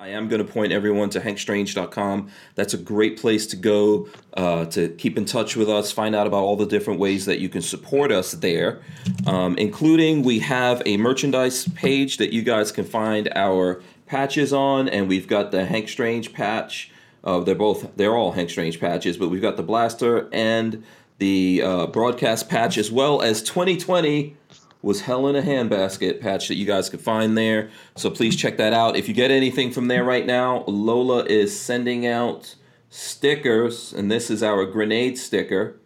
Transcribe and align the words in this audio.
I 0.00 0.08
am 0.08 0.28
going 0.28 0.44
to 0.44 0.50
point 0.50 0.72
everyone 0.72 1.10
to 1.10 1.20
hankstrange.com. 1.20 2.30
That's 2.54 2.72
a 2.72 2.78
great 2.78 3.20
place 3.20 3.46
to 3.48 3.56
go 3.56 4.08
uh, 4.32 4.64
to 4.66 4.88
keep 4.88 5.18
in 5.18 5.26
touch 5.26 5.56
with 5.56 5.68
us, 5.68 5.92
find 5.92 6.16
out 6.16 6.26
about 6.26 6.42
all 6.42 6.56
the 6.56 6.64
different 6.64 7.00
ways 7.00 7.26
that 7.26 7.38
you 7.38 7.50
can 7.50 7.60
support 7.60 8.10
us 8.10 8.32
there, 8.32 8.80
um, 9.26 9.58
including 9.58 10.22
we 10.22 10.38
have 10.38 10.80
a 10.86 10.96
merchandise 10.96 11.68
page 11.68 12.16
that 12.16 12.32
you 12.32 12.40
guys 12.40 12.72
can 12.72 12.86
find 12.86 13.30
our 13.34 13.82
patches 14.06 14.54
on, 14.54 14.88
and 14.88 15.06
we've 15.06 15.28
got 15.28 15.50
the 15.50 15.66
Hank 15.66 15.90
Strange 15.90 16.32
patch. 16.32 16.90
Uh, 17.22 17.40
they're 17.40 17.54
both 17.54 17.94
they're 17.96 18.16
all 18.16 18.32
Hank 18.32 18.48
Strange 18.48 18.80
patches, 18.80 19.18
but 19.18 19.28
we've 19.28 19.42
got 19.42 19.58
the 19.58 19.62
blaster 19.62 20.30
and 20.32 20.82
the 21.18 21.60
uh, 21.62 21.86
broadcast 21.88 22.48
patch 22.48 22.78
as 22.78 22.90
well 22.90 23.20
as 23.20 23.42
2020 23.42 24.34
was 24.82 25.02
Hell 25.02 25.26
in 25.28 25.36
a 25.36 25.42
Handbasket 25.42 26.20
patch 26.20 26.48
that 26.48 26.54
you 26.54 26.64
guys 26.64 26.88
could 26.88 27.00
find 27.00 27.36
there. 27.36 27.70
So 27.96 28.10
please 28.10 28.36
check 28.36 28.56
that 28.56 28.72
out. 28.72 28.96
If 28.96 29.08
you 29.08 29.14
get 29.14 29.30
anything 29.30 29.70
from 29.70 29.88
there 29.88 30.04
right 30.04 30.26
now, 30.26 30.64
Lola 30.66 31.24
is 31.24 31.58
sending 31.58 32.06
out 32.06 32.54
stickers, 32.88 33.92
and 33.92 34.10
this 34.10 34.30
is 34.30 34.42
our 34.42 34.64
grenade 34.64 35.18
sticker. 35.18 35.76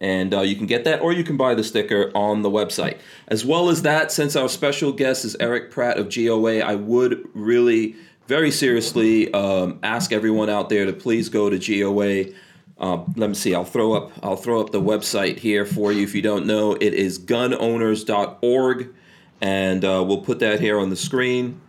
And 0.00 0.34
uh, 0.34 0.40
you 0.40 0.56
can 0.56 0.66
get 0.66 0.84
that, 0.84 1.00
or 1.00 1.12
you 1.12 1.24
can 1.24 1.36
buy 1.36 1.54
the 1.54 1.64
sticker 1.64 2.10
on 2.14 2.42
the 2.42 2.50
website. 2.50 2.98
As 3.28 3.44
well 3.44 3.70
as 3.70 3.82
that, 3.82 4.10
since 4.10 4.34
our 4.36 4.48
special 4.48 4.92
guest 4.92 5.24
is 5.24 5.36
Eric 5.38 5.70
Pratt 5.70 5.96
of 5.96 6.12
GOA, 6.14 6.58
I 6.58 6.74
would 6.74 7.26
really, 7.32 7.94
very 8.26 8.50
seriously 8.50 9.32
um, 9.32 9.78
ask 9.82 10.12
everyone 10.12 10.50
out 10.50 10.68
there 10.68 10.84
to 10.84 10.92
please 10.92 11.28
go 11.28 11.48
to 11.48 11.58
GOA 11.58 12.34
uh, 12.78 13.04
let 13.16 13.28
me 13.28 13.34
see. 13.34 13.54
I'll 13.54 13.64
throw 13.64 13.92
up. 13.92 14.12
I'll 14.22 14.36
throw 14.36 14.60
up 14.60 14.70
the 14.70 14.80
website 14.80 15.38
here 15.38 15.64
for 15.64 15.92
you. 15.92 16.02
If 16.02 16.14
you 16.14 16.22
don't 16.22 16.46
know, 16.46 16.72
it 16.72 16.92
is 16.94 17.18
gunowners.org, 17.18 18.94
and 19.40 19.84
uh, 19.84 20.04
we'll 20.06 20.22
put 20.22 20.40
that 20.40 20.60
here 20.60 20.78
on 20.78 20.90
the 20.90 20.96
screen. 20.96 21.60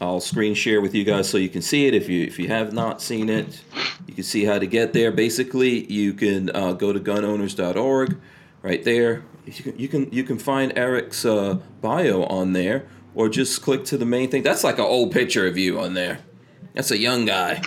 I'll 0.00 0.20
screen 0.20 0.54
share 0.54 0.80
with 0.80 0.94
you 0.94 1.04
guys 1.04 1.28
so 1.28 1.38
you 1.38 1.48
can 1.48 1.62
see 1.62 1.86
it. 1.86 1.94
If 1.94 2.08
you 2.08 2.24
if 2.24 2.38
you 2.38 2.48
have 2.48 2.72
not 2.72 3.00
seen 3.00 3.28
it, 3.28 3.62
you 4.06 4.14
can 4.14 4.24
see 4.24 4.44
how 4.44 4.58
to 4.58 4.66
get 4.66 4.92
there. 4.92 5.10
Basically, 5.10 5.90
you 5.90 6.12
can 6.12 6.54
uh, 6.54 6.72
go 6.72 6.92
to 6.92 7.00
gunowners.org, 7.00 8.20
right 8.62 8.84
there. 8.84 9.24
You 9.46 9.52
can 9.52 9.78
you 9.78 9.88
can, 9.88 10.12
you 10.12 10.24
can 10.24 10.38
find 10.38 10.76
Eric's 10.76 11.24
uh, 11.24 11.58
bio 11.80 12.24
on 12.24 12.52
there, 12.52 12.86
or 13.14 13.28
just 13.28 13.62
click 13.62 13.84
to 13.86 13.96
the 13.96 14.06
main 14.06 14.30
thing. 14.30 14.42
That's 14.42 14.62
like 14.62 14.78
an 14.78 14.84
old 14.84 15.10
picture 15.10 15.46
of 15.46 15.56
you 15.56 15.80
on 15.80 15.94
there. 15.94 16.20
That's 16.74 16.90
a 16.90 16.98
young 16.98 17.24
guy. 17.24 17.62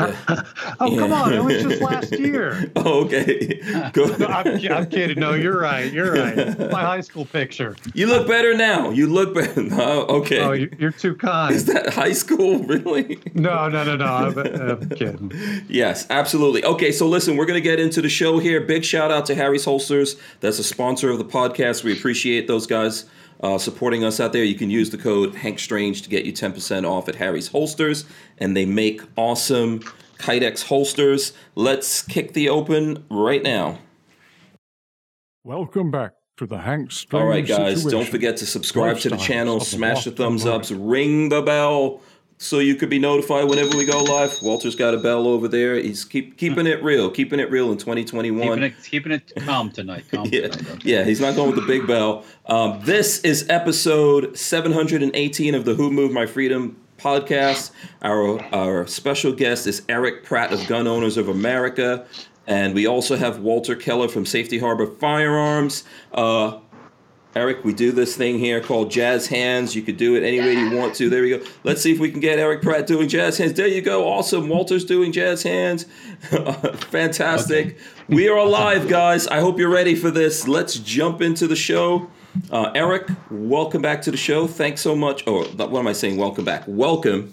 oh, 0.80 0.96
come 0.96 1.12
on. 1.12 1.32
It 1.32 1.44
was 1.44 1.62
just 1.62 1.80
last 1.80 2.12
year. 2.18 2.70
Oh, 2.76 3.04
okay. 3.04 3.60
Go. 3.92 4.06
no, 4.16 4.26
I'm, 4.26 4.46
I'm, 4.46 4.86
kidding. 4.86 5.18
No, 5.18 5.34
you're 5.34 5.58
right. 5.58 5.92
You're 5.92 6.12
right. 6.12 6.58
My 6.70 6.80
high 6.80 7.00
school 7.00 7.26
picture. 7.26 7.76
You 7.94 8.06
look 8.06 8.26
better 8.26 8.54
now. 8.54 8.90
You 8.90 9.06
look 9.06 9.34
better. 9.34 9.62
No, 9.62 10.06
okay. 10.06 10.40
Oh, 10.40 10.52
you're 10.52 10.92
too 10.92 11.14
kind. 11.14 11.54
Is 11.54 11.66
that 11.66 11.92
high 11.92 12.12
school, 12.12 12.60
really? 12.60 13.20
No, 13.34 13.68
no, 13.68 13.84
no, 13.84 13.96
no. 13.96 14.06
I'm, 14.06 14.38
I'm 14.38 14.88
kidding. 14.90 15.32
Yes, 15.68 16.06
absolutely. 16.10 16.64
Okay, 16.64 16.92
so 16.92 17.06
listen, 17.06 17.36
we're 17.36 17.46
going 17.46 17.62
to 17.62 17.68
get 17.68 17.80
into 17.80 18.00
the 18.00 18.08
show 18.08 18.38
here. 18.38 18.60
Big 18.60 18.84
shout 18.84 19.10
out 19.10 19.26
to 19.26 19.34
Harry's 19.34 19.64
Holsters. 19.64 20.16
That's 20.40 20.58
a 20.58 20.64
sponsor 20.64 21.10
of 21.10 21.18
the 21.18 21.24
podcast. 21.24 21.84
We 21.84 21.92
appreciate 21.92 22.46
those 22.46 22.66
guys. 22.66 23.04
Uh, 23.42 23.56
supporting 23.56 24.04
us 24.04 24.20
out 24.20 24.34
there. 24.34 24.44
You 24.44 24.54
can 24.54 24.68
use 24.68 24.90
the 24.90 24.98
code 24.98 25.34
Hank 25.34 25.58
Strange 25.58 26.02
to 26.02 26.10
get 26.10 26.26
you 26.26 26.32
10% 26.32 26.86
off 26.86 27.08
at 27.08 27.14
Harry's 27.14 27.48
Holsters, 27.48 28.04
and 28.36 28.54
they 28.54 28.66
make 28.66 29.00
awesome 29.16 29.80
Kydex 30.18 30.64
holsters. 30.64 31.32
Let's 31.54 32.02
kick 32.02 32.34
the 32.34 32.50
open 32.50 33.04
right 33.10 33.42
now. 33.42 33.78
Welcome 35.42 35.90
back 35.90 36.12
to 36.36 36.46
the 36.46 36.58
Hank 36.58 36.92
Strange 36.92 37.22
All 37.22 37.28
right, 37.28 37.46
guys, 37.46 37.78
situation. 37.78 37.98
don't 37.98 38.08
forget 38.10 38.36
to 38.38 38.46
subscribe 38.46 38.98
to 38.98 39.08
the 39.08 39.16
channel, 39.16 39.60
smash 39.60 40.04
the 40.04 40.10
thumbs 40.10 40.44
ups, 40.44 40.70
ring 40.70 41.30
the 41.30 41.40
bell 41.40 42.02
so 42.42 42.58
you 42.58 42.74
could 42.74 42.88
be 42.88 42.98
notified 42.98 43.44
whenever 43.44 43.76
we 43.76 43.84
go 43.84 44.02
live. 44.02 44.40
Walter's 44.40 44.74
got 44.74 44.94
a 44.94 44.96
bell 44.96 45.28
over 45.28 45.46
there. 45.46 45.74
He's 45.76 46.06
keep 46.06 46.38
keeping 46.38 46.66
it 46.66 46.82
real, 46.82 47.10
keeping 47.10 47.38
it 47.38 47.50
real 47.50 47.70
in 47.70 47.76
2021. 47.76 48.40
Keeping 48.40 48.62
it, 48.62 48.74
keeping 48.82 49.12
it 49.12 49.32
calm 49.44 49.70
tonight. 49.70 50.06
Calm 50.10 50.26
yeah, 50.32 50.48
tonight, 50.48 50.82
yeah, 50.82 51.04
he's 51.04 51.20
not 51.20 51.36
going 51.36 51.50
with 51.50 51.60
the 51.60 51.66
big 51.66 51.86
bell. 51.86 52.24
Um, 52.46 52.80
this 52.82 53.18
is 53.20 53.46
episode 53.50 54.38
718 54.38 55.54
of 55.54 55.66
the 55.66 55.74
Who 55.74 55.90
Moved 55.90 56.14
My 56.14 56.24
Freedom 56.24 56.80
podcast. 56.96 57.72
Our 58.00 58.42
our 58.54 58.86
special 58.86 59.32
guest 59.32 59.66
is 59.66 59.82
Eric 59.90 60.24
Pratt 60.24 60.50
of 60.50 60.66
Gun 60.66 60.86
Owners 60.86 61.18
of 61.18 61.28
America, 61.28 62.06
and 62.46 62.74
we 62.74 62.86
also 62.86 63.16
have 63.16 63.40
Walter 63.40 63.76
Keller 63.76 64.08
from 64.08 64.24
Safety 64.24 64.58
Harbor 64.58 64.86
Firearms. 64.86 65.84
Uh, 66.14 66.58
Eric, 67.36 67.64
we 67.64 67.72
do 67.72 67.92
this 67.92 68.16
thing 68.16 68.40
here 68.40 68.60
called 68.60 68.90
jazz 68.90 69.28
hands. 69.28 69.76
You 69.76 69.82
could 69.82 69.96
do 69.96 70.16
it 70.16 70.24
any 70.24 70.40
way 70.40 70.54
you 70.54 70.76
want 70.76 70.96
to. 70.96 71.08
There 71.08 71.22
we 71.22 71.30
go. 71.30 71.44
Let's 71.62 71.80
see 71.80 71.92
if 71.92 72.00
we 72.00 72.10
can 72.10 72.18
get 72.18 72.40
Eric 72.40 72.60
Pratt 72.60 72.88
doing 72.88 73.08
jazz 73.08 73.38
hands. 73.38 73.52
There 73.52 73.68
you 73.68 73.82
go. 73.82 74.08
Awesome. 74.08 74.48
Walter's 74.48 74.84
doing 74.84 75.12
jazz 75.12 75.44
hands. 75.44 75.84
Fantastic. 76.90 77.66
Okay. 77.66 77.76
we 78.08 78.28
are 78.28 78.36
alive, 78.36 78.88
guys. 78.88 79.28
I 79.28 79.38
hope 79.38 79.60
you're 79.60 79.70
ready 79.70 79.94
for 79.94 80.10
this. 80.10 80.48
Let's 80.48 80.74
jump 80.74 81.22
into 81.22 81.46
the 81.46 81.54
show. 81.54 82.10
Uh, 82.50 82.72
Eric, 82.74 83.08
welcome 83.30 83.80
back 83.80 84.02
to 84.02 84.10
the 84.10 84.16
show. 84.16 84.48
Thanks 84.48 84.80
so 84.80 84.96
much. 84.96 85.22
Oh, 85.28 85.44
what 85.44 85.78
am 85.78 85.86
I 85.86 85.92
saying? 85.92 86.16
Welcome 86.16 86.44
back. 86.44 86.64
Welcome 86.66 87.32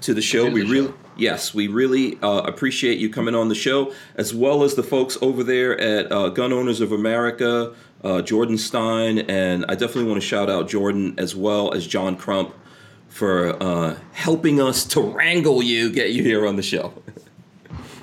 to 0.00 0.12
the 0.12 0.22
show. 0.22 0.46
To 0.46 0.52
we 0.52 0.62
really, 0.62 0.92
yes, 1.16 1.54
we 1.54 1.68
really 1.68 2.18
uh, 2.20 2.42
appreciate 2.42 2.98
you 2.98 3.10
coming 3.10 3.34
on 3.34 3.48
the 3.48 3.54
show, 3.54 3.92
as 4.16 4.34
well 4.34 4.62
as 4.62 4.74
the 4.74 4.82
folks 4.82 5.16
over 5.20 5.42
there 5.42 5.80
at 5.80 6.10
uh, 6.10 6.28
Gun 6.30 6.52
Owners 6.52 6.80
of 6.80 6.92
America, 6.92 7.74
uh, 8.04 8.22
Jordan 8.22 8.58
Stein, 8.58 9.18
and 9.18 9.64
I 9.68 9.74
definitely 9.74 10.04
want 10.04 10.20
to 10.20 10.26
shout 10.26 10.50
out 10.50 10.68
Jordan 10.68 11.14
as 11.18 11.34
well 11.34 11.74
as 11.74 11.86
John 11.86 12.16
Crump 12.16 12.54
for 13.08 13.60
uh, 13.62 13.96
helping 14.12 14.60
us 14.60 14.84
to 14.84 15.00
wrangle 15.00 15.62
you, 15.62 15.90
get 15.90 16.10
you 16.10 16.22
here 16.22 16.46
on 16.46 16.56
the 16.56 16.62
show. 16.62 16.92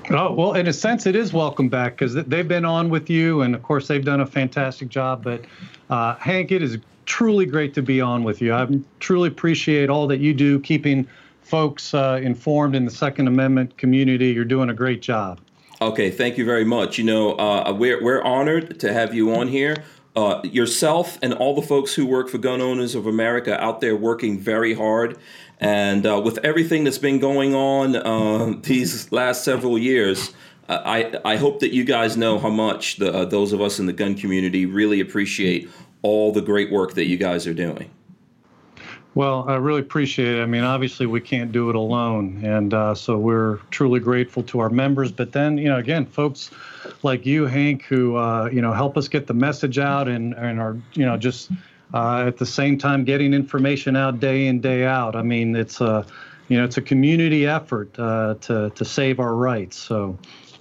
Oh, 0.09 0.34
well, 0.34 0.54
in 0.54 0.68
a 0.68 0.74
sense, 0.74 1.06
it 1.06 1.16
is 1.16 1.31
welcome 1.31 1.70
back 1.70 1.94
because 1.94 2.14
they've 2.14 2.48
been 2.48 2.66
on 2.66 2.90
with 2.90 3.09
you, 3.09 3.42
and 3.42 3.56
of 3.56 3.64
course, 3.64 3.88
they've 3.88 4.04
done 4.04 4.20
a 4.20 4.26
fantastic 4.26 4.90
job. 4.90 5.24
But 5.24 5.46
uh, 5.90 6.16
Hank, 6.16 6.52
it 6.52 6.62
is 6.62 6.78
truly 7.06 7.46
great 7.46 7.74
to 7.75 7.81
be 7.81 8.02
on 8.02 8.24
with 8.25 8.42
you. 8.42 8.54
I 8.54 8.68
truly 9.00 9.30
appreciate 9.30 9.90
all 9.90 10.06
that 10.08 10.20
you 10.20 10.34
do, 10.34 10.60
keeping 10.60 11.08
folks 11.42 11.94
uh, 11.94 12.20
informed 12.22 12.75
in 12.75 12.84
the 12.84 12.92
Second 12.92 13.28
Amendment 13.28 13.78
community. 13.78 14.28
You're 14.31 14.44
doing 14.44 14.70
a 14.70 14.74
great 14.74 15.02
job. 15.02 15.40
Okay, 15.83 16.11
thank 16.11 16.38
you 16.38 16.45
very 16.45 16.63
much. 16.63 16.97
You 16.97 17.03
know, 17.03 17.33
uh, 17.33 17.75
we're, 17.77 18.01
we're 18.01 18.21
honored 18.21 18.79
to 18.79 18.94
have 18.94 19.13
you 19.13 19.35
on 19.35 19.49
here. 19.49 19.83
Uh, 20.16 20.39
yourself 20.44 21.19
and 21.21 21.33
all 21.33 21.55
the 21.55 21.61
folks 21.61 21.94
who 21.94 22.05
work 22.05 22.29
for 22.29 22.38
Gun 22.38 22.61
Owners 22.61 22.95
of 22.95 23.05
America 23.05 23.61
out 23.61 23.81
there 23.81 23.94
working 23.94 24.39
very 24.39 24.73
hard. 24.73 25.17
And 25.59 26.05
uh, 26.05 26.21
with 26.23 26.38
everything 26.38 26.85
that's 26.85 26.99
been 26.99 27.19
going 27.19 27.53
on 27.53 27.97
uh, 27.97 28.57
these 28.61 29.11
last 29.11 29.44
several 29.44 29.77
years, 29.77 30.31
I, 30.69 31.19
I 31.25 31.35
hope 31.35 31.59
that 31.59 31.73
you 31.73 31.83
guys 31.83 32.15
know 32.15 32.39
how 32.39 32.50
much 32.50 32.95
the, 32.95 33.13
uh, 33.13 33.25
those 33.25 33.51
of 33.51 33.59
us 33.59 33.77
in 33.77 33.85
the 33.85 33.91
gun 33.91 34.15
community 34.15 34.65
really 34.65 35.01
appreciate 35.01 35.69
all 36.01 36.31
the 36.31 36.41
great 36.41 36.71
work 36.71 36.94
that 36.94 37.07
you 37.07 37.17
guys 37.17 37.45
are 37.45 37.53
doing. 37.53 37.89
Well, 39.16 39.47
I 39.47 39.57
really 39.57 39.81
appreciate 39.81 40.40
it. 40.40 40.41
I 40.41 40.47
mean, 40.47 40.63
obviously, 40.63 41.06
we 41.06 41.22
can't 41.22 41.51
do 41.51 41.69
it 41.69 41.75
alone. 41.75 42.41
And 42.44 42.74
uh, 42.74 42.96
so 42.96 43.18
we're 43.18 43.57
truly 43.69 44.00
grateful 44.00 44.41
to 44.44 44.59
our 44.59 44.72
members. 44.72 45.12
But 45.12 45.31
then, 45.31 45.57
you 45.59 45.69
know, 45.69 45.78
again, 45.78 46.07
folks 46.07 46.50
like 47.03 47.24
you, 47.24 47.46
Hank, 47.46 47.84
who, 47.84 48.16
uh, 48.16 48.50
you 48.51 48.62
know, 48.62 48.74
help 48.74 48.97
us 48.97 49.07
get 49.07 49.28
the 49.28 49.34
message 49.35 49.78
out 49.78 50.07
and, 50.07 50.34
and 50.34 50.59
are, 50.59 50.78
you 50.94 51.06
know, 51.06 51.16
just 51.16 51.51
uh, 51.94 52.24
at 52.25 52.38
the 52.38 52.46
same 52.46 52.79
time 52.79 53.03
getting 53.03 53.35
information 53.35 53.96
out 53.96 54.19
day 54.19 54.47
in, 54.47 54.62
day 54.62 54.84
out. 54.84 55.16
I 55.16 55.22
mean, 55.22 55.56
it's 55.56 55.80
a, 55.80 56.07
you 56.47 56.57
know, 56.57 56.66
it's 56.66 56.78
a 56.78 56.81
community 56.81 57.45
effort 57.45 57.97
uh, 58.00 58.35
to, 58.41 58.72
to 58.72 58.84
save 58.84 59.19
our 59.19 59.35
rights. 59.35 59.78
So, 59.78 60.18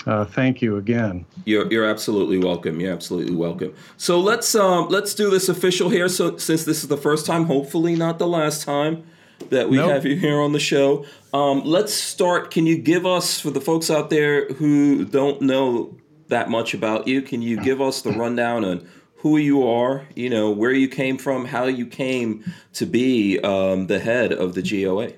uh, 0.06 0.24
thank 0.24 0.62
you 0.62 0.76
again. 0.76 1.24
You're, 1.44 1.70
you're 1.70 1.88
absolutely 1.88 2.38
welcome. 2.38 2.80
You're 2.80 2.92
absolutely 2.92 3.34
welcome. 3.34 3.74
So 3.96 4.20
let's 4.20 4.54
um, 4.54 4.88
let's 4.88 5.14
do 5.14 5.30
this 5.30 5.48
official 5.48 5.88
here. 5.88 6.08
So 6.08 6.36
since 6.36 6.64
this 6.64 6.82
is 6.82 6.88
the 6.88 6.96
first 6.96 7.26
time, 7.26 7.44
hopefully 7.44 7.94
not 7.94 8.18
the 8.18 8.26
last 8.26 8.64
time 8.64 9.04
that 9.50 9.68
we 9.68 9.76
nope. 9.76 9.90
have 9.90 10.06
you 10.06 10.16
here 10.16 10.40
on 10.40 10.52
the 10.52 10.60
show, 10.60 11.04
um, 11.32 11.62
let's 11.64 11.92
start. 11.92 12.50
Can 12.50 12.66
you 12.66 12.78
give 12.78 13.06
us 13.06 13.40
for 13.40 13.50
the 13.50 13.60
folks 13.60 13.90
out 13.90 14.10
there 14.10 14.48
who 14.54 15.04
don't 15.04 15.42
know 15.42 15.96
that 16.28 16.50
much 16.50 16.74
about 16.74 17.06
you? 17.08 17.22
Can 17.22 17.42
you 17.42 17.60
give 17.60 17.80
us 17.80 18.02
the 18.02 18.10
rundown 18.10 18.64
on 18.64 18.88
who 19.16 19.36
you 19.36 19.66
are? 19.66 20.06
You 20.14 20.30
know 20.30 20.50
where 20.50 20.72
you 20.72 20.88
came 20.88 21.18
from, 21.18 21.44
how 21.44 21.64
you 21.64 21.86
came 21.86 22.44
to 22.74 22.86
be 22.86 23.38
um, 23.40 23.86
the 23.86 23.98
head 23.98 24.32
of 24.32 24.54
the 24.54 24.62
GOA. 24.62 25.12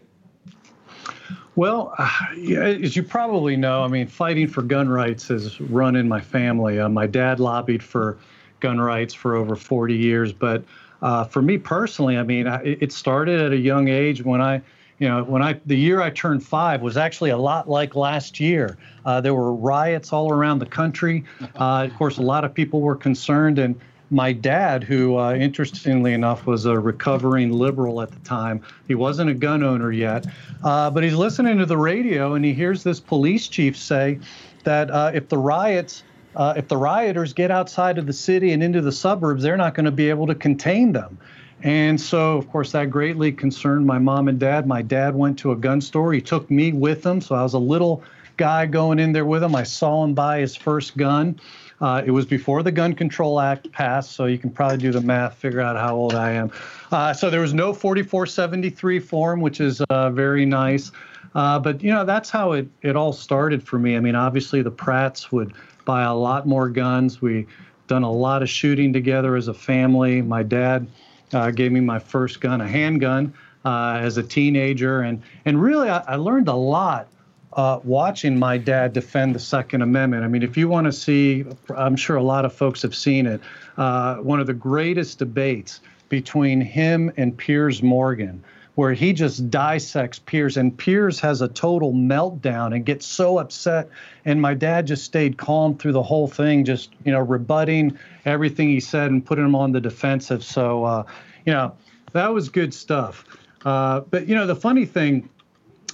Well, 1.57 1.95
uh, 1.99 2.09
as 2.37 2.97
you 2.97 3.03
probably 3.03 3.57
know, 3.57 3.83
I 3.83 3.89
mean, 3.89 4.07
fighting 4.07 4.49
for 4.49 4.63
gun 4.63 4.89
rights 4.89 5.29
has 5.29 5.61
run 5.61 5.97
in 5.97 6.09
my 6.09 6.21
family. 6.21 6.81
Uh, 6.81 6.89
my 6.89 7.07
dad 7.07 7.41
lobbied 7.41 7.83
for 7.83 8.19
gun 8.61 8.81
rights 8.81 9.15
for 9.15 9.35
over 9.35 9.57
40 9.57 9.95
years, 9.95 10.33
but 10.33 10.65
uh, 11.03 11.25
for 11.25 11.43
me 11.43 11.59
personally, 11.59 12.17
I 12.17 12.23
mean, 12.23 12.47
I, 12.47 12.63
it 12.63 12.93
started 12.93 13.41
at 13.41 13.53
a 13.53 13.59
young 13.59 13.89
age 13.89 14.25
when 14.25 14.41
I, 14.41 14.63
you 14.99 15.09
know, 15.09 15.23
when 15.25 15.43
I 15.43 15.61
the 15.67 15.77
year 15.77 16.01
I 16.01 16.11
turned 16.11 16.43
five 16.43 16.81
was 16.81 16.97
actually 16.97 17.31
a 17.31 17.37
lot 17.37 17.69
like 17.69 17.95
last 17.95 18.41
year. 18.41 18.79
Uh, 19.05 19.21
there 19.21 19.35
were 19.35 19.53
riots 19.53 20.13
all 20.13 20.33
around 20.33 20.61
the 20.61 20.67
country. 20.67 21.25
Uh, 21.57 21.89
of 21.91 21.95
course, 21.97 22.17
a 22.17 22.23
lot 22.23 22.45
of 22.45 22.55
people 22.55 22.81
were 22.81 22.97
concerned, 22.97 23.59
and 23.59 23.79
my 24.11 24.33
dad, 24.33 24.85
who 24.85 25.17
uh, 25.17 25.35
interestingly 25.35 26.13
enough 26.13 26.47
was 26.47 26.67
a 26.67 26.79
recovering 26.79 27.53
liberal 27.53 28.01
at 28.01 28.11
the 28.11 28.21
time, 28.21 28.63
he 28.87 28.95
wasn't 28.95 29.31
a 29.31 29.35
gun 29.35 29.63
owner 29.63 29.93
yet, 29.93 30.27
uh, 30.63 30.91
but 30.91 31.03
he's 31.03 31.15
listening 31.15 31.59
to 31.59 31.67
the 31.67 31.79
radio 31.79 32.35
and 32.35 32.45
he 32.45 32.53
hears 32.53 32.83
this 32.83 33.01
police 33.01 33.49
chief 33.49 33.77
say 33.77 34.19
that 34.65 34.91
uh, 34.91 35.11
if 35.15 35.29
the 35.29 35.39
riots 35.39 36.03
uh, 36.37 36.55
if 36.57 36.69
the 36.69 36.77
rioters 36.77 37.33
get 37.33 37.51
outside 37.51 37.99
of 37.99 38.07
the 38.07 38.13
city 38.13 38.53
and 38.53 38.63
into 38.63 38.81
the 38.81 38.93
suburbs, 38.93 39.43
they're 39.43 39.57
not 39.57 39.75
going 39.75 39.85
to 39.85 39.93
be 39.93 40.11
able 40.11 40.27
to 40.27 40.35
contain 40.35 40.93
them. 40.93 41.17
And 41.63 41.99
so, 42.01 42.37
of 42.37 42.51
course, 42.51 42.73
that 42.73 42.91
greatly 42.91 43.33
concerned 43.33 43.87
my 43.87 43.99
mom 43.99 44.29
and 44.29 44.39
dad. 44.39 44.67
My 44.67 44.83
dad 44.83 45.15
went 45.15 45.39
to 45.41 45.53
a 45.53 45.57
gun 45.57 45.81
store. 45.81 46.13
He 46.13 46.21
took 46.21 46.51
me 46.51 46.73
with 46.73 47.07
him. 47.07 47.21
So 47.21 47.35
I 47.35 47.43
was 47.43 47.55
a 47.55 47.59
little 47.59 48.03
guy 48.37 48.67
going 48.67 48.99
in 48.99 49.13
there 49.13 49.25
with 49.25 49.43
him. 49.43 49.55
I 49.55 49.63
saw 49.63 50.05
him 50.05 50.13
buy 50.13 50.41
his 50.41 50.57
first 50.57 50.97
gun. 50.97 51.39
Uh, 51.85 52.03
it 52.07 52.11
was 52.11 52.25
before 52.25 52.63
the 52.63 52.73
Gun 52.73 52.95
Control 52.95 53.39
Act 53.39 53.71
passed, 53.71 54.13
so 54.13 54.25
you 54.25 54.39
can 54.39 54.49
probably 54.49 54.79
do 54.79 54.91
the 54.91 55.03
math, 55.03 55.35
figure 55.35 55.61
out 55.61 55.77
how 55.77 55.95
old 55.95 56.15
I 56.15 56.31
am. 56.31 56.51
Uh, 56.91 57.13
so 57.13 57.29
there 57.29 57.43
was 57.43 57.53
no 57.53 57.75
4473 57.75 59.01
form, 59.01 59.43
which 59.43 59.61
is 59.61 59.83
uh, 59.83 60.09
very 60.09 60.47
nice. 60.47 60.93
Uh, 61.35 61.59
but 61.59 61.83
you 61.83 61.91
know 61.91 62.07
that's 62.07 62.31
how 62.31 62.53
it 62.53 62.69
it 62.81 62.97
all 62.97 63.13
started 63.13 63.63
for 63.63 63.79
me. 63.79 63.99
I 63.99 64.01
mean, 64.01 64.15
obviously 64.15 64.63
the 64.63 64.71
Pratts 64.71 65.31
would 65.31 65.53
buy 65.85 66.05
a 66.05 66.15
lot 66.15 66.47
more 66.47 66.71
guns. 66.71 67.21
We 67.21 67.47
done 67.87 68.03
a 68.03 68.11
lot 68.11 68.43
of 68.43 68.49
shooting 68.49 68.95
together 68.95 69.37
as 69.37 69.49
a 69.49 69.55
family. 69.55 70.23
My 70.23 70.43
dad 70.43 70.87
uh, 71.35 71.51
gave 71.51 71.71
me 71.71 71.81
my 71.81 71.99
first 71.99 72.41
gun, 72.41 72.63
a 72.63 72.67
handgun, 72.67 73.35
uh, 73.67 73.99
as 74.01 74.17
a 74.17 74.23
teenager, 74.23 75.03
and 75.03 75.21
and 75.45 75.61
really 75.61 75.91
I, 75.91 75.99
I 75.99 76.17
learned 76.17 76.49
a 76.49 76.55
lot 76.55 77.09
uh, 77.55 77.81
watching 77.85 78.39
my 78.39 78.59
dad 78.59 78.93
defend 78.93 79.35
the 79.35 79.39
Second 79.39 79.83
Amendment. 79.83 80.25
I 80.25 80.29
mean, 80.29 80.43
if 80.43 80.57
you 80.57 80.69
want 80.69 80.87
to 80.87 80.93
see, 80.93 81.45
I'm 81.75 81.97
sure 81.97 82.17
a 82.17 82.23
lot 82.23 82.45
of 82.45 82.53
folks 82.53 82.83
have 82.83 82.95
seen 82.95 83.27
it. 83.27 83.41
Uh, 83.77 84.17
one 84.17 84.41
of 84.41 84.47
the 84.47 84.55
greatest 84.55 85.19
debates 85.19 85.81
between 86.09 86.61
him 86.61 87.13
and 87.17 87.37
Piers 87.37 87.83
Morgan, 87.83 88.43
where 88.75 88.93
he 88.93 89.13
just 89.13 89.51
dissects 89.51 90.19
Piers, 90.19 90.57
and 90.57 90.77
Piers 90.77 91.21
has 91.21 91.43
a 91.43 91.49
total 91.49 91.93
meltdown 91.93 92.75
and 92.75 92.85
gets 92.85 93.07
so 93.07 93.39
upset. 93.39 93.89
And 94.25 94.43
my 94.43 94.55
dad 94.55 94.87
just 94.87 95.05
stayed 95.05 95.37
calm 95.37 95.79
through 95.79 95.93
the 95.93 96.03
whole 96.03 96.27
thing, 96.27 96.65
just 96.65 96.91
you 97.05 97.13
know, 97.13 97.21
rebutting 97.21 97.97
everything 98.25 98.69
he 98.69 98.81
said 98.81 99.13
and 99.13 99.25
putting 99.25 99.45
him 99.45 99.55
on 99.55 99.71
the 99.71 99.81
defensive. 99.81 100.43
So, 100.43 100.85
uh, 100.85 101.05
you 101.47 101.53
know, 101.53 101.77
that 102.13 102.33
was 102.35 102.49
good 102.49 102.75
stuff. 102.75 103.25
Uh, 103.65 104.01
but 104.01 104.27
you 104.27 104.35
know, 104.35 104.47
the 104.47 104.57
funny 104.57 104.85
thing 104.85 105.29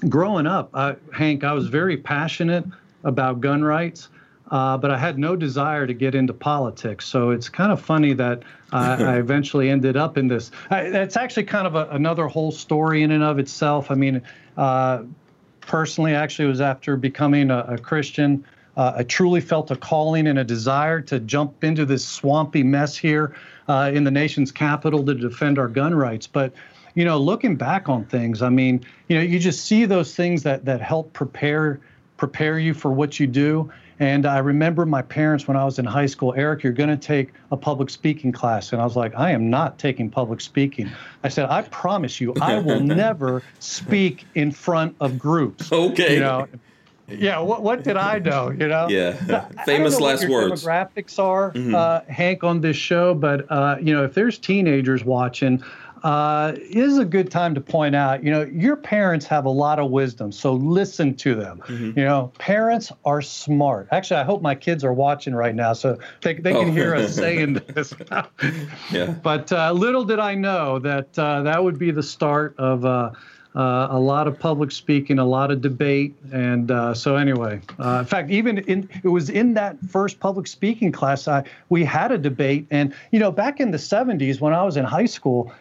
growing 0.08 0.46
up, 0.46 0.70
uh, 0.74 0.94
Hank, 1.12 1.44
I 1.44 1.52
was 1.52 1.68
very 1.68 1.96
passionate 1.96 2.64
about 3.04 3.40
gun 3.40 3.62
rights, 3.62 4.08
uh, 4.50 4.76
but 4.76 4.90
I 4.90 4.98
had 4.98 5.18
no 5.18 5.36
desire 5.36 5.86
to 5.86 5.94
get 5.94 6.14
into 6.14 6.32
politics. 6.32 7.06
So 7.06 7.30
it's 7.30 7.48
kind 7.48 7.72
of 7.72 7.80
funny 7.80 8.12
that 8.14 8.42
I 8.72 9.16
eventually 9.16 9.70
ended 9.70 9.96
up 9.96 10.16
in 10.16 10.28
this. 10.28 10.50
I, 10.70 10.82
it's 10.82 11.16
actually 11.16 11.44
kind 11.44 11.66
of 11.66 11.74
a, 11.74 11.88
another 11.90 12.26
whole 12.26 12.52
story 12.52 13.02
in 13.02 13.10
and 13.10 13.22
of 13.22 13.38
itself. 13.38 13.90
I 13.90 13.94
mean, 13.94 14.22
uh, 14.56 15.02
personally, 15.60 16.14
actually, 16.14 16.46
it 16.46 16.48
was 16.48 16.60
after 16.60 16.96
becoming 16.96 17.50
a, 17.50 17.64
a 17.68 17.78
Christian. 17.78 18.44
Uh, 18.76 18.94
I 18.96 19.02
truly 19.02 19.40
felt 19.40 19.70
a 19.70 19.76
calling 19.76 20.26
and 20.26 20.38
a 20.38 20.44
desire 20.44 21.00
to 21.02 21.20
jump 21.20 21.64
into 21.64 21.84
this 21.84 22.06
swampy 22.06 22.62
mess 22.62 22.96
here 22.96 23.34
uh, 23.68 23.90
in 23.92 24.04
the 24.04 24.10
nation's 24.10 24.52
capital 24.52 25.04
to 25.04 25.14
defend 25.14 25.58
our 25.58 25.68
gun 25.68 25.94
rights. 25.94 26.26
But 26.26 26.52
you 27.00 27.06
know, 27.06 27.16
looking 27.16 27.56
back 27.56 27.88
on 27.88 28.04
things, 28.04 28.42
I 28.42 28.50
mean, 28.50 28.84
you 29.08 29.16
know, 29.16 29.22
you 29.22 29.38
just 29.38 29.64
see 29.64 29.86
those 29.86 30.14
things 30.14 30.42
that 30.42 30.66
that 30.66 30.82
help 30.82 31.14
prepare 31.14 31.80
prepare 32.18 32.58
you 32.58 32.74
for 32.74 32.92
what 32.92 33.18
you 33.18 33.26
do. 33.26 33.72
And 34.00 34.26
I 34.26 34.36
remember 34.36 34.84
my 34.84 35.00
parents 35.00 35.48
when 35.48 35.56
I 35.56 35.64
was 35.64 35.78
in 35.78 35.86
high 35.86 36.04
school, 36.04 36.34
Eric, 36.36 36.62
you're 36.62 36.74
going 36.74 36.90
to 36.90 36.98
take 36.98 37.32
a 37.52 37.56
public 37.56 37.88
speaking 37.88 38.32
class. 38.32 38.74
And 38.74 38.82
I 38.82 38.84
was 38.84 38.96
like, 38.96 39.14
I 39.16 39.30
am 39.30 39.48
not 39.48 39.78
taking 39.78 40.10
public 40.10 40.42
speaking. 40.42 40.90
I 41.24 41.30
said, 41.30 41.48
I 41.48 41.62
promise 41.62 42.20
you, 42.20 42.34
I 42.38 42.58
will 42.58 42.80
never 43.04 43.42
speak 43.60 44.26
in 44.34 44.52
front 44.52 44.94
of 45.00 45.18
groups. 45.18 45.72
Okay. 45.72 46.16
You 46.16 46.20
know, 46.20 46.48
yeah, 47.10 47.40
what, 47.40 47.62
what 47.62 47.82
did 47.82 47.96
I 47.96 48.18
know? 48.18 48.50
You 48.50 48.68
know, 48.68 48.88
yeah, 48.88 49.48
famous 49.64 50.00
last 50.00 50.28
words. 50.28 50.64
Demographics 50.64 51.18
are 51.18 51.52
mm-hmm. 51.52 51.74
uh, 51.74 52.00
Hank 52.08 52.44
on 52.44 52.60
this 52.60 52.76
show, 52.76 53.14
but 53.14 53.50
uh, 53.50 53.76
you 53.80 53.94
know, 53.94 54.04
if 54.04 54.14
there's 54.14 54.38
teenagers 54.38 55.04
watching, 55.04 55.62
uh, 56.02 56.52
is 56.56 56.98
a 56.98 57.04
good 57.04 57.30
time 57.30 57.54
to 57.54 57.60
point 57.60 57.94
out, 57.94 58.24
you 58.24 58.30
know, 58.30 58.42
your 58.42 58.76
parents 58.76 59.26
have 59.26 59.44
a 59.44 59.50
lot 59.50 59.78
of 59.78 59.90
wisdom, 59.90 60.32
so 60.32 60.54
listen 60.54 61.14
to 61.16 61.34
them. 61.34 61.62
Mm-hmm. 61.66 61.98
You 61.98 62.04
know, 62.04 62.32
parents 62.38 62.92
are 63.04 63.22
smart. 63.22 63.88
Actually, 63.92 64.20
I 64.20 64.24
hope 64.24 64.42
my 64.42 64.54
kids 64.54 64.84
are 64.84 64.92
watching 64.92 65.34
right 65.34 65.54
now, 65.54 65.72
so 65.72 65.98
they, 66.22 66.34
they 66.34 66.52
can 66.52 66.68
oh. 66.68 66.72
hear 66.72 66.94
us 66.94 67.14
saying 67.16 67.54
this. 67.74 67.92
yeah. 68.90 69.10
But 69.22 69.52
uh, 69.52 69.72
little 69.72 70.04
did 70.04 70.18
I 70.18 70.34
know 70.34 70.78
that 70.78 71.18
uh, 71.18 71.42
that 71.42 71.62
would 71.62 71.78
be 71.78 71.90
the 71.90 72.02
start 72.02 72.54
of. 72.58 72.84
Uh, 72.84 73.12
uh, 73.54 73.88
a 73.90 73.98
lot 73.98 74.28
of 74.28 74.38
public 74.38 74.70
speaking, 74.70 75.18
a 75.18 75.24
lot 75.24 75.50
of 75.50 75.60
debate, 75.60 76.14
and 76.32 76.70
uh, 76.70 76.94
so 76.94 77.16
anyway. 77.16 77.60
Uh, 77.80 77.98
in 78.00 78.04
fact, 78.04 78.30
even 78.30 78.58
in 78.58 78.88
it 79.02 79.08
was 79.08 79.28
in 79.28 79.54
that 79.54 79.76
first 79.88 80.20
public 80.20 80.46
speaking 80.46 80.92
class, 80.92 81.26
I 81.26 81.42
we 81.68 81.84
had 81.84 82.12
a 82.12 82.18
debate, 82.18 82.66
and 82.70 82.94
you 83.10 83.18
know, 83.18 83.32
back 83.32 83.58
in 83.58 83.72
the 83.72 83.78
'70s 83.78 84.40
when 84.40 84.52
I 84.52 84.62
was 84.62 84.76
in 84.76 84.84
high 84.84 85.06
school, 85.06 85.52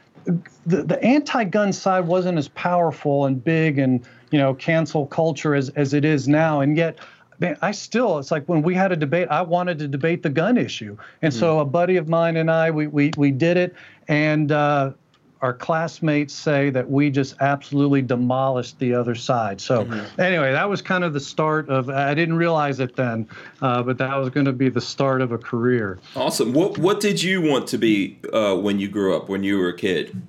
the, 0.65 0.83
the 0.83 1.03
anti-gun 1.03 1.73
side 1.73 2.07
wasn't 2.07 2.37
as 2.37 2.47
powerful 2.49 3.25
and 3.25 3.43
big 3.43 3.79
and 3.79 4.05
you 4.31 4.39
know 4.39 4.53
cancel 4.53 5.05
culture 5.07 5.55
as, 5.55 5.69
as 5.69 5.93
it 5.93 6.05
is 6.05 6.27
now 6.27 6.61
and 6.61 6.77
yet 6.77 6.99
man, 7.39 7.57
I 7.61 7.71
still, 7.71 8.19
it's 8.19 8.31
like 8.31 8.45
when 8.47 8.61
we 8.61 8.75
had 8.75 8.91
a 8.91 8.95
debate, 8.95 9.27
I 9.29 9.41
wanted 9.41 9.79
to 9.79 9.87
debate 9.87 10.23
the 10.23 10.29
gun 10.29 10.57
issue. 10.57 10.97
And 11.21 11.33
so 11.33 11.59
a 11.59 11.65
buddy 11.65 11.97
of 11.97 12.07
mine 12.07 12.37
and 12.37 12.51
I, 12.51 12.69
we, 12.71 12.87
we, 12.87 13.11
we 13.17 13.31
did 13.31 13.57
it. 13.57 13.75
And 14.07 14.51
uh, 14.51 14.91
our 15.41 15.53
classmates 15.53 16.33
say 16.33 16.69
that 16.69 16.89
we 16.89 17.09
just 17.09 17.35
absolutely 17.39 18.01
demolished 18.01 18.77
the 18.79 18.93
other 18.93 19.15
side. 19.15 19.61
So 19.61 19.85
mm-hmm. 19.85 20.21
anyway, 20.21 20.51
that 20.51 20.69
was 20.69 20.81
kind 20.81 21.03
of 21.03 21.13
the 21.13 21.19
start 21.19 21.69
of. 21.69 21.89
I 21.89 22.13
didn't 22.13 22.35
realize 22.35 22.79
it 22.79 22.95
then, 22.95 23.27
uh, 23.61 23.83
but 23.83 23.97
that 23.97 24.15
was 24.15 24.29
going 24.29 24.45
to 24.45 24.53
be 24.53 24.69
the 24.69 24.81
start 24.81 25.21
of 25.21 25.31
a 25.31 25.37
career. 25.37 25.99
Awesome. 26.15 26.53
What 26.53 26.77
What 26.77 26.99
did 26.99 27.23
you 27.23 27.41
want 27.41 27.67
to 27.67 27.77
be 27.77 28.19
uh, 28.33 28.55
when 28.55 28.79
you 28.79 28.89
grew 28.89 29.15
up? 29.15 29.29
When 29.29 29.43
you 29.43 29.57
were 29.57 29.69
a 29.69 29.77
kid? 29.77 30.21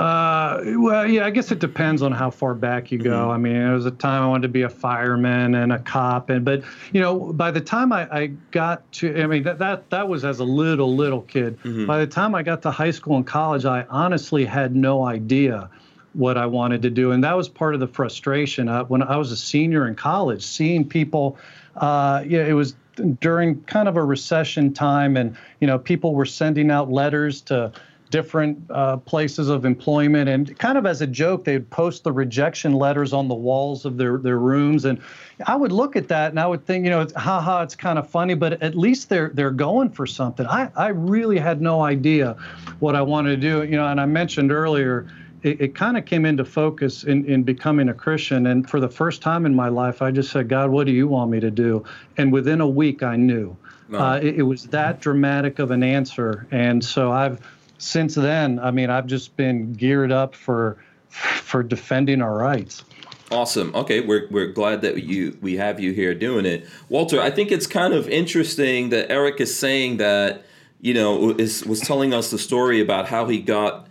Uh, 0.00 0.62
well, 0.78 1.06
yeah, 1.06 1.26
I 1.26 1.30
guess 1.30 1.52
it 1.52 1.58
depends 1.58 2.00
on 2.00 2.10
how 2.10 2.30
far 2.30 2.54
back 2.54 2.90
you 2.90 2.96
go. 2.96 3.10
Mm-hmm. 3.10 3.30
I 3.30 3.36
mean, 3.36 3.52
there 3.52 3.74
was 3.74 3.84
a 3.84 3.90
time 3.90 4.22
I 4.22 4.26
wanted 4.28 4.42
to 4.42 4.48
be 4.48 4.62
a 4.62 4.68
fireman 4.70 5.54
and 5.54 5.74
a 5.74 5.78
cop, 5.78 6.30
and 6.30 6.42
but 6.42 6.62
you 6.90 7.02
know, 7.02 7.34
by 7.34 7.50
the 7.50 7.60
time 7.60 7.92
I, 7.92 8.08
I 8.10 8.26
got 8.50 8.90
to, 8.92 9.22
I 9.22 9.26
mean, 9.26 9.42
that 9.42 9.58
that 9.58 9.90
that 9.90 10.08
was 10.08 10.24
as 10.24 10.38
a 10.38 10.44
little 10.44 10.96
little 10.96 11.20
kid. 11.20 11.58
Mm-hmm. 11.58 11.84
By 11.84 11.98
the 11.98 12.06
time 12.06 12.34
I 12.34 12.42
got 12.42 12.62
to 12.62 12.70
high 12.70 12.92
school 12.92 13.16
and 13.16 13.26
college, 13.26 13.66
I 13.66 13.84
honestly 13.90 14.46
had 14.46 14.74
no 14.74 15.04
idea 15.04 15.68
what 16.14 16.38
I 16.38 16.46
wanted 16.46 16.80
to 16.80 16.90
do, 16.90 17.10
and 17.12 17.22
that 17.22 17.36
was 17.36 17.50
part 17.50 17.74
of 17.74 17.80
the 17.80 17.88
frustration. 17.88 18.70
Uh, 18.70 18.84
when 18.84 19.02
I 19.02 19.18
was 19.18 19.30
a 19.32 19.36
senior 19.36 19.86
in 19.86 19.96
college, 19.96 20.42
seeing 20.42 20.88
people, 20.88 21.36
uh, 21.76 22.24
yeah, 22.26 22.46
it 22.46 22.54
was 22.54 22.74
during 23.20 23.60
kind 23.64 23.86
of 23.86 23.98
a 23.98 24.02
recession 24.02 24.72
time, 24.72 25.18
and 25.18 25.36
you 25.60 25.66
know, 25.66 25.78
people 25.78 26.14
were 26.14 26.24
sending 26.24 26.70
out 26.70 26.90
letters 26.90 27.42
to 27.42 27.70
different 28.10 28.58
uh, 28.70 28.96
places 28.98 29.48
of 29.48 29.64
employment. 29.64 30.28
And 30.28 30.58
kind 30.58 30.76
of 30.76 30.84
as 30.84 31.00
a 31.00 31.06
joke, 31.06 31.44
they'd 31.44 31.68
post 31.70 32.04
the 32.04 32.12
rejection 32.12 32.72
letters 32.72 33.12
on 33.12 33.28
the 33.28 33.34
walls 33.34 33.84
of 33.84 33.96
their, 33.96 34.18
their 34.18 34.38
rooms. 34.38 34.84
And 34.84 35.00
I 35.46 35.56
would 35.56 35.72
look 35.72 35.96
at 35.96 36.08
that 36.08 36.30
and 36.30 36.40
I 36.40 36.46
would 36.46 36.66
think, 36.66 36.84
you 36.84 36.90
know, 36.90 37.06
haha, 37.16 37.62
it's 37.62 37.76
kind 37.76 37.98
of 37.98 38.08
funny, 38.08 38.34
but 38.34 38.60
at 38.62 38.76
least 38.76 39.08
they're 39.08 39.30
they're 39.30 39.50
going 39.50 39.90
for 39.90 40.06
something. 40.06 40.46
I, 40.46 40.70
I 40.76 40.88
really 40.88 41.38
had 41.38 41.62
no 41.62 41.82
idea 41.82 42.36
what 42.80 42.96
I 42.96 43.02
wanted 43.02 43.30
to 43.30 43.36
do. 43.36 43.64
You 43.64 43.76
know, 43.76 43.86
and 43.86 44.00
I 44.00 44.06
mentioned 44.06 44.52
earlier, 44.52 45.06
it, 45.42 45.60
it 45.60 45.74
kind 45.74 45.96
of 45.96 46.04
came 46.04 46.26
into 46.26 46.44
focus 46.44 47.04
in, 47.04 47.24
in 47.24 47.42
becoming 47.42 47.88
a 47.88 47.94
Christian. 47.94 48.46
And 48.46 48.68
for 48.68 48.80
the 48.80 48.88
first 48.88 49.22
time 49.22 49.46
in 49.46 49.54
my 49.54 49.68
life, 49.68 50.02
I 50.02 50.10
just 50.10 50.30
said, 50.30 50.48
God, 50.48 50.70
what 50.70 50.86
do 50.86 50.92
you 50.92 51.08
want 51.08 51.30
me 51.30 51.40
to 51.40 51.50
do? 51.50 51.84
And 52.16 52.32
within 52.32 52.60
a 52.60 52.68
week, 52.68 53.02
I 53.02 53.16
knew. 53.16 53.56
No. 53.88 53.98
Uh, 53.98 54.16
it, 54.16 54.36
it 54.36 54.42
was 54.42 54.64
that 54.66 55.00
dramatic 55.00 55.58
of 55.58 55.70
an 55.70 55.82
answer. 55.82 56.46
And 56.50 56.84
so 56.84 57.10
I've 57.10 57.40
since 57.80 58.14
then, 58.14 58.58
I 58.58 58.70
mean, 58.70 58.90
I've 58.90 59.06
just 59.06 59.36
been 59.36 59.72
geared 59.72 60.12
up 60.12 60.34
for 60.34 60.76
for 61.08 61.62
defending 61.62 62.22
our 62.22 62.36
rights. 62.36 62.84
Awesome. 63.30 63.74
Okay, 63.74 64.00
we're 64.00 64.28
we're 64.30 64.52
glad 64.52 64.82
that 64.82 65.04
you 65.04 65.38
we 65.40 65.56
have 65.56 65.80
you 65.80 65.92
here 65.92 66.14
doing 66.14 66.46
it, 66.46 66.66
Walter. 66.88 67.20
I 67.20 67.30
think 67.30 67.50
it's 67.50 67.66
kind 67.66 67.94
of 67.94 68.08
interesting 68.08 68.90
that 68.90 69.10
Eric 69.10 69.40
is 69.40 69.56
saying 69.56 69.96
that 69.96 70.44
you 70.80 70.94
know 70.94 71.30
is 71.30 71.64
was 71.64 71.80
telling 71.80 72.12
us 72.12 72.30
the 72.30 72.38
story 72.38 72.80
about 72.80 73.08
how 73.08 73.26
he 73.26 73.40
got 73.40 73.86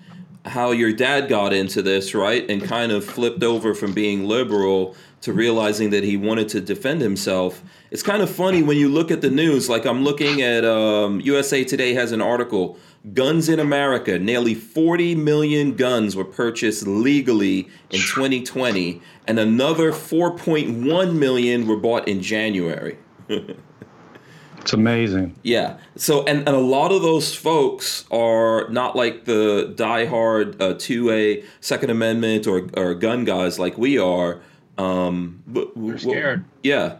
how 0.45 0.71
your 0.71 0.93
dad 0.93 1.27
got 1.27 1.51
into 1.51 1.81
this 1.81 2.13
right 2.13 2.49
and 2.49 2.63
kind 2.63 2.91
of 2.91 3.03
flipped 3.03 3.43
over 3.43 3.73
from 3.73 3.93
being 3.93 4.25
liberal 4.25 4.95
to 5.21 5.33
realizing 5.33 5.89
that 5.89 6.03
he 6.03 6.15
wanted 6.15 6.47
to 6.49 6.61
defend 6.61 7.01
himself. 7.01 7.61
It's 7.91 8.03
kind 8.03 8.21
of 8.21 8.29
funny 8.29 8.61
when 8.63 8.77
you 8.77 8.87
look 8.87 9.11
at 9.11 9.21
the 9.21 9.29
news. 9.29 9.67
Like 9.67 9.85
I'm 9.85 10.03
looking 10.03 10.41
at 10.41 10.63
um, 10.63 11.19
USA 11.21 11.63
Today 11.63 11.93
has 11.93 12.11
an 12.11 12.21
article 12.21 12.77
Guns 13.13 13.47
in 13.47 13.59
America, 13.59 14.19
nearly 14.19 14.53
40 14.53 15.15
million 15.15 15.75
guns 15.75 16.15
were 16.15 16.25
purchased 16.25 16.85
legally 16.85 17.69
in 17.89 17.99
2020, 17.99 19.01
and 19.25 19.39
another 19.39 19.91
4.1 19.91 21.13
million 21.15 21.65
were 21.67 21.77
bought 21.77 22.07
in 22.07 22.21
January. 22.21 22.97
It's 23.29 24.73
amazing. 24.73 25.35
Yeah. 25.43 25.77
So, 25.95 26.25
and, 26.25 26.39
and 26.39 26.49
a 26.49 26.59
lot 26.59 26.91
of 26.91 27.01
those 27.01 27.33
folks 27.33 28.05
are 28.11 28.67
not 28.69 28.95
like 28.95 29.25
the 29.25 29.73
diehard 29.77 30.61
uh, 30.61 30.73
2A 30.73 31.45
Second 31.61 31.91
Amendment 31.91 32.45
or, 32.47 32.67
or 32.75 32.93
gun 32.95 33.23
guys 33.23 33.57
like 33.57 33.77
we 33.77 33.97
are. 33.97 34.41
Um, 34.77 35.41
but, 35.47 35.71
They're 35.75 35.97
scared. 35.97 36.45
yeah. 36.63 36.97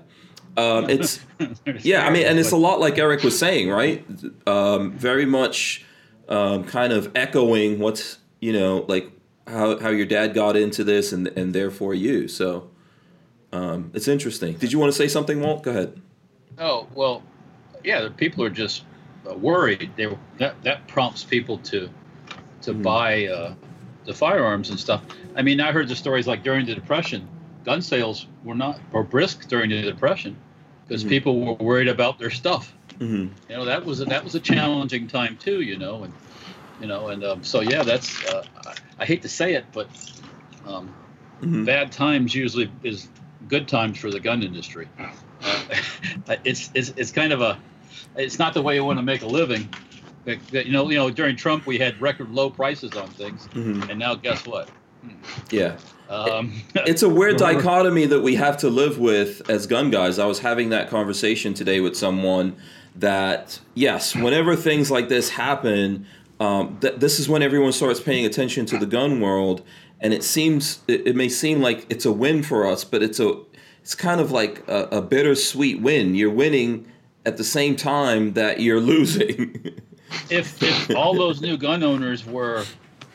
Um, 0.56 0.90
it's 0.90 1.20
yeah. 1.84 2.06
I 2.06 2.10
mean, 2.10 2.26
and 2.26 2.40
it's 2.40 2.52
a 2.52 2.58
lot 2.58 2.80
like 2.80 2.98
Eric 2.98 3.24
was 3.24 3.38
saying, 3.38 3.70
right? 3.70 4.06
Um, 4.48 4.92
very 4.94 5.26
much 5.26 5.86
um, 6.30 6.64
kind 6.64 6.94
of 6.94 7.12
echoing 7.16 7.80
what's 7.80 8.20
you 8.40 8.54
know 8.54 8.86
like 8.88 9.12
how 9.48 9.78
how 9.80 9.90
your 9.90 10.06
dad 10.06 10.34
got 10.34 10.56
into 10.56 10.84
this 10.84 11.12
and 11.12 11.28
and 11.30 11.54
therefore 11.54 11.94
you. 11.94 12.28
So 12.28 12.70
um, 13.52 13.92
it's 13.94 14.08
interesting. 14.08 14.54
Did 14.54 14.72
you 14.72 14.80
want 14.80 14.92
to 14.92 14.98
say 14.98 15.08
something, 15.08 15.42
Walt? 15.42 15.64
Go 15.64 15.72
ahead. 15.72 16.00
Oh 16.58 16.88
well, 16.94 17.24
yeah. 17.84 18.02
The 18.02 18.12
people 18.12 18.44
are 18.44 18.50
just 18.50 18.84
uh, 19.30 19.34
worried. 19.34 19.92
They 19.96 20.08
that 20.38 20.62
that 20.64 20.88
prompts 20.88 21.24
people 21.24 21.58
to 21.60 21.90
to 22.62 22.74
Mhm. 22.74 22.84
buy 22.84 23.26
uh, 23.28 23.54
the 24.06 24.14
firearms 24.14 24.70
and 24.70 24.80
stuff. 24.80 25.02
I 25.36 25.42
mean, 25.42 25.60
I 25.62 25.72
heard 25.72 25.88
the 25.88 25.96
stories 25.96 26.28
like 26.28 26.44
during 26.44 26.66
the 26.66 26.76
Depression, 26.76 27.28
gun 27.66 27.82
sales 27.82 28.28
were 28.44 28.56
not 28.56 28.80
were 28.92 29.04
brisk 29.04 29.48
during 29.48 29.70
the 29.70 29.82
Depression 29.82 30.36
because 30.88 31.04
Mhm. 31.04 31.10
people 31.10 31.40
were 31.40 31.54
worried 31.54 31.88
about 31.88 32.20
their 32.20 32.30
stuff. 32.30 32.74
Hmm 33.00 33.28
You 33.50 33.56
know, 33.58 33.66
that 33.66 33.86
was 33.86 34.02
a, 34.02 34.06
that 34.06 34.24
was 34.24 34.36
a 34.36 34.40
challenging 34.40 35.08
time 35.08 35.38
too. 35.38 35.62
You 35.62 35.78
know, 35.78 36.04
and 36.04 36.14
you 36.80 36.88
know, 36.88 37.10
and 37.10 37.24
um, 37.24 37.44
so 37.44 37.62
yeah, 37.62 37.84
that's 37.84 38.24
uh, 38.26 38.44
I, 38.66 38.74
I 39.00 39.06
hate 39.06 39.22
to 39.24 39.30
say 39.30 39.54
it, 39.54 39.66
but 39.74 39.90
um, 40.66 40.94
hmm 41.42 41.66
bad 41.66 41.92
times 41.92 42.36
usually 42.36 42.72
is 42.84 43.08
good 43.48 43.68
times 43.68 43.98
for 43.98 44.12
the 44.12 44.20
gun 44.20 44.44
industry. 44.44 44.88
Uh, 45.44 45.64
it's, 46.46 46.70
it's 46.74 46.90
it's 46.96 47.12
kind 47.12 47.34
of 47.34 47.42
a 47.42 47.58
it's 48.16 48.40
not 48.40 48.54
the 48.54 48.62
way 48.62 48.76
you 48.76 48.84
want 48.84 49.00
to 49.00 49.04
make 49.04 49.22
a 49.22 49.28
living. 49.28 49.70
But, 50.26 50.40
but, 50.52 50.66
You 50.66 50.74
know, 50.74 50.90
you 50.90 50.98
know, 50.98 51.10
during 51.10 51.36
Trump 51.38 51.66
we 51.66 51.78
had 51.78 52.00
record 52.02 52.30
low 52.30 52.50
prices 52.50 52.96
on 52.96 53.10
things, 53.12 53.48
hmm 53.54 53.90
and 53.90 53.98
now 53.98 54.16
guess 54.16 54.46
what? 54.46 54.70
Yeah. 55.50 55.78
Um, 56.10 56.52
It's 56.76 57.04
a 57.04 57.10
weird 57.10 57.38
dichotomy 57.38 58.06
that 58.08 58.22
we 58.22 58.36
have 58.36 58.58
to 58.58 58.70
live 58.70 59.00
with 59.00 59.42
as 59.50 59.68
gun 59.68 59.90
guys. 59.92 60.20
I 60.20 60.26
was 60.26 60.40
having 60.40 60.70
that 60.70 60.90
conversation 60.90 61.54
today 61.54 61.80
with 61.80 61.96
someone 61.96 62.58
that, 63.00 63.60
yes, 63.76 64.16
whenever 64.16 64.56
things 64.56 64.90
like 64.92 65.10
this 65.10 65.30
happen, 65.30 66.06
um, 66.40 66.78
th- 66.80 66.96
this 66.98 67.20
is 67.20 67.28
when 67.28 67.42
everyone 67.42 67.72
starts 67.72 68.00
paying 68.00 68.26
attention 68.26 68.66
to 68.68 68.78
the 68.78 68.86
gun 68.86 69.20
world. 69.22 69.64
And 70.02 70.14
it 70.14 70.24
seems, 70.24 70.80
it, 70.88 71.08
it 71.08 71.16
may 71.16 71.28
seem 71.30 71.62
like 71.62 71.86
it's 71.90 72.06
a 72.06 72.12
win 72.12 72.44
for 72.44 72.66
us, 72.66 72.84
but 72.84 73.04
it's 73.04 73.20
a, 73.20 73.34
it's 73.82 73.96
kind 73.96 74.22
of 74.22 74.32
like 74.32 74.64
a, 74.68 74.84
a 74.92 75.02
bittersweet 75.02 75.82
win. 75.82 76.16
You're 76.16 76.30
winning 76.32 76.88
at 77.26 77.38
the 77.38 77.44
same 77.44 77.76
time 77.76 78.34
that 78.34 78.60
you're 78.62 78.80
losing. 78.94 79.74
if 80.30 80.62
if 80.64 80.96
all 80.96 81.14
those 81.16 81.42
new 81.42 81.58
gun 81.58 81.84
owners 81.84 82.26
were 82.26 82.64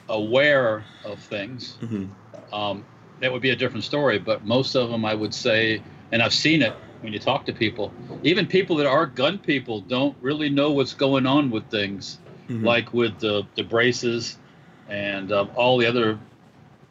aware 0.09 0.85
of 1.05 1.19
things, 1.19 1.77
Mhm. 1.83 2.09
um, 2.53 2.85
that 3.21 3.33
would 3.33 3.43
be 3.43 3.51
a 3.51 3.57
different 3.57 3.85
story. 3.85 4.19
But 4.19 4.45
most 4.45 4.75
of 4.75 4.91
them, 4.91 5.05
I 5.05 5.15
would 5.15 5.33
say, 5.35 5.83
and 6.13 6.23
I've 6.23 6.35
seen 6.35 6.61
it 6.63 6.75
when 7.05 7.13
you 7.13 7.19
talk 7.19 7.45
to 7.45 7.53
people, 7.53 7.93
even 8.23 8.47
people 8.47 8.75
that 8.77 8.87
are 8.87 9.05
gun 9.05 9.39
people 9.39 9.81
don't 9.83 10.17
really 10.23 10.49
know 10.49 10.73
what's 10.73 10.95
going 10.95 11.27
on 11.27 11.51
with 11.51 11.65
things, 11.71 12.19
Mhm. 12.49 12.65
like 12.65 12.93
with 12.95 13.19
the, 13.21 13.45
the 13.57 13.63
braces 13.63 14.39
and 14.89 15.31
um, 15.31 15.51
all 15.55 15.77
the 15.79 15.87
other 15.87 16.19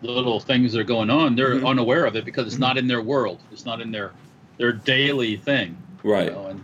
little 0.03 0.39
things 0.39 0.71
that 0.73 0.79
are 0.79 0.83
going 0.83 1.09
on. 1.09 1.35
They're 1.35 1.55
Mhm. 1.55 1.67
unaware 1.67 2.05
of 2.05 2.15
it 2.15 2.25
because 2.25 2.45
it's 2.45 2.59
not 2.59 2.77
in 2.77 2.87
their 2.87 3.01
world. 3.01 3.39
It's 3.51 3.65
not 3.65 3.81
in 3.81 3.91
their 3.91 4.11
their 4.59 4.71
daily 4.71 5.35
thing. 5.35 5.75
right. 6.03 6.25
You 6.25 6.31
know, 6.31 6.45
and 6.47 6.63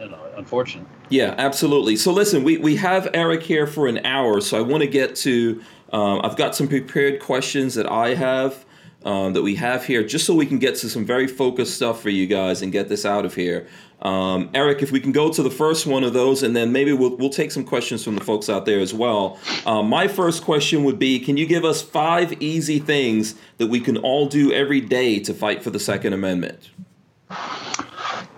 you 0.00 0.08
know, 0.08 0.18
unfortunate. 0.38 0.86
Yeah, 1.10 1.34
absolutely. 1.36 1.96
So 1.96 2.12
listen, 2.12 2.44
we, 2.44 2.56
we 2.56 2.76
have 2.76 3.08
Eric 3.12 3.42
here 3.42 3.66
for 3.66 3.88
an 3.88 4.04
hour, 4.06 4.40
so 4.40 4.56
I 4.56 4.62
want 4.62 4.82
to 4.82 4.88
get 4.88 5.14
to. 5.16 5.60
Um, 5.92 6.20
I've 6.24 6.36
got 6.36 6.54
some 6.54 6.66
prepared 6.68 7.20
questions 7.20 7.74
that 7.74 7.90
I 7.90 8.14
have 8.14 8.64
um, 9.04 9.32
that 9.32 9.42
we 9.42 9.54
have 9.54 9.84
here, 9.84 10.02
just 10.02 10.26
so 10.26 10.34
we 10.34 10.46
can 10.46 10.58
get 10.58 10.74
to 10.76 10.88
some 10.88 11.04
very 11.04 11.26
focused 11.26 11.74
stuff 11.74 12.02
for 12.02 12.10
you 12.10 12.26
guys 12.26 12.62
and 12.62 12.72
get 12.72 12.88
this 12.88 13.04
out 13.06 13.24
of 13.24 13.34
here. 13.34 13.66
Um, 14.02 14.50
Eric, 14.54 14.82
if 14.82 14.92
we 14.92 15.00
can 15.00 15.12
go 15.12 15.32
to 15.32 15.42
the 15.42 15.50
first 15.50 15.86
one 15.86 16.04
of 16.04 16.12
those, 16.12 16.42
and 16.42 16.54
then 16.54 16.72
maybe 16.72 16.92
we'll 16.92 17.16
we'll 17.16 17.30
take 17.30 17.50
some 17.50 17.64
questions 17.64 18.04
from 18.04 18.14
the 18.14 18.24
folks 18.24 18.48
out 18.48 18.64
there 18.64 18.80
as 18.80 18.94
well. 18.94 19.38
Um, 19.66 19.88
my 19.88 20.06
first 20.06 20.44
question 20.44 20.84
would 20.84 20.98
be: 20.98 21.18
Can 21.18 21.36
you 21.36 21.46
give 21.46 21.64
us 21.64 21.82
five 21.82 22.40
easy 22.40 22.78
things 22.78 23.34
that 23.58 23.66
we 23.66 23.80
can 23.80 23.96
all 23.96 24.26
do 24.26 24.52
every 24.52 24.80
day 24.80 25.18
to 25.20 25.34
fight 25.34 25.62
for 25.62 25.70
the 25.70 25.80
Second 25.80 26.12
Amendment? 26.12 26.70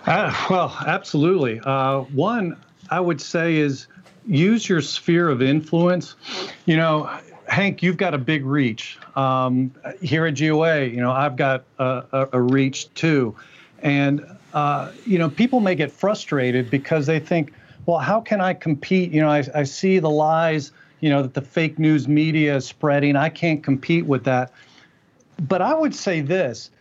Uh, 0.05 0.33
well, 0.49 0.75
absolutely. 0.87 1.59
Uh, 1.63 2.01
one, 2.01 2.57
I 2.89 2.99
would 2.99 3.21
say, 3.21 3.57
is 3.57 3.87
use 4.25 4.67
your 4.67 4.81
sphere 4.81 5.29
of 5.29 5.41
influence. 5.41 6.15
You 6.65 6.77
know, 6.77 7.19
Hank, 7.51 7.83
you've 7.83 7.97
got 7.97 8.13
a 8.13 8.17
big 8.17 8.45
reach. 8.45 8.97
Um, 9.17 9.73
here 10.01 10.25
at 10.25 10.39
GOA, 10.39 10.85
you 10.85 11.01
know, 11.01 11.11
I've 11.11 11.35
got 11.35 11.65
a, 11.79 12.03
a, 12.13 12.27
a 12.33 12.41
reach 12.41 12.91
too. 12.93 13.35
And, 13.79 14.25
uh, 14.53 14.93
you 15.05 15.19
know, 15.19 15.29
people 15.29 15.59
may 15.59 15.75
get 15.75 15.91
frustrated 15.91 16.71
because 16.71 17.07
they 17.07 17.19
think, 17.19 17.53
well, 17.85 17.97
how 17.99 18.21
can 18.21 18.39
I 18.39 18.53
compete? 18.53 19.11
You 19.11 19.19
know, 19.19 19.29
I, 19.29 19.43
I 19.53 19.63
see 19.63 19.99
the 19.99 20.09
lies, 20.09 20.71
you 21.01 21.09
know, 21.09 21.23
that 21.23 21.33
the 21.33 21.41
fake 21.41 21.77
news 21.77 22.07
media 22.07 22.55
is 22.55 22.65
spreading. 22.65 23.17
I 23.17 23.27
can't 23.27 23.61
compete 23.61 24.05
with 24.05 24.23
that. 24.23 24.53
But 25.41 25.61
I 25.61 25.73
would 25.73 25.93
say 25.93 26.21
this 26.21 26.71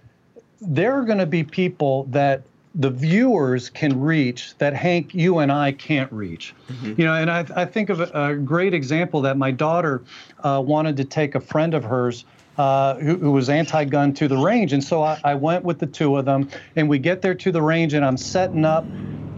there 0.60 0.92
are 0.92 1.04
going 1.04 1.18
to 1.18 1.26
be 1.26 1.42
people 1.42 2.04
that 2.10 2.42
the 2.74 2.90
viewers 2.90 3.68
can 3.70 4.00
reach 4.00 4.56
that 4.58 4.74
Hank, 4.74 5.14
you 5.14 5.38
and 5.38 5.50
I 5.50 5.72
can't 5.72 6.10
reach. 6.12 6.54
You 6.98 7.04
know, 7.04 7.14
and 7.14 7.30
I, 7.30 7.44
I 7.56 7.64
think 7.64 7.88
of 7.90 8.00
a, 8.00 8.10
a 8.14 8.34
great 8.36 8.74
example 8.74 9.22
that 9.22 9.36
my 9.36 9.50
daughter 9.50 10.02
uh, 10.44 10.62
wanted 10.64 10.96
to 10.98 11.04
take 11.04 11.34
a 11.34 11.40
friend 11.40 11.74
of 11.74 11.84
hers. 11.84 12.24
Uh, 12.58 12.96
who, 12.96 13.16
who 13.16 13.30
was 13.30 13.48
anti-gun 13.48 14.12
to 14.12 14.28
the 14.28 14.36
range, 14.36 14.74
and 14.74 14.84
so 14.84 15.02
I, 15.02 15.18
I 15.24 15.34
went 15.34 15.64
with 15.64 15.78
the 15.78 15.86
two 15.86 16.18
of 16.18 16.26
them, 16.26 16.50
and 16.76 16.90
we 16.90 16.98
get 16.98 17.22
there 17.22 17.34
to 17.34 17.50
the 17.50 17.62
range, 17.62 17.94
and 17.94 18.04
I'm 18.04 18.18
setting 18.18 18.66
up, 18.66 18.84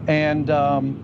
and 0.09 0.51
um, 0.51 0.99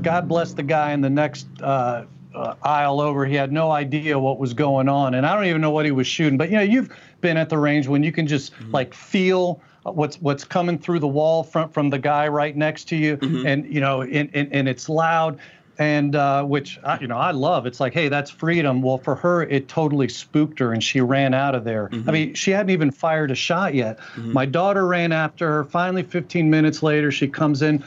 God 0.00 0.28
bless 0.28 0.54
the 0.54 0.62
guy 0.62 0.92
in 0.92 1.02
the 1.02 1.10
next 1.10 1.46
uh, 1.60 2.06
uh, 2.34 2.54
aisle 2.62 3.02
over. 3.02 3.26
He 3.26 3.34
had 3.34 3.52
no 3.52 3.70
idea 3.70 4.18
what 4.18 4.38
was 4.38 4.54
going 4.54 4.88
on, 4.88 5.14
and 5.14 5.26
I 5.26 5.34
don't 5.34 5.44
even 5.44 5.60
know 5.60 5.72
what 5.72 5.84
he 5.84 5.90
was 5.90 6.06
shooting. 6.06 6.38
But 6.38 6.48
you 6.48 6.56
know, 6.56 6.62
you've 6.62 6.96
been 7.20 7.36
at 7.36 7.50
the 7.50 7.58
range 7.58 7.86
when 7.86 8.02
you 8.02 8.12
can 8.12 8.26
just 8.26 8.52
like 8.70 8.94
feel 8.94 9.60
what's 9.84 10.16
what's 10.20 10.44
coming 10.44 10.78
through 10.78 11.00
the 11.00 11.08
wall 11.08 11.42
from 11.42 11.68
from 11.70 11.90
the 11.90 11.98
guy 11.98 12.28
right 12.28 12.56
next 12.56 12.84
to 12.88 12.96
you, 12.96 13.18
and 13.46 13.66
you 13.72 13.80
know, 13.80 14.02
and, 14.02 14.30
and 14.34 14.52
and 14.52 14.68
it's 14.68 14.88
loud. 14.88 15.38
And 15.78 16.14
uh, 16.14 16.44
which 16.44 16.78
I, 16.84 17.00
you 17.00 17.06
know 17.08 17.16
I 17.16 17.30
love. 17.30 17.66
It's 17.66 17.80
like, 17.80 17.94
hey, 17.94 18.08
that's 18.08 18.30
freedom. 18.30 18.82
Well, 18.82 18.98
for 18.98 19.14
her, 19.16 19.42
it 19.44 19.68
totally 19.68 20.06
spooked 20.08 20.58
her, 20.58 20.72
and 20.72 20.84
she 20.84 21.00
ran 21.00 21.32
out 21.34 21.54
of 21.54 21.64
there. 21.64 21.88
I 22.06 22.12
mean, 22.12 22.34
she 22.34 22.50
hadn't 22.50 22.70
even 22.70 22.90
fired 22.90 23.30
a 23.30 23.34
shot 23.34 23.74
yet. 23.74 23.98
My 24.32 24.44
daughter 24.44 24.86
ran 24.86 25.12
after 25.12 25.48
her. 25.48 25.64
Finally, 25.64 26.04
15 26.04 26.50
minutes 26.50 26.82
later, 26.82 27.10
she 27.10 27.26
comes 27.26 27.62
in. 27.62 27.82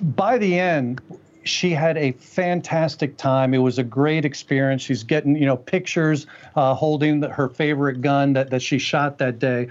By 0.00 0.38
the 0.38 0.58
end, 0.58 1.00
she 1.44 1.70
had 1.70 1.96
a 1.96 2.12
fantastic 2.12 3.16
time. 3.18 3.54
It 3.54 3.58
was 3.58 3.78
a 3.78 3.84
great 3.84 4.24
experience. 4.24 4.82
She's 4.82 5.04
getting, 5.04 5.36
you 5.36 5.46
know, 5.46 5.56
pictures 5.56 6.26
uh, 6.56 6.74
holding 6.74 7.20
the, 7.20 7.28
her 7.28 7.48
favorite 7.48 8.00
gun 8.00 8.32
that, 8.32 8.50
that 8.50 8.62
she 8.62 8.78
shot 8.78 9.18
that 9.18 9.38
day. 9.38 9.68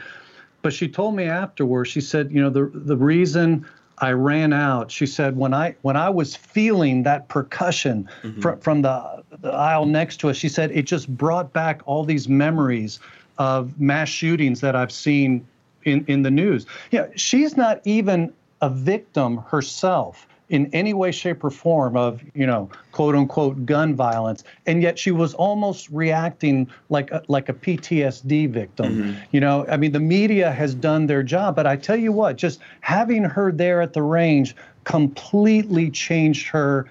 But 0.65 0.73
she 0.73 0.87
told 0.87 1.15
me 1.15 1.25
afterwards, 1.25 1.91
she 1.91 2.01
said, 2.01 2.31
you 2.31 2.41
know, 2.41 2.49
the 2.49 2.71
the 2.73 2.97
reason 2.97 3.67
I 3.99 4.13
ran 4.13 4.51
out, 4.51 4.89
she 4.89 5.05
said, 5.05 5.37
when 5.37 5.53
I 5.53 5.75
when 5.83 5.95
I 5.95 6.09
was 6.09 6.35
feeling 6.35 7.03
that 7.03 7.27
percussion 7.27 8.09
mm-hmm. 8.23 8.41
fr- 8.41 8.55
from 8.55 8.81
the, 8.81 9.23
the 9.41 9.51
aisle 9.51 9.85
next 9.85 10.17
to 10.21 10.29
us, 10.29 10.37
she 10.37 10.49
said 10.49 10.71
it 10.71 10.87
just 10.87 11.07
brought 11.07 11.53
back 11.53 11.83
all 11.85 12.03
these 12.03 12.27
memories 12.27 12.99
of 13.37 13.79
mass 13.79 14.09
shootings 14.09 14.59
that 14.61 14.75
I've 14.75 14.91
seen 14.91 15.45
in, 15.83 16.03
in 16.07 16.23
the 16.23 16.31
news. 16.31 16.65
Yeah, 16.89 17.09
she's 17.15 17.55
not 17.55 17.79
even 17.83 18.33
a 18.63 18.71
victim 18.71 19.37
herself 19.37 20.25
in 20.49 20.69
any 20.73 20.93
way, 20.93 21.11
shape, 21.11 21.43
or 21.43 21.49
form 21.49 21.97
of, 21.97 22.21
you 22.33 22.45
know, 22.45 22.69
quote 22.91 23.15
unquote 23.15 23.65
gun 23.65 23.95
violence. 23.95 24.43
And 24.65 24.81
yet 24.81 24.99
she 24.99 25.11
was 25.11 25.33
almost 25.33 25.89
reacting 25.89 26.69
like 26.89 27.11
a, 27.11 27.23
like 27.27 27.49
a 27.49 27.53
PTSD 27.53 28.49
victim. 28.49 28.95
Mm-hmm. 28.95 29.19
You 29.31 29.39
know, 29.39 29.65
I 29.67 29.77
mean, 29.77 29.91
the 29.91 29.99
media 29.99 30.51
has 30.51 30.75
done 30.75 31.07
their 31.07 31.23
job, 31.23 31.55
but 31.55 31.65
I 31.65 31.75
tell 31.75 31.95
you 31.95 32.11
what, 32.11 32.35
just 32.37 32.59
having 32.81 33.23
her 33.23 33.51
there 33.51 33.81
at 33.81 33.93
the 33.93 34.03
range 34.03 34.55
completely 34.83 35.89
changed 35.89 36.47
her 36.49 36.89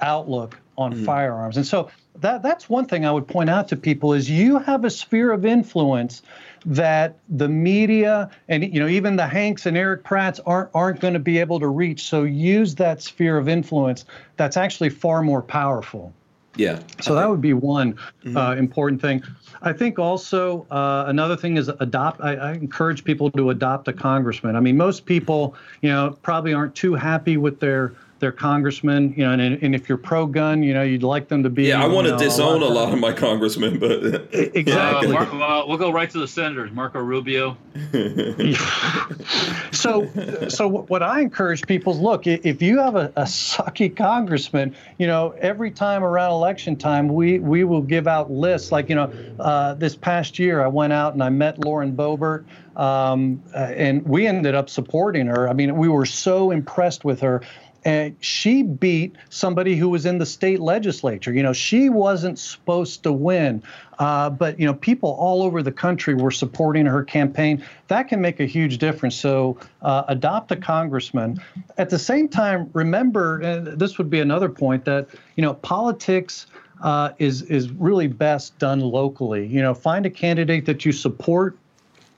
outlook 0.00 0.58
on 0.76 0.92
mm. 0.94 1.04
firearms. 1.04 1.56
And 1.56 1.66
so 1.66 1.90
that 2.20 2.42
that's 2.42 2.68
one 2.68 2.86
thing 2.86 3.06
I 3.06 3.12
would 3.12 3.26
point 3.26 3.50
out 3.50 3.68
to 3.68 3.76
people 3.76 4.12
is 4.12 4.28
you 4.30 4.58
have 4.58 4.84
a 4.84 4.90
sphere 4.90 5.32
of 5.32 5.44
influence 5.44 6.22
that 6.64 7.18
the 7.28 7.48
media 7.48 8.30
and 8.48 8.62
you 8.62 8.80
know 8.80 8.88
even 8.88 9.16
the 9.16 9.26
Hanks 9.26 9.66
and 9.66 9.76
Eric 9.76 10.04
Pratts 10.04 10.40
aren't 10.46 10.70
aren't 10.74 11.00
going 11.00 11.14
to 11.14 11.20
be 11.20 11.38
able 11.38 11.58
to 11.60 11.68
reach. 11.68 12.04
So 12.04 12.24
use 12.24 12.74
that 12.76 13.02
sphere 13.02 13.38
of 13.38 13.48
influence. 13.48 14.04
That's 14.36 14.56
actually 14.56 14.90
far 14.90 15.22
more 15.22 15.42
powerful. 15.42 16.12
Yeah. 16.56 16.80
So 17.00 17.14
that 17.14 17.30
would 17.30 17.40
be 17.40 17.54
one 17.54 17.94
mm-hmm. 17.94 18.36
uh, 18.36 18.54
important 18.56 19.00
thing. 19.00 19.22
I 19.62 19.72
think 19.72 19.98
also 19.98 20.66
uh, 20.70 21.04
another 21.06 21.36
thing 21.36 21.56
is 21.56 21.68
adopt. 21.68 22.20
I, 22.20 22.34
I, 22.34 22.52
encourage 22.52 23.04
people 23.04 23.30
to 23.30 23.50
adopt 23.50 23.88
a 23.88 23.92
congressman. 23.92 24.56
I 24.56 24.60
mean, 24.60 24.76
most 24.76 25.06
people, 25.06 25.54
you 25.80 25.88
know, 25.88 26.18
probably 26.22 26.52
aren't 26.52 26.74
too 26.74 26.94
happy 26.94 27.36
with 27.36 27.60
their 27.60 27.94
their 28.22 28.32
congressmen, 28.32 29.12
you 29.16 29.24
know, 29.24 29.32
and, 29.32 29.60
and 29.60 29.74
if 29.74 29.88
you're 29.88 29.98
pro-gun, 29.98 30.62
you 30.62 30.72
know, 30.72 30.82
you'd 30.82 31.02
like 31.02 31.26
them 31.26 31.42
to 31.42 31.50
be. 31.50 31.64
Yeah, 31.64 31.82
I 31.82 31.88
want 31.88 32.06
to 32.06 32.16
disown 32.16 32.62
a 32.62 32.66
lot, 32.66 32.70
a 32.70 32.72
lot 32.72 32.92
of 32.92 33.00
my 33.00 33.12
congressmen, 33.12 33.80
but 33.80 34.28
exactly. 34.32 35.08
Uh, 35.08 35.12
Mark, 35.12 35.34
uh, 35.34 35.64
we'll 35.66 35.76
go 35.76 35.90
right 35.90 36.08
to 36.08 36.20
the 36.20 36.28
senators, 36.28 36.70
Marco 36.70 37.00
Rubio. 37.00 37.58
so, 39.72 40.08
so 40.48 40.68
what 40.68 41.02
I 41.02 41.20
encourage 41.20 41.66
people 41.66 41.94
is 41.94 41.98
look, 41.98 42.28
if 42.28 42.62
you 42.62 42.78
have 42.78 42.94
a, 42.94 43.12
a 43.16 43.24
sucky 43.24 43.94
congressman, 43.94 44.76
you 44.98 45.08
know, 45.08 45.34
every 45.38 45.72
time 45.72 46.04
around 46.04 46.30
election 46.30 46.76
time, 46.76 47.08
we 47.08 47.40
we 47.40 47.64
will 47.64 47.82
give 47.82 48.06
out 48.06 48.30
lists. 48.30 48.70
Like, 48.70 48.88
you 48.88 48.94
know, 48.94 49.12
uh, 49.40 49.74
this 49.74 49.96
past 49.96 50.38
year, 50.38 50.62
I 50.62 50.68
went 50.68 50.92
out 50.92 51.14
and 51.14 51.24
I 51.24 51.28
met 51.28 51.58
Lauren 51.58 51.96
Boebert. 51.96 52.44
Um, 52.76 53.42
uh, 53.54 53.58
and 53.58 54.02
we 54.06 54.26
ended 54.26 54.54
up 54.54 54.70
supporting 54.70 55.26
her. 55.26 55.46
I 55.46 55.52
mean, 55.52 55.76
we 55.76 55.88
were 55.88 56.06
so 56.06 56.50
impressed 56.50 57.04
with 57.04 57.20
her 57.20 57.42
and 57.84 58.16
she 58.20 58.62
beat 58.62 59.16
somebody 59.28 59.76
who 59.76 59.88
was 59.88 60.06
in 60.06 60.18
the 60.18 60.26
state 60.26 60.60
legislature. 60.60 61.32
You 61.32 61.42
know, 61.42 61.52
she 61.52 61.88
wasn't 61.88 62.38
supposed 62.38 63.02
to 63.02 63.12
win, 63.12 63.62
uh, 63.98 64.30
but 64.30 64.58
you 64.58 64.66
know, 64.66 64.74
people 64.74 65.10
all 65.10 65.42
over 65.42 65.62
the 65.62 65.72
country 65.72 66.14
were 66.14 66.30
supporting 66.30 66.86
her 66.86 67.02
campaign. 67.02 67.64
That 67.88 68.08
can 68.08 68.20
make 68.20 68.40
a 68.40 68.46
huge 68.46 68.78
difference. 68.78 69.16
So, 69.16 69.58
uh, 69.82 70.04
adopt 70.08 70.52
a 70.52 70.56
congressman. 70.56 71.40
At 71.76 71.90
the 71.90 71.98
same 71.98 72.28
time, 72.28 72.70
remember, 72.72 73.40
and 73.40 73.66
this 73.66 73.98
would 73.98 74.10
be 74.10 74.20
another 74.20 74.48
point 74.48 74.84
that 74.84 75.08
you 75.36 75.42
know, 75.42 75.54
politics. 75.54 76.46
Uh, 76.82 77.12
is 77.20 77.42
is 77.42 77.70
really 77.70 78.08
best 78.08 78.58
done 78.58 78.80
locally. 78.80 79.46
You 79.46 79.62
know, 79.62 79.72
find 79.72 80.04
a 80.04 80.10
candidate 80.10 80.66
that 80.66 80.84
you 80.84 80.90
support, 80.90 81.56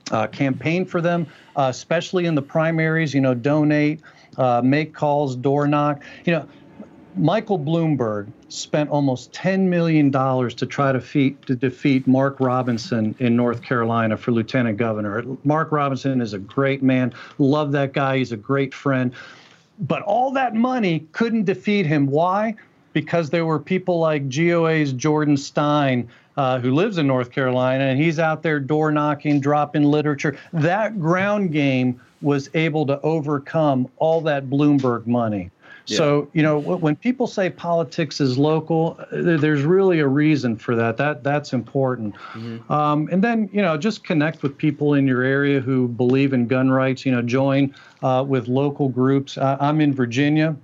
uh, 0.09 0.25
campaign 0.25 0.85
for 0.85 1.01
them, 1.01 1.27
uh, 1.55 1.67
especially 1.69 2.25
in 2.25 2.33
the 2.33 2.41
primaries. 2.41 3.13
You 3.13 3.21
know, 3.21 3.35
donate 3.35 4.01
uh, 4.37 4.61
make 4.63 4.93
calls, 4.93 5.35
door 5.35 5.67
knock. 5.67 6.03
You 6.25 6.33
know, 6.33 6.47
Michael 7.17 7.57
Bloomberg 7.57 8.27
spent 8.49 8.89
almost 8.89 9.31
$10 9.31 9.61
million 9.61 10.11
to 10.11 10.65
try 10.65 10.91
to 10.91 10.99
defeat, 10.99 11.41
to 11.45 11.55
defeat 11.55 12.07
Mark 12.07 12.39
Robinson 12.39 13.15
in 13.19 13.35
North 13.35 13.61
Carolina 13.61 14.17
for 14.17 14.31
lieutenant 14.31 14.77
governor. 14.77 15.23
Mark 15.43 15.71
Robinson 15.71 16.21
is 16.21 16.33
a 16.33 16.39
great 16.39 16.83
man. 16.83 17.13
Love 17.37 17.71
that 17.71 17.93
guy. 17.93 18.17
He's 18.17 18.31
a 18.31 18.37
great 18.37 18.73
friend. 18.73 19.13
But 19.79 20.01
all 20.03 20.31
that 20.31 20.55
money 20.55 21.07
couldn't 21.11 21.45
defeat 21.45 21.85
him. 21.85 22.07
Why? 22.07 22.55
Because 22.93 23.29
there 23.29 23.45
were 23.45 23.59
people 23.59 23.99
like 23.99 24.29
GOA's 24.29 24.93
Jordan 24.93 25.37
Stein, 25.37 26.09
uh, 26.37 26.59
who 26.59 26.73
lives 26.73 26.97
in 26.97 27.07
North 27.07 27.31
Carolina, 27.31 27.85
and 27.85 27.99
he's 27.99 28.19
out 28.19 28.43
there 28.43 28.59
door 28.59 28.91
knocking, 28.91 29.39
dropping 29.39 29.83
literature. 29.83 30.37
That 30.53 30.99
ground 30.99 31.51
game 31.51 31.99
was 32.25 32.49
able 32.55 32.87
to 32.87 32.99
overcome 33.01 33.87
all 33.97 34.19
that 34.19 34.49
Bloomberg 34.49 35.05
money. 35.05 35.51
Yeah. 35.85 35.97
So, 35.97 36.27
you 36.33 36.41
know, 36.41 36.57
when 36.57 36.95
people 36.95 37.27
say 37.27 37.51
politics 37.51 38.19
is 38.19 38.39
local, 38.39 38.97
uh, 38.99 39.37
there's 39.37 39.61
really 39.61 39.99
a 39.99 40.07
reason 40.07 40.57
for 40.57 40.75
that. 40.75 40.97
That 40.97 41.23
that's 41.23 41.53
important. 41.53 42.15
Mm-hmm. 42.33 42.71
Um, 42.73 43.07
and 43.11 43.23
then, 43.23 43.47
you 43.53 43.61
know, 43.61 43.77
just 43.77 44.03
connect 44.03 44.41
with 44.41 44.57
people 44.57 44.95
in 44.95 45.05
your 45.05 45.21
area 45.21 45.59
who 45.59 45.87
believe 45.87 46.33
in 46.33 46.47
gun 46.47 46.71
rights. 46.71 47.05
You 47.05 47.11
know, 47.11 47.21
join 47.21 47.75
uh, 48.01 48.25
with 48.27 48.47
local 48.47 48.89
groups. 48.89 49.37
Uh, 49.37 49.57
I'm 49.59 49.79
in 49.79 49.93
Virginia. 49.93 50.55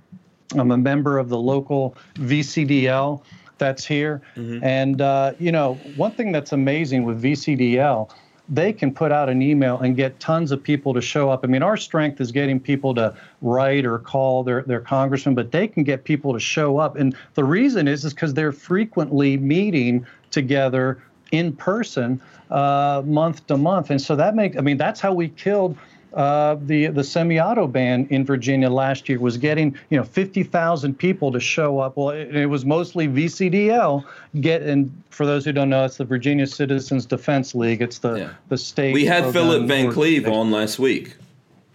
I'm 0.56 0.72
a 0.72 0.76
member 0.76 1.18
of 1.18 1.28
the 1.28 1.38
local 1.38 1.96
VCDL 2.14 3.22
that's 3.58 3.86
here. 3.86 4.22
Mm-hmm. 4.34 4.64
And 4.64 5.00
uh, 5.00 5.34
you 5.38 5.52
know, 5.52 5.74
one 5.94 6.10
thing 6.10 6.32
that's 6.32 6.50
amazing 6.50 7.04
with 7.04 7.22
VCDL 7.22 8.10
they 8.48 8.72
can 8.72 8.92
put 8.92 9.12
out 9.12 9.28
an 9.28 9.40
email 9.40 9.78
and 9.80 9.96
get 9.96 10.18
tons 10.20 10.50
of 10.50 10.62
people 10.62 10.92
to 10.94 11.00
show 11.00 11.30
up. 11.30 11.44
I 11.44 11.46
mean, 11.46 11.62
our 11.62 11.76
strength 11.76 12.20
is 12.20 12.32
getting 12.32 12.58
people 12.58 12.94
to 12.96 13.14
write 13.40 13.86
or 13.86 13.98
call 13.98 14.42
their, 14.42 14.62
their 14.62 14.80
congressman, 14.80 15.34
but 15.34 15.52
they 15.52 15.68
can 15.68 15.84
get 15.84 16.04
people 16.04 16.32
to 16.32 16.40
show 16.40 16.78
up. 16.78 16.96
And 16.96 17.16
the 17.34 17.44
reason 17.44 17.88
is 17.88 18.04
is 18.04 18.12
because 18.12 18.34
they're 18.34 18.52
frequently 18.52 19.36
meeting 19.36 20.06
together 20.30 21.02
in 21.30 21.52
person 21.52 22.20
uh, 22.50 23.02
month 23.04 23.46
to 23.46 23.56
month. 23.56 23.90
And 23.90 24.00
so 24.00 24.16
that 24.16 24.34
makes, 24.34 24.56
I 24.56 24.60
mean, 24.60 24.76
that's 24.76 25.00
how 25.00 25.12
we 25.12 25.28
killed 25.28 25.76
uh, 26.14 26.56
the 26.60 26.88
the 26.88 27.04
semi-auto 27.04 27.66
ban 27.66 28.06
in 28.10 28.24
Virginia 28.24 28.68
last 28.70 29.08
year 29.08 29.18
was 29.18 29.36
getting 29.36 29.76
you 29.90 29.96
know 29.96 30.04
50,000 30.04 30.96
people 30.96 31.32
to 31.32 31.40
show 31.40 31.78
up. 31.78 31.96
Well, 31.96 32.10
it, 32.10 32.34
it, 32.34 32.46
was 32.46 32.64
mostly 32.64 33.08
VCDL. 33.08 34.04
Get 34.40 34.62
and 34.62 34.92
for 35.10 35.26
those 35.26 35.44
who 35.44 35.52
don't 35.52 35.70
know, 35.70 35.84
it's 35.84 35.96
the 35.96 36.04
Virginia 36.04 36.46
Citizens 36.46 37.06
Defense 37.06 37.54
League. 37.54 37.82
It's 37.82 37.98
the 37.98 38.14
yeah. 38.14 38.30
the 38.48 38.58
state. 38.58 38.94
We 38.94 39.04
had 39.04 39.32
Philip 39.32 39.66
Van 39.66 39.90
Cleave 39.92 40.28
on 40.28 40.50
last 40.50 40.78
week. 40.78 41.16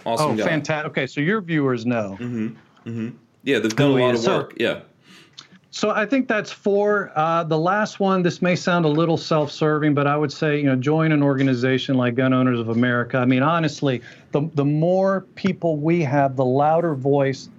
Awesome. 0.06 0.40
Oh, 0.40 0.44
fantastic! 0.44 0.92
Okay, 0.92 1.08
so 1.08 1.20
your 1.20 1.42
viewers 1.42 1.86
know. 1.86 2.18
Mm-hmm. 2.20 2.48
Mm-hmm. 2.90 3.10
Yeah, 3.44 3.60
they've 3.60 3.76
done 3.76 3.92
oh, 3.92 3.98
a 3.98 4.00
lot 4.00 4.08
yeah. 4.08 4.20
of 4.20 4.26
work. 4.26 4.52
So, 4.52 4.58
yeah. 4.58 4.80
So 5.72 5.90
I 5.92 6.06
think 6.06 6.28
that's 6.28 6.52
four. 6.52 7.12
Uh, 7.16 7.44
the 7.44 7.58
last 7.58 8.00
one, 8.00 8.24
this 8.24 8.42
may 8.42 8.56
sound 8.56 8.86
a 8.86 8.90
little 8.90 9.18
self-serving, 9.18 9.94
but 9.94 10.08
I 10.08 10.16
would 10.16 10.32
say, 10.32 10.58
you 10.58 10.64
know, 10.64 10.76
join 10.76 11.12
an 11.12 11.22
organization 11.22 11.96
like 11.96 12.16
Gun 12.16 12.34
Owners 12.34 12.60
of 12.60 12.70
America. 12.70 13.18
I 13.18 13.26
mean, 13.26 13.44
honestly, 13.44 14.02
the 14.32 14.50
the 14.56 14.66
more 14.66 15.22
people 15.36 15.78
we 15.78 16.02
have, 16.04 16.36
the 16.36 16.46
louder 16.46 16.96
voice 16.96 17.50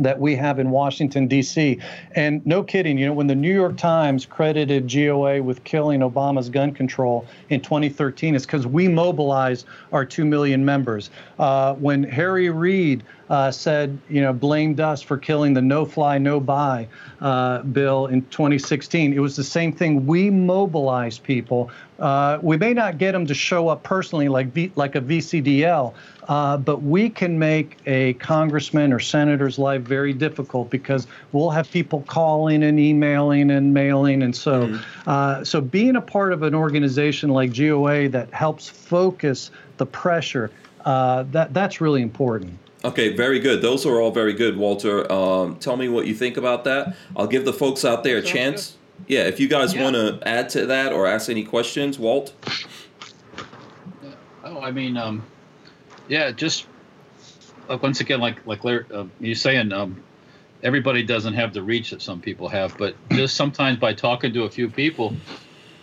that 0.00 0.18
we 0.18 0.36
have 0.36 0.58
in 0.58 0.70
Washington, 0.70 1.26
D.C. 1.26 1.80
And 2.14 2.44
no 2.46 2.62
kidding, 2.62 2.98
you 2.98 3.06
know, 3.06 3.12
when 3.12 3.26
the 3.26 3.34
New 3.34 3.52
York 3.52 3.76
Times 3.76 4.26
credited 4.26 4.92
GOA 4.92 5.42
with 5.42 5.64
killing 5.64 6.00
Obama's 6.00 6.48
gun 6.48 6.72
control 6.72 7.26
in 7.48 7.60
2013, 7.60 8.34
it's 8.34 8.46
because 8.46 8.66
we 8.66 8.88
mobilized 8.88 9.66
our 9.92 10.04
2 10.04 10.24
million 10.24 10.64
members. 10.64 11.10
Uh, 11.38 11.74
when 11.74 12.04
Harry 12.04 12.50
Reid 12.50 13.02
uh, 13.30 13.50
said, 13.50 13.98
you 14.08 14.22
know, 14.22 14.32
blamed 14.32 14.80
us 14.80 15.02
for 15.02 15.18
killing 15.18 15.54
the 15.54 15.62
no 15.62 15.84
fly, 15.84 16.18
no 16.18 16.40
buy 16.40 16.88
uh, 17.20 17.62
bill 17.62 18.06
in 18.06 18.22
2016. 18.26 19.12
It 19.12 19.18
was 19.18 19.36
the 19.36 19.44
same 19.44 19.72
thing. 19.72 20.06
We 20.06 20.30
mobilized 20.30 21.22
people. 21.22 21.70
Uh, 21.98 22.38
we 22.42 22.56
may 22.56 22.72
not 22.72 22.96
get 22.96 23.12
them 23.12 23.26
to 23.26 23.34
show 23.34 23.68
up 23.68 23.82
personally 23.82 24.28
like, 24.28 24.52
v, 24.52 24.72
like 24.76 24.94
a 24.94 25.00
VCDL, 25.00 25.92
uh, 26.28 26.56
but 26.56 26.82
we 26.82 27.10
can 27.10 27.38
make 27.38 27.76
a 27.86 28.14
congressman 28.14 28.92
or 28.92 29.00
senator's 29.00 29.58
life 29.58 29.82
very 29.82 30.12
difficult 30.12 30.70
because 30.70 31.06
we'll 31.32 31.50
have 31.50 31.70
people 31.70 32.02
calling 32.06 32.62
and 32.62 32.78
emailing 32.78 33.50
and 33.50 33.74
mailing. 33.74 34.22
And 34.22 34.34
so, 34.34 34.66
mm-hmm. 34.66 35.08
Uh, 35.08 35.42
so 35.42 35.60
being 35.60 35.96
a 35.96 36.00
part 36.00 36.32
of 36.32 36.42
an 36.42 36.54
organization 36.54 37.30
like 37.30 37.56
GOA 37.56 38.08
that 38.10 38.32
helps 38.32 38.68
focus 38.68 39.50
the 39.78 39.86
pressure, 39.86 40.50
uh, 40.84 41.24
that, 41.32 41.54
that's 41.54 41.80
really 41.80 42.02
important. 42.02 42.58
Okay, 42.84 43.14
very 43.14 43.40
good. 43.40 43.60
Those 43.60 43.84
are 43.86 44.00
all 44.00 44.12
very 44.12 44.32
good, 44.32 44.56
Walter. 44.56 45.10
Um, 45.10 45.56
tell 45.56 45.76
me 45.76 45.88
what 45.88 46.06
you 46.06 46.14
think 46.14 46.36
about 46.36 46.64
that. 46.64 46.96
I'll 47.16 47.26
give 47.26 47.44
the 47.44 47.52
folks 47.52 47.84
out 47.84 48.04
there 48.04 48.18
a 48.18 48.22
chance. 48.22 48.70
Good. 48.70 49.14
Yeah, 49.14 49.20
if 49.22 49.40
you 49.40 49.48
guys 49.48 49.74
yeah. 49.74 49.82
want 49.82 49.96
to 49.96 50.20
add 50.26 50.48
to 50.50 50.66
that 50.66 50.92
or 50.92 51.06
ask 51.06 51.28
any 51.28 51.44
questions, 51.44 51.98
Walt. 51.98 52.34
Oh, 54.44 54.60
I 54.60 54.70
mean, 54.70 54.96
um, 54.96 55.24
yeah, 56.08 56.30
just 56.30 56.66
like 57.68 57.82
once 57.82 58.00
again, 58.00 58.20
like 58.20 58.46
like 58.46 58.64
uh, 58.64 59.04
you're 59.20 59.34
saying, 59.34 59.72
um, 59.72 60.02
everybody 60.62 61.02
doesn't 61.02 61.34
have 61.34 61.52
the 61.52 61.62
reach 61.62 61.90
that 61.90 62.02
some 62.02 62.20
people 62.20 62.48
have, 62.48 62.76
but 62.78 62.94
just 63.10 63.36
sometimes 63.36 63.78
by 63.78 63.92
talking 63.92 64.32
to 64.32 64.44
a 64.44 64.50
few 64.50 64.68
people, 64.68 65.14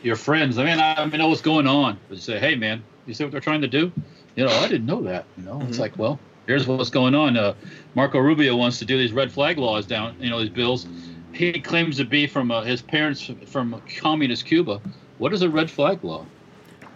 your 0.02 0.16
friends. 0.16 0.58
I 0.58 0.66
mean, 0.66 0.80
I, 0.80 0.96
I 0.96 1.06
mean, 1.06 1.18
know 1.20 1.28
what's 1.28 1.42
going 1.42 1.68
on. 1.68 1.98
But 2.10 2.20
say, 2.20 2.40
hey, 2.40 2.56
man, 2.56 2.84
you 3.06 3.14
see 3.14 3.24
what 3.24 3.32
they're 3.32 3.42
trying 3.42 3.62
to 3.62 3.68
do? 3.68 3.92
You 4.36 4.46
know, 4.46 4.52
I 4.52 4.68
didn't 4.68 4.86
know 4.86 5.02
that. 5.04 5.26
You 5.38 5.44
know, 5.44 5.56
mm-hmm. 5.56 5.70
it's 5.70 5.80
like, 5.80 5.98
well, 5.98 6.20
here's 6.48 6.68
what's 6.68 6.90
going 6.90 7.16
on. 7.16 7.38
Uh, 7.38 7.54
Marco 7.96 8.20
Rubio 8.20 8.56
wants 8.56 8.80
to 8.80 8.86
do 8.86 8.98
these 8.98 9.14
red 9.14 9.32
flag 9.32 9.58
laws 9.58 9.86
down, 9.86 10.16
you 10.20 10.30
know, 10.30 10.40
these 10.40 10.50
bills. 10.50 10.88
He 11.32 11.54
claims 11.60 11.98
to 11.98 12.06
be 12.06 12.28
from 12.28 12.52
uh, 12.52 12.64
his 12.64 12.82
parents 12.82 13.30
from 13.46 13.82
communist 14.00 14.46
Cuba. 14.46 14.82
What 15.18 15.34
is 15.34 15.42
a 15.42 15.50
red 15.50 15.70
flag 15.70 16.04
law? 16.04 16.26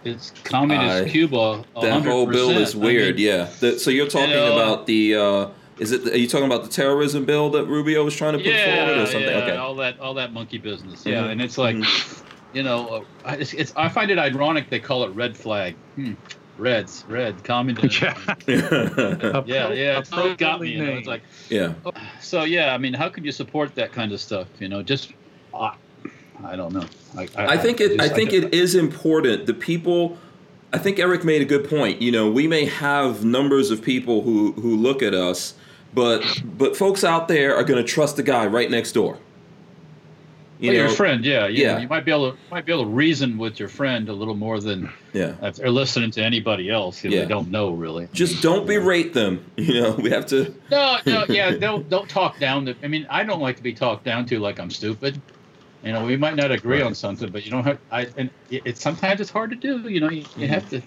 It's 0.04 0.30
communist 0.44 1.12
Cuba. 1.12 1.64
That 1.80 2.04
whole 2.04 2.26
bill 2.26 2.50
is 2.50 2.74
weird. 2.74 3.14
I 3.14 3.16
mean, 3.16 3.18
yeah. 3.18 3.50
The, 3.60 3.78
so 3.78 3.90
you're 3.90 4.08
talking 4.08 4.30
you 4.30 4.36
know, 4.36 4.54
about 4.54 4.86
the. 4.86 5.14
Uh, 5.14 5.48
is 5.78 5.92
it? 5.92 6.06
Are 6.06 6.16
you 6.16 6.28
talking 6.28 6.46
about 6.46 6.62
the 6.62 6.70
terrorism 6.70 7.24
bill 7.24 7.50
that 7.50 7.64
Rubio 7.64 8.04
was 8.04 8.14
trying 8.14 8.32
to 8.32 8.38
put 8.38 8.46
yeah, 8.46 8.86
forward, 8.86 8.98
or 8.98 9.06
something? 9.06 9.30
Yeah, 9.30 9.44
okay. 9.44 9.56
all 9.56 9.74
that, 9.76 9.98
all 10.00 10.14
that 10.14 10.32
monkey 10.32 10.58
business. 10.58 11.04
Yeah, 11.04 11.22
mm-hmm. 11.22 11.30
and 11.30 11.42
it's 11.42 11.58
like, 11.58 11.76
mm-hmm. 11.76 12.56
you 12.56 12.62
know, 12.62 13.04
uh, 13.24 13.36
it's, 13.38 13.54
it's, 13.54 13.72
I 13.76 13.88
find 13.88 14.10
it 14.10 14.18
ironic 14.18 14.70
they 14.70 14.80
call 14.80 15.04
it 15.04 15.08
red 15.08 15.36
flag. 15.36 15.74
Hmm. 15.96 16.14
Reds, 16.60 17.04
red, 17.08 17.42
communism. 17.42 18.14
Yeah, 18.46 19.42
yeah, 19.46 19.72
yeah. 19.72 19.98
It's 19.98 20.10
so 20.10 20.34
got 20.36 20.60
me. 20.60 20.68
You 20.70 20.84
know, 20.84 20.92
it's 20.92 21.06
like, 21.06 21.22
yeah. 21.48 21.72
So 22.20 22.44
yeah, 22.44 22.74
I 22.74 22.78
mean, 22.78 22.92
how 22.92 23.08
could 23.08 23.24
you 23.24 23.32
support 23.32 23.74
that 23.76 23.92
kind 23.92 24.12
of 24.12 24.20
stuff? 24.20 24.46
You 24.58 24.68
know, 24.68 24.82
just 24.82 25.14
uh, 25.54 25.74
I 26.44 26.56
don't 26.56 26.72
know. 26.72 26.86
I, 27.16 27.28
I, 27.36 27.46
I 27.54 27.56
think 27.56 27.80
it. 27.80 27.96
Just, 27.96 28.00
I 28.00 28.14
think 28.14 28.32
it 28.32 28.54
is 28.54 28.74
important. 28.74 29.46
The 29.46 29.54
people. 29.54 30.18
I 30.72 30.78
think 30.78 31.00
Eric 31.00 31.24
made 31.24 31.42
a 31.42 31.44
good 31.44 31.68
point. 31.68 32.00
You 32.00 32.12
know, 32.12 32.30
we 32.30 32.46
may 32.46 32.66
have 32.66 33.24
numbers 33.24 33.70
of 33.70 33.82
people 33.82 34.22
who 34.22 34.52
who 34.52 34.76
look 34.76 35.02
at 35.02 35.14
us, 35.14 35.54
but 35.94 36.22
but 36.44 36.76
folks 36.76 37.04
out 37.04 37.26
there 37.26 37.56
are 37.56 37.64
going 37.64 37.84
to 37.84 37.88
trust 37.90 38.16
the 38.16 38.22
guy 38.22 38.46
right 38.46 38.70
next 38.70 38.92
door. 38.92 39.18
You 40.60 40.72
know, 40.72 40.78
your 40.78 40.88
friend, 40.90 41.24
yeah, 41.24 41.46
you, 41.46 41.64
Yeah. 41.64 41.78
You 41.78 41.88
might 41.88 42.04
be 42.04 42.10
able 42.10 42.32
to 42.32 42.38
might 42.50 42.66
be 42.66 42.72
able 42.72 42.84
to 42.84 42.90
reason 42.90 43.38
with 43.38 43.58
your 43.58 43.68
friend 43.68 44.08
a 44.08 44.12
little 44.12 44.34
more 44.34 44.60
than 44.60 44.92
yeah. 45.12 45.34
if 45.42 45.56
they're 45.56 45.70
listening 45.70 46.10
to 46.12 46.22
anybody 46.22 46.70
else. 46.70 47.02
You 47.02 47.10
know, 47.10 47.16
Yeah. 47.16 47.22
They 47.22 47.28
don't 47.28 47.50
know 47.50 47.70
really. 47.70 48.08
Just 48.12 48.42
don't 48.42 48.66
berate 48.66 49.14
them. 49.14 49.44
You 49.60 49.82
know, 49.82 49.90
we 49.92 50.10
have 50.10 50.26
to. 50.26 50.54
No, 50.70 50.98
no, 51.06 51.26
yeah, 51.28 51.50
don't 51.52 51.88
don't 51.88 52.08
talk 52.08 52.38
down 52.38 52.66
to. 52.66 52.74
I 52.82 52.88
mean, 52.88 53.06
I 53.10 53.24
don't 53.24 53.40
like 53.40 53.56
to 53.56 53.62
be 53.62 53.72
talked 53.72 54.04
down 54.04 54.26
to 54.26 54.38
like 54.38 54.58
I'm 54.58 54.70
stupid. 54.70 55.20
You 55.82 55.92
know, 55.92 56.04
we 56.04 56.16
might 56.16 56.36
not 56.36 56.50
agree 56.50 56.78
Right. 56.78 56.86
on 56.86 56.94
something, 56.94 57.30
but 57.30 57.44
you 57.44 57.50
don't 57.50 57.64
have. 57.64 57.78
I 57.90 58.06
and 58.16 58.30
it, 58.50 58.62
it's 58.66 58.82
sometimes 58.82 59.20
it's 59.20 59.30
hard 59.30 59.50
to 59.50 59.56
do. 59.56 59.88
You 59.88 60.00
know, 60.00 60.10
you, 60.10 60.24
you 60.36 60.46
have 60.46 60.68
to 60.70 60.82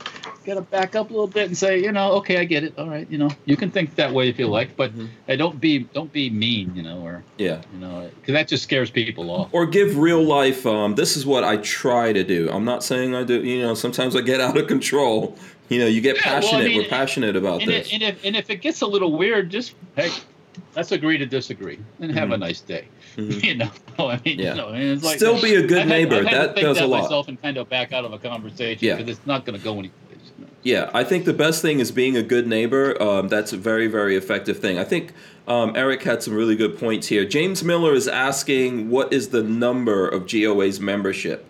got 0.45 0.55
to 0.55 0.61
back 0.61 0.95
up 0.95 1.09
a 1.09 1.13
little 1.13 1.27
bit 1.27 1.47
and 1.47 1.57
say, 1.57 1.81
you 1.81 1.91
know, 1.91 2.11
okay, 2.13 2.37
I 2.37 2.43
get 2.43 2.63
it. 2.63 2.77
All 2.77 2.89
right, 2.89 3.09
you 3.09 3.17
know, 3.17 3.29
you 3.45 3.55
can 3.57 3.71
think 3.71 3.95
that 3.95 4.13
way 4.13 4.29
if 4.29 4.37
you 4.37 4.47
like, 4.47 4.75
but 4.75 4.95
Mhm. 4.95 5.09
uh, 5.29 5.35
don't 5.35 5.59
be 5.59 5.79
don't 5.79 6.11
be 6.13 6.29
mean. 6.29 6.75
You 6.75 6.83
know, 6.83 6.99
or 6.99 7.23
Yeah. 7.37 7.61
you 7.73 7.79
know, 7.79 8.11
because 8.21 8.33
that 8.33 8.47
just 8.47 8.63
scares 8.63 8.91
people 8.91 9.31
off. 9.31 9.49
Or 9.51 9.65
give 9.65 9.97
real 9.97 10.23
life. 10.23 10.65
Um, 10.67 10.93
this 10.95 11.17
is 11.17 11.25
what 11.25 11.43
I 11.43 11.57
try 11.57 12.13
to 12.13 12.23
do. 12.23 12.49
I'm 12.51 12.65
not 12.65 12.83
saying 12.83 13.15
I 13.15 13.23
do. 13.23 13.43
You 13.43 13.61
know, 13.63 13.73
sometimes 13.73 14.15
I 14.15 14.21
get 14.21 14.41
out 14.41 14.57
of 14.57 14.67
control. 14.67 15.37
You 15.69 15.79
know, 15.79 15.87
you 15.87 16.01
get 16.01 16.17
Yeah, 16.17 16.21
well, 16.25 16.37
I 16.37 16.41
passionate. 16.41 16.67
mean, 16.67 16.77
We're 16.77 16.83
passionate 16.89 17.35
about 17.35 17.61
And, 17.61 17.71
this. 17.71 17.87
it, 17.87 17.93
and 17.93 18.03
if 18.03 18.23
and 18.25 18.35
if 18.35 18.49
it 18.51 18.57
gets 18.61 18.81
a 18.81 18.87
little 18.87 19.17
weird, 19.17 19.49
just 19.49 19.73
hey, 19.95 20.11
let's 20.75 20.91
agree 20.91 21.17
to 21.17 21.25
disagree 21.25 21.79
and 21.99 22.11
have 22.11 22.29
a 22.31 22.35
Mhm. 22.35 22.41
nice 22.41 22.61
day. 22.61 22.89
Mhm. 23.15 23.43
You 23.43 23.55
know, 23.55 23.69
I 24.09 24.19
mean, 24.25 24.39
Yeah. 24.39 24.51
you 24.51 24.57
know, 24.61 24.67
and 24.69 24.83
it's 24.83 25.03
like 25.03 25.17
Still 25.17 25.41
be 25.41 25.55
a 25.55 25.65
good 25.67 25.83
I've 25.83 25.87
neighbor. 25.87 26.23
Had 26.23 26.55
That 26.55 26.55
does 26.55 26.77
that 26.77 26.85
a 26.85 26.87
lot. 26.87 27.03
myself 27.03 27.27
and 27.27 27.41
kind 27.41 27.57
of 27.57 27.69
back 27.69 27.93
out 27.93 28.05
of 28.05 28.13
a 28.13 28.17
conversation 28.19 28.79
Yeah. 28.85 28.95
because 28.95 29.17
it's 29.17 29.25
not 29.27 29.45
going 29.45 29.57
to 29.57 29.63
go 29.63 29.79
know. 29.81 29.89
Yeah, 30.63 30.89
I 30.93 31.03
think 31.03 31.25
the 31.25 31.33
best 31.33 31.61
thing 31.61 31.79
is 31.81 31.91
being 31.91 32.15
a 32.15 32.23
good 32.23 32.47
neighbor. 32.47 33.01
Um, 33.01 33.27
that's 33.27 33.51
a 33.51 33.57
very, 33.57 33.87
very 33.87 34.15
effective 34.15 34.59
thing. 34.59 34.79
I 34.79 34.85
think 34.85 35.11
um, 35.45 35.75
Eric 35.75 36.03
had 36.03 36.23
some 36.23 36.33
really 36.33 36.55
good 36.55 36.79
points 36.79 37.07
here. 37.07 37.25
James 37.25 37.65
Miller 37.65 37.93
is 37.93 38.07
asking, 38.07 38.89
what 38.89 39.11
is 39.11 39.29
the 39.29 39.43
number 39.43 40.07
of 40.07 40.25
GOA's 40.31 40.79
membership? 40.79 41.45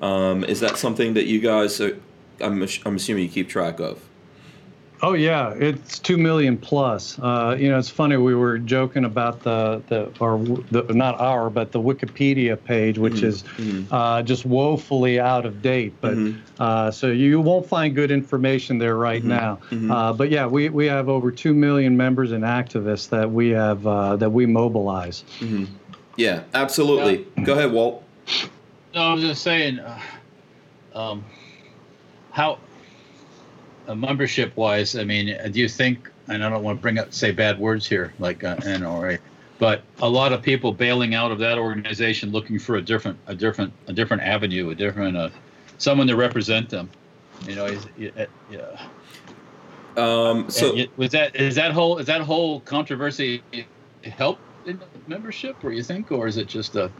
Um, 0.00 0.44
is 0.44 0.60
that 0.60 0.76
something 0.76 1.14
that 1.14 1.26
you 1.26 1.40
guys, 1.40 1.80
are, 1.80 1.98
I'm, 2.40 2.62
I'm 2.86 2.96
assuming 2.96 3.24
you 3.24 3.28
keep 3.30 3.48
track 3.48 3.80
of? 3.80 3.98
Oh 5.04 5.14
yeah, 5.14 5.52
it's 5.58 5.98
two 5.98 6.16
million 6.16 6.56
plus. 6.56 7.18
Uh, 7.18 7.56
you 7.58 7.68
know, 7.68 7.76
it's 7.76 7.88
funny. 7.88 8.16
We 8.16 8.36
were 8.36 8.56
joking 8.58 9.04
about 9.04 9.42
the 9.42 9.82
the 9.88 10.12
or 10.20 10.38
the, 10.70 10.84
not 10.94 11.20
our, 11.20 11.50
but 11.50 11.72
the 11.72 11.80
Wikipedia 11.80 12.62
page, 12.62 12.98
which 12.98 13.14
Mhm, 13.14 13.24
is 13.24 13.42
mhm. 13.58 13.86
uh, 13.90 14.22
just 14.22 14.46
woefully 14.46 15.18
out 15.18 15.44
of 15.44 15.60
date. 15.60 16.00
But 16.00 16.18
Mhm. 16.18 16.36
uh, 16.60 16.90
so 16.92 17.08
you 17.08 17.40
won't 17.40 17.66
find 17.66 17.96
good 17.96 18.12
information 18.12 18.78
there 18.78 18.96
right 18.96 19.24
Mhm, 19.24 19.28
now. 19.28 19.58
mhm. 19.72 19.90
Uh, 19.90 20.12
but 20.12 20.30
yeah, 20.30 20.46
we, 20.46 20.68
we 20.68 20.86
have 20.86 21.08
over 21.08 21.32
two 21.32 21.52
million 21.52 21.96
members 21.96 22.30
and 22.30 22.44
activists 22.44 23.08
that 23.10 23.28
we 23.28 23.48
have 23.50 23.84
uh, 23.84 24.14
that 24.16 24.30
we 24.30 24.46
mobilize. 24.46 25.24
Mhm. 25.40 25.66
Yeah, 26.16 26.42
absolutely. 26.54 27.26
Go 27.42 27.54
ahead, 27.54 27.72
Walt. 27.72 28.04
No, 28.94 29.00
I 29.02 29.14
was 29.14 29.22
just 29.24 29.42
saying, 29.42 29.80
uh, 29.80 29.98
um, 30.94 31.24
how 32.30 32.58
uh, 33.92 33.94
membership 33.94 34.56
wise, 34.56 34.96
I 34.96 35.04
mean, 35.04 35.36
do 35.50 35.60
you 35.60 35.68
think? 35.68 36.10
And 36.28 36.42
I 36.42 36.48
don't 36.48 36.62
want 36.62 36.78
to 36.78 36.82
bring 36.82 36.98
up 36.98 37.12
say 37.12 37.30
bad 37.32 37.58
words 37.58 37.86
here, 37.86 38.12
like 38.18 38.44
uh, 38.44 38.56
NRA, 38.56 39.18
but 39.58 39.82
a 40.00 40.08
lot 40.08 40.32
of 40.32 40.40
people 40.42 40.72
bailing 40.72 41.14
out 41.14 41.30
of 41.30 41.38
that 41.40 41.58
organization, 41.58 42.30
looking 42.30 42.58
for 42.58 42.76
a 42.76 42.82
different, 42.82 43.18
a 43.26 43.34
different, 43.34 43.72
a 43.88 43.92
different 43.92 44.22
avenue, 44.22 44.70
a 44.70 44.74
different, 44.74 45.16
uh, 45.16 45.30
someone 45.78 46.06
to 46.06 46.16
represent 46.16 46.70
them. 46.70 46.88
You 47.46 47.56
know, 47.56 47.66
is, 47.66 47.86
yeah. 47.98 48.26
yeah. 48.50 48.86
Um, 49.96 50.48
so, 50.48 50.74
And 50.74 50.88
was 50.96 51.10
that 51.10 51.36
is 51.36 51.56
that 51.56 51.72
whole 51.72 51.98
is 51.98 52.06
that 52.06 52.22
whole 52.22 52.60
controversy 52.60 53.42
help 54.04 54.38
in 54.64 54.80
membership, 55.06 55.62
or 55.62 55.72
you 55.72 55.82
think, 55.82 56.12
or 56.12 56.26
is 56.26 56.36
it 56.36 56.46
just 56.46 56.76
a, 56.76 56.90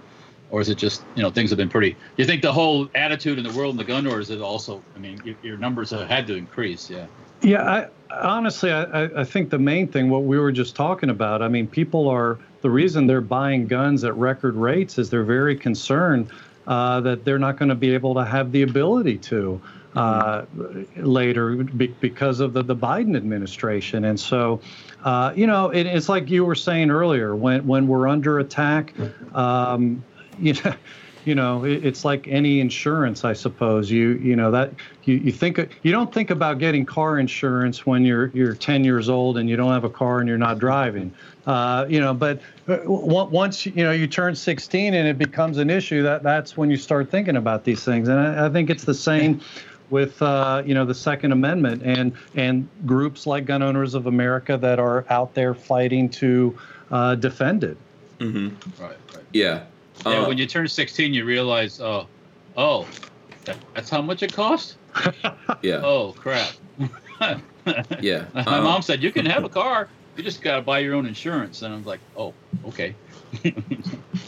or 0.52 0.60
is 0.60 0.68
it 0.68 0.76
just 0.76 1.02
you 1.16 1.22
know 1.22 1.30
things 1.30 1.50
have 1.50 1.56
been 1.56 1.68
pretty? 1.68 1.96
You 2.16 2.24
think 2.24 2.42
the 2.42 2.52
whole 2.52 2.88
attitude 2.94 3.38
in 3.38 3.44
the 3.44 3.52
world 3.58 3.72
in 3.72 3.78
the 3.78 3.84
gun, 3.84 4.06
or 4.06 4.20
is 4.20 4.30
it 4.30 4.40
also? 4.40 4.80
I 4.94 5.00
mean, 5.00 5.20
your, 5.24 5.34
your 5.42 5.56
numbers 5.56 5.90
have 5.90 6.06
had 6.08 6.28
to 6.28 6.36
increase, 6.36 6.88
yeah. 6.88 7.06
Yeah, 7.42 7.88
I, 8.10 8.14
honestly, 8.22 8.70
I, 8.70 8.82
I- 8.84 9.20
I 9.22 9.24
think 9.24 9.50
the 9.50 9.58
main 9.58 9.88
thing, 9.88 10.10
what 10.10 10.22
we 10.22 10.38
were 10.38 10.52
just 10.52 10.76
talking 10.76 11.10
about, 11.10 11.42
I 11.42 11.48
mean, 11.48 11.66
people 11.66 12.08
are, 12.08 12.38
the 12.60 12.70
reason 12.70 13.08
they're 13.08 13.20
buying 13.20 13.66
guns 13.66 14.04
at 14.04 14.14
record 14.16 14.54
rates 14.54 14.96
is 14.96 15.10
they're 15.10 15.24
very 15.24 15.56
concerned 15.56 16.30
uh, 16.68 17.00
that 17.00 17.24
they're 17.24 17.40
not 17.40 17.56
going 17.58 17.70
to 17.70 17.74
be 17.74 17.92
able 17.94 18.14
to 18.14 18.24
have 18.24 18.52
the 18.52 18.62
ability 18.62 19.18
to 19.18 19.60
uh, 19.96 20.44
later 20.96 21.56
be, 21.56 21.88
because 22.00 22.38
of 22.38 22.52
the, 22.52 22.62
the 22.62 22.76
Biden 22.76 23.16
administration. 23.16 24.04
And 24.04 24.18
so, 24.20 24.60
uh, 25.02 25.32
you 25.34 25.48
know, 25.48 25.70
it, 25.70 25.86
it's 25.86 26.08
like 26.08 26.30
you 26.30 26.44
were 26.44 26.54
saying 26.54 26.92
earlier, 26.92 27.34
when, 27.34 27.66
when 27.66 27.88
we're 27.88 28.06
under 28.06 28.38
attack, 28.38 28.94
um, 29.34 30.04
you 30.46 30.54
know, 30.64 30.74
you 31.24 31.34
know, 31.36 31.64
it, 31.64 31.84
it's 31.84 32.04
like 32.04 32.26
any 32.26 32.60
insurance, 32.60 33.24
I 33.24 33.32
suppose. 33.32 33.90
You 33.90 34.10
you 34.14 34.34
know 34.34 34.50
that 34.50 34.72
you, 35.04 35.14
you 35.16 35.32
think 35.32 35.58
you 35.82 35.92
don't 35.92 36.12
think 36.12 36.30
about 36.30 36.58
getting 36.58 36.84
car 36.84 37.18
insurance 37.18 37.86
when 37.86 38.04
you're 38.04 38.26
you're 38.34 38.54
10 38.54 38.84
years 38.84 39.08
old 39.08 39.38
and 39.38 39.48
you 39.48 39.56
don't 39.56 39.72
have 39.72 39.84
a 39.84 39.90
car 39.90 40.18
and 40.18 40.28
you're 40.28 40.38
not 40.38 40.58
driving. 40.58 41.14
Uh, 41.46 41.86
you 41.88 42.00
know, 42.00 42.12
but 42.14 42.40
uh, 42.68 42.78
once 42.86 43.66
you 43.66 43.84
know 43.84 43.92
you 43.92 44.06
turn 44.06 44.34
16 44.34 44.94
and 44.94 45.08
it 45.08 45.18
becomes 45.18 45.58
an 45.58 45.70
issue, 45.70 46.02
that 46.02 46.22
that's 46.22 46.56
when 46.56 46.70
you 46.70 46.76
start 46.76 47.10
thinking 47.10 47.36
about 47.36 47.64
these 47.64 47.84
things. 47.84 48.08
And 48.08 48.18
I, 48.18 48.46
I 48.46 48.48
think 48.50 48.70
it's 48.70 48.84
the 48.84 48.94
same 48.94 49.40
with 49.90 50.20
uh, 50.22 50.62
you 50.66 50.74
know 50.74 50.84
the 50.84 50.94
Second 50.94 51.30
Amendment 51.32 51.82
and 51.84 52.12
and 52.34 52.68
groups 52.84 53.26
like 53.26 53.44
Gun 53.44 53.62
Owners 53.62 53.94
of 53.94 54.06
America 54.06 54.56
that 54.56 54.80
are 54.80 55.04
out 55.08 55.34
there 55.34 55.54
fighting 55.54 56.08
to 56.10 56.58
uh, 56.90 57.14
defend 57.14 57.62
it. 57.62 57.76
mhm. 58.18 58.54
Right, 58.80 58.96
right. 59.14 59.24
yeah. 59.32 59.64
Yeah, 60.04 60.20
Uh, 60.22 60.28
when 60.28 60.38
you 60.38 60.46
turn 60.46 60.66
16, 60.68 61.14
you 61.14 61.24
realize, 61.24 61.80
oh, 61.80 62.06
oh, 62.56 62.86
that's 63.74 63.90
how 63.90 64.02
much 64.02 64.22
it 64.22 64.32
costs. 64.32 64.76
yeah. 65.62 65.80
Oh 65.82 66.12
crap. 66.16 66.52
Yeah. 68.00 68.24
My 68.34 68.42
Uh, 68.58 68.62
mom 68.62 68.82
said 68.82 69.02
you 69.04 69.12
can 69.12 69.24
have 69.26 69.44
a 69.44 69.48
car, 69.60 69.88
you 70.16 70.24
just 70.24 70.42
got 70.42 70.56
to 70.56 70.62
buy 70.62 70.80
your 70.80 70.94
own 70.94 71.06
insurance, 71.06 71.62
and 71.62 71.72
I'm 71.72 71.84
like, 71.84 72.00
oh, 72.16 72.34
okay. 72.66 72.94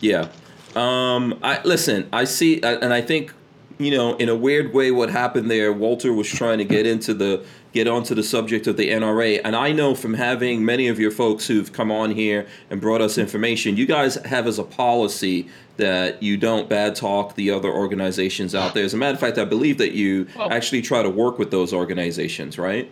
Yeah. 0.01 0.29
Um, 0.77 1.39
I 1.43 1.61
listen. 1.65 2.09
I 2.13 2.25
see, 2.25 2.63
I- 2.63 2.75
and 2.75 2.93
I 2.95 3.01
think, 3.01 3.35
you 3.79 3.91
know, 3.91 4.17
in 4.17 4.29
a 4.29 4.35
weird 4.35 4.73
way, 4.73 4.91
what 4.91 5.11
happened 5.11 5.51
there. 5.51 5.73
Walter 5.73 6.13
was 6.13 6.29
trying 6.29 6.59
to 6.59 6.65
get 6.65 6.87
into 6.87 7.15
the 7.15 7.45
get 7.73 7.89
onto 7.89 8.15
the 8.15 8.23
subject 8.23 8.69
of 8.69 8.77
the 8.77 8.89
NRA, 8.91 9.41
and 9.45 9.57
I 9.57 9.73
know 9.73 9.95
from 9.97 10.15
having 10.15 10.65
many 10.65 10.87
of 10.87 11.01
your 11.01 11.11
folks 11.11 11.49
who've 11.49 11.73
come 11.73 11.91
on 11.91 12.13
here 12.13 12.47
and 12.71 12.81
brought 12.81 13.01
us 13.01 13.19
information, 13.19 13.77
you 13.77 13.85
guys 13.87 14.15
have 14.27 14.47
as 14.47 14.61
a 14.61 14.63
policy 14.63 15.49
that 15.77 16.23
you 16.23 16.37
don't 16.37 16.69
bad 16.69 16.95
talk 16.95 17.35
the 17.35 17.51
other 17.51 17.69
organizations 17.69 18.55
out 18.55 18.75
there. 18.75 18.85
As 18.85 18.95
a 18.95 18.97
matter 18.97 19.15
of 19.15 19.21
fact, 19.21 19.39
I 19.39 19.45
believe 19.45 19.79
that 19.79 19.91
you 19.93 20.29
Well- 20.39 20.53
actually 20.53 20.83
try 20.83 21.03
to 21.03 21.11
work 21.11 21.37
with 21.37 21.51
those 21.51 21.73
organizations, 21.73 22.59
right? 22.59 22.89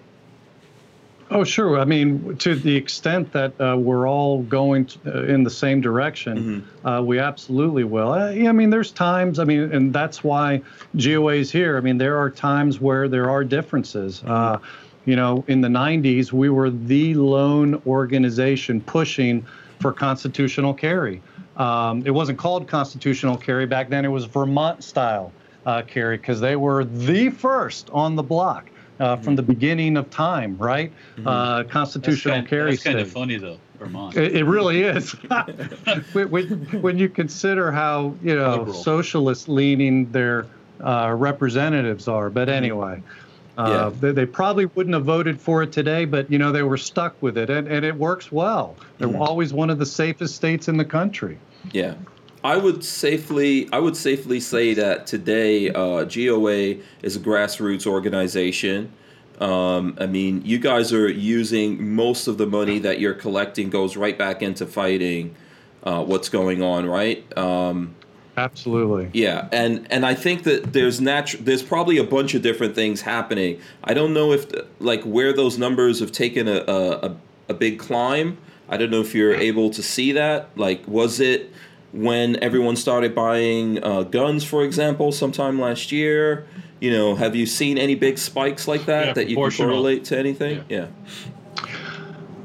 Oh, 1.30 1.44
sure. 1.44 1.78
I 1.78 1.84
mean, 1.84 2.36
to 2.38 2.54
the 2.54 2.76
extent 2.76 3.32
that 3.32 3.58
uh, 3.58 3.76
we're 3.78 4.06
all 4.06 4.42
going 4.42 4.86
t- 4.86 5.00
uh, 5.06 5.22
in 5.24 5.44
the 5.44 5.50
same 5.50 5.80
direction, 5.80 6.68
uh, 6.84 7.02
we 7.02 7.18
absolutely 7.18 7.84
will. 7.84 8.12
Uh, 8.12 8.30
yeah, 8.30 8.50
I 8.50 8.52
mean, 8.52 8.68
there's 8.68 8.90
times, 8.90 9.38
I 9.38 9.44
mean, 9.44 9.72
and 9.72 9.92
that's 9.94 10.22
why 10.22 10.60
GOA 10.96 11.34
is 11.36 11.50
here. 11.50 11.78
I 11.78 11.80
mean, 11.80 11.96
there 11.96 12.18
are 12.18 12.28
times 12.30 12.80
where 12.80 13.08
there 13.08 13.30
are 13.30 13.44
differences. 13.44 14.22
Uh, 14.24 14.58
you 15.06 15.16
know, 15.16 15.44
in 15.48 15.62
the 15.62 15.68
90s, 15.68 16.32
we 16.32 16.50
were 16.50 16.70
the 16.70 17.14
lone 17.14 17.80
organization 17.86 18.80
pushing 18.80 19.46
for 19.80 19.92
constitutional 19.92 20.74
carry. 20.74 21.22
Um, 21.56 22.02
it 22.06 22.10
wasn't 22.10 22.38
called 22.38 22.68
constitutional 22.68 23.36
carry 23.36 23.66
back 23.66 23.88
then, 23.88 24.04
it 24.04 24.08
was 24.08 24.24
Vermont 24.26 24.84
style 24.84 25.32
uh, 25.66 25.82
carry 25.82 26.16
because 26.16 26.40
they 26.40 26.56
were 26.56 26.84
the 26.84 27.30
first 27.30 27.90
on 27.90 28.16
the 28.16 28.22
block. 28.22 28.70
Uh, 29.02 29.16
from 29.16 29.34
the 29.34 29.42
beginning 29.42 29.96
of 29.96 30.08
time, 30.10 30.56
right? 30.58 30.92
Uh, 31.26 31.56
That's 31.64 31.72
constitutional 31.72 32.36
kind, 32.36 32.48
carry 32.48 32.70
that's 32.70 32.84
kind 32.84 33.00
of 33.00 33.10
funny 33.10 33.36
though, 33.36 33.58
Vermont. 33.76 34.16
It, 34.16 34.36
it 34.36 34.44
really 34.44 34.84
is. 34.84 35.10
when, 36.12 36.36
when, 36.80 36.98
you 36.98 37.08
consider 37.08 37.72
how 37.72 38.14
you 38.22 38.36
know 38.36 38.58
Liberal. 38.58 38.74
socialist 38.74 39.48
leaning 39.48 40.12
their 40.12 40.46
uh, 40.80 41.12
representatives 41.18 42.06
are, 42.06 42.30
but 42.30 42.48
anyway, 42.48 43.02
uh, 43.58 43.66
Yeah. 43.68 43.92
they, 44.00 44.12
they 44.12 44.26
probably 44.26 44.66
wouldn't 44.66 44.94
have 44.94 45.04
voted 45.04 45.40
for 45.40 45.64
it 45.64 45.72
today, 45.72 46.04
but 46.04 46.30
you 46.30 46.38
know 46.38 46.52
they 46.52 46.62
were 46.62 46.78
stuck 46.78 47.20
with 47.20 47.36
it, 47.36 47.50
and, 47.50 47.66
and 47.66 47.84
it 47.84 47.96
works 47.96 48.30
well. 48.30 48.76
They're 48.98 49.08
Mhm. 49.08 49.20
always 49.20 49.52
one 49.52 49.70
of 49.70 49.80
the 49.80 49.86
safest 49.86 50.36
states 50.36 50.68
in 50.68 50.76
the 50.76 50.84
country. 50.84 51.38
Yeah. 51.72 51.94
I 52.44 52.56
would 52.56 52.84
safely 52.84 53.68
I 53.72 53.78
would 53.78 53.96
safely 53.96 54.40
say 54.40 54.74
that 54.74 55.06
today 55.06 55.70
uh, 55.70 56.04
GOA 56.04 56.76
is 57.02 57.16
a 57.16 57.20
grassroots 57.20 57.86
organization. 57.86 58.92
Um, 59.40 59.96
I 60.00 60.06
mean, 60.06 60.42
you 60.44 60.58
guys 60.58 60.92
are 60.92 61.08
using 61.08 61.94
most 61.94 62.26
of 62.26 62.38
the 62.38 62.46
money 62.46 62.78
that 62.80 63.00
you're 63.00 63.14
collecting 63.14 63.70
goes 63.70 63.96
right 63.96 64.16
back 64.16 64.42
into 64.42 64.66
fighting 64.66 65.34
uh, 65.84 66.04
what's 66.04 66.28
going 66.28 66.62
on, 66.62 66.86
right? 66.86 67.26
Um, 67.36 67.94
Absolutely. 68.36 69.10
yeah, 69.12 69.48
and 69.52 69.86
and 69.90 70.06
I 70.06 70.14
think 70.14 70.44
that 70.44 70.72
there's 70.72 71.00
natu- 71.00 71.44
there's 71.44 71.62
probably 71.62 71.98
a 71.98 72.04
bunch 72.04 72.34
of 72.34 72.42
different 72.42 72.74
things 72.74 73.02
happening. 73.02 73.60
I 73.84 73.94
don't 73.94 74.14
know 74.14 74.32
if 74.32 74.46
like 74.80 75.02
where 75.02 75.32
those 75.32 75.58
numbers 75.58 76.00
have 76.00 76.12
taken 76.12 76.48
a, 76.48 76.64
a, 76.66 77.16
a 77.48 77.54
big 77.54 77.78
climb. 77.78 78.38
I 78.68 78.78
don't 78.78 78.90
know 78.90 79.00
if 79.00 79.14
you're 79.14 79.34
able 79.34 79.70
to 79.70 79.82
see 79.82 80.12
that. 80.12 80.48
Like, 80.56 80.86
was 80.88 81.20
it 81.20 81.52
when 81.92 82.42
everyone 82.42 82.76
started 82.76 83.14
buying 83.14 83.82
uh, 83.84 84.02
guns, 84.02 84.44
for 84.44 84.64
example, 84.64 85.12
sometime 85.12 85.60
last 85.60 85.92
year? 85.92 86.46
You 86.80 86.90
know, 86.90 87.14
have 87.14 87.36
you 87.36 87.46
seen 87.46 87.78
any 87.78 87.94
big 87.94 88.18
spikes 88.18 88.66
like 88.66 88.86
that 88.86 89.06
Yeah, 89.08 89.12
that 89.12 89.28
you 89.28 89.36
can 89.36 89.42
proportional. 89.42 89.68
correlate 89.70 90.04
to 90.06 90.18
anything? 90.18 90.64
Yeah. 90.68 90.86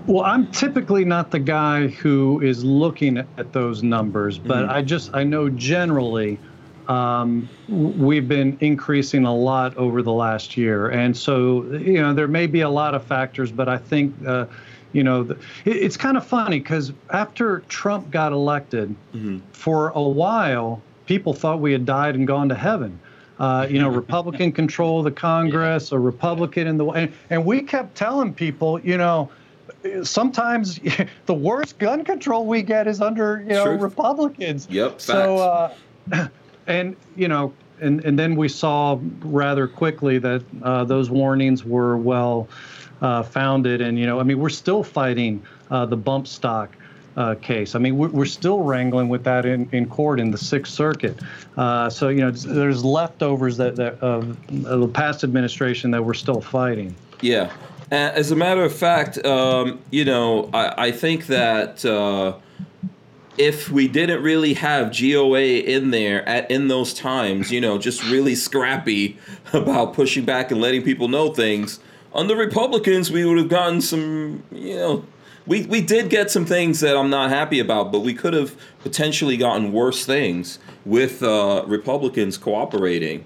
Well, 0.05 0.23
I'm 0.23 0.47
typically 0.47 1.03
not 1.03 1.31
the 1.31 1.39
guy 1.39 1.87
who 1.87 2.39
is 2.41 2.63
looking 2.63 3.17
at 3.17 3.51
those 3.51 3.83
numbers, 3.83 4.37
but 4.37 4.65
Mhm. 4.65 4.69
I 4.69 4.81
just 4.81 5.09
I 5.13 5.23
know 5.23 5.49
generally 5.49 6.39
um, 6.87 7.49
we've 7.67 8.29
been 8.29 8.55
increasing 8.61 9.25
a 9.25 9.35
lot 9.35 9.75
over 9.75 10.01
the 10.01 10.13
last 10.13 10.55
year, 10.55 10.87
and 10.87 11.17
so 11.17 11.65
you 11.73 11.99
know 12.01 12.13
there 12.13 12.29
may 12.29 12.47
be 12.47 12.61
a 12.61 12.69
lot 12.69 12.95
of 12.95 13.03
factors, 13.03 13.51
but 13.51 13.67
I 13.67 13.77
think 13.77 14.13
uh, 14.25 14.45
you 14.97 15.03
know 15.03 15.23
the, 15.23 15.35
it, 15.65 15.77
it's 15.77 15.95
kind 15.95 16.17
of 16.17 16.25
funny 16.25 16.59
because 16.59 16.91
after 17.11 17.59
Trump 17.69 18.09
got 18.11 18.31
elected, 18.33 18.93
Mhm. 19.13 19.41
for 19.51 19.89
a 19.89 20.01
while 20.01 20.81
people 21.05 21.33
thought 21.33 21.59
we 21.61 21.71
had 21.71 21.85
died 21.85 22.15
and 22.15 22.27
gone 22.27 22.49
to 22.49 22.55
heaven. 22.55 22.99
Uh, 23.39 23.67
you 23.69 23.79
know, 23.79 23.87
Republican 24.03 24.51
control 24.51 24.97
of 24.97 25.05
the 25.05 25.11
Congress, 25.11 25.91
a 25.91 25.99
Republican 25.99 26.65
in 26.67 26.77
the 26.77 26.85
and, 26.87 27.13
and 27.29 27.45
we 27.45 27.61
kept 27.61 27.95
telling 27.95 28.33
people, 28.33 28.79
you 28.81 28.97
know, 28.97 29.29
sometimes 30.03 30.79
the 31.27 31.33
worst 31.33 31.77
gun 31.77 32.03
control 32.03 32.45
we 32.45 32.61
get 32.63 32.87
is 32.87 32.99
under 32.99 33.43
you 33.47 33.53
know 33.53 33.65
Truth. 33.65 33.81
Republicans. 33.81 34.67
Yep. 34.69 34.99
So, 34.99 35.37
uh, 36.11 36.27
and 36.67 36.95
you 37.15 37.27
know, 37.27 37.53
and 37.79 38.03
and 38.03 38.17
then 38.17 38.35
we 38.35 38.49
saw 38.49 38.99
rather 39.21 39.67
quickly 39.67 40.17
that 40.17 40.41
uh, 40.63 40.83
those 40.85 41.09
warnings 41.11 41.63
were 41.63 41.95
well 41.97 42.47
uh, 43.01 43.23
founded, 43.23 43.81
and 43.81 43.97
you 43.99 44.05
know, 44.05 44.19
I 44.19 44.23
mean, 44.23 44.39
we're 44.39 44.49
still 44.49 44.83
fighting 44.83 45.41
uh, 45.71 45.85
the 45.85 45.97
bump 45.97 46.27
stock. 46.27 46.75
Uh, 47.15 47.33
case. 47.33 47.73
I 47.73 47.79
mean, 47.79 47.97
we're, 47.97 48.09
we're 48.09 48.25
still 48.25 48.61
wrangling 48.61 49.09
with 49.09 49.23
that 49.23 49.43
in, 49.43 49.67
in 49.71 49.89
court 49.89 50.19
in 50.19 50.29
the 50.29 50.37
Sixth 50.37 50.71
Circuit. 50.71 51.19
Uh, 51.57 51.89
so 51.89 52.09
you 52.09 52.21
know, 52.21 52.29
there's 52.29 52.85
leftovers 52.85 53.57
that, 53.57 53.75
that 53.77 53.99
of, 54.01 54.37
the 54.51 54.87
past 54.87 55.23
administration 55.23 55.89
that 55.89 56.05
we're 56.05 56.13
still 56.13 56.41
fighting. 56.41 56.93
Yeah. 57.21 57.51
As 57.89 58.29
a 58.29 58.35
matter 58.35 58.63
of 58.63 58.71
fact, 58.71 59.17
um, 59.25 59.79
you 59.89 60.05
know, 60.05 60.51
I, 60.53 60.89
I 60.89 60.91
think 60.91 61.25
that 61.25 61.83
uh, 61.83 62.33
if 63.37 63.69
we 63.69 63.87
didn't 63.87 64.21
really 64.23 64.53
have 64.55 64.95
GOA 64.95 65.41
in 65.41 65.91
there 65.91 66.27
at 66.27 66.49
in 66.49 66.67
those 66.67 66.93
times, 66.93 67.51
you 67.51 67.61
know, 67.61 67.77
just 67.77 68.03
really 68.03 68.35
scrappy 68.35 69.17
about 69.53 69.93
pushing 69.93 70.25
back 70.25 70.51
and 70.51 70.59
letting 70.59 70.83
people 70.83 71.07
know 71.07 71.33
things, 71.33 71.79
under 72.13 72.35
Republicans 72.35 73.11
we 73.11 73.25
would 73.25 73.37
have 73.37 73.49
gotten 73.49 73.81
some, 73.81 74.43
you 74.51 74.75
know, 74.75 75.05
we, 75.45 75.65
we 75.65 75.81
did 75.81 76.09
get 76.09 76.29
some 76.29 76.45
things 76.45 76.81
that 76.81 76.97
I'm 76.97 77.09
not 77.09 77.29
happy 77.29 77.59
about, 77.59 77.91
but 77.91 77.99
we 78.01 78.13
could 78.13 78.33
have 78.33 78.55
potentially 78.79 79.37
gotten 79.37 79.71
worse 79.71 80.05
things 80.05 80.59
with 80.85 81.23
uh, 81.23 81.63
Republicans 81.67 82.37
cooperating 82.37 83.25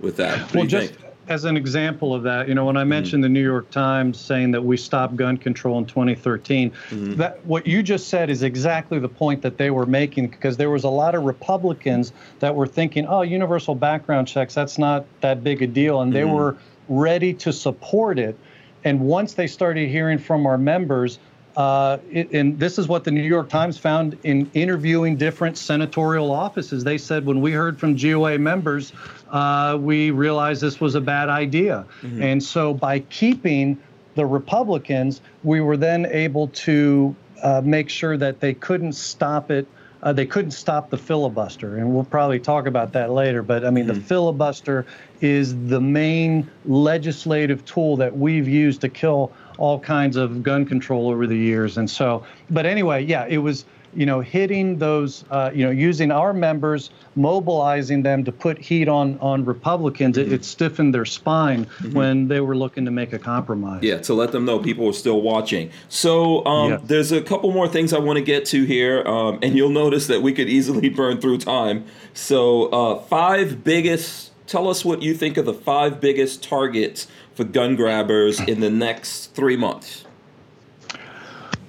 with 0.00 0.16
that. 0.16 0.38
What 0.40 0.54
well, 0.54 0.66
just 0.66 0.94
think? 0.94 1.04
as 1.28 1.44
an 1.44 1.56
example 1.56 2.14
of 2.14 2.22
that, 2.24 2.48
you 2.48 2.54
know, 2.54 2.66
when 2.66 2.76
I 2.76 2.84
mentioned 2.84 3.24
mm-hmm. 3.24 3.34
the 3.34 3.40
New 3.40 3.42
York 3.42 3.70
Times 3.70 4.20
saying 4.20 4.50
that 4.50 4.62
we 4.62 4.76
stopped 4.76 5.16
gun 5.16 5.38
control 5.38 5.78
in 5.78 5.86
2013, 5.86 6.70
mm-hmm. 6.70 7.14
that 7.14 7.44
what 7.46 7.66
you 7.66 7.82
just 7.82 8.08
said 8.08 8.28
is 8.28 8.42
exactly 8.42 8.98
the 8.98 9.08
point 9.08 9.40
that 9.42 9.56
they 9.56 9.70
were 9.70 9.86
making 9.86 10.28
because 10.28 10.56
there 10.56 10.70
was 10.70 10.84
a 10.84 10.88
lot 10.88 11.14
of 11.14 11.24
Republicans 11.24 12.12
that 12.40 12.54
were 12.54 12.66
thinking, 12.66 13.06
"Oh, 13.06 13.22
universal 13.22 13.74
background 13.74 14.28
checks, 14.28 14.54
that's 14.54 14.78
not 14.78 15.06
that 15.20 15.42
big 15.42 15.62
a 15.62 15.66
deal," 15.66 16.02
and 16.02 16.12
they 16.12 16.20
mm-hmm. 16.20 16.34
were 16.34 16.56
ready 16.88 17.32
to 17.34 17.52
support 17.52 18.18
it. 18.18 18.36
And 18.84 19.00
once 19.00 19.34
they 19.34 19.46
started 19.46 19.88
hearing 19.88 20.18
from 20.18 20.46
our 20.46 20.58
members, 20.58 21.18
uh, 21.56 21.98
it, 22.10 22.32
and 22.32 22.58
this 22.58 22.78
is 22.78 22.88
what 22.88 23.04
the 23.04 23.10
New 23.10 23.22
York 23.22 23.48
Times 23.48 23.78
found 23.78 24.18
in 24.24 24.50
interviewing 24.54 25.16
different 25.16 25.56
senatorial 25.56 26.30
offices. 26.32 26.82
They 26.82 26.98
said 26.98 27.24
when 27.24 27.40
we 27.40 27.52
heard 27.52 27.78
from 27.78 27.94
GOA 27.96 28.38
members, 28.38 28.92
uh, 29.30 29.78
we 29.80 30.10
realized 30.10 30.60
this 30.60 30.80
was 30.80 30.96
a 30.96 31.00
bad 31.00 31.28
idea. 31.28 31.86
And 32.22 32.42
so 32.42 32.74
by 32.74 32.98
keeping 33.00 33.78
the 34.16 34.26
Republicans, 34.26 35.20
we 35.44 35.60
were 35.60 35.76
then 35.76 36.06
able 36.06 36.48
to 36.48 37.14
uh, 37.42 37.62
make 37.64 37.88
sure 37.88 38.16
that 38.16 38.40
they 38.40 38.54
couldn't 38.54 38.92
stop 38.94 39.50
it. 39.50 39.66
Uh, 40.02 40.12
they 40.12 40.26
couldn't 40.26 40.50
stop 40.50 40.90
the 40.90 40.98
filibuster, 40.98 41.78
and 41.78 41.94
we'll 41.94 42.04
probably 42.04 42.38
talk 42.38 42.66
about 42.66 42.92
that 42.92 43.10
later. 43.10 43.42
But 43.42 43.64
I 43.64 43.70
mean, 43.70 43.86
the 43.86 43.94
filibuster 43.94 44.84
is 45.24 45.54
the 45.68 45.80
main 45.80 46.46
legislative 46.66 47.64
tool 47.64 47.96
that 47.96 48.14
we've 48.16 48.46
used 48.46 48.82
to 48.82 48.88
kill 48.90 49.32
all 49.56 49.80
kinds 49.80 50.16
of 50.16 50.42
gun 50.42 50.66
control 50.66 51.08
over 51.08 51.26
the 51.26 51.36
years. 51.36 51.78
And 51.78 51.88
so, 51.88 52.24
but 52.50 52.66
anyway, 52.66 53.02
yeah, 53.04 53.26
it 53.26 53.38
was 53.38 53.64
you 53.96 54.04
know 54.06 54.20
hitting 54.20 54.76
those, 54.78 55.24
uh, 55.30 55.50
you 55.54 55.64
know, 55.64 55.70
using 55.70 56.10
our 56.10 56.32
members, 56.34 56.90
mobilizing 57.14 58.02
them 58.02 58.24
to 58.24 58.32
put 58.32 58.58
heat 58.58 58.88
on 58.88 59.18
on 59.20 59.44
Republicans. 59.44 60.18
It, 60.18 60.30
it 60.32 60.44
stiffened 60.44 60.92
their 60.92 61.04
spine 61.04 61.68
when 61.92 62.28
they 62.28 62.40
were 62.40 62.56
looking 62.56 62.84
to 62.84 62.90
make 62.90 63.12
a 63.12 63.18
compromise. 63.20 63.82
Yeah, 63.84 63.98
to 63.98 64.12
let 64.14 64.32
them 64.32 64.44
know 64.44 64.58
people 64.58 64.88
are 64.88 64.92
still 64.92 65.22
watching. 65.22 65.70
So 65.88 66.44
um, 66.44 66.70
Yes. 66.72 66.80
there's 66.84 67.12
a 67.12 67.22
couple 67.22 67.52
more 67.52 67.68
things 67.68 67.92
I 67.92 67.98
want 68.00 68.18
to 68.18 68.24
get 68.24 68.44
to 68.46 68.64
here, 68.64 69.06
um, 69.06 69.38
and 69.42 69.56
you'll 69.56 69.70
notice 69.70 70.08
that 70.08 70.20
we 70.20 70.32
could 70.34 70.48
easily 70.48 70.88
burn 71.00 71.20
through 71.20 71.38
time. 71.38 71.84
So 72.12 72.66
uh, 72.66 72.98
five 73.04 73.64
biggest. 73.64 74.32
Tell 74.46 74.68
us 74.68 74.84
what 74.84 75.02
you 75.02 75.14
think 75.14 75.36
of 75.36 75.46
the 75.46 75.54
five 75.54 76.00
biggest 76.00 76.42
targets 76.42 77.06
for 77.34 77.44
gun 77.44 77.76
grabbers 77.76 78.40
in 78.40 78.60
the 78.60 78.70
next 78.70 79.34
three 79.34 79.56
months. 79.56 80.04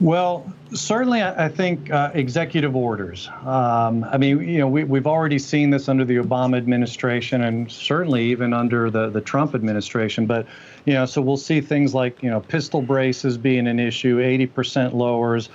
Well, 0.02 0.52
certainly, 0.74 1.24
I 1.24 1.48
think 1.48 1.90
uh, 1.90 2.12
executive 2.14 2.76
orders. 2.76 3.30
Um, 3.46 4.04
I 4.04 4.18
mean, 4.18 4.42
you 4.48 4.58
know, 4.58 4.68
we, 4.68 4.84
we've 4.84 5.08
already 5.08 5.40
seen 5.40 5.70
this 5.70 5.88
under 5.88 6.04
the 6.04 6.18
Obama 6.18 6.58
administration, 6.58 7.44
and 7.44 7.72
certainly 7.72 8.26
even 8.26 8.54
under 8.54 8.90
the 8.90 9.10
the 9.10 9.22
Trump 9.22 9.56
administration. 9.56 10.26
But 10.26 10.48
you 10.84 10.94
know, 10.94 11.06
so 11.06 11.22
we'll 11.22 11.38
see 11.38 11.62
things 11.62 11.94
like 11.94 12.22
you 12.22 12.30
know 12.30 12.42
pistol 12.42 12.82
braces 12.82 13.38
being 13.38 13.68
an 13.68 13.80
issue, 13.80 14.18
80% 14.18 14.94
lowers, 14.94 15.50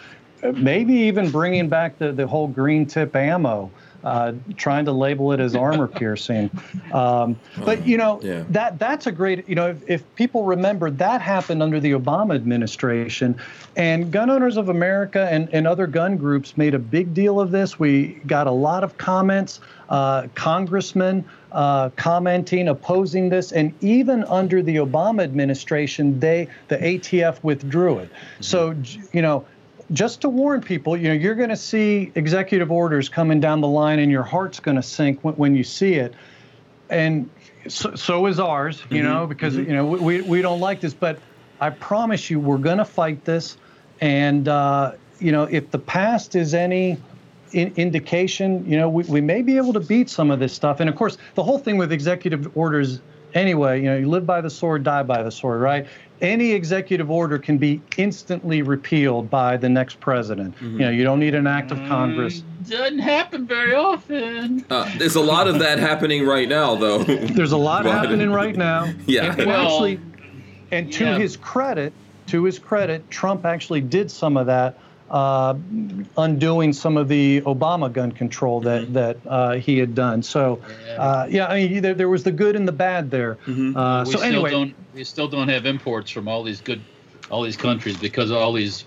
maybe 0.54 0.94
even 0.94 1.30
bringing 1.30 1.68
back 1.68 1.98
the 1.98 2.11
the 2.11 2.26
whole 2.26 2.48
green 2.48 2.87
tip 2.87 3.14
ammo. 3.14 3.70
Uh, 4.03 4.33
trying 4.57 4.87
to 4.87 4.93
label 4.93 5.31
it 5.33 5.41
as 5.41 5.55
armor 5.55 5.87
piercing, 5.99 6.51
um, 6.93 7.37
but 7.67 7.87
you 7.87 7.99
know 7.99 8.19
Yeah. 8.23 8.45
that 8.49 8.79
that's 8.79 9.07
a 9.07 9.13
great 9.13 9.47
you 9.47 9.55
know 9.55 9.69
if, 9.69 9.83
if 9.87 10.15
people 10.15 10.45
remember 10.45 10.91
that 10.91 11.21
happened 11.21 11.63
under 11.63 11.81
the 11.81 11.93
obama 11.93 12.35
administration 12.35 13.39
and 13.77 14.11
gun 14.11 14.31
owners 14.31 14.57
of 14.57 14.71
america 14.71 15.29
and, 15.31 15.51
and 15.53 15.67
other 15.67 15.87
gun 15.87 16.17
groups 16.17 16.57
made 16.57 16.73
a 16.73 16.79
big 16.79 17.13
deal 17.13 17.39
of 17.39 17.51
this. 17.51 17.79
We 17.79 18.23
got 18.27 18.47
a 18.47 18.53
lot 18.53 18.85
of 18.85 18.97
comments 18.97 19.61
uh, 19.91 20.29
congressmen 20.35 21.27
uh, 21.53 21.91
commenting 21.91 22.69
opposing 22.69 23.29
this 23.29 23.53
and 23.53 23.75
even 23.83 24.25
under 24.25 24.63
the 24.63 24.77
obama 24.77 25.25
administration 25.25 26.21
they 26.21 26.49
the 26.69 26.79
atf 26.79 27.43
withdrew 27.43 27.99
it. 27.99 28.11
So 28.41 28.75
you 29.13 29.21
know 29.21 29.47
just 29.92 30.20
to 30.20 30.29
warn 30.29 30.61
people, 30.61 30.96
you 30.96 31.09
know, 31.09 31.14
you're 31.14 31.35
going 31.35 31.50
to 31.50 31.57
see 31.57 32.12
executive 32.14 32.70
orders 32.70 33.09
coming 33.09 33.40
down 33.40 33.61
the 33.61 33.68
line, 33.68 33.98
and 33.98 34.11
your 34.11 34.22
heart's 34.22 34.61
going 34.61 34.76
to 34.76 34.83
sink 34.83 35.22
when, 35.22 35.35
when 35.35 35.55
you 35.55 35.64
see 35.64 35.94
it. 35.94 36.14
And 36.88 37.29
so, 37.68 37.94
so 37.94 38.26
is 38.26 38.40
ours, 38.40 38.83
you 38.90 39.03
know, 39.03 39.26
because 39.26 39.57
you 39.57 39.72
know 39.72 39.87
we, 39.87 40.22
we 40.22 40.42
don't 40.42 40.61
like 40.61 40.81
this, 40.81 40.94
but 40.94 41.18
I 41.61 41.70
promise 41.70 42.31
you, 42.31 42.40
we're 42.40 42.59
going 42.59 42.79
to 42.79 42.85
fight 42.85 43.24
this. 43.24 43.57
And 44.00 44.48
uh, 44.48 44.92
you 45.18 45.33
know, 45.33 45.44
if 45.44 45.70
the 45.70 45.79
past 45.79 46.35
is 46.35 46.55
any 46.55 46.98
in, 47.53 47.72
indication, 47.76 48.64
you 48.68 48.79
know, 48.79 48.88
we, 48.88 49.05
we 49.05 49.20
may 49.20 49.42
be 49.42 49.57
able 49.57 49.72
to 49.74 49.81
beat 49.81 50.09
some 50.09 50.31
of 50.31 50.38
this 50.38 50.53
stuff. 50.53 50.81
And 50.81 50.88
of 50.88 50.96
course, 50.96 51.18
the 51.35 51.42
whole 51.42 51.59
thing 51.59 51.76
with 51.76 51.92
executive 51.92 52.57
orders, 52.57 53.00
anyway, 53.35 53.83
you 53.83 53.90
know, 53.90 53.96
you 53.96 54.09
live 54.09 54.26
by 54.26 54.40
the 54.40 54.50
sword, 54.50 54.83
die 54.85 55.03
by 55.03 55.22
the 55.22 55.31
sword, 55.31 55.61
right? 55.61 55.87
Any 56.20 56.52
executive 56.52 57.11
order 57.11 57.38
can 57.38 57.56
be 57.56 57.80
instantly 57.96 58.61
repealed 58.61 59.30
by 59.30 59.56
the 59.56 59.68
next 59.70 60.00
president. 60.00 60.54
You 60.61 60.78
know, 60.78 60.90
you 60.90 61.02
don't 61.02 61.18
need 61.18 61.35
an 61.35 61.46
act 61.46 61.70
of 61.70 61.78
Congress. 61.88 62.42
Doesn't 62.68 62.98
happen 62.98 63.46
very 63.46 63.74
often. 63.74 64.64
Uh, 64.68 64.90
there's 64.98 65.14
a 65.16 65.20
lot 65.20 65.48
of 65.48 65.59
that 65.61 65.78
happening 65.78 66.26
right 66.26 66.48
now, 66.48 66.74
though. 66.74 66.98
There's 67.04 67.52
a 67.52 67.56
lot 67.56 67.85
But- 67.85 67.92
happening 67.92 68.30
right 68.30 68.54
now. 68.56 68.92
Yeah. 69.06 69.30
And, 69.33 69.40
and 69.40 69.48
Well, 69.50 69.66
actually, 69.72 70.00
and 70.70 70.92
to 70.92 71.04
yeah. 71.04 71.18
his 71.18 71.37
credit, 71.38 71.92
to 72.26 72.44
his 72.44 72.59
credit, 72.59 73.09
Trump 73.11 73.46
actually 73.46 73.80
did 73.80 74.11
some 74.11 74.37
of 74.37 74.46
that, 74.46 74.78
uh, 75.11 75.55
undoing 76.16 76.73
some 76.73 76.96
of 76.96 77.09
the 77.09 77.40
Obama 77.42 77.92
gun 77.92 78.12
control 78.12 78.61
that 78.61 78.92
that 78.92 79.16
uh, 79.27 79.55
he 79.55 79.79
had 79.79 79.94
done. 79.94 80.23
So, 80.23 80.61
uh, 80.96 81.27
yeah, 81.29 81.46
I 81.46 81.66
mean, 81.66 81.83
there, 81.83 81.94
there 81.94 82.09
was 82.09 82.23
the 82.23 82.33
good 82.33 82.57
and 82.57 82.66
the 82.66 82.73
bad 82.73 83.11
there. 83.11 83.38
Uh, 83.46 84.05
we 84.07 84.12
so 84.12 84.18
still 84.18 84.23
anyway, 84.23 84.51
don't 84.51 84.75
we 84.94 85.05
still 85.05 85.29
don't 85.29 85.49
have 85.49 85.66
imports 85.66 86.11
from 86.11 86.29
all 86.29 86.42
these 86.42 86.61
good 86.61 86.81
all 87.31 87.42
these 87.42 87.57
countries 87.57 87.96
because 87.96 88.31
of 88.31 88.37
all 88.37 88.53
these 88.53 88.85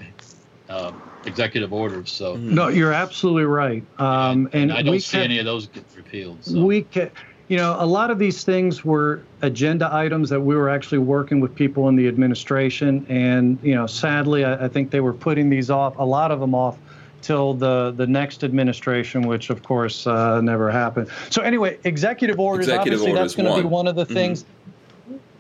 uh, 0.70 0.92
executive 1.26 1.74
orders. 1.74 2.12
So 2.12 2.36
no, 2.38 2.70
you're 2.70 2.94
absolutely 2.94 3.46
right. 3.46 3.84
Um, 4.00 4.50
and 4.54 4.72
I 4.72 4.82
don't 4.82 4.92
we 4.92 5.00
see 5.00 5.18
any 5.18 5.40
of 5.40 5.46
those 5.46 5.68
get 5.68 5.84
repealed. 5.96 6.44
So. 6.46 6.64
we 6.64 6.84
ca 6.84 7.10
you 7.48 7.58
know 7.58 7.76
a 7.80 7.86
lot 7.86 8.10
of 8.10 8.20
these 8.20 8.44
things 8.44 8.86
were 8.86 9.22
agenda 9.42 9.94
items 9.94 10.30
that 10.30 10.40
we 10.40 10.56
were 10.56 10.70
actually 10.70 10.98
working 10.98 11.40
with 11.40 11.54
people 11.56 11.90
in 11.90 11.96
the 11.96 12.08
administration 12.08 13.06
and 13.10 13.60
you 13.62 13.76
know 13.76 13.86
sadly 13.86 14.46
i, 14.46 14.66
I 14.66 14.68
think 14.68 14.92
they 14.92 15.02
were 15.02 15.14
putting 15.14 15.50
these 15.50 15.70
off 15.70 15.98
a 15.98 16.06
lot 16.06 16.32
of 16.32 16.40
them 16.40 16.56
off 16.56 16.78
till 17.24 17.54
the 17.54 17.92
the 17.96 18.06
next 18.06 18.44
administration, 18.44 19.26
which 19.26 19.50
of 19.50 19.64
course 19.64 20.06
uh, 20.06 20.42
never 20.42 20.70
happened. 20.70 21.10
So 21.32 21.42
anyway, 21.42 21.80
executive 21.86 22.40
orders. 22.40 22.68
Executive 22.68 23.00
obviously, 23.00 23.12
orders, 23.12 23.34
that's 23.34 23.36
going 23.36 23.56
to 23.56 23.62
be 23.64 23.68
one. 23.68 23.88
of 23.88 23.96
the 23.96 24.06
things. 24.06 24.46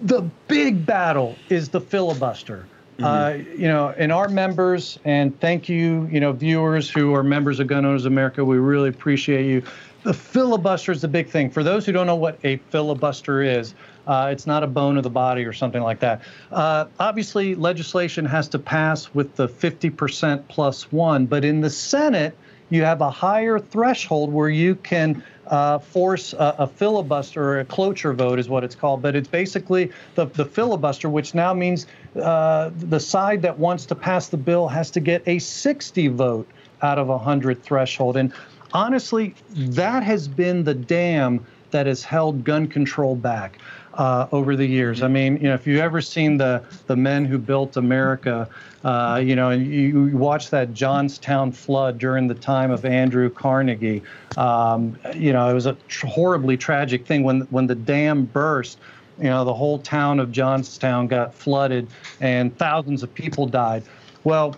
The 0.02 0.22
big 0.48 0.86
battle 0.86 1.36
is 1.50 1.70
the 1.70 1.82
filibuster. 1.82 2.66
Uh, 3.02 3.39
you 3.58 3.68
know, 3.68 3.89
and 3.98 4.12
our 4.12 4.30
members, 4.30 5.00
and 5.04 5.38
thank 5.39 5.68
you, 5.68 6.08
you 6.12 6.20
know, 6.20 6.32
viewers 6.32 6.89
who 6.89 7.13
are 7.16 7.24
members 7.24 7.60
of 7.60 7.68
Gun 7.68 7.86
Owners 7.86 8.06
America, 8.06 8.46
we 8.46 8.58
really 8.58 8.89
appreciate 8.89 9.46
you. 9.46 9.63
The 10.04 10.13
filibuster 10.13 10.92
is 10.92 11.02
the 11.02 11.08
big 11.08 11.30
thing. 11.30 11.50
For 11.50 11.63
those 11.63 11.86
who 11.86 11.94
don't 11.94 12.08
know 12.08 12.16
what 12.16 12.38
a 12.44 12.58
filibuster 12.70 13.42
is, 13.42 13.74
uh, 14.06 14.30
it's 14.32 14.46
not 14.46 14.62
a 14.62 14.68
bone 14.68 14.98
of 14.98 15.04
the 15.04 15.10
body 15.10 15.46
or 15.46 15.54
something 15.54 15.82
like 15.82 16.00
that. 16.02 16.22
Uh, 16.52 16.86
obviously, 17.00 17.56
legislation 17.56 18.26
has 18.26 18.50
to 18.50 18.60
pass 18.60 19.13
with 19.13 19.36
the 19.38 19.48
50% 19.48 20.48
plus 20.50 20.92
one, 20.92 21.26
but 21.26 21.46
in 21.46 21.62
the 21.62 21.70
Senate, 21.70 22.38
you 22.70 22.84
have 22.84 23.02
a 23.02 23.10
higher 23.10 23.60
threshold 23.60 24.34
where 24.34 24.50
you 24.50 24.76
can 24.76 25.24
uh, 25.48 25.80
force 25.80 26.34
a, 26.34 26.56
a 26.60 26.68
filibuster 26.68 27.42
or 27.44 27.60
a 27.60 27.66
cloture 27.66 28.13
vote 28.13 28.39
is 28.39 28.50
what 28.50 28.63
it's 28.63 28.76
called. 28.76 29.02
But 29.02 29.16
it's 29.16 29.28
basically 29.28 29.92
the, 30.16 30.26
the 30.26 30.46
filibuster, 30.46 31.10
which 31.10 31.34
now 31.34 31.54
means 31.54 31.88
uh, 32.22 32.72
the 32.76 33.00
side 33.00 33.42
that 33.44 33.58
wants 33.60 33.86
to 33.88 33.96
pass 33.96 34.28
the 34.30 34.38
bill 34.38 34.68
has 34.68 34.92
to 34.92 35.00
get 35.00 35.24
a 35.28 35.39
60 35.39 36.08
vote 36.10 36.48
out 36.82 36.98
of 36.98 37.10
a 37.10 37.16
100 37.16 37.63
threshold. 37.63 38.18
And 38.18 38.34
honestly, 38.74 39.34
that 39.52 40.04
has 40.04 40.28
been 40.28 40.64
the 40.64 40.74
dam 40.74 41.46
that 41.72 41.88
has 41.88 42.04
held 42.04 42.44
gun 42.44 42.68
control 42.68 43.16
back 43.16 43.58
uh, 43.96 44.28
over 44.32 44.56
the 44.56 44.66
years. 44.66 45.02
I 45.02 45.08
mean, 45.08 45.38
you 45.38 45.44
know, 45.44 45.54
if 45.54 45.68
you've 45.68 45.80
ever 45.82 46.02
seen 46.02 46.38
the 46.38 46.64
the 46.88 46.96
men 46.96 47.26
who 47.26 47.38
built 47.38 47.78
America, 47.78 48.48
uh, 48.84 49.22
you 49.24 49.36
know, 49.36 49.50
and 49.50 49.66
you, 49.66 50.16
watch 50.18 50.50
that 50.50 50.74
Johnstown 50.74 51.52
flood 51.52 51.98
during 51.98 52.28
the 52.28 52.36
time 52.36 52.72
of 52.72 52.86
Andrew 52.86 53.30
Carnegie, 53.30 54.04
um, 54.38 54.98
you 55.16 55.34
know, 55.34 55.50
it 55.50 55.54
was 55.54 55.66
a 55.66 55.74
tr- 55.88 56.08
horribly 56.08 56.58
tragic 56.58 57.06
thing 57.06 57.24
when 57.24 57.42
when 57.52 57.68
the 57.68 57.76
dam 57.76 58.26
burst. 58.26 58.80
You 59.20 59.26
know, 59.26 59.46
the 59.46 59.54
whole 59.54 59.78
town 59.78 60.20
of 60.20 60.32
Johnstown 60.32 61.08
got 61.08 61.36
flooded, 61.36 61.88
and 62.20 62.58
thousands 62.58 63.04
of 63.04 63.14
people 63.14 63.46
died. 63.46 63.84
Well, 64.24 64.58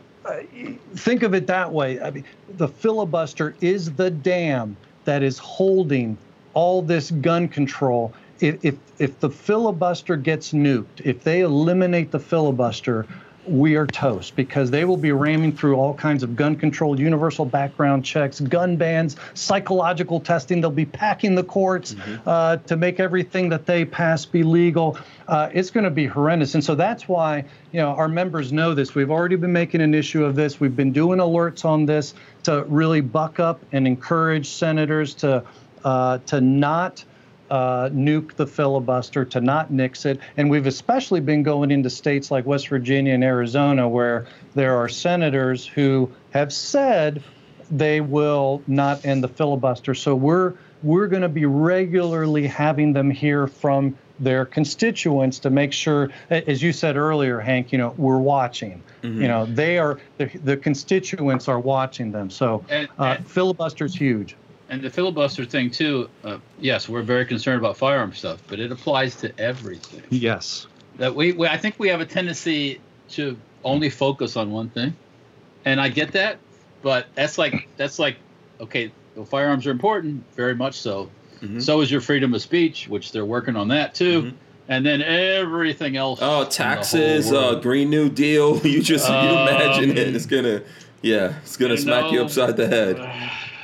think 0.95 1.23
of 1.23 1.33
it 1.33 1.47
that 1.47 1.71
way. 1.71 1.99
I 2.01 2.11
mean, 2.11 2.25
the 2.57 2.67
filibuster 2.67 3.55
is 3.61 3.91
the 3.93 4.09
dam 4.09 4.75
that 5.05 5.23
is 5.23 5.37
holding 5.37 6.17
all 6.53 6.81
this 6.81 7.11
gun 7.11 7.47
control. 7.47 8.13
If, 8.39 8.63
if, 8.65 8.75
if 8.99 9.19
the 9.19 9.29
filibuster 9.29 10.15
gets 10.17 10.51
nuked, 10.51 11.01
if 11.03 11.23
they 11.23 11.41
eliminate 11.41 12.11
the 12.11 12.19
filibuster, 12.19 13.05
we 13.47 13.75
are 13.75 13.85
toast 13.85 14.35
because 14.35 14.71
they 14.71 14.85
will 14.85 14.97
be 14.97 15.11
ramming 15.11 15.55
through 15.55 15.75
all 15.75 15.93
kinds 15.93 16.23
of 16.23 16.35
gun 16.35 16.55
control, 16.55 16.99
universal 16.99 17.45
background 17.45 18.05
checks, 18.05 18.39
gun 18.39 18.77
bans, 18.77 19.15
psychological 19.33 20.19
testing. 20.19 20.61
They'll 20.61 20.71
be 20.71 20.85
packing 20.85 21.35
the 21.35 21.43
courts 21.43 21.95
uh, 22.25 22.57
to 22.57 22.75
make 22.75 22.99
everything 22.99 23.49
that 23.49 23.65
they 23.65 23.85
pass 23.85 24.25
be 24.25 24.43
legal. 24.43 24.97
Uh, 25.27 25.49
it's 25.53 25.69
going 25.69 25.83
to 25.83 25.89
be 25.89 26.05
horrendous. 26.05 26.55
And 26.55 26.63
so 26.63 26.75
that's 26.75 27.07
why, 27.07 27.45
you 27.71 27.79
know, 27.79 27.89
our 27.89 28.07
members 28.07 28.51
know 28.51 28.73
this. 28.73 28.95
We've 28.95 29.11
already 29.11 29.35
been 29.35 29.53
making 29.53 29.81
an 29.81 29.93
issue 29.93 30.23
of 30.23 30.35
this. 30.35 30.59
We've 30.59 30.75
been 30.75 30.91
doing 30.91 31.19
alerts 31.19 31.65
on 31.65 31.85
this 31.85 32.13
to 32.43 32.63
really 32.65 33.01
buck 33.01 33.39
up 33.39 33.61
and 33.71 33.87
encourage 33.87 34.49
senators 34.49 35.13
to 35.15 35.43
uh, 35.83 36.17
to 36.25 36.41
not 36.41 37.05
uh, 37.49 37.89
nuke 37.89 38.35
the 38.35 38.47
filibuster, 38.47 39.25
to 39.25 39.41
not 39.41 39.71
nix 39.71 40.05
it. 40.05 40.19
And 40.37 40.49
we've 40.49 40.67
especially 40.67 41.19
been 41.19 41.43
going 41.43 41.71
into 41.71 41.89
states 41.89 42.31
like 42.31 42.45
West 42.45 42.67
Virginia 42.69 43.13
and 43.13 43.23
Arizona, 43.23 43.87
where 43.87 44.25
there 44.55 44.75
are 44.77 44.89
senators 44.89 45.65
who 45.65 46.11
have 46.31 46.51
said 46.51 47.23
they 47.71 48.01
will 48.01 48.61
not 48.67 49.05
end 49.05 49.23
the 49.23 49.27
filibuster. 49.27 49.93
So 49.93 50.15
we're 50.15 50.53
we're 50.83 51.07
going 51.07 51.23
to 51.23 51.29
be 51.29 51.45
regularly 51.45 52.45
having 52.45 52.93
them 52.93 53.09
hear 53.09 53.47
from 53.47 53.97
their 54.19 54.45
constituents 54.45 55.39
to 55.39 55.49
make 55.49 55.73
sure, 55.73 56.09
as 56.29 56.61
you 56.61 56.71
said 56.71 56.95
earlier, 56.95 57.39
Hank, 57.39 57.71
you 57.71 57.77
know, 57.77 57.93
we're 57.97 58.19
watching. 58.19 58.81
You 59.03 59.27
know, 59.27 59.45
they 59.45 59.77
are 59.77 59.99
the, 60.17 60.25
the 60.43 60.57
constituents 60.57 61.47
are 61.47 61.59
watching 61.59 62.11
them. 62.11 62.31
So 62.31 62.65
And- 62.69 62.87
uh, 62.97 63.17
filibuster's 63.17 63.93
huge. 63.93 64.35
And 64.69 64.81
the 64.81 64.89
filibuster 64.89 65.45
thing 65.45 65.69
too. 65.69 66.09
Uh, 66.23 66.37
yes, 66.59 66.89
we're 66.89 67.03
very 67.03 67.25
concerned 67.25 67.59
about 67.59 67.77
firearm 67.77 68.13
stuff, 68.13 68.41
but 68.47 68.59
it 68.59 68.71
applies 68.71 69.15
to 69.17 69.31
everything. 69.39 70.01
Yes. 70.09 70.65
That 70.97 71.13
we, 71.13 71.33
we, 71.33 71.47
I 71.47 71.57
think 71.57 71.75
we 71.77 71.87
have 71.89 72.01
a 72.01 72.05
tendency 72.05 72.79
to 73.09 73.37
only 73.63 73.89
focus 73.89 74.35
on 74.37 74.51
one 74.51 74.69
thing, 74.69 74.95
and 75.65 75.79
I 75.79 75.89
get 75.89 76.11
that, 76.13 76.37
but 76.81 77.05
that's 77.15 77.37
like 77.37 77.67
that's 77.77 77.99
like, 77.99 78.17
okay, 78.59 78.91
well, 79.15 79.25
firearms 79.25 79.67
are 79.67 79.71
important, 79.71 80.23
very 80.35 80.55
much 80.55 80.79
so. 80.79 81.09
Mhm. 81.41 81.61
So 81.61 81.81
is 81.81 81.91
your 81.91 82.01
freedom 82.01 82.33
of 82.33 82.41
speech, 82.41 82.87
which 82.87 83.11
they're 83.11 83.25
working 83.25 83.55
on 83.55 83.67
that 83.67 83.93
too, 83.93 84.21
Mhm. 84.23 84.33
and 84.69 84.85
then 84.85 85.01
everything 85.03 85.95
else. 85.97 86.19
Oh, 86.21 86.45
taxes, 86.45 87.31
uh. 87.31 87.55
Green 87.55 87.89
New 87.91 88.09
Deal. 88.09 88.59
You 88.65 88.81
just 88.81 89.07
you 89.09 89.13
imagine 89.15 89.91
Um, 89.91 89.97
it. 89.97 90.15
It's 90.15 90.25
gonna, 90.25 90.61
yeah, 91.03 91.33
it's 91.43 91.57
gonna 91.57 91.73
You 91.73 91.79
smack 91.81 92.11
you 92.11 92.21
upside 92.23 92.55
the 92.57 92.67
head. 92.67 92.97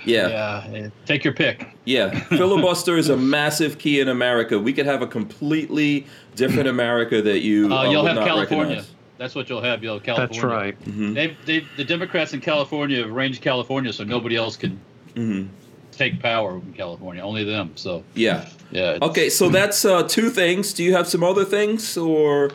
Yeah, 0.06 0.68
yeah, 0.72 0.90
take 1.06 1.24
your 1.24 1.34
pick. 1.34 1.68
yeah. 1.86 2.10
Filibuster 2.30 2.98
is 2.98 3.10
a 3.10 3.18
massive 3.18 3.78
key 3.78 4.00
in 4.00 4.08
America. 4.10 4.60
We 4.60 4.74
could 4.74 4.86
have 4.86 5.02
a 5.02 5.08
completely 5.08 6.06
different 6.36 6.68
America 6.70 7.22
that 7.22 7.40
you 7.42 7.72
Uh, 7.72 7.78
uh, 7.80 7.84
you'll 7.92 8.04
would 8.04 8.10
have 8.10 8.16
not 8.18 8.28
California. 8.28 8.76
recognize. 8.78 8.96
That's 9.18 9.36
what 9.36 9.50
you'll 9.50 9.62
have. 9.62 9.84
You'll 9.84 9.96
have 9.96 10.04
California. 10.04 10.34
That's 10.34 10.44
right. 10.44 10.86
Mhm. 10.86 11.14
They've, 11.14 11.36
they've, 11.46 11.68
the 11.78 11.84
Democrats 11.84 12.34
in 12.34 12.42
California 12.42 12.98
have 13.04 13.12
arranged 13.12 13.42
California 13.42 13.94
so 13.94 14.04
nobody 14.04 14.36
else 14.36 14.56
can 14.58 14.80
Mhm. 15.16 15.48
take 15.92 16.20
power 16.20 16.56
in 16.56 16.74
California. 16.76 17.22
Only 17.22 17.44
them. 17.44 17.72
So 17.76 18.04
Yeah. 18.16 18.46
yeah. 18.72 18.98
Okay, 19.02 19.30
so 19.30 19.50
that's 19.50 19.86
uh, 19.86 20.04
two 20.04 20.30
things. 20.32 20.74
Do 20.74 20.84
you 20.84 20.94
have 20.94 21.08
some 21.08 21.24
other 21.24 21.46
things, 21.46 21.96
or 21.98 22.50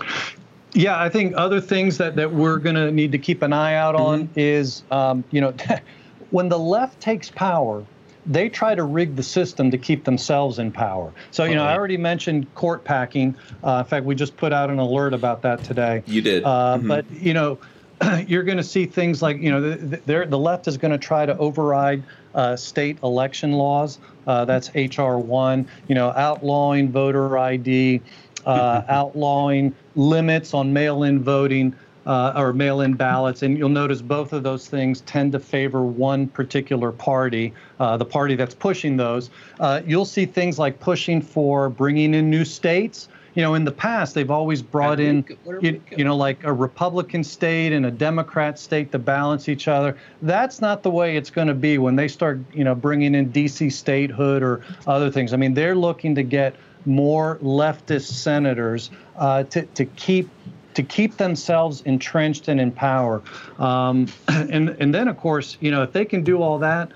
Yeah, 0.73 1.01
I 1.01 1.09
think 1.09 1.33
other 1.37 1.61
things 1.61 1.97
that, 1.99 2.17
that 2.17 2.33
we're 2.35 2.59
going 2.59 2.75
to 2.77 2.91
need 2.91 3.13
to 3.13 3.19
keep 3.19 3.41
an 3.43 3.53
eye 3.53 3.75
out 3.77 3.95
on 3.95 4.29
is, 4.37 4.83
um, 4.91 5.23
you 5.31 5.41
know, 5.41 5.55
when 6.31 6.49
the 6.49 6.59
left 6.59 7.01
takes 7.01 7.31
power, 7.31 7.85
they 8.27 8.49
try 8.49 8.75
to 8.75 8.83
rig 8.83 9.15
the 9.15 9.23
system 9.23 9.71
to 9.71 9.79
keep 9.79 10.05
themselves 10.05 10.59
in 10.59 10.73
power. 10.73 11.13
So, 11.31 11.45
you 11.45 11.55
know, 11.55 11.65
I 11.65 11.77
already 11.77 11.97
mentioned 11.97 12.53
court 12.55 12.85
packing. 12.85 13.37
Uh, 13.63 13.83
in 13.85 13.85
fact, 13.85 14.05
we 14.05 14.15
just 14.17 14.37
put 14.37 14.53
out 14.53 14.69
an 14.69 14.79
alert 14.79 15.15
about 15.15 15.43
that 15.43 15.63
today. 15.63 16.03
you 16.07 16.23
did? 16.23 16.45
Uh, 16.45 16.79
Mhm. 16.79 16.89
But 16.89 17.05
you 17.11 17.35
know, 17.35 17.59
you're 18.27 18.43
going 18.43 18.57
to 18.59 18.65
see 18.65 18.85
things 18.87 19.23
like 19.23 19.39
you 19.39 19.51
know, 19.51 19.61
the, 19.61 20.01
the, 20.05 20.27
the 20.29 20.39
left 20.39 20.67
is 20.67 20.77
going 20.77 20.91
to 20.91 20.99
try 20.99 21.25
to 21.25 21.37
override 21.39 22.03
uh, 22.35 22.57
state 22.57 22.99
election 23.03 23.53
laws. 23.53 23.99
Uh, 24.27 24.45
that's 24.45 24.71
HR 24.75 25.19
one. 25.19 25.69
You 25.87 25.95
know, 25.95 26.13
outlawing 26.17 26.91
voter 26.91 27.39
ID, 27.39 28.03
uh, 28.45 28.83
outlawing 28.89 29.75
limits 29.95 30.53
on 30.53 30.73
mail-in 30.73 31.23
voting. 31.23 31.75
Uh, 32.07 32.33
or 32.37 32.53
mail-in 32.53 32.95
ballots, 32.95 33.43
and 33.43 33.59
you'll 33.59 33.69
notice 33.69 34.01
both 34.01 34.33
of 34.33 34.45
those 34.45 34.69
things 34.69 35.01
tend 35.01 35.33
to 35.33 35.41
favor 35.41 35.83
one 35.83 36.29
particular 36.29 36.93
party, 36.93 37.53
uh, 37.81 37.97
the 37.97 38.05
party 38.05 38.37
that's 38.37 38.55
pushing 38.55 38.97
those. 38.97 39.29
Uh, 39.59 39.83
you'll 39.85 40.05
see 40.05 40.25
things 40.25 40.57
like 40.57 40.79
pushing 40.79 41.21
for 41.21 41.69
bringing 41.69 42.15
in 42.15 42.31
new 42.31 42.45
states. 42.45 43.09
You 43.35 43.43
know, 43.43 43.55
in 43.55 43.65
the 43.65 43.73
past, 43.73 44.15
they've 44.15 44.31
always 44.31 44.63
brought 44.63 44.99
in 44.99 45.25
you, 45.61 45.83
you 45.95 46.05
know, 46.05 46.17
like 46.17 46.43
a 46.45 46.53
Republican 46.53 47.23
state 47.23 47.73
and 47.73 47.85
a 47.85 47.91
Democrat 47.91 48.59
state 48.59 48.93
to 48.93 48.99
balance 48.99 49.49
each 49.49 49.69
other. 49.69 49.99
That's 50.23 50.63
not 50.63 50.83
the 50.83 50.91
way 50.91 51.17
it's 51.17 51.29
going 51.29 51.49
to 51.49 51.55
be 51.55 51.77
when 51.77 51.97
they 51.97 52.09
start, 52.09 52.41
you 52.55 52.65
know, 52.65 52.75
bringing 52.75 53.15
in 53.15 53.31
DC 53.33 53.73
statehood 53.73 54.43
or 54.43 54.65
other 54.87 55.11
things. 55.11 55.35
I 55.35 55.37
mean, 55.37 55.53
they're 55.53 55.75
looking 55.75 56.15
to 56.15 56.23
get 56.23 56.55
more 56.87 57.37
leftist 57.43 58.13
senators 58.13 58.91
uh, 59.17 59.43
to 59.43 59.63
to 59.67 59.85
keep 59.85 60.31
to 60.77 60.83
keep 60.83 61.17
themselves 61.17 61.81
entrenched 61.87 62.49
and 62.49 62.61
in 62.61 62.71
power. 62.71 63.23
Um, 63.59 64.07
and 64.29 64.69
and 64.69 64.95
then 64.95 65.09
of 65.09 65.17
course, 65.17 65.57
you 65.61 65.71
know, 65.71 65.83
if 65.83 65.93
they 65.93 66.05
can 66.05 66.23
do 66.23 66.43
all 66.43 66.59
that, 66.59 66.93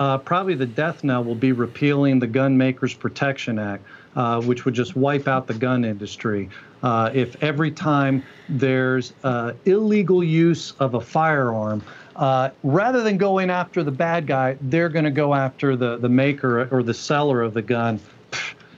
uh, 0.00 0.18
probably 0.18 0.54
the 0.54 0.66
death 0.66 1.04
knell 1.04 1.22
will 1.22 1.36
be 1.36 1.52
repealing 1.52 2.18
the 2.18 2.26
Gun 2.26 2.58
Makers 2.58 2.92
Protection 2.92 3.58
Act, 3.58 3.84
uh, 4.16 4.42
which 4.42 4.64
would 4.64 4.74
just 4.74 4.96
wipe 4.96 5.28
out 5.28 5.46
the 5.46 5.54
gun 5.54 5.84
industry. 5.84 6.50
Uh, 6.82 7.10
if 7.14 7.40
every 7.42 7.70
time 7.70 8.24
there's 8.48 9.12
uh, 9.22 9.52
illegal 9.64 10.24
use 10.24 10.72
of 10.80 10.94
a 10.94 11.00
firearm, 11.00 11.82
uh, 12.16 12.50
rather 12.64 13.02
than 13.02 13.16
going 13.16 13.48
after 13.48 13.84
the 13.84 13.92
bad 13.92 14.26
guy, 14.26 14.56
they're 14.62 14.88
going 14.88 15.04
to 15.04 15.10
go 15.10 15.34
after 15.34 15.76
the, 15.76 15.98
the 15.98 16.08
maker 16.08 16.66
or 16.74 16.82
the 16.82 16.94
seller 16.94 17.42
of 17.42 17.54
the 17.54 17.62
gun. 17.62 18.00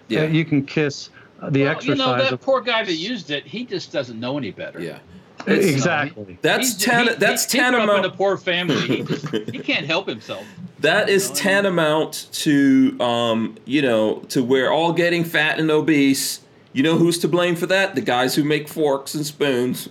Yeah. 0.08 0.24
You 0.24 0.44
can 0.44 0.66
kiss 0.66 1.08
the 1.50 1.64
Well, 1.64 1.82
you 1.84 1.94
know 1.94 2.16
that 2.16 2.32
of. 2.32 2.40
poor 2.40 2.60
guy 2.60 2.84
that 2.84 2.94
used 2.94 3.30
it. 3.30 3.44
He 3.46 3.64
just 3.64 3.92
doesn't 3.92 4.18
know 4.20 4.38
any 4.38 4.50
better. 4.50 4.80
yeah. 4.80 4.98
Exactly. 5.46 6.38
That's 6.40 6.68
He's- 6.68 6.82
tan- 6.84 7.08
he- 7.08 7.14
that's 7.14 7.50
he, 7.50 7.58
he 7.60 7.68
grew 7.70 7.80
up 7.80 7.98
in 7.98 8.04
a 8.04 8.14
poor 8.14 8.36
family. 8.36 8.76
He, 8.80 9.02
just, 9.04 9.28
he 9.28 9.58
can't 9.58 9.86
help 9.86 10.08
himself. 10.08 10.44
That 10.80 11.08
is 11.08 11.30
know? 11.30 11.34
tantamount 11.36 12.28
to, 12.32 12.96
um, 13.00 13.56
you 13.64 13.82
know, 13.82 14.20
to 14.28 14.42
we're 14.44 14.70
all 14.70 14.92
getting 14.92 15.24
fat 15.24 15.58
and 15.58 15.70
obese. 15.70 16.40
You 16.72 16.82
know 16.84 16.96
who's 16.96 17.18
to 17.20 17.28
blame 17.28 17.56
for 17.56 17.66
that? 17.66 17.94
The 17.96 18.00
guys 18.00 18.34
who 18.36 18.44
make 18.44 18.68
forks 18.68 19.14
and 19.14 19.26
spoons. 19.26 19.88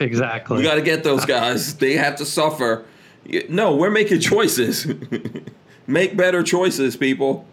Exactly. 0.00 0.56
We 0.58 0.62
got 0.62 0.76
to 0.76 0.82
get 0.82 1.02
those 1.04 1.24
guys. 1.26 1.74
they 1.78 1.94
have 1.94 2.16
to 2.16 2.24
suffer. 2.24 2.84
No, 3.48 3.74
we're 3.76 3.90
making 3.90 4.20
choices. 4.20 4.86
Make 5.88 6.16
better 6.16 6.42
choices, 6.44 6.96
people. 6.96 7.44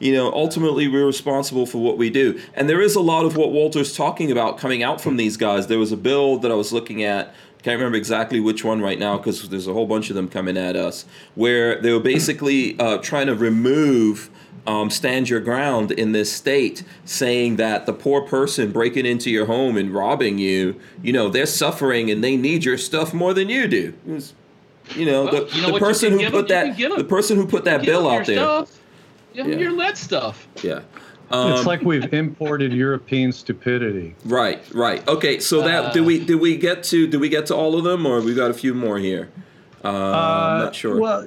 You 0.00 0.12
know, 0.12 0.32
ultimately, 0.32 0.88
we're 0.88 1.06
responsible 1.06 1.66
for 1.66 1.78
what 1.78 1.96
we 1.96 2.10
do. 2.10 2.40
And 2.54 2.68
there 2.68 2.80
is 2.80 2.96
a 2.96 3.00
lot 3.00 3.24
of 3.24 3.36
what 3.36 3.52
Walter's 3.52 3.96
talking 3.96 4.32
about 4.32 4.58
coming 4.58 4.82
out 4.82 5.00
from 5.00 5.16
these 5.16 5.36
guys. 5.36 5.68
There 5.68 5.78
was 5.78 5.92
a 5.92 5.96
bill 5.96 6.38
that 6.38 6.50
I 6.50 6.54
was 6.54 6.72
looking 6.72 7.04
at 7.04 7.34
can't 7.64 7.78
remember 7.78 7.96
exactly 7.96 8.40
which 8.40 8.62
one 8.62 8.82
right 8.82 8.98
now 8.98 9.16
because 9.16 9.48
there's 9.48 9.66
a 9.66 9.72
whole 9.72 9.86
bunch 9.86 10.10
of 10.10 10.16
them 10.16 10.28
coming 10.28 10.58
at 10.58 10.76
us 10.76 11.06
where 11.34 11.80
they 11.80 11.90
were 11.92 11.98
basically 11.98 12.78
uh, 12.78 12.98
trying 12.98 13.26
to 13.26 13.34
remove 13.34 14.28
um, 14.66 14.90
stand 14.90 15.30
your 15.30 15.40
ground 15.40 15.90
in 15.90 16.12
this 16.12 16.30
state, 16.30 16.84
saying 17.06 17.56
that 17.56 17.86
the 17.86 17.92
poor 17.92 18.20
person 18.22 18.70
breaking 18.70 19.06
into 19.06 19.30
your 19.30 19.46
home 19.46 19.78
and 19.78 19.94
robbing 19.94 20.38
you, 20.38 20.78
you 21.02 21.12
know, 21.12 21.28
they're 21.30 21.46
suffering 21.46 22.10
and 22.10 22.22
they 22.22 22.36
need 22.36 22.64
your 22.64 22.78
stuff 22.78 23.14
more 23.14 23.32
than 23.32 23.48
you 23.48 23.66
do. 23.66 23.94
Was, 24.06 24.34
you 24.94 25.06
know, 25.06 25.24
well, 25.24 25.44
the, 25.46 25.56
you 25.56 25.62
know 25.62 25.72
the 25.72 25.78
person 25.78 26.12
who 26.12 26.30
put 26.30 26.48
them, 26.48 26.76
that 26.76 26.98
the 26.98 27.04
person 27.04 27.36
who 27.36 27.46
put 27.46 27.64
that 27.64 27.82
bill 27.82 28.08
out 28.08 28.26
there. 28.26 28.36
Stuff. 28.36 28.80
Yeah. 29.34 29.46
Your 29.46 29.72
lead 29.72 29.96
stuff. 29.98 30.46
Yeah. 30.62 30.80
Um, 31.30 31.52
it's 31.52 31.66
like 31.66 31.82
we've 31.82 32.12
imported 32.12 32.72
European 32.72 33.32
stupidity. 33.32 34.14
Right, 34.24 34.62
right. 34.72 35.06
Okay, 35.08 35.40
so 35.40 35.62
that 35.62 35.86
uh, 35.86 35.92
do 35.92 36.04
we 36.04 36.24
do 36.24 36.38
we 36.38 36.56
get 36.56 36.84
to 36.84 37.06
do 37.06 37.18
we 37.18 37.28
get 37.28 37.46
to 37.46 37.56
all 37.56 37.76
of 37.76 37.84
them, 37.84 38.06
or 38.06 38.20
we 38.20 38.34
got 38.34 38.50
a 38.50 38.54
few 38.54 38.74
more 38.74 38.98
here? 38.98 39.30
Uh, 39.82 39.88
uh, 39.88 39.90
I'm 39.90 40.64
not 40.64 40.74
sure. 40.74 41.00
Well, 41.00 41.26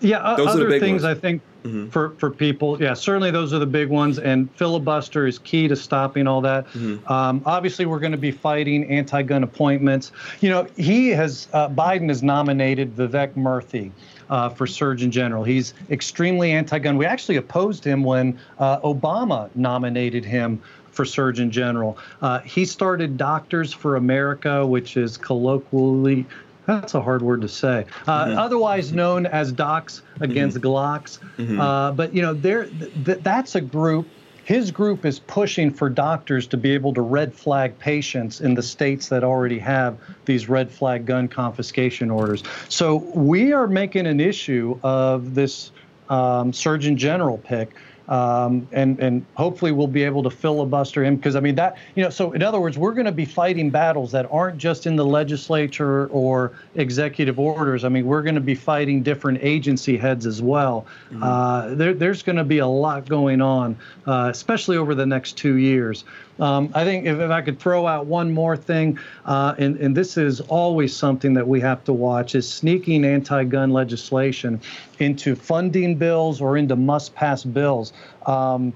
yeah, 0.00 0.34
those 0.36 0.48
other 0.48 0.78
things 0.78 1.02
ones. 1.02 1.16
I 1.16 1.18
think 1.18 1.42
mm-hmm. 1.62 1.88
for 1.88 2.10
for 2.18 2.30
people, 2.30 2.80
yeah, 2.80 2.92
certainly 2.94 3.30
those 3.30 3.52
are 3.52 3.58
the 3.58 3.66
big 3.66 3.88
ones, 3.88 4.18
and 4.18 4.52
filibuster 4.54 5.26
is 5.26 5.38
key 5.38 5.66
to 5.68 5.76
stopping 5.76 6.26
all 6.26 6.40
that. 6.42 6.66
Mm-hmm. 6.68 7.10
Um, 7.10 7.42
obviously, 7.46 7.86
we're 7.86 8.00
going 8.00 8.12
to 8.12 8.18
be 8.18 8.32
fighting 8.32 8.90
anti-gun 8.90 9.42
appointments. 9.42 10.12
You 10.40 10.50
know, 10.50 10.66
he 10.76 11.08
has 11.10 11.48
uh, 11.52 11.68
Biden 11.68 12.08
has 12.08 12.22
nominated 12.22 12.94
Vivek 12.94 13.34
Murthy 13.34 13.92
uh, 14.32 14.48
for 14.48 14.66
Surgeon 14.66 15.10
General. 15.10 15.44
He's 15.44 15.74
extremely 15.90 16.52
anti-gun. 16.52 16.96
We 16.96 17.04
actually 17.04 17.36
opposed 17.36 17.84
him 17.84 18.02
when 18.02 18.40
uh, 18.58 18.80
Obama 18.80 19.50
nominated 19.54 20.24
him 20.24 20.60
for 20.90 21.04
Surgeon 21.04 21.50
General. 21.50 21.98
Uh, 22.22 22.40
he 22.40 22.64
started 22.64 23.18
Doctors 23.18 23.74
for 23.74 23.96
America, 23.96 24.66
which 24.66 24.96
is 24.96 25.18
colloquially 25.18 26.26
that's 26.64 26.94
a 26.94 27.02
hard 27.02 27.22
word 27.22 27.40
to 27.40 27.48
say. 27.48 27.86
Uh, 28.06 28.24
mm-hmm. 28.24 28.38
Otherwise 28.38 28.92
known 28.92 29.26
as 29.26 29.50
Docs 29.50 30.02
Against 30.20 30.58
mm-hmm. 30.58 30.66
Glocks. 30.66 31.18
Mm-hmm. 31.36 31.60
Uh, 31.60 31.90
but 31.90 32.14
you 32.14 32.22
know, 32.22 32.34
there 32.34 32.66
th- 32.66 33.18
that's 33.22 33.56
a 33.56 33.60
group 33.60 34.06
his 34.44 34.70
group 34.70 35.04
is 35.04 35.18
pushing 35.18 35.70
for 35.70 35.88
doctors 35.88 36.46
to 36.48 36.56
be 36.56 36.72
able 36.72 36.92
to 36.94 37.00
red 37.00 37.32
flag 37.32 37.78
patients 37.78 38.40
in 38.40 38.54
the 38.54 38.62
states 38.62 39.08
that 39.08 39.22
already 39.22 39.58
have 39.58 39.98
these 40.24 40.48
red 40.48 40.70
flag 40.70 41.06
gun 41.06 41.28
confiscation 41.28 42.10
orders. 42.10 42.42
So 42.68 42.96
we 43.14 43.52
are 43.52 43.66
making 43.66 44.06
an 44.06 44.20
issue 44.20 44.78
of 44.82 45.34
this 45.34 45.70
um, 46.08 46.52
Surgeon 46.52 46.96
General 46.96 47.38
pick 47.38 47.74
um, 48.12 48.68
and 48.72 49.00
and 49.00 49.24
hopefully 49.36 49.72
we'll 49.72 49.86
be 49.86 50.04
able 50.04 50.22
to 50.22 50.28
filibuster 50.28 51.02
him 51.02 51.16
because 51.16 51.34
I 51.34 51.40
mean 51.40 51.54
that 51.54 51.78
you 51.94 52.04
know 52.04 52.10
so 52.10 52.32
in 52.32 52.42
other 52.42 52.60
words 52.60 52.76
we're 52.76 52.92
going 52.92 53.06
to 53.06 53.12
be 53.12 53.24
fighting 53.24 53.70
battles 53.70 54.12
that 54.12 54.28
aren't 54.30 54.58
just 54.58 54.86
in 54.86 54.96
the 54.96 55.04
legislature 55.04 56.08
or 56.08 56.52
executive 56.74 57.40
orders. 57.40 57.84
I 57.84 57.88
mean 57.88 58.04
we're 58.04 58.22
going 58.22 58.34
to 58.34 58.42
be 58.42 58.54
fighting 58.54 59.02
different 59.02 59.38
agency 59.40 59.96
heads 59.96 60.26
as 60.26 60.42
well. 60.42 60.86
Mm-hmm. 61.10 61.22
uh, 61.22 61.74
there, 61.74 61.94
there's 61.94 62.22
going 62.22 62.36
to 62.36 62.44
be 62.44 62.58
a 62.58 62.66
lot 62.66 63.08
going 63.08 63.40
on 63.40 63.78
uh, 64.06 64.28
especially 64.30 64.76
over 64.76 64.94
the 64.94 65.06
next 65.06 65.38
two 65.38 65.56
years 65.56 66.04
um, 66.40 66.70
I 66.74 66.84
think 66.84 67.06
if, 67.06 67.18
if, 67.18 67.30
I 67.30 67.42
could 67.42 67.58
throw 67.58 67.86
out 67.86 68.06
one 68.06 68.32
more 68.32 68.56
thing, 68.56 68.98
uh, 69.24 69.54
and, 69.58 69.76
and 69.76 69.96
this 69.96 70.16
is 70.16 70.40
always 70.40 70.96
something 70.96 71.34
that 71.34 71.46
we 71.46 71.60
have 71.60 71.84
to 71.84 71.92
watch, 71.92 72.34
is 72.34 72.50
sneaking 72.50 73.04
anti-gun 73.04 73.70
legislation 73.70 74.60
into 74.98 75.34
funding 75.34 75.96
bills 75.96 76.40
or 76.40 76.56
into 76.56 76.76
must-pass 76.76 77.44
bills. 77.44 77.92
Um, 78.26 78.72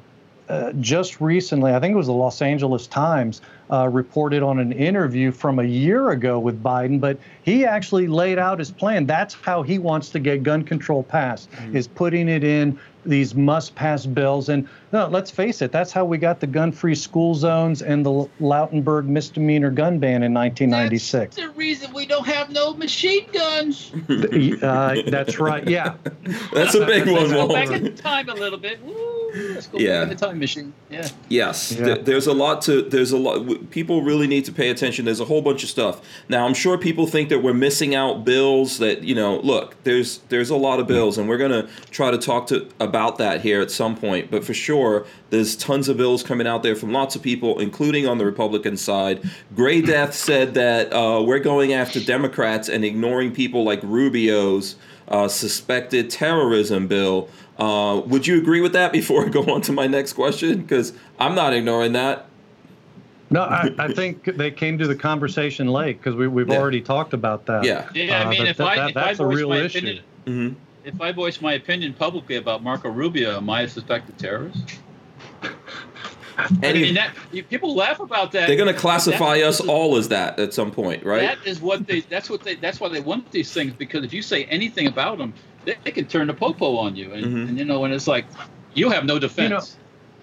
uh, 0.48 0.72
just 0.74 1.20
recently, 1.20 1.72
I 1.72 1.80
think 1.80 1.94
it 1.94 1.96
was 1.96 2.07
the 2.07 2.12
Los 2.12 2.40
Angeles 2.40 2.86
Times, 2.86 3.40
uh, 3.70 3.88
reported 3.88 4.44
on 4.44 4.61
an 4.61 4.70
interview 4.70 5.32
from 5.32 5.59
a 5.59 5.64
year 5.64 6.11
ago 6.11 6.38
with 6.38 6.62
Biden, 6.62 7.00
but 7.00 7.18
he 7.42 7.64
actually 7.64 8.07
laid 8.07 8.38
out 8.38 8.61
his 8.61 8.70
plan. 8.70 9.07
That's 9.07 9.34
how 9.34 9.62
he 9.62 9.78
wants 9.78 10.11
to 10.11 10.20
get 10.20 10.44
gun 10.44 10.62
control 10.62 11.02
passed, 11.02 11.50
mm-hmm. 11.50 11.76
is 11.76 11.88
putting 11.88 12.28
it 12.28 12.44
in 12.44 12.78
these 13.09 13.34
must-pass 13.34 14.07
bills. 14.07 14.48
And 14.48 14.68
no, 14.92 15.07
let's 15.09 15.30
face 15.30 15.62
it, 15.62 15.72
that's 15.72 15.92
how 15.92 16.04
we 16.04 16.18
got 16.18 16.40
the 16.40 16.46
gun-free 16.46 16.94
school 16.94 17.34
zones 17.34 17.82
and 17.82 18.04
the 18.04 18.28
Lautenberg 18.40 19.07
misdemeanor 19.07 19.70
gun 19.70 19.98
ban 19.98 20.22
in 20.22 20.34
1996. 20.34 21.36
That's 21.36 21.48
the 21.48 21.52
reason 21.54 21.92
we 21.92 22.07
don't 22.07 22.26
have 22.26 22.50
no 22.50 22.74
machine 22.74 23.26
guns. 23.32 23.92
uh, 24.62 25.02
that's 25.09 25.38
right. 25.38 25.66
Yeah, 25.66 25.94
that's 26.52 26.74
a 26.74 26.84
big 26.86 27.09
one. 27.09 27.30
Go 27.30 27.48
back 27.48 27.70
in 27.70 27.94
time 27.94 28.28
a 28.28 28.34
little 28.34 28.59
bit. 28.59 28.82
Woo 28.84 29.25
yeah. 29.72 30.05
the 30.05 30.14
time 30.14 30.39
machine. 30.39 30.72
Yeah. 30.91 31.09
Yes. 31.28 31.72
Yeah. 31.72 31.84
Th- 31.84 32.05
there's 32.05 32.26
a 32.26 32.32
lot 32.32 32.62
to. 32.62 32.82
There's 32.82 33.12
a 33.12 33.16
lot. 33.16 33.70
People 33.70 34.03
really 34.03 34.26
need 34.26 34.45
to 34.47 34.53
pay 34.53 34.70
attention. 34.70 35.05
There's 35.05 35.20
a 35.20 35.24
whole 35.24 35.43
bunch 35.43 35.62
of 35.62 35.68
stuff. 35.68 36.01
Now, 36.28 36.47
I'm 36.47 36.55
sure 36.55 36.78
people 36.78 37.07
think 37.07 37.28
that 37.28 37.43
we're 37.43 37.55
missing 37.55 37.95
out 37.95 38.24
bills. 38.24 38.78
That 38.78 39.03
you 39.03 39.14
know, 39.14 39.39
look, 39.41 39.82
there's 39.84 40.18
there's 40.28 40.51
a 40.51 40.57
lot 40.57 40.80
of 40.80 40.87
bills, 40.87 41.18
and 41.18 41.28
we're 41.28 41.39
gonna 41.39 41.68
try 41.91 42.11
to 42.11 42.18
talk 42.18 42.47
to 42.49 42.68
about 42.80 43.18
that 43.18 43.41
here 43.41 43.61
at 43.61 43.70
some 43.70 43.97
point. 43.97 44.30
But 44.30 44.45
for 44.45 44.55
sure, 44.55 45.07
there's 45.30 45.57
tons 45.57 45.89
of 45.89 45.97
bills 45.97 46.22
coming 46.22 46.47
out 46.47 46.62
there 46.62 46.76
from 46.76 46.93
lots 46.93 47.16
of 47.16 47.22
people, 47.22 47.59
including 47.59 48.07
on 48.07 48.18
the 48.18 48.24
Republican 48.24 48.76
side. 48.76 49.28
Gray 49.55 49.80
Death 49.80 50.14
said 50.14 50.55
that 50.55 50.93
uh, 50.93 51.22
we're 51.22 51.41
going 51.41 51.72
after 51.72 52.01
Democrats 52.01 52.68
and 52.68 52.84
ignoring 52.84 53.32
people 53.32 53.64
like 53.64 53.80
Rubio's 53.82 54.76
uh, 55.09 55.28
suspected 55.28 56.11
terrorism 56.11 56.87
bill. 56.87 57.28
Uh, 57.59 58.02
would 58.07 58.26
you 58.26 58.38
agree 58.38 58.61
with 58.61 58.72
that 58.74 58.92
before 58.92 59.26
I 59.26 59.28
go 59.28 59.42
on 59.44 59.62
to 59.62 59.72
my 59.72 59.86
next 59.86 60.12
question? 60.12 60.61
Because 60.61 60.92
I'm 61.18 61.34
not 61.34 61.52
ignoring 61.52 61.92
that. 61.92 62.26
No, 63.28 63.42
I, 63.42 63.74
I, 63.78 63.92
think 63.92 64.24
they 64.24 64.52
came 64.52 64.78
to 64.78 64.86
the 64.86 64.94
conversation 64.94 65.66
late 65.66 65.98
because 65.98 66.14
we, 66.14 66.28
we've 66.28 66.48
yeah. 66.48 66.59
already 66.59 66.80
talked 66.80 67.12
about 67.12 67.46
that. 67.46 67.64
Yeah. 67.64 67.88
Yeah, 67.92 68.20
I 68.20 68.24
uh, 68.24 68.30
mean, 68.30 68.42
uh, 68.42 68.50
if, 68.50 68.57
that, 68.59 68.66
I, 68.68 68.76
that, 68.76 68.88
if 68.88 68.94
that's 68.94 69.20
I 69.20 69.24
a 69.24 69.26
real 69.26 69.52
issue. 69.52 69.78
Opinion, 69.78 70.04
mm-hmm. 70.26 70.54
If 70.84 71.00
I 71.00 71.11
voice 71.11 71.40
my 71.40 71.54
opinion 71.54 71.94
publicly 71.94 72.36
about 72.36 72.62
Marco 72.62 72.88
Rubio, 72.88 73.36
am 73.36 73.50
I 73.50 73.62
a 73.62 73.68
suspected 73.68 74.16
terrorist? 74.18 74.78
I 76.38 76.72
mean, 76.72 76.94
that, 76.94 77.14
people 77.48 77.74
laugh 77.74 77.98
about 77.98 78.30
that. 78.32 78.46
They're 78.46 78.57
going 78.57 78.72
to 78.72 78.78
classify 78.78 79.38
us 79.40 79.61
all 79.61 79.96
as 79.96 80.09
that 80.09 80.38
at 80.38 80.52
some 80.52 80.70
point, 80.70 81.04
right? 81.04 81.22
That 81.22 81.46
is 81.46 81.61
what 81.61 81.86
they. 81.86 82.00
That's 82.00 82.28
what 82.28 82.42
they. 82.42 82.57
That's 82.57 82.78
why 82.78 82.88
they 82.88 83.00
want 83.00 83.30
these 83.32 83.52
things 83.52 83.72
because 83.72 84.04
if 84.04 84.12
you 84.12 84.22
say 84.22 84.44
anything 84.44 84.86
about 84.86 85.18
them, 85.18 85.32
they, 85.66 85.76
they 85.84 85.90
can 85.90 86.06
turn 86.06 86.28
the 86.28 86.34
popo 86.34 86.76
on 86.76 86.96
you, 86.96 87.12
and, 87.12 87.26
mm-hmm. 87.26 87.48
and, 87.48 87.58
you 87.58 87.64
know, 87.66 87.84
and 87.84 87.92
it's 87.92 88.06
like 88.06 88.24
you 88.72 88.88
have 88.88 89.04
no 89.04 89.18
defense. 89.18 89.50
You 89.50 89.56
know, 89.56 89.64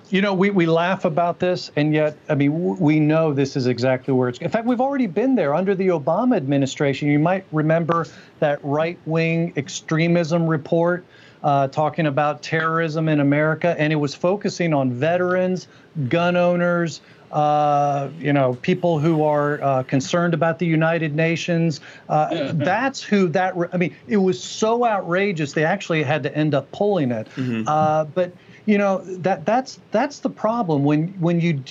you 0.10 0.22
know, 0.22 0.34
we, 0.34 0.50
we 0.50 0.66
laugh 0.66 1.06
about 1.06 1.40
this, 1.40 1.72
and 1.76 1.94
yet, 1.94 2.18
I 2.30 2.36
mean, 2.36 2.78
we 2.80 3.00
know 3.00 3.34
this 3.34 3.56
is 3.56 3.68
exactly 3.68 4.14
where 4.14 4.30
it's. 4.30 4.40
In 4.40 4.50
fact, 4.50 4.68
we've 4.68 4.82
already 4.82 5.08
been 5.08 5.36
there 5.36 5.56
under 5.56 5.76
the 5.76 5.88
Obama 5.88 6.36
administration. 6.36 7.08
You 7.10 7.20
might 7.20 7.46
remember 7.52 8.06
that 8.40 8.60
right 8.64 9.00
wing 9.06 9.54
extremism 9.56 10.48
report 10.48 11.06
uh, 11.44 11.68
talking 11.68 12.06
about 12.06 12.42
terrorism 12.42 13.10
in 13.10 13.20
America, 13.20 13.76
and 13.80 13.92
it 13.92 13.98
was 13.98 14.14
focusing 14.14 14.74
on 14.74 14.92
veterans, 14.92 15.68
gun 16.10 16.36
owners, 16.38 17.02
uh, 17.34 18.12
you 18.20 18.32
know, 18.32 18.54
people 18.62 19.00
who 19.00 19.24
are 19.24 19.62
uh, 19.64 19.84
concerned 19.84 20.36
about 20.36 20.60
the 20.60 20.68
United 20.68 21.16
Nations. 21.16 21.82
Uh, 22.08 22.52
that's 22.54 23.02
who 23.02 23.28
that. 23.30 23.56
I 23.74 23.78
mean, 23.78 23.96
it 24.08 24.18
was 24.18 24.42
so 24.42 24.86
outrageous 24.86 25.54
they 25.54 25.66
actually 25.66 26.04
had 26.04 26.22
to 26.24 26.38
end 26.38 26.54
up 26.54 26.72
pulling 26.72 27.12
it. 27.12 27.28
Mm-hmm. 27.36 27.68
Uh, 27.68 28.06
but 28.06 28.34
you 28.68 28.78
know 28.78 29.00
that 29.18 29.46
that's 29.46 29.80
that's 29.90 30.20
the 30.20 30.30
problem 30.30 30.84
when 30.84 31.08
when 31.20 31.42
you 31.42 31.62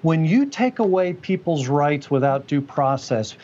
when 0.00 0.24
you 0.24 0.46
take 0.46 0.78
away 0.78 1.12
people's 1.12 1.68
rights 1.68 2.10
without 2.10 2.46
due 2.46 2.62
process. 2.62 3.36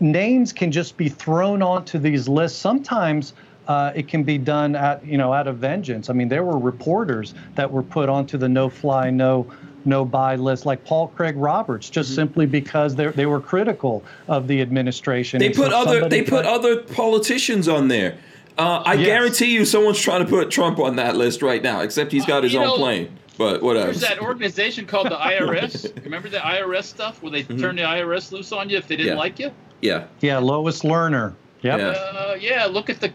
Names 0.00 0.52
can 0.52 0.72
just 0.72 0.96
be 0.96 1.08
thrown 1.08 1.62
onto 1.62 2.00
these 2.00 2.28
lists. 2.28 2.58
Sometimes 2.58 3.34
uh, 3.68 3.92
it 3.94 4.08
can 4.08 4.24
be 4.24 4.36
done 4.36 4.74
at 4.74 5.06
you 5.06 5.16
know 5.16 5.32
out 5.32 5.46
of 5.46 5.58
vengeance. 5.58 6.10
I 6.10 6.12
mean, 6.12 6.28
there 6.28 6.42
were 6.42 6.58
reporters 6.58 7.34
that 7.54 7.70
were 7.70 7.84
put 7.84 8.08
onto 8.08 8.36
the 8.36 8.48
no-fly, 8.48 9.10
no 9.10 9.46
no 9.86 10.04
buy 10.04 10.36
list, 10.36 10.66
like 10.66 10.84
Paul 10.84 11.08
Craig 11.08 11.36
Roberts, 11.36 11.90
just 11.90 12.10
mm-hmm. 12.10 12.14
simply 12.16 12.46
because 12.46 12.94
they 12.94 13.08
they 13.08 13.26
were 13.26 13.40
critical 13.40 14.04
of 14.28 14.48
the 14.48 14.60
administration. 14.60 15.38
They 15.38 15.50
put 15.50 15.70
so 15.70 15.78
other 15.80 16.08
they 16.08 16.22
put 16.22 16.46
other 16.46 16.82
politicians 16.82 17.68
on 17.68 17.88
there. 17.88 18.18
Uh, 18.56 18.82
I 18.84 18.94
yes. 18.94 19.06
guarantee 19.06 19.52
you, 19.52 19.64
someone's 19.64 19.98
trying 19.98 20.24
to 20.24 20.30
put 20.30 20.50
Trump 20.50 20.78
on 20.78 20.96
that 20.96 21.16
list 21.16 21.42
right 21.42 21.62
now. 21.62 21.80
Except 21.80 22.12
he's 22.12 22.26
got 22.26 22.44
his 22.44 22.54
own 22.54 22.64
know, 22.64 22.76
plane. 22.76 23.18
But 23.36 23.62
whatever. 23.62 23.86
There's 23.86 24.00
that 24.00 24.20
organization 24.20 24.86
called 24.86 25.06
the 25.06 25.16
IRS. 25.16 26.04
Remember 26.04 26.28
the 26.28 26.38
IRS 26.38 26.84
stuff 26.84 27.20
where 27.22 27.32
they 27.32 27.42
mm-hmm. 27.42 27.60
turn 27.60 27.76
the 27.76 27.82
IRS 27.82 28.30
loose 28.30 28.52
on 28.52 28.70
you 28.70 28.76
if 28.76 28.86
they 28.86 28.96
didn't 28.96 29.14
yeah. 29.14 29.18
like 29.18 29.38
you? 29.38 29.50
Yeah. 29.80 30.06
Yeah, 30.20 30.38
Lois 30.38 30.82
Lerner. 30.82 31.34
Yep. 31.62 31.78
Yeah. 31.78 31.86
Uh, 31.86 32.36
yeah. 32.40 32.66
Look 32.66 32.90
at 32.90 33.00
the 33.00 33.12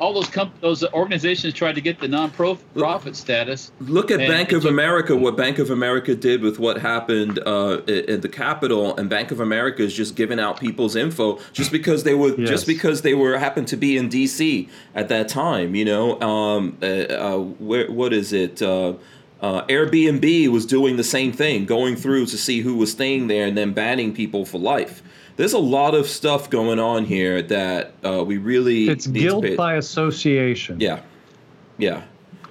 all 0.00 0.14
those 0.14 0.28
comp- 0.28 0.58
those 0.60 0.82
organizations 0.92 1.54
tried 1.54 1.74
to 1.74 1.80
get 1.80 2.00
the 2.00 2.08
non-profit 2.08 3.14
status. 3.14 3.70
Look 3.80 4.10
at 4.10 4.18
Bank 4.18 4.52
of 4.52 4.64
America. 4.64 5.14
What 5.14 5.36
Bank 5.36 5.58
of 5.58 5.70
America 5.70 6.14
did 6.14 6.42
with 6.42 6.58
what 6.58 6.78
happened 6.78 7.38
uh, 7.46 7.82
at 7.86 8.22
the 8.22 8.28
Capitol, 8.28 8.96
and 8.96 9.08
Bank 9.10 9.30
of 9.30 9.40
America 9.40 9.82
is 9.82 9.94
just 9.94 10.16
giving 10.16 10.40
out 10.40 10.58
people's 10.58 10.96
info 10.96 11.38
just 11.52 11.70
because 11.70 12.04
they 12.04 12.14
were 12.14 12.34
yes. 12.34 12.48
just 12.48 12.66
because 12.66 13.02
they 13.02 13.14
were 13.14 13.38
happened 13.38 13.68
to 13.68 13.76
be 13.76 13.96
in 13.96 14.08
D.C. 14.08 14.68
at 14.94 15.08
that 15.08 15.28
time. 15.28 15.74
You 15.74 15.84
know, 15.84 16.20
um, 16.20 16.78
uh, 16.82 16.86
uh, 16.86 17.38
where, 17.38 17.90
what 17.90 18.12
is 18.12 18.32
it? 18.32 18.62
Uh, 18.62 18.94
uh, 19.42 19.64
Airbnb 19.66 20.48
was 20.48 20.66
doing 20.66 20.96
the 20.96 21.04
same 21.04 21.32
thing, 21.32 21.64
going 21.64 21.96
through 21.96 22.26
to 22.26 22.36
see 22.36 22.60
who 22.60 22.76
was 22.76 22.92
staying 22.92 23.28
there 23.28 23.46
and 23.46 23.56
then 23.56 23.72
banning 23.72 24.12
people 24.12 24.44
for 24.44 24.58
life 24.58 25.02
there's 25.40 25.54
a 25.54 25.58
lot 25.58 25.94
of 25.94 26.06
stuff 26.06 26.50
going 26.50 26.78
on 26.78 27.06
here 27.06 27.40
that 27.40 27.94
uh, 28.04 28.22
we 28.22 28.36
really 28.36 28.90
it's 28.90 29.06
guilt 29.06 29.46
by 29.56 29.76
association. 29.76 30.78
Yeah, 30.78 31.00
yeah. 31.78 32.02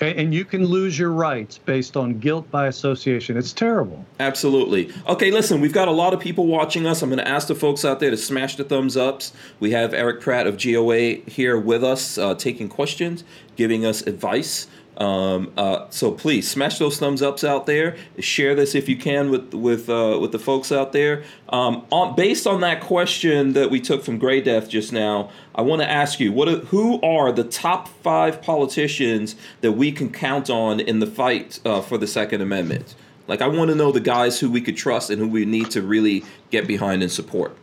And 0.01 0.33
you 0.33 0.43
can 0.43 0.65
lose 0.65 0.97
your 0.97 1.11
rights 1.11 1.59
based 1.59 1.95
on 1.95 2.17
guilt 2.19 2.49
by 2.49 2.65
association. 2.65 3.37
It's 3.37 3.53
terrible. 3.53 4.05
Absolutely. 4.19 4.91
Okay, 5.07 5.29
listen, 5.29 5.61
we've 5.61 5.73
got 5.73 5.87
a 5.87 5.91
lot 5.91 6.13
of 6.13 6.19
people 6.19 6.47
watching 6.47 6.87
us. 6.87 7.03
I'm 7.03 7.09
going 7.09 7.19
to 7.19 7.27
ask 7.27 7.47
the 7.47 7.53
folks 7.53 7.85
out 7.85 7.99
there 7.99 8.09
to 8.09 8.17
smash 8.17 8.55
the 8.55 8.63
thumbs 8.63 8.97
ups. 8.97 9.33
We 9.59 9.71
have 9.71 9.93
Erich 9.93 10.21
Pratt 10.21 10.47
of 10.47 10.57
GOA 10.57 11.15
here 11.27 11.59
with 11.59 11.83
us, 11.83 12.17
uh, 12.17 12.33
taking 12.35 12.69
questions, 12.69 13.23
giving 13.55 13.85
us 13.85 14.01
advice. 14.01 14.67
Um, 14.99 15.53
uh, 15.55 15.85
so 15.89 16.11
please 16.11 16.49
smash 16.49 16.77
those 16.77 16.99
thumbs 16.99 17.21
ups 17.21 17.45
out 17.45 17.65
there. 17.65 17.95
Share 18.19 18.53
this 18.53 18.75
if 18.75 18.89
you 18.89 18.97
can 18.97 19.31
with 19.31 19.53
with 19.53 19.89
uh, 19.89 20.17
with 20.21 20.33
the 20.33 20.39
folks 20.39 20.73
out 20.73 20.91
there. 20.91 21.23
Um, 21.47 21.85
on, 21.89 22.15
based 22.15 22.45
on 22.45 22.59
that 22.61 22.81
question 22.81 23.53
that 23.53 23.71
we 23.71 23.79
took 23.79 24.03
from 24.03 24.17
Gray 24.17 24.41
Death 24.41 24.69
just 24.69 24.91
now, 24.91 25.31
I 25.55 25.61
want 25.61 25.81
to 25.81 25.89
ask 25.89 26.19
you: 26.19 26.33
what 26.33 26.49
who 26.65 26.99
are 27.01 27.31
the 27.31 27.45
top 27.45 27.87
five 27.87 28.41
politicians 28.41 29.37
that 29.61 29.71
we 29.71 29.93
can 29.93 30.11
count 30.11 30.49
on 30.49 30.81
in 30.81 30.99
the 30.99 31.07
fight 31.07 31.61
uh, 31.63 31.81
for 31.81 31.97
the 31.97 32.07
Second 32.07 32.41
Amendment? 32.41 32.95
Like, 33.27 33.41
I 33.41 33.47
want 33.47 33.69
to 33.69 33.75
know 33.75 33.91
the 33.91 33.99
guys 33.99 34.39
who 34.39 34.49
we 34.49 34.59
could 34.59 34.75
trust 34.75 35.11
and 35.11 35.21
who 35.21 35.27
we 35.27 35.45
need 35.45 35.69
to 35.71 35.83
really 35.83 36.25
get 36.49 36.67
behind 36.67 37.03
and 37.03 37.11
support. 37.11 37.55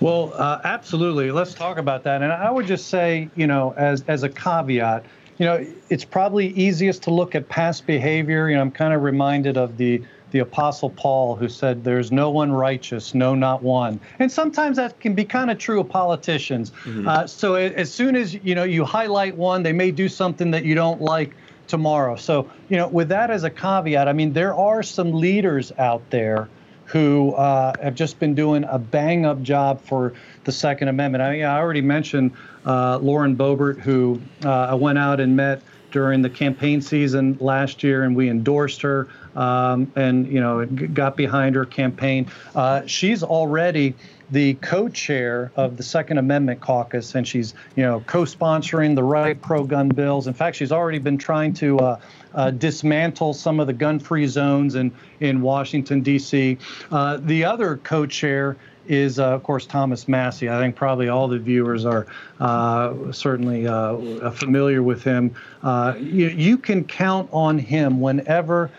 Well, 0.00 0.32
uh, 0.34 0.60
absolutely. 0.64 1.30
Let's 1.30 1.54
talk 1.54 1.78
about 1.78 2.02
that. 2.04 2.22
And 2.22 2.32
I 2.32 2.50
would 2.50 2.66
just 2.66 2.88
say, 2.88 3.30
you 3.34 3.46
know, 3.46 3.72
as 3.76 4.04
as 4.08 4.24
a 4.24 4.28
caveat 4.28 5.06
you 5.38 5.46
know, 5.46 5.64
it's 5.88 6.04
probably 6.04 6.48
easiest 6.48 7.04
to 7.04 7.10
look 7.10 7.34
at 7.34 7.48
past 7.48 7.86
behavior. 7.86 8.50
You 8.50 8.56
know, 8.56 8.62
I'm 8.62 8.70
kind 8.70 8.92
of 8.92 9.02
reminded 9.02 9.56
of 9.56 9.76
the 9.76 10.02
the 10.30 10.40
apostle 10.40 10.90
paul 10.90 11.36
who 11.36 11.48
said 11.48 11.82
there's 11.84 12.12
no 12.12 12.28
one 12.30 12.52
righteous 12.52 13.14
no 13.14 13.34
not 13.34 13.62
one 13.62 13.98
and 14.18 14.30
sometimes 14.30 14.76
that 14.76 15.00
can 15.00 15.14
be 15.14 15.24
kind 15.24 15.50
of 15.50 15.56
true 15.56 15.80
of 15.80 15.88
politicians 15.88 16.70
mm-hmm. 16.70 17.08
uh, 17.08 17.26
so 17.26 17.54
as 17.54 17.90
soon 17.90 18.14
as 18.14 18.34
you 18.34 18.54
know 18.54 18.64
you 18.64 18.84
highlight 18.84 19.34
one 19.36 19.62
they 19.62 19.72
may 19.72 19.90
do 19.90 20.06
something 20.06 20.50
that 20.50 20.66
you 20.66 20.74
don't 20.74 21.00
like 21.00 21.34
tomorrow 21.66 22.14
so 22.14 22.46
you 22.68 22.76
know 22.76 22.88
with 22.88 23.08
that 23.08 23.30
as 23.30 23.44
a 23.44 23.50
caveat 23.50 24.06
i 24.06 24.12
mean 24.12 24.32
there 24.34 24.54
are 24.54 24.82
some 24.82 25.12
leaders 25.12 25.72
out 25.78 26.02
there 26.10 26.46
who 26.88 27.32
uh, 27.34 27.72
have 27.82 27.94
just 27.94 28.18
been 28.18 28.34
doing 28.34 28.64
a 28.64 28.78
bang 28.78 29.26
up 29.26 29.42
job 29.42 29.80
for 29.82 30.14
the 30.44 30.52
Second 30.52 30.88
Amendment. 30.88 31.22
I, 31.22 31.42
I 31.42 31.58
already 31.58 31.82
mentioned 31.82 32.32
uh, 32.66 32.98
Lauren 32.98 33.36
Boebert, 33.36 33.78
who 33.78 34.20
uh, 34.44 34.50
I 34.50 34.74
went 34.74 34.98
out 34.98 35.20
and 35.20 35.36
met 35.36 35.62
during 35.90 36.22
the 36.22 36.30
campaign 36.30 36.80
season 36.80 37.36
last 37.40 37.82
year, 37.82 38.04
and 38.04 38.16
we 38.16 38.28
endorsed 38.28 38.80
her 38.82 39.08
um, 39.36 39.90
and 39.96 40.26
you 40.26 40.40
know 40.40 40.64
got 40.66 41.16
behind 41.16 41.54
her 41.54 41.64
campaign. 41.64 42.26
Uh, 42.54 42.82
she's 42.86 43.22
already 43.22 43.94
the 44.30 44.54
co-chair 44.54 45.50
of 45.56 45.76
the 45.76 45.82
Second 45.82 46.18
Amendment 46.18 46.60
Caucus, 46.60 47.14
and 47.14 47.26
she's 47.26 47.54
you 47.76 47.82
know 47.82 48.02
co-sponsoring 48.06 48.94
the 48.94 49.02
right 49.02 49.40
pro-gun 49.40 49.88
bills. 49.88 50.26
In 50.26 50.34
fact, 50.34 50.56
she's 50.56 50.72
already 50.72 50.98
been 50.98 51.18
trying 51.18 51.54
to 51.54 51.78
uh, 51.78 52.00
uh, 52.34 52.50
dismantle 52.50 53.34
some 53.34 53.60
of 53.60 53.66
the 53.66 53.72
gun-free 53.72 54.26
zones 54.26 54.74
in 54.74 54.92
in 55.20 55.40
Washington 55.40 56.00
D.C. 56.00 56.58
Uh, 56.90 57.18
the 57.20 57.44
other 57.44 57.78
co-chair 57.78 58.56
is, 58.88 59.18
uh, 59.18 59.26
of 59.28 59.42
course, 59.42 59.66
Thomas 59.66 60.08
Massie. 60.08 60.48
I 60.48 60.58
think 60.58 60.74
probably 60.74 61.08
all 61.08 61.28
the 61.28 61.38
viewers 61.38 61.84
are 61.84 62.06
uh, 62.40 63.12
certainly 63.12 63.66
uh, 63.66 64.30
familiar 64.30 64.82
with 64.82 65.04
him. 65.04 65.34
Uh, 65.62 65.94
you, 65.98 66.28
you, 66.28 66.56
can 66.56 66.84
count 66.84 67.28
on 67.30 67.58
him 67.58 68.00
whenever 68.00 68.70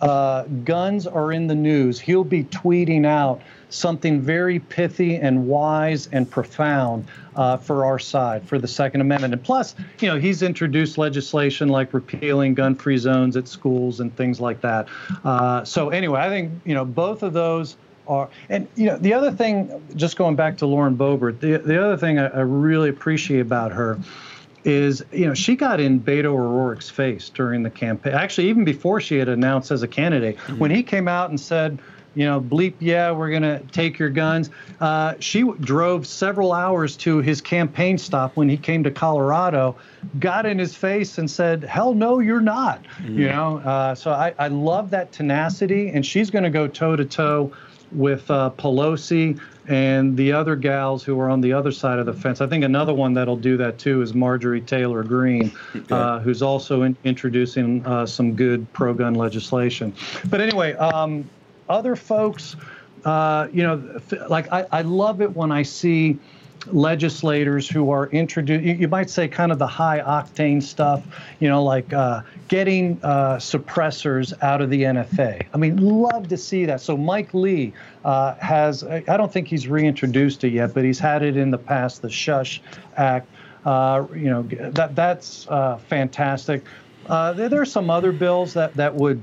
uh, 0.00 0.44
guns 0.64 1.06
are 1.06 1.32
in 1.32 1.46
the 1.46 1.54
news. 1.54 2.00
He'll 2.00 2.24
be 2.24 2.44
tweeting 2.44 3.04
out 3.04 3.42
something 3.70 4.20
very 4.20 4.58
pithy 4.58 5.16
and 5.16 5.46
wise 5.46 6.08
and 6.12 6.30
profound 6.30 7.06
uh, 7.36 7.56
for 7.56 7.84
our 7.84 7.98
side, 7.98 8.46
for 8.46 8.58
the 8.58 8.68
Second 8.68 9.00
Amendment. 9.00 9.32
And 9.34 9.42
plus, 9.42 9.74
you 10.00 10.08
know, 10.08 10.18
he's 10.18 10.42
introduced 10.42 10.98
legislation 10.98 11.68
like 11.68 11.94
repealing 11.94 12.54
gun-free 12.54 12.98
zones 12.98 13.36
at 13.36 13.46
schools 13.46 14.00
and 14.00 14.14
things 14.16 14.40
like 14.40 14.60
that. 14.62 14.88
Uh, 15.24 15.64
so 15.64 15.90
anyway, 15.90 16.20
I 16.20 16.28
think 16.28 16.52
you 16.64 16.74
know 16.74 16.84
both 16.84 17.22
of 17.22 17.32
those 17.32 17.76
are. 18.06 18.28
And 18.48 18.66
you 18.74 18.86
know, 18.86 18.98
the 18.98 19.14
other 19.14 19.30
thing, 19.30 19.82
just 19.94 20.16
going 20.16 20.36
back 20.36 20.58
to 20.58 20.66
Lauren 20.66 20.96
Boebert, 20.96 21.40
the 21.40 21.58
the 21.58 21.82
other 21.82 21.96
thing 21.96 22.18
I, 22.18 22.26
I 22.28 22.40
really 22.40 22.88
appreciate 22.88 23.40
about 23.40 23.72
her 23.72 23.98
is 24.64 25.04
you 25.12 25.26
know 25.26 25.34
she 25.34 25.54
got 25.54 25.78
in 25.78 26.00
Beto 26.00 26.26
O'Rourke's 26.26 26.90
face 26.90 27.28
during 27.28 27.62
the 27.62 27.70
campaign. 27.70 28.14
Actually, 28.14 28.48
even 28.48 28.64
before 28.64 29.00
she 29.00 29.16
had 29.16 29.28
announced 29.28 29.70
as 29.70 29.82
a 29.82 29.88
candidate, 29.88 30.36
mm-hmm. 30.36 30.58
when 30.58 30.70
he 30.70 30.82
came 30.82 31.06
out 31.06 31.30
and 31.30 31.38
said, 31.38 31.78
you 32.18 32.24
know, 32.24 32.40
bleep, 32.40 32.74
yeah, 32.80 33.12
we're 33.12 33.30
gonna 33.30 33.60
take 33.70 33.96
your 33.96 34.08
guns. 34.08 34.50
Uh, 34.80 35.14
she 35.20 35.44
drove 35.60 36.04
several 36.04 36.52
hours 36.52 36.96
to 36.96 37.18
his 37.18 37.40
campaign 37.40 37.96
stop 37.96 38.34
when 38.34 38.48
he 38.48 38.56
came 38.56 38.82
to 38.82 38.90
Colorado, 38.90 39.76
got 40.18 40.44
in 40.44 40.58
his 40.58 40.74
face 40.74 41.18
and 41.18 41.30
said, 41.30 41.62
"Hell 41.62 41.94
no, 41.94 42.18
you're 42.18 42.40
not." 42.40 42.84
You 43.04 43.28
know, 43.28 43.58
uh, 43.58 43.94
so 43.94 44.10
I, 44.10 44.34
I 44.36 44.48
love 44.48 44.90
that 44.90 45.12
tenacity, 45.12 45.90
and 45.90 46.04
she's 46.04 46.28
going 46.28 46.42
to 46.42 46.50
go 46.50 46.66
toe 46.66 46.96
to 46.96 47.04
toe 47.04 47.52
with 47.92 48.28
uh, 48.32 48.50
Pelosi 48.58 49.40
and 49.68 50.16
the 50.16 50.32
other 50.32 50.56
gals 50.56 51.04
who 51.04 51.20
are 51.20 51.30
on 51.30 51.40
the 51.40 51.52
other 51.52 51.70
side 51.70 52.00
of 52.00 52.06
the 52.06 52.12
fence. 52.12 52.40
I 52.40 52.48
think 52.48 52.64
another 52.64 52.94
one 52.94 53.14
that'll 53.14 53.36
do 53.36 53.56
that 53.58 53.78
too 53.78 54.02
is 54.02 54.12
Marjorie 54.12 54.62
Taylor 54.62 55.04
Greene, 55.04 55.52
okay. 55.76 55.94
uh, 55.94 56.18
who's 56.18 56.42
also 56.42 56.82
in, 56.82 56.96
introducing 57.04 57.86
uh, 57.86 58.06
some 58.06 58.34
good 58.34 58.70
pro-gun 58.72 59.14
legislation. 59.14 59.94
But 60.28 60.40
anyway, 60.40 60.74
um, 60.74 61.28
other 61.68 61.96
folks, 61.96 62.56
uh, 63.04 63.48
you 63.52 63.62
know, 63.62 64.00
like 64.28 64.50
I, 64.52 64.66
I 64.70 64.82
love 64.82 65.20
it 65.20 65.34
when 65.34 65.52
I 65.52 65.62
see 65.62 66.18
legislators 66.72 67.68
who 67.68 67.90
are 67.90 68.06
introduced, 68.08 68.64
you, 68.64 68.88
might 68.88 69.10
say 69.10 69.28
kind 69.28 69.52
of 69.52 69.58
the 69.58 69.66
high 69.66 70.00
octane 70.00 70.62
stuff, 70.62 71.06
you 71.40 71.48
know, 71.48 71.62
like 71.62 71.92
uh, 71.92 72.22
getting 72.48 72.98
uh, 73.02 73.36
suppressors 73.36 74.32
out 74.42 74.60
of 74.60 74.70
the 74.70 74.82
NFA. 74.82 75.46
I 75.52 75.56
mean, 75.56 75.76
love 75.76 76.28
to 76.28 76.36
see 76.36 76.64
that. 76.66 76.80
So 76.80 76.96
Mike 76.96 77.32
Lee 77.34 77.72
uh, 78.04 78.34
has, 78.34 78.84
I 78.84 79.16
don't 79.16 79.32
think 79.32 79.48
he's 79.48 79.68
reintroduced 79.68 80.44
it 80.44 80.52
yet, 80.52 80.74
but 80.74 80.84
he's 80.84 80.98
had 80.98 81.22
it 81.22 81.36
in 81.36 81.50
the 81.50 81.58
past, 81.58 82.02
the 82.02 82.10
Shush 82.10 82.60
Act. 82.96 83.28
Uh, 83.64 84.06
you 84.14 84.30
know, 84.30 84.42
that 84.42 84.94
that's 84.94 85.46
uh, 85.48 85.76
fantastic. 85.76 86.64
Uh, 87.06 87.32
there, 87.32 87.48
there 87.48 87.60
are 87.60 87.66
some 87.66 87.90
other 87.90 88.12
bills 88.12 88.54
that, 88.54 88.74
that 88.74 88.94
would 88.94 89.22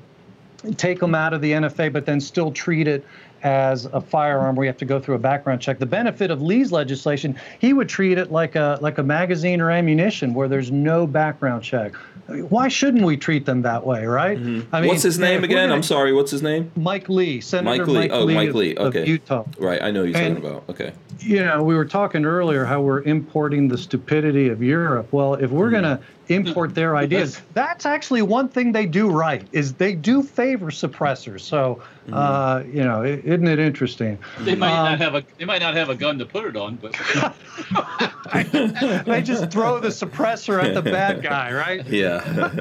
take 0.74 0.99
them 0.99 1.16
out 1.16 1.34
of 1.34 1.41
the 1.41 1.51
NFA, 1.51 1.91
but 1.91 2.05
then 2.05 2.20
still 2.20 2.51
treat 2.51 2.88
it 2.88 3.05
as 3.45 3.85
a 3.85 4.01
firearm 4.01 4.55
where 4.55 4.65
you 4.65 4.69
have 4.69 4.77
to 4.77 4.85
go 4.85 4.99
through 4.99 5.13
a 5.13 5.19
background 5.19 5.61
check. 5.61 5.77
The 5.77 5.85
benefit 5.85 6.31
of 6.31 6.41
Lee's 6.41 6.71
legislation, 6.71 7.39
he 7.59 7.73
would 7.73 7.87
treat 7.87 8.17
it 8.17 8.31
like 8.31 8.55
a 8.55 8.79
like 8.81 8.97
a 8.97 9.03
magazine 9.03 9.61
or 9.61 9.69
ammunition 9.69 10.33
where 10.33 10.47
there's 10.47 10.71
no 10.71 11.05
background 11.05 11.63
check. 11.63 11.93
Why 12.27 12.67
shouldn't 12.69 13.05
we 13.05 13.17
treat 13.17 13.45
them 13.45 13.61
that 13.61 13.85
way, 13.85 14.07
right? 14.07 14.39
Mm-hmm. 14.39 14.75
I 14.75 14.81
mean, 14.81 14.87
what's 14.87 15.03
his 15.03 15.19
name 15.19 15.43
again? 15.43 15.67
Gonna, 15.69 15.75
I'm 15.75 15.83
sorry. 15.83 16.11
What's 16.11 16.31
his 16.31 16.41
name? 16.41 16.71
Mike 16.75 17.07
Lee, 17.07 17.39
Senator 17.39 17.85
Mike 17.85 17.87
Lee. 17.87 17.93
Mike 17.93 18.11
oh, 18.11 18.23
Lee 18.23 18.33
Mike 18.33 18.53
Lee. 18.55 18.75
Of, 18.75 18.87
okay. 18.87 19.05
Utah. 19.05 19.45
Right. 19.59 19.81
I 19.81 19.91
know 19.91 20.03
you're 20.03 20.13
talking 20.13 20.37
about. 20.37 20.63
Okay. 20.67 20.91
You 21.19 21.45
know, 21.45 21.61
we 21.63 21.75
were 21.75 21.85
talking 21.85 22.25
earlier 22.25 22.65
how 22.65 22.81
we're 22.81 23.03
importing 23.03 23.67
the 23.67 23.77
stupidity 23.77 24.49
of 24.49 24.63
Europe. 24.63 25.13
Well, 25.13 25.35
if 25.35 25.51
we're 25.51 25.65
mm-hmm. 25.65 25.83
going 25.83 25.97
to 25.97 26.03
import 26.27 26.73
their 26.73 26.95
ideas. 27.05 27.41
That's 27.53 27.85
actually 27.85 28.21
one 28.23 28.49
thing 28.49 28.71
they 28.71 28.85
do 28.85 29.09
right 29.09 29.47
is 29.51 29.73
they 29.73 29.93
do 29.93 30.23
favor 30.23 30.71
suppressors. 30.71 31.41
So, 31.41 31.81
mm-hmm. 32.07 32.13
uh, 32.13 32.59
you 32.71 32.83
know, 32.83 33.03
isn't 33.03 33.47
it 33.47 33.59
interesting? 33.59 34.17
They 34.41 34.55
might 34.55 34.77
um, 34.77 34.91
not 34.91 34.99
have 34.99 35.15
a 35.15 35.23
they 35.37 35.45
might 35.45 35.61
not 35.61 35.75
have 35.75 35.89
a 35.89 35.95
gun 35.95 36.19
to 36.19 36.25
put 36.25 36.45
it 36.45 36.55
on, 36.55 36.75
but 36.75 36.93
they 39.05 39.21
just 39.21 39.51
throw 39.51 39.79
the 39.79 39.89
suppressor 39.89 40.63
at 40.63 40.73
the 40.73 40.81
bad 40.81 41.21
guy, 41.21 41.53
right? 41.53 41.85
Yeah. 41.95 42.51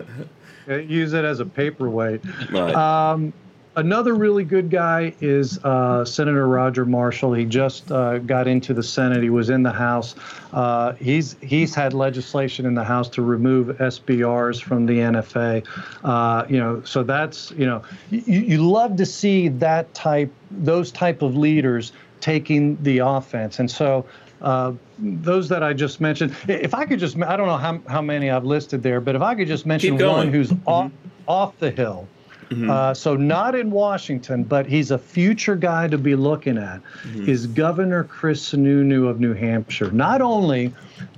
Use 0.69 1.13
it 1.13 1.25
as 1.25 1.41
a 1.41 1.45
paperweight. 1.45 2.23
Right. 2.51 2.75
Um, 2.75 3.33
Another 3.77 4.15
really 4.15 4.45
good 4.45 4.71
guy 4.71 5.13
is 5.21 5.59
uh, 5.65 6.05
Senator 6.05 6.47
Roger 6.47 6.85
Marshall. 6.85 7.33
He 7.33 7.45
just 7.45 7.91
uh, 7.91 8.19
got 8.19 8.47
into 8.47 8.73
the 8.73 8.83
Senate. 8.83 9.23
He 9.23 9.31
was 9.31 9.51
in 9.51 9.63
the 9.65 9.73
House. 9.73 10.15
Uh, 10.53 10.93
he's 10.93 11.37
he's 11.41 11.75
had 11.75 11.93
legislation 11.93 12.67
in 12.67 12.75
the 12.75 12.85
House 12.85 13.09
to 13.11 13.23
remove 13.23 13.77
SBRs 13.79 14.63
from 14.63 14.87
the 14.87 14.99
NFA. 14.99 15.67
Uh, 16.05 16.47
you 16.49 16.59
know, 16.59 16.83
so 16.85 17.03
that's 17.03 17.51
you 17.53 17.67
know, 17.67 17.83
you, 18.11 18.41
you 18.41 18.59
love 18.59 18.97
to 18.97 19.07
see 19.07 19.49
that 19.49 19.93
type, 19.93 20.33
those 20.51 20.93
type 20.93 21.23
of 21.23 21.37
leaders 21.37 21.93
taking 22.21 22.81
the 22.83 22.99
offense. 22.99 23.59
And 23.59 23.71
so 23.71 24.07
uh, 24.41 24.73
those 24.99 25.49
that 25.49 25.63
I 25.63 25.73
just 25.73 26.01
mentioned. 26.01 26.37
If 26.47 26.75
I 26.75 26.85
could 26.85 27.01
just, 27.01 27.21
I 27.23 27.37
don't 27.37 27.47
know 27.47 27.57
how, 27.57 27.81
how 27.89 28.03
many 28.03 28.31
I've 28.31 28.45
listed 28.45 28.83
there, 28.83 29.01
but 29.01 29.17
if 29.17 29.23
I 29.23 29.35
could 29.35 29.49
just 29.49 29.67
mention 29.67 29.99
one 29.99 30.31
who's 30.31 30.51
mm-hmm. 30.51 30.69
off, 30.69 30.93
off 31.27 31.59
the 31.59 31.71
hill. 31.71 32.07
Mm-hmm. 32.51 32.71
Uh, 32.71 32.95
so 32.95 33.17
not 33.17 33.55
in 33.55 33.71
Washington, 33.71 34.45
but 34.45 34.67
he's 34.67 34.91
a 34.91 34.99
future 34.99 35.57
guy 35.57 35.89
to 35.89 35.99
be 35.99 36.15
looking 36.15 36.59
at. 36.59 36.81
Mm-hmm. 37.03 37.29
Is 37.29 37.47
Governor 37.47 38.05
Chris 38.05 38.51
Sununu 38.51 39.09
of 39.09 39.21
New 39.21 39.35
Hampshire? 39.35 39.91
Not 39.91 40.21
only 40.21 40.73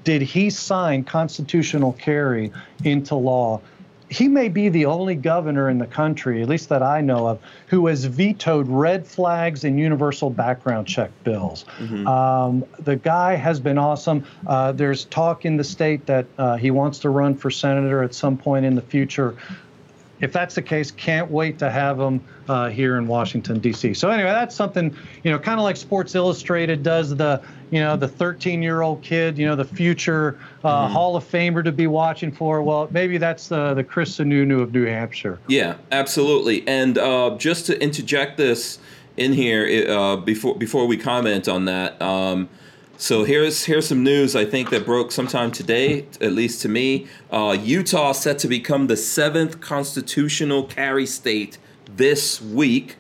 did 0.04 0.22
he 0.22 0.50
sign 0.50 1.04
constitutional 1.04 1.92
carry 1.94 2.52
into 2.84 3.14
law, 3.14 3.60
he 4.08 4.28
may 4.28 4.48
be 4.48 4.68
the 4.68 4.86
only 4.86 5.16
governor 5.16 5.68
in 5.68 5.78
the 5.78 5.86
country, 5.86 6.40
at 6.40 6.48
least 6.48 6.68
that 6.68 6.82
I 6.82 7.00
know 7.00 7.26
of, 7.26 7.40
who 7.66 7.88
has 7.88 8.04
vetoed 8.04 8.68
red 8.68 9.04
flags 9.06 9.64
and 9.64 9.80
universal 9.80 10.30
background 10.30 10.86
check 10.86 11.10
bills. 11.24 11.64
Mm-hmm. 11.78 12.06
Um, 12.06 12.64
the 12.78 12.96
guy 12.96 13.34
has 13.34 13.58
been 13.58 13.78
awesome. 13.78 14.24
Uh, 14.46 14.70
there's 14.72 15.06
talk 15.06 15.44
in 15.44 15.56
the 15.56 15.64
state 15.64 16.06
that 16.06 16.26
uh, 16.38 16.56
he 16.56 16.70
wants 16.70 17.00
to 17.00 17.10
run 17.10 17.34
for 17.34 17.50
senator 17.50 18.02
at 18.02 18.14
some 18.14 18.36
point 18.36 18.64
in 18.64 18.76
the 18.76 18.82
future 18.82 19.34
if 20.20 20.32
that's 20.32 20.54
the 20.54 20.62
case, 20.62 20.90
can't 20.90 21.30
wait 21.30 21.58
to 21.58 21.70
have 21.70 21.98
them 21.98 22.24
uh, 22.48 22.68
here 22.68 22.96
in 22.96 23.06
Washington 23.06 23.58
D.C. 23.58 23.94
So 23.94 24.10
anyway, 24.10 24.30
that's 24.30 24.54
something 24.54 24.96
you 25.22 25.30
know, 25.30 25.38
kind 25.38 25.58
of 25.58 25.64
like 25.64 25.76
Sports 25.76 26.14
Illustrated 26.14 26.82
does 26.82 27.14
the 27.14 27.42
you 27.70 27.80
know 27.80 27.96
the 27.96 28.08
13-year-old 28.08 29.02
kid, 29.02 29.36
you 29.36 29.46
know, 29.46 29.56
the 29.56 29.64
future 29.64 30.38
uh, 30.64 30.84
mm-hmm. 30.84 30.92
Hall 30.92 31.16
of 31.16 31.24
Famer 31.24 31.62
to 31.64 31.72
be 31.72 31.86
watching 31.86 32.32
for. 32.32 32.62
Well, 32.62 32.88
maybe 32.90 33.18
that's 33.18 33.48
the 33.48 33.74
the 33.74 33.84
Chris 33.84 34.16
Sununu 34.16 34.62
of 34.62 34.72
New 34.72 34.86
Hampshire. 34.86 35.38
Yeah, 35.48 35.76
absolutely. 35.92 36.66
And 36.66 36.98
uh, 36.98 37.36
just 37.38 37.66
to 37.66 37.82
interject 37.82 38.36
this 38.36 38.78
in 39.16 39.32
here 39.32 39.90
uh, 39.90 40.16
before 40.16 40.56
before 40.56 40.86
we 40.86 40.96
comment 40.96 41.48
on 41.48 41.66
that. 41.66 42.00
Um, 42.00 42.48
so 42.98 43.24
here's 43.24 43.64
here's 43.64 43.86
some 43.86 44.02
news 44.02 44.34
I 44.34 44.44
think 44.46 44.70
that 44.70 44.86
broke 44.86 45.12
sometime 45.12 45.50
today, 45.50 46.06
at 46.20 46.32
least 46.32 46.62
to 46.62 46.68
me. 46.68 47.06
Uh, 47.30 47.56
Utah 47.60 48.12
set 48.12 48.38
to 48.40 48.48
become 48.48 48.86
the 48.86 48.96
seventh 48.96 49.60
constitutional 49.60 50.64
carry 50.64 51.04
state 51.04 51.58
this 51.94 52.40
week. 52.40 52.96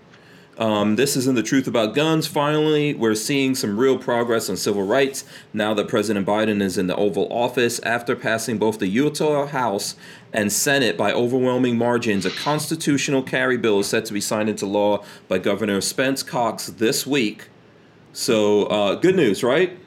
Um, 0.58 0.96
this 0.96 1.16
is 1.16 1.26
in 1.26 1.34
the 1.34 1.42
truth 1.42 1.66
about 1.66 1.94
guns. 1.94 2.26
Finally, 2.26 2.94
we're 2.94 3.14
seeing 3.14 3.54
some 3.54 3.78
real 3.78 3.98
progress 3.98 4.48
on 4.48 4.56
civil 4.56 4.84
rights 4.84 5.24
now 5.52 5.74
that 5.74 5.88
President 5.88 6.26
Biden 6.26 6.62
is 6.62 6.78
in 6.78 6.86
the 6.86 6.96
Oval 6.96 7.28
Office 7.30 7.78
after 7.80 8.16
passing 8.16 8.56
both 8.56 8.78
the 8.78 8.86
Utah 8.86 9.46
House 9.46 9.96
and 10.32 10.50
Senate 10.50 10.96
by 10.96 11.12
overwhelming 11.12 11.76
margins. 11.76 12.24
A 12.24 12.30
constitutional 12.30 13.22
carry 13.22 13.58
bill 13.58 13.80
is 13.80 13.86
set 13.88 14.06
to 14.06 14.14
be 14.14 14.20
signed 14.20 14.48
into 14.48 14.64
law 14.64 15.04
by 15.28 15.38
Governor 15.38 15.82
Spence 15.82 16.22
Cox 16.22 16.66
this 16.68 17.06
week. 17.06 17.48
So, 18.14 18.64
uh, 18.64 18.94
good 18.94 19.14
news, 19.14 19.44
right? 19.44 19.78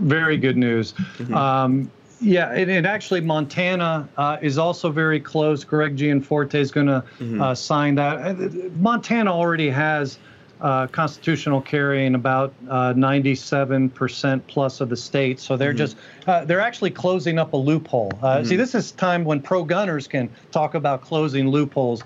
Very 0.00 0.36
good 0.36 0.56
news. 0.56 0.92
Mm-hmm. 0.92 1.34
Um, 1.34 1.90
yeah, 2.20 2.52
and, 2.52 2.70
and, 2.70 2.86
actually, 2.86 3.22
Montana 3.22 4.08
uh, 4.16 4.36
is 4.42 4.58
also 4.58 4.90
very 4.90 5.20
close. 5.20 5.64
Greg 5.64 5.96
Gianforte 5.96 6.54
is 6.54 6.70
going 6.70 6.86
to 6.86 7.04
mm-hmm. 7.18 7.40
uh, 7.40 7.54
sign 7.54 7.94
that. 7.94 8.18
Uh, 8.18 8.48
Montana 8.76 9.32
already 9.32 9.70
has 9.70 10.18
uh, 10.60 10.86
constitutional 10.88 11.62
carry 11.62 12.04
in 12.04 12.14
about 12.14 12.52
97% 12.66 14.36
uh, 14.36 14.40
plus 14.46 14.82
of 14.82 14.90
the 14.90 14.96
state, 14.96 15.40
so 15.40 15.56
they're 15.56 15.70
mm-hmm. 15.70 15.78
just 15.78 15.96
uh, 16.26 16.44
they're 16.44 16.60
actually 16.60 16.90
closing 16.90 17.38
up 17.38 17.54
a 17.54 17.56
loophole. 17.56 18.10
Mm-hmm. 18.10 18.44
See, 18.44 18.56
this 18.56 18.74
is 18.74 18.92
time 18.92 19.24
when 19.24 19.40
pro 19.40 19.64
gunners 19.64 20.06
can 20.06 20.28
talk 20.50 20.74
about 20.74 21.00
closing 21.00 21.48
loopholes. 21.48 22.02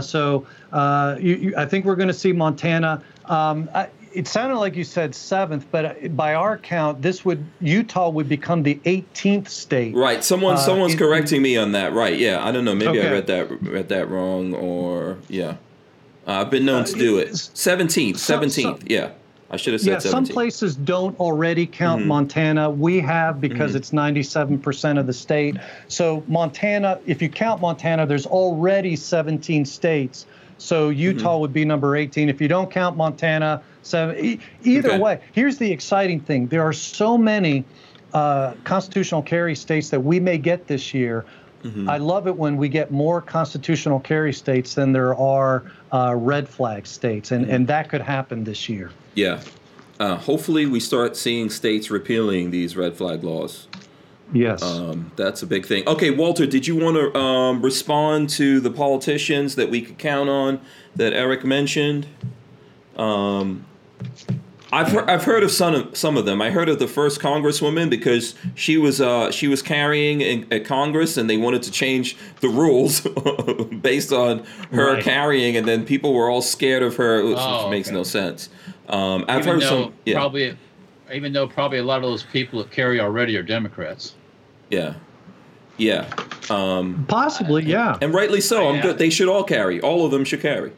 so 0.00 0.46
you, 1.20 1.34
you, 1.34 1.54
I 1.56 1.66
think 1.66 1.84
we're 1.84 1.96
going 1.96 2.08
to 2.08 2.14
see 2.14 2.32
Montana. 2.32 3.02
Um, 3.24 3.68
I, 3.74 3.88
it 4.16 4.26
sounded 4.26 4.56
like 4.56 4.74
you 4.74 4.84
said 4.84 5.14
seventh, 5.14 5.66
but 5.70 6.16
by 6.16 6.34
our 6.34 6.56
count, 6.56 7.02
this 7.02 7.24
would 7.24 7.44
Utah 7.60 8.08
would 8.08 8.28
become 8.28 8.62
the 8.62 8.76
18th 8.86 9.48
state. 9.48 9.94
Right. 9.94 10.24
Someone 10.24 10.54
uh, 10.54 10.58
someone's 10.58 10.94
in, 10.94 10.98
correcting 10.98 11.42
me 11.42 11.56
on 11.56 11.72
that. 11.72 11.92
Right. 11.92 12.18
Yeah. 12.18 12.44
I 12.44 12.50
don't 12.50 12.64
know. 12.64 12.74
Maybe 12.74 12.98
okay. 12.98 13.08
I 13.08 13.12
read 13.12 13.26
that 13.26 13.62
read 13.62 13.88
that 13.90 14.08
wrong, 14.08 14.54
or 14.54 15.18
yeah. 15.28 15.56
Uh, 16.26 16.40
I've 16.40 16.50
been 16.50 16.64
known 16.64 16.82
uh, 16.82 16.86
to 16.86 16.94
do 16.94 17.18
it. 17.18 17.28
17th. 17.28 18.14
17th. 18.14 18.84
yeah. 18.86 19.12
I 19.48 19.56
should 19.56 19.74
have 19.74 19.80
said 19.80 19.90
yeah, 19.90 19.98
17. 19.98 20.26
some 20.26 20.34
places 20.34 20.74
don't 20.74 21.18
already 21.20 21.66
count 21.66 22.00
mm-hmm. 22.00 22.08
Montana. 22.08 22.68
We 22.68 22.98
have 23.00 23.40
because 23.40 23.76
mm-hmm. 23.76 23.78
it's 23.78 23.90
97% 23.92 24.98
of 24.98 25.06
the 25.06 25.12
state. 25.12 25.56
So 25.86 26.24
Montana, 26.26 26.98
if 27.06 27.22
you 27.22 27.28
count 27.28 27.60
Montana, 27.60 28.06
there's 28.06 28.26
already 28.26 28.96
17 28.96 29.64
states. 29.64 30.26
So 30.58 30.88
Utah 30.88 31.34
mm-hmm. 31.34 31.40
would 31.42 31.52
be 31.52 31.64
number 31.64 31.96
18. 31.96 32.28
If 32.28 32.40
you 32.40 32.48
don't 32.48 32.70
count 32.70 32.96
Montana, 32.96 33.62
so 33.86 34.12
e- 34.12 34.40
either 34.64 34.90
okay. 34.90 34.98
way, 34.98 35.20
here's 35.32 35.58
the 35.58 35.70
exciting 35.70 36.20
thing: 36.20 36.48
there 36.48 36.62
are 36.62 36.72
so 36.72 37.16
many 37.16 37.64
uh, 38.12 38.54
constitutional 38.64 39.22
carry 39.22 39.54
states 39.54 39.90
that 39.90 40.00
we 40.00 40.18
may 40.20 40.38
get 40.38 40.66
this 40.66 40.92
year. 40.92 41.24
Mm-hmm. 41.62 41.88
I 41.88 41.98
love 41.98 42.26
it 42.26 42.36
when 42.36 42.56
we 42.56 42.68
get 42.68 42.90
more 42.90 43.20
constitutional 43.20 43.98
carry 44.00 44.32
states 44.32 44.74
than 44.74 44.92
there 44.92 45.14
are 45.14 45.64
uh, 45.92 46.14
red 46.16 46.48
flag 46.48 46.86
states, 46.86 47.30
and, 47.30 47.44
mm-hmm. 47.44 47.54
and 47.54 47.66
that 47.68 47.88
could 47.88 48.02
happen 48.02 48.44
this 48.44 48.68
year. 48.68 48.90
Yeah. 49.14 49.40
Uh, 49.98 50.16
hopefully, 50.16 50.66
we 50.66 50.80
start 50.80 51.16
seeing 51.16 51.48
states 51.48 51.90
repealing 51.90 52.50
these 52.50 52.76
red 52.76 52.96
flag 52.96 53.24
laws. 53.24 53.68
Yes. 54.32 54.62
Um, 54.62 55.12
that's 55.16 55.42
a 55.42 55.46
big 55.46 55.64
thing. 55.64 55.86
Okay, 55.86 56.10
Walter, 56.10 56.46
did 56.46 56.66
you 56.66 56.76
want 56.76 56.96
to 56.96 57.18
um, 57.18 57.62
respond 57.62 58.28
to 58.30 58.60
the 58.60 58.70
politicians 58.70 59.54
that 59.54 59.70
we 59.70 59.80
could 59.80 59.98
count 59.98 60.28
on 60.28 60.60
that 60.96 61.12
Erich 61.12 61.44
mentioned? 61.44 62.06
Um, 62.96 63.64
I've 64.72 64.88
heard, 64.88 65.08
I've 65.08 65.22
heard 65.22 65.44
of 65.44 65.50
some 65.52 65.74
of 65.74 65.96
some 65.96 66.16
of 66.16 66.26
them. 66.26 66.42
I 66.42 66.50
heard 66.50 66.68
of 66.68 66.78
the 66.78 66.88
first 66.88 67.20
congresswoman 67.20 67.88
because 67.88 68.34
she 68.56 68.78
was 68.78 69.00
uh, 69.00 69.30
she 69.30 69.46
was 69.46 69.62
carrying 69.62 70.20
in, 70.20 70.52
at 70.52 70.64
Congress 70.64 71.16
and 71.16 71.30
they 71.30 71.36
wanted 71.36 71.62
to 71.62 71.70
change 71.70 72.16
the 72.40 72.48
rules 72.48 73.00
based 73.80 74.12
on 74.12 74.44
her 74.72 74.94
right. 74.94 75.02
carrying, 75.02 75.56
and 75.56 75.68
then 75.68 75.84
people 75.86 76.12
were 76.12 76.28
all 76.28 76.42
scared 76.42 76.82
of 76.82 76.96
her, 76.96 77.24
which, 77.24 77.38
oh, 77.40 77.64
which 77.64 77.70
makes 77.70 77.88
okay. 77.88 77.96
no 77.96 78.02
sense. 78.02 78.48
Um, 78.88 79.24
I've 79.28 79.46
even 79.46 79.60
heard 79.60 79.62
some. 79.62 79.94
Yeah. 80.04 80.14
Probably, 80.14 80.56
even 81.12 81.32
though 81.32 81.46
probably 81.46 81.78
a 81.78 81.84
lot 81.84 81.98
of 81.98 82.10
those 82.10 82.24
people 82.24 82.58
that 82.58 82.72
carry 82.72 83.00
already 83.00 83.36
are 83.36 83.42
Democrats. 83.42 84.14
Yeah. 84.70 84.94
Yeah. 85.76 86.12
Um, 86.50 87.04
Possibly, 87.08 87.64
yeah. 87.64 87.98
And 88.02 88.12
rightly 88.12 88.40
so. 88.40 88.68
I'm 88.68 88.80
good. 88.80 88.98
They 88.98 89.10
should 89.10 89.28
all 89.28 89.44
carry. 89.44 89.80
All 89.80 90.04
of 90.04 90.10
them 90.10 90.24
should 90.24 90.40
carry. 90.40 90.72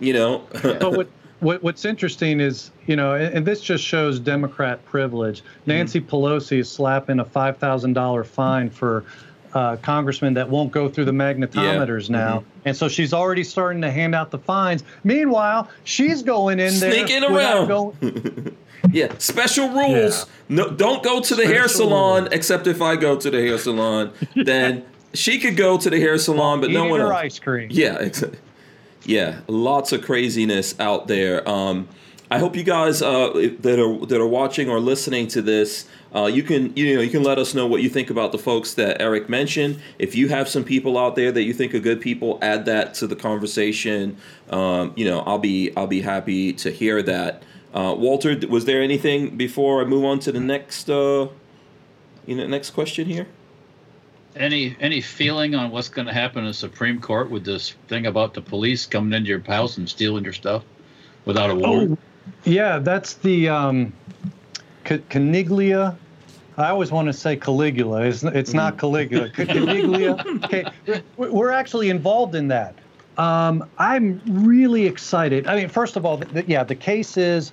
You 0.00 0.12
know. 0.12 0.46
but 0.62 0.92
what, 0.92 1.08
what, 1.42 1.62
what's 1.62 1.84
interesting 1.84 2.40
is, 2.40 2.70
you 2.86 2.94
know, 2.94 3.14
and, 3.14 3.34
and 3.34 3.46
this 3.46 3.60
just 3.60 3.84
shows 3.84 4.20
Democrat 4.20 4.84
privilege. 4.84 5.40
Mm-hmm. 5.40 5.70
Nancy 5.70 6.00
mm-hmm. 6.00 6.14
Pelosi 6.14 6.60
is 6.60 6.70
slapping 6.70 7.18
a 7.18 7.24
five 7.24 7.58
thousand 7.58 7.94
dollar 7.94 8.24
fine 8.24 8.70
for 8.70 9.04
uh, 9.52 9.76
congressmen 9.76 10.34
that 10.34 10.48
won't 10.48 10.72
go 10.72 10.88
through 10.88 11.04
the 11.04 11.12
magnetometers 11.12 12.08
yeah. 12.08 12.16
now. 12.16 12.38
Mm-hmm. 12.38 12.48
And 12.66 12.76
so 12.76 12.88
she's 12.88 13.12
already 13.12 13.44
starting 13.44 13.82
to 13.82 13.90
hand 13.90 14.14
out 14.14 14.30
the 14.30 14.38
fines. 14.38 14.84
Meanwhile, 15.04 15.68
she's 15.84 16.22
going 16.22 16.60
in 16.60 16.78
there 16.78 16.92
sneaking 16.92 17.24
around. 17.24 17.68
Going, 17.68 18.56
yeah, 18.92 19.12
special 19.18 19.68
rules. 19.68 20.26
Yeah. 20.48 20.56
No, 20.56 20.70
don't 20.70 21.02
go 21.02 21.20
to 21.20 21.34
the 21.34 21.42
special 21.42 21.52
hair 21.52 21.68
salon 21.68 22.22
rules. 22.22 22.34
except 22.34 22.66
if 22.68 22.80
I 22.80 22.96
go 22.96 23.16
to 23.16 23.30
the 23.30 23.40
hair 23.40 23.58
salon. 23.58 24.12
Then 24.34 24.84
she 25.12 25.38
could 25.38 25.56
go 25.56 25.76
to 25.76 25.90
the 25.90 26.00
hair 26.00 26.16
salon, 26.18 26.60
but 26.60 26.70
no 26.70 26.86
one 26.86 27.00
else. 27.00 27.12
ice 27.12 27.38
cream. 27.38 27.68
Yeah, 27.70 27.98
exactly 27.98 28.38
yeah, 29.04 29.40
lots 29.48 29.92
of 29.92 30.02
craziness 30.02 30.78
out 30.80 31.08
there. 31.08 31.48
Um, 31.48 31.88
I 32.30 32.38
hope 32.38 32.56
you 32.56 32.62
guys 32.62 33.02
uh, 33.02 33.54
that 33.60 33.78
are 33.78 34.06
that 34.06 34.18
are 34.18 34.26
watching 34.26 34.70
or 34.70 34.80
listening 34.80 35.28
to 35.28 35.42
this, 35.42 35.86
uh, 36.14 36.24
you 36.26 36.42
can 36.42 36.74
you 36.74 36.94
know 36.94 37.02
you 37.02 37.10
can 37.10 37.22
let 37.22 37.38
us 37.38 37.52
know 37.52 37.66
what 37.66 37.82
you 37.82 37.90
think 37.90 38.08
about 38.08 38.32
the 38.32 38.38
folks 38.38 38.72
that 38.74 39.02
Erich 39.02 39.28
mentioned. 39.28 39.80
If 39.98 40.14
you 40.14 40.28
have 40.28 40.48
some 40.48 40.64
people 40.64 40.96
out 40.96 41.14
there 41.14 41.30
that 41.30 41.42
you 41.42 41.52
think 41.52 41.74
are 41.74 41.78
good 41.78 42.00
people, 42.00 42.38
add 42.40 42.64
that 42.64 42.94
to 42.94 43.06
the 43.06 43.16
conversation. 43.16 44.16
Um, 44.48 44.94
you 44.96 45.04
know, 45.04 45.20
I'll 45.20 45.38
be 45.38 45.76
I'll 45.76 45.86
be 45.86 46.00
happy 46.00 46.54
to 46.54 46.70
hear 46.70 47.02
that. 47.02 47.42
Uh, 47.74 47.94
Walter, 47.98 48.38
was 48.48 48.64
there 48.64 48.82
anything 48.82 49.36
before 49.36 49.82
I 49.82 49.84
move 49.84 50.04
on 50.04 50.18
to 50.20 50.32
the 50.32 50.40
next 50.40 50.88
uh, 50.88 51.28
you 52.24 52.36
know 52.36 52.46
next 52.46 52.70
question 52.70 53.08
here? 53.08 53.26
Any 54.36 54.76
any 54.80 55.00
feeling 55.00 55.54
on 55.54 55.70
what's 55.70 55.88
going 55.88 56.06
to 56.06 56.12
happen 56.12 56.40
in 56.40 56.46
the 56.46 56.54
Supreme 56.54 57.00
Court 57.00 57.30
with 57.30 57.44
this 57.44 57.74
thing 57.88 58.06
about 58.06 58.34
the 58.34 58.40
police 58.40 58.86
coming 58.86 59.12
into 59.12 59.28
your 59.28 59.40
house 59.40 59.76
and 59.76 59.88
stealing 59.88 60.24
your 60.24 60.32
stuff 60.32 60.64
without 61.24 61.50
a 61.50 61.54
warrant? 61.54 61.98
Oh, 61.98 62.32
yeah, 62.44 62.78
that's 62.78 63.14
the 63.14 63.48
um, 63.48 63.92
Caniglia. 64.84 65.96
I 66.56 66.68
always 66.68 66.90
want 66.90 67.06
to 67.06 67.12
say 67.12 67.36
Caligula. 67.36 68.02
It's, 68.02 68.22
it's 68.22 68.52
not 68.52 68.74
mm. 68.74 68.78
Caligula. 68.78 69.28
Caniglia. 69.30 70.22
Okay, 70.44 71.02
we're 71.16 71.50
actually 71.50 71.88
involved 71.90 72.34
in 72.34 72.48
that. 72.48 72.74
Um, 73.16 73.68
I'm 73.78 74.20
really 74.26 74.86
excited. 74.86 75.46
I 75.46 75.56
mean, 75.56 75.68
first 75.68 75.96
of 75.96 76.04
all, 76.04 76.16
the, 76.16 76.26
the, 76.26 76.44
yeah, 76.46 76.64
the 76.64 76.74
case 76.74 77.16
is 77.16 77.52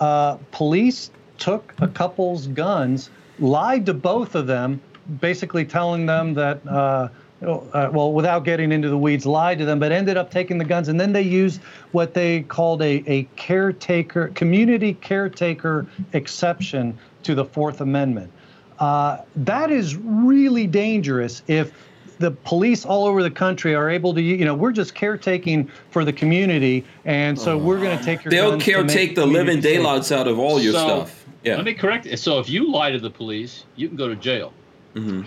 uh, 0.00 0.36
police 0.50 1.10
took 1.38 1.74
a 1.80 1.88
couple's 1.88 2.46
guns, 2.48 3.10
lied 3.38 3.86
to 3.86 3.94
both 3.94 4.34
of 4.34 4.46
them, 4.46 4.80
basically 5.20 5.64
telling 5.64 6.06
them 6.06 6.34
that 6.34 6.66
uh, 6.66 7.08
uh, 7.42 7.90
well, 7.92 8.12
without 8.12 8.44
getting 8.44 8.72
into 8.72 8.88
the 8.88 8.96
weeds, 8.96 9.26
lied 9.26 9.58
to 9.58 9.64
them, 9.64 9.78
but 9.78 9.92
ended 9.92 10.16
up 10.16 10.30
taking 10.30 10.58
the 10.58 10.64
guns. 10.64 10.88
And 10.88 10.98
then 10.98 11.12
they 11.12 11.22
used 11.22 11.60
what 11.92 12.14
they 12.14 12.42
called 12.42 12.82
a, 12.82 13.04
a 13.06 13.24
caretaker, 13.36 14.28
community 14.28 14.94
caretaker 14.94 15.86
exception 16.12 16.96
to 17.24 17.34
the 17.34 17.44
Fourth 17.44 17.80
Amendment. 17.80 18.32
Uh, 18.78 19.18
that 19.36 19.70
is 19.70 19.96
really 19.96 20.66
dangerous 20.66 21.42
if 21.46 21.72
the 22.18 22.30
police 22.30 22.86
all 22.86 23.06
over 23.06 23.22
the 23.22 23.30
country 23.30 23.74
are 23.74 23.90
able 23.90 24.14
to, 24.14 24.22
you 24.22 24.44
know, 24.44 24.54
we're 24.54 24.72
just 24.72 24.94
caretaking 24.94 25.70
for 25.90 26.04
the 26.04 26.12
community, 26.12 26.84
and 27.04 27.38
so 27.38 27.58
we're 27.58 27.80
going 27.80 27.96
to 27.96 28.02
take 28.02 28.24
your. 28.24 28.30
They'll 28.30 28.58
caretake 28.58 29.14
the 29.14 29.26
living 29.26 29.60
daylights 29.60 30.12
out 30.12 30.26
of 30.26 30.38
all 30.38 30.60
your 30.60 30.72
so, 30.72 30.86
stuff. 30.86 31.26
Yeah. 31.44 31.56
Let 31.56 31.66
me 31.66 31.74
correct 31.74 32.06
it. 32.06 32.18
So 32.18 32.38
if 32.38 32.48
you 32.48 32.70
lie 32.70 32.90
to 32.90 32.98
the 32.98 33.10
police, 33.10 33.64
you 33.76 33.88
can 33.88 33.96
go 33.96 34.08
to 34.08 34.16
jail. 34.16 34.52
Mm-hmm. 34.96 35.22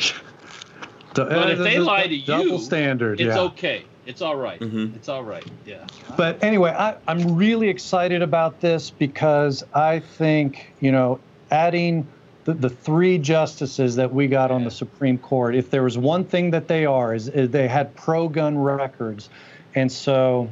but 1.14 1.32
uh, 1.32 1.48
if 1.50 1.60
they 1.60 1.80
lie 1.80 2.08
to 2.08 2.16
you, 2.16 2.26
double 2.26 2.60
standard. 2.60 3.22
It's 3.22 3.36
yeah. 3.36 3.42
okay. 3.42 3.86
It's 4.06 4.22
all 4.22 4.36
right. 4.36 4.60
mm-hmm. 4.60 4.96
It's 4.96 5.08
all 5.08 5.24
right. 5.24 5.46
Yeah. 5.68 5.86
But 6.18 6.44
anyway, 6.44 6.72
I, 6.72 6.96
I'm 7.08 7.36
really 7.36 7.70
excited 7.70 8.24
about 8.24 8.60
this 8.60 8.90
because 8.90 9.64
I 9.74 10.00
think 10.00 10.74
you 10.80 10.92
know 10.92 11.20
adding 11.52 12.08
the, 12.46 12.54
the 12.56 12.70
three 12.70 13.20
justices 13.20 13.96
that 13.98 14.12
we 14.12 14.28
got 14.28 14.50
on 14.50 14.64
the 14.64 14.72
Supreme 14.72 15.20
Court, 15.20 15.56
if 15.56 15.70
there 15.70 15.84
was 15.84 15.98
one 15.98 16.24
thing 16.24 16.52
that 16.52 16.68
they 16.68 16.86
are, 16.86 17.14
is, 17.14 17.28
is 17.28 17.52
they 17.52 17.68
had 17.68 17.96
pro-gun 17.96 18.58
records, 18.58 19.30
and 19.76 19.92
so 19.92 20.50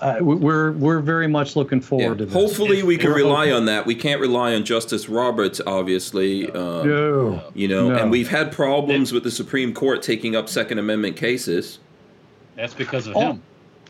uh, 0.00 0.18
we're 0.20 0.72
we're 0.72 1.00
very 1.00 1.28
much 1.28 1.56
looking 1.56 1.80
forward 1.80 2.20
yeah. 2.20 2.26
to 2.26 2.26
this. 2.26 2.34
Hopefully, 2.34 2.82
we 2.82 2.96
can 2.96 3.10
rely 3.10 3.50
on 3.50 3.66
that. 3.66 3.86
We 3.86 3.94
can't 3.94 4.20
rely 4.20 4.54
on 4.54 4.64
Justice 4.64 5.08
Roberts, 5.08 5.60
obviously. 5.66 6.50
Uh, 6.50 6.82
no, 6.84 7.42
you 7.54 7.68
know, 7.68 7.90
no. 7.90 7.96
and 7.96 8.10
we've 8.10 8.28
had 8.28 8.52
problems 8.52 9.12
with 9.12 9.24
the 9.24 9.30
Supreme 9.30 9.74
Court 9.74 10.02
taking 10.02 10.36
up 10.36 10.48
Second 10.48 10.78
Amendment 10.78 11.16
cases. 11.16 11.78
That's 12.56 12.74
because 12.74 13.06
of 13.06 13.14
him 13.14 13.42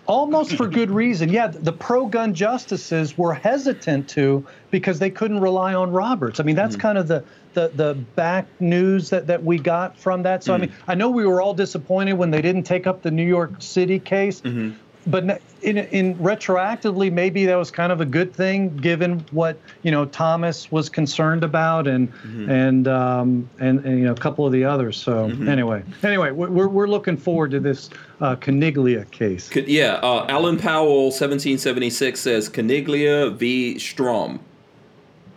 almost 0.09 0.57
for 0.57 0.67
good 0.67 0.91
reason. 0.91 1.29
Yeah, 1.29 1.47
the 1.47 1.73
pro-gun 1.73 2.35
justices 2.35 3.17
were 3.17 3.35
hesitant 3.35 4.09
to 4.11 4.45
because 4.71 4.99
they 4.99 5.11
couldn't 5.11 5.41
rely 5.41 5.75
on 5.75 5.93
Roberts. 5.93 6.41
I 6.41 6.43
mean, 6.43 6.57
that's 6.57 6.75
mm-hmm. 6.75 6.83
kind 6.83 6.99
of 6.99 7.07
the 7.07 7.23
the 7.55 7.69
the 7.69 7.95
back 8.17 8.47
news 8.59 9.11
that 9.11 9.29
that 9.29 9.45
we 9.45 9.59
got 9.59 9.97
from 9.97 10.23
that. 10.25 10.43
So 10.43 10.55
mm-hmm. 10.55 10.63
I 10.63 10.67
mean, 10.67 10.77
I 10.89 10.95
know 10.97 11.11
we 11.11 11.27
were 11.27 11.41
all 11.41 11.55
disappointed 11.55 12.15
when 12.15 12.31
they 12.31 12.43
didn't 12.43 12.65
take 12.65 12.87
up 12.87 13.03
the 13.03 13.11
New 13.11 13.27
York 13.27 13.53
City 13.61 14.01
case. 14.01 14.41
Mm-hmm 14.41 14.77
but 15.11 15.41
in, 15.63 15.79
in 15.79 16.15
retroactively, 16.17 17.11
maybe 17.11 17.47
that 17.47 17.57
was 17.57 17.71
kind 17.71 17.91
of 17.91 18.01
a 18.01 18.05
good 18.05 18.33
thing, 18.33 18.77
given 18.77 19.25
what 19.31 19.59
you 19.83 19.91
know 19.91 20.05
Thomas 20.05 20.71
was 20.71 20.89
concerned 20.89 21.43
about, 21.43 21.87
and 21.87 22.13
mm-hmm. 22.13 22.51
and, 22.51 22.89
um, 22.89 23.51
and, 23.59 23.85
and 23.85 23.99
you 23.99 24.05
know 24.05 24.13
a 24.13 24.17
couple 24.17 24.47
of 24.47 24.53
the 24.53 24.65
others. 24.65 24.97
So 24.97 25.29
mm-hmm. 25.29 25.49
anyway, 25.49 25.83
anyway, 26.03 26.31
we're 26.31 26.69
we're 26.69 26.87
looking 26.87 27.17
forward 27.17 27.51
to 27.53 27.61
this 27.61 27.91
uh, 28.21 28.37
Caniglia 28.37 29.11
case. 29.11 29.55
Yeah, 29.55 29.95
uh, 29.95 30.27
Alan 30.29 30.59
Powell, 30.59 31.07
1776 31.07 32.21
says 32.21 32.49
Caniglia 32.49 33.35
v. 33.35 33.79
Strom. 33.79 34.41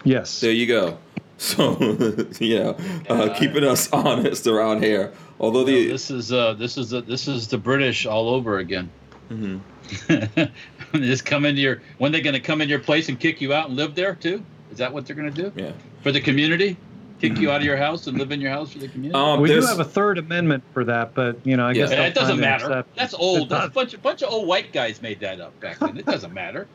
Yes. 0.03 0.41
There 0.41 0.51
you 0.51 0.67
go. 0.67 0.97
So 1.37 1.77
you 2.39 2.59
know, 2.59 2.77
uh, 3.09 3.33
keeping 3.37 3.63
us 3.63 3.91
honest 3.91 4.45
around 4.47 4.83
here. 4.83 5.11
Although 5.39 5.63
the 5.63 5.87
this 5.87 6.11
is 6.11 6.31
uh, 6.31 6.53
this 6.53 6.77
is 6.77 6.93
uh, 6.93 7.01
this 7.01 7.27
is 7.27 7.47
the 7.47 7.57
British 7.57 8.05
all 8.05 8.29
over 8.29 8.59
again. 8.59 8.91
Mm-hmm. 9.31 10.97
just 10.97 11.25
come 11.25 11.45
into 11.45 11.61
your. 11.61 11.81
When 11.97 12.11
they're 12.11 12.21
going 12.21 12.33
to 12.33 12.39
come 12.39 12.61
in 12.61 12.69
your 12.69 12.79
place 12.79 13.09
and 13.09 13.19
kick 13.19 13.41
you 13.41 13.53
out 13.53 13.69
and 13.69 13.77
live 13.77 13.95
there 13.95 14.15
too? 14.15 14.43
Is 14.71 14.77
that 14.77 14.91
what 14.93 15.05
they're 15.05 15.15
going 15.15 15.33
to 15.33 15.49
do? 15.49 15.61
Yeah. 15.61 15.71
For 16.01 16.11
the 16.11 16.21
community, 16.21 16.77
kick 17.21 17.37
you 17.37 17.51
out 17.51 17.61
of 17.61 17.65
your 17.65 17.77
house 17.77 18.07
and 18.07 18.17
live 18.17 18.31
in 18.31 18.41
your 18.41 18.51
house 18.51 18.73
for 18.73 18.79
the 18.79 18.87
community. 18.87 19.19
Um, 19.19 19.39
we 19.39 19.49
do 19.49 19.61
have 19.61 19.79
a 19.79 19.85
third 19.85 20.17
amendment 20.17 20.63
for 20.73 20.83
that, 20.85 21.13
but 21.13 21.45
you 21.45 21.55
know, 21.55 21.67
I 21.67 21.71
yeah. 21.71 21.87
guess 21.87 21.91
it 21.91 22.15
doesn't 22.15 22.39
matter. 22.39 22.83
That's 22.95 23.13
old. 23.13 23.49
That's 23.49 23.67
a 23.67 23.69
bunch 23.69 23.93
of 23.93 24.01
bunch 24.01 24.21
of 24.21 24.31
old 24.31 24.47
white 24.47 24.73
guys 24.73 25.01
made 25.01 25.19
that 25.19 25.39
up 25.39 25.57
back 25.59 25.79
then. 25.79 25.97
It 25.97 26.05
doesn't 26.05 26.33
matter. 26.33 26.67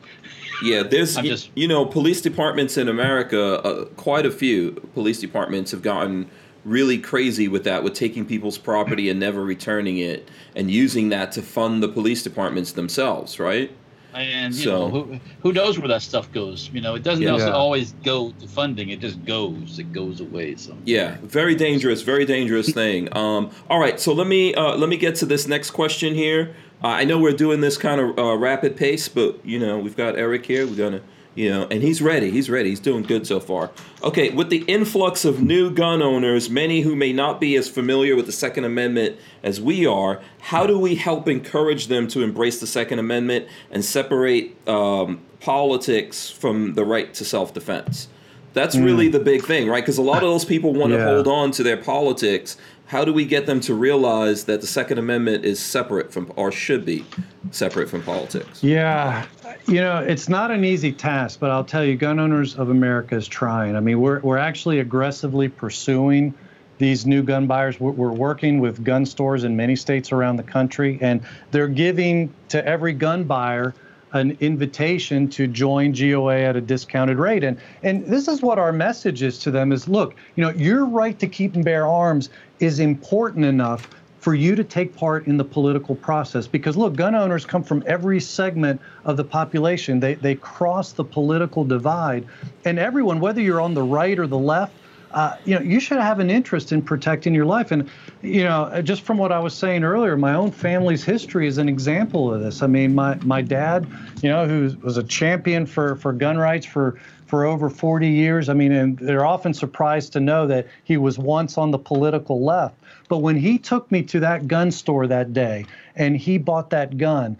Yeah, 0.63 0.83
there's 0.83 1.15
just, 1.17 1.51
you 1.55 1.67
know, 1.67 1.85
police 1.85 2.21
departments 2.21 2.77
in 2.77 2.87
America. 2.87 3.61
Uh, 3.61 3.85
quite 3.95 4.25
a 4.25 4.31
few 4.31 4.71
police 4.93 5.19
departments 5.19 5.71
have 5.71 5.81
gotten 5.81 6.29
really 6.67 6.97
crazy 6.97 7.47
with 7.47 7.63
that, 7.63 7.83
with 7.83 7.93
taking 7.93 8.25
people's 8.25 8.57
property 8.57 9.09
and 9.09 9.19
never 9.19 9.43
returning 9.43 9.97
it, 9.97 10.29
and 10.55 10.69
using 10.69 11.09
that 11.09 11.31
to 11.31 11.41
fund 11.41 11.81
the 11.81 11.87
police 11.87 12.21
departments 12.21 12.73
themselves, 12.73 13.39
right? 13.39 13.71
And 14.13 14.53
you 14.55 14.63
so, 14.63 14.71
know, 14.71 14.89
who, 14.89 15.19
who 15.43 15.53
knows 15.53 15.77
where 15.77 15.87
that 15.89 16.01
stuff 16.01 16.31
goes? 16.31 16.69
You 16.73 16.81
know, 16.81 16.95
it 16.95 17.03
doesn't 17.03 17.23
yeah. 17.23 17.51
always 17.51 17.91
go 18.03 18.31
to 18.31 18.47
funding; 18.47 18.89
it 18.89 18.99
just 18.99 19.23
goes. 19.25 19.77
It 19.79 19.93
goes 19.93 20.21
away. 20.21 20.55
So 20.55 20.75
yeah, 20.85 21.17
very 21.21 21.55
dangerous, 21.55 22.01
very 22.01 22.25
dangerous 22.25 22.71
thing. 22.71 23.09
Um, 23.17 23.49
all 23.67 23.79
right, 23.79 23.99
so 23.99 24.13
let 24.13 24.27
me 24.27 24.53
uh, 24.53 24.75
let 24.75 24.89
me 24.89 24.97
get 24.97 25.15
to 25.15 25.25
this 25.25 25.47
next 25.47 25.71
question 25.71 26.13
here. 26.13 26.55
Uh, 26.83 26.87
I 26.87 27.03
know 27.03 27.17
we're 27.17 27.31
doing 27.31 27.61
this 27.61 27.75
kind 27.75 27.99
of 27.99 28.17
uh, 28.19 28.37
rapid 28.37 28.77
pace, 28.77 29.09
but 29.09 29.43
you 29.43 29.57
know, 29.57 29.79
we've 29.79 29.97
got 29.97 30.15
Erich 30.15 30.45
here. 30.45 30.67
We're 30.67 30.75
gonna 30.75 31.01
you 31.37 31.51
know, 31.51 31.67
and 31.69 31.83
he's 31.83 32.01
ready. 32.01 32.31
He's 32.31 32.49
ready. 32.49 32.69
He's 32.69 32.79
doing 32.79 33.03
good 33.03 33.27
so 33.27 33.39
far. 33.39 33.69
Okay, 34.01 34.31
with 34.31 34.49
the 34.49 34.63
influx 34.63 35.23
of 35.23 35.39
new 35.39 35.69
gun 35.69 36.01
owners, 36.01 36.49
many 36.49 36.81
who 36.81 36.95
may 36.95 37.13
not 37.13 37.39
be 37.39 37.55
as 37.55 37.69
familiar 37.69 38.15
with 38.15 38.25
the 38.25 38.31
Second 38.31 38.65
Amendment 38.65 39.17
as 39.43 39.61
we 39.61 39.85
are, 39.85 40.19
how 40.39 40.65
do 40.65 40.79
we 40.79 40.95
help 40.95 41.27
encourage 41.27 41.87
them 41.87 42.07
to 42.07 42.23
embrace 42.23 42.59
the 42.59 42.65
Second 42.65 42.97
Amendment 42.97 43.47
and 43.69 43.85
separate 43.85 44.57
um, 44.67 45.21
politics 45.39 46.27
from 46.27 46.73
the 46.73 46.83
right 46.83 47.13
to 47.13 47.23
self 47.23 47.53
defense? 47.53 48.07
That's 48.53 48.75
mm. 48.75 48.83
really 48.83 49.07
the 49.07 49.19
big 49.19 49.43
thing, 49.43 49.67
right? 49.67 49.83
Because 49.83 49.99
a 49.99 50.01
lot 50.01 50.23
of 50.23 50.29
those 50.29 50.43
people 50.43 50.73
want 50.73 50.91
to 50.91 50.97
yeah. 50.97 51.05
hold 51.05 51.27
on 51.27 51.51
to 51.51 51.61
their 51.61 51.77
politics 51.77 52.57
how 52.87 53.03
do 53.03 53.13
we 53.13 53.25
get 53.25 53.45
them 53.45 53.59
to 53.59 53.73
realize 53.73 54.45
that 54.45 54.61
the 54.61 54.67
Second 54.67 54.97
Amendment 54.97 55.43
is 55.43 55.59
separate 55.59 56.11
from, 56.11 56.31
or 56.37 56.51
should 56.51 56.85
be 56.85 57.05
separate 57.51 57.89
from 57.89 58.01
politics? 58.01 58.63
Yeah, 58.63 59.25
you 59.67 59.81
know, 59.81 59.99
it's 59.99 60.29
not 60.29 60.51
an 60.51 60.63
easy 60.63 60.93
task, 60.93 61.39
but 61.39 61.51
I'll 61.51 61.65
tell 61.65 61.83
you, 61.83 61.97
Gun 61.97 62.17
Owners 62.17 62.55
of 62.55 62.69
America 62.69 63.15
is 63.15 63.27
trying. 63.27 63.75
I 63.75 63.81
mean, 63.81 63.99
we're, 63.99 64.21
we're 64.21 64.37
actually 64.37 64.79
aggressively 64.79 65.49
pursuing 65.49 66.33
these 66.77 67.05
new 67.05 67.23
gun 67.23 67.45
buyers. 67.45 67.77
We're, 67.77 67.91
we're 67.91 68.13
working 68.13 68.61
with 68.61 68.83
gun 68.85 69.05
stores 69.05 69.43
in 69.43 69.55
many 69.55 69.75
states 69.75 70.13
around 70.13 70.37
the 70.37 70.43
country, 70.43 70.97
and 71.01 71.21
they're 71.51 71.67
giving 71.67 72.33
to 72.49 72.65
every 72.65 72.93
gun 72.93 73.25
buyer 73.25 73.73
an 74.17 74.37
invitation 74.39 75.29
to 75.29 75.47
join 75.47 75.93
GOA 75.93 76.41
at 76.41 76.55
a 76.55 76.61
discounted 76.61 77.17
rate. 77.17 77.43
And 77.43 77.57
and 77.83 78.05
this 78.05 78.27
is 78.27 78.41
what 78.41 78.59
our 78.59 78.73
message 78.73 79.23
is 79.23 79.39
to 79.39 79.51
them 79.51 79.71
is 79.71 79.87
look, 79.87 80.15
you 80.35 80.43
know, 80.43 80.51
your 80.51 80.85
right 80.85 81.17
to 81.19 81.27
keep 81.27 81.55
and 81.55 81.63
bear 81.63 81.87
arms 81.87 82.29
is 82.59 82.79
important 82.79 83.45
enough 83.45 83.89
for 84.19 84.33
you 84.33 84.55
to 84.55 84.63
take 84.63 84.95
part 84.95 85.27
in 85.27 85.37
the 85.37 85.45
political 85.45 85.95
process 85.95 86.47
because 86.47 86.75
look 86.75 86.95
gun 86.95 87.15
owners 87.15 87.45
come 87.45 87.63
from 87.63 87.83
every 87.87 88.19
segment 88.19 88.81
of 89.05 89.15
the 89.15 89.23
population 89.23 89.99
they, 89.99 90.15
they 90.15 90.35
cross 90.35 90.91
the 90.91 91.03
political 91.03 91.63
divide 91.63 92.25
and 92.65 92.77
everyone 92.77 93.21
whether 93.21 93.39
you're 93.39 93.61
on 93.61 93.73
the 93.73 93.81
right 93.81 94.19
or 94.19 94.27
the 94.27 94.37
left 94.37 94.73
uh, 95.11 95.37
you 95.45 95.55
know, 95.55 95.61
you 95.61 95.79
should 95.79 95.99
have 95.99 96.19
an 96.19 96.29
interest 96.29 96.71
in 96.71 96.81
protecting 96.81 97.33
your 97.33 97.45
life. 97.45 97.71
And, 97.71 97.89
you 98.21 98.43
know, 98.43 98.63
uh, 98.63 98.81
just 98.81 99.03
from 99.03 99.17
what 99.17 99.31
I 99.31 99.39
was 99.39 99.53
saying 99.53 99.83
earlier, 99.83 100.17
my 100.17 100.33
own 100.33 100.51
family's 100.51 101.03
history 101.03 101.47
is 101.47 101.57
an 101.57 101.69
example 101.69 102.33
of 102.33 102.41
this. 102.41 102.61
I 102.61 102.67
mean, 102.67 102.95
my, 102.95 103.15
my 103.23 103.41
dad, 103.41 103.87
you 104.21 104.29
know, 104.29 104.47
who 104.47 104.75
was 104.81 104.97
a 104.97 105.03
champion 105.03 105.65
for, 105.65 105.95
for 105.97 106.13
gun 106.13 106.37
rights 106.37 106.65
for, 106.65 106.99
for 107.27 107.45
over 107.45 107.69
40 107.69 108.07
years. 108.07 108.49
I 108.49 108.53
mean, 108.53 108.71
and 108.71 108.97
they're 108.97 109.25
often 109.25 109.53
surprised 109.53 110.13
to 110.13 110.19
know 110.19 110.47
that 110.47 110.67
he 110.83 110.97
was 110.97 111.19
once 111.19 111.57
on 111.57 111.71
the 111.71 111.77
political 111.77 112.43
left. 112.43 112.75
But 113.09 113.19
when 113.19 113.37
he 113.37 113.57
took 113.57 113.89
me 113.91 114.03
to 114.03 114.19
that 114.21 114.47
gun 114.47 114.71
store 114.71 115.07
that 115.07 115.33
day 115.33 115.65
and 115.95 116.17
he 116.17 116.37
bought 116.37 116.71
that 116.71 116.97
gun, 116.97 117.37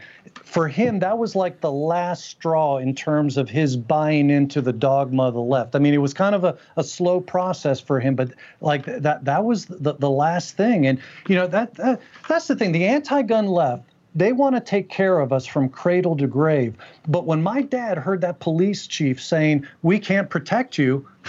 for 0.47 0.69
him, 0.69 0.99
that 0.99 1.17
was 1.17 1.35
like 1.35 1.59
the 1.59 1.71
last 1.71 2.25
straw 2.25 2.77
in 2.77 2.95
terms 2.95 3.35
of 3.35 3.49
his 3.49 3.75
buying 3.75 4.29
into 4.29 4.61
the 4.61 4.71
dogma 4.71 5.23
of 5.23 5.33
the 5.33 5.41
left. 5.41 5.75
I 5.75 5.79
mean, 5.79 5.93
it 5.93 5.97
was 5.97 6.13
kind 6.13 6.33
of 6.33 6.45
a, 6.45 6.57
a 6.77 6.83
slow 6.85 7.19
process 7.19 7.81
for 7.81 7.99
him, 7.99 8.15
but 8.15 8.31
like 8.61 8.85
that 8.85 9.25
that 9.25 9.43
was 9.43 9.65
the, 9.65 9.93
the 9.93 10.09
last 10.09 10.55
thing. 10.55 10.87
And 10.87 10.99
you 11.27 11.35
know 11.35 11.47
that, 11.47 11.73
that 11.75 11.99
that's 12.29 12.47
the 12.47 12.55
thing. 12.55 12.71
The 12.71 12.85
anti-gun 12.85 13.47
left 13.47 13.83
they 14.15 14.31
want 14.31 14.55
to 14.55 14.61
take 14.61 14.89
care 14.89 15.19
of 15.19 15.31
us 15.31 15.45
from 15.45 15.69
cradle 15.69 16.17
to 16.17 16.25
grave. 16.25 16.75
But 17.07 17.25
when 17.25 17.43
my 17.43 17.61
dad 17.61 17.99
heard 17.99 18.21
that 18.21 18.39
police 18.39 18.87
chief 18.87 19.21
saying, 19.21 19.67
We 19.83 19.99
can't 19.99 20.29
protect 20.29 20.77
you, 20.77 21.07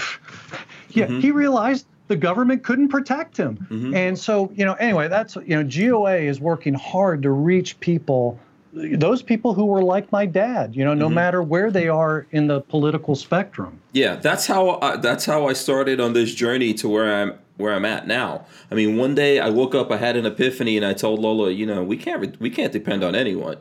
yeah, 0.91 1.07
mm-hmm. 1.07 1.21
he 1.21 1.33
realized 1.33 1.87
the 2.07 2.17
government 2.17 2.63
couldn't 2.63 2.89
protect 2.89 3.37
him. 3.37 3.59
Mm-hmm. 3.69 3.95
And 3.95 4.19
so, 4.19 4.51
you 4.55 4.65
know, 4.65 4.75
anyway, 4.75 5.09
that's, 5.09 5.37
you 5.37 5.63
know, 5.63 5.65
GOA 5.65 6.17
is 6.17 6.41
working 6.41 6.73
hard 6.73 7.23
to 7.25 7.31
reach 7.31 7.79
people 7.81 8.39
those 8.73 9.23
people 9.23 9.55
who 9.55 9.67
were 9.67 9.83
like 9.83 10.11
my 10.13 10.27
dad, 10.27 10.75
you 10.75 10.85
know, 10.85 10.95
no 10.95 11.07
mm-hmm. 11.07 11.15
matter 11.15 11.43
where 11.43 11.71
they 11.71 11.89
are 11.89 12.27
in 12.31 12.47
the 12.47 12.61
political 12.63 13.15
spectrum. 13.17 13.81
Yeah, 13.93 14.17
that's 14.17 14.47
how 14.47 14.79
I, 14.81 14.97
that's 14.97 15.25
how 15.25 15.49
I 15.49 15.53
started 15.53 16.01
on 16.01 16.13
this 16.13 16.35
journey 16.35 16.75
to 16.75 16.89
where 16.89 17.23
I'm 17.23 17.39
where 17.57 17.75
I'm 17.75 17.85
at 17.85 18.07
now. 18.07 18.47
I 18.71 18.75
mean, 18.75 18.97
one 18.97 19.15
day 19.15 19.41
I 19.41 19.51
woke 19.51 19.75
up, 19.75 19.91
I 19.91 19.97
had 19.97 20.17
an 20.17 20.27
epiphany, 20.27 20.77
and 20.77 20.87
I 20.87 20.93
told 20.93 21.19
Lola, 21.21 21.51
you 21.51 21.67
know, 21.67 21.83
we 21.83 21.97
can't 21.97 22.39
we 22.41 22.51
can't 22.51 22.73
depend 22.73 23.03
on 23.03 23.15
anyone. 23.15 23.59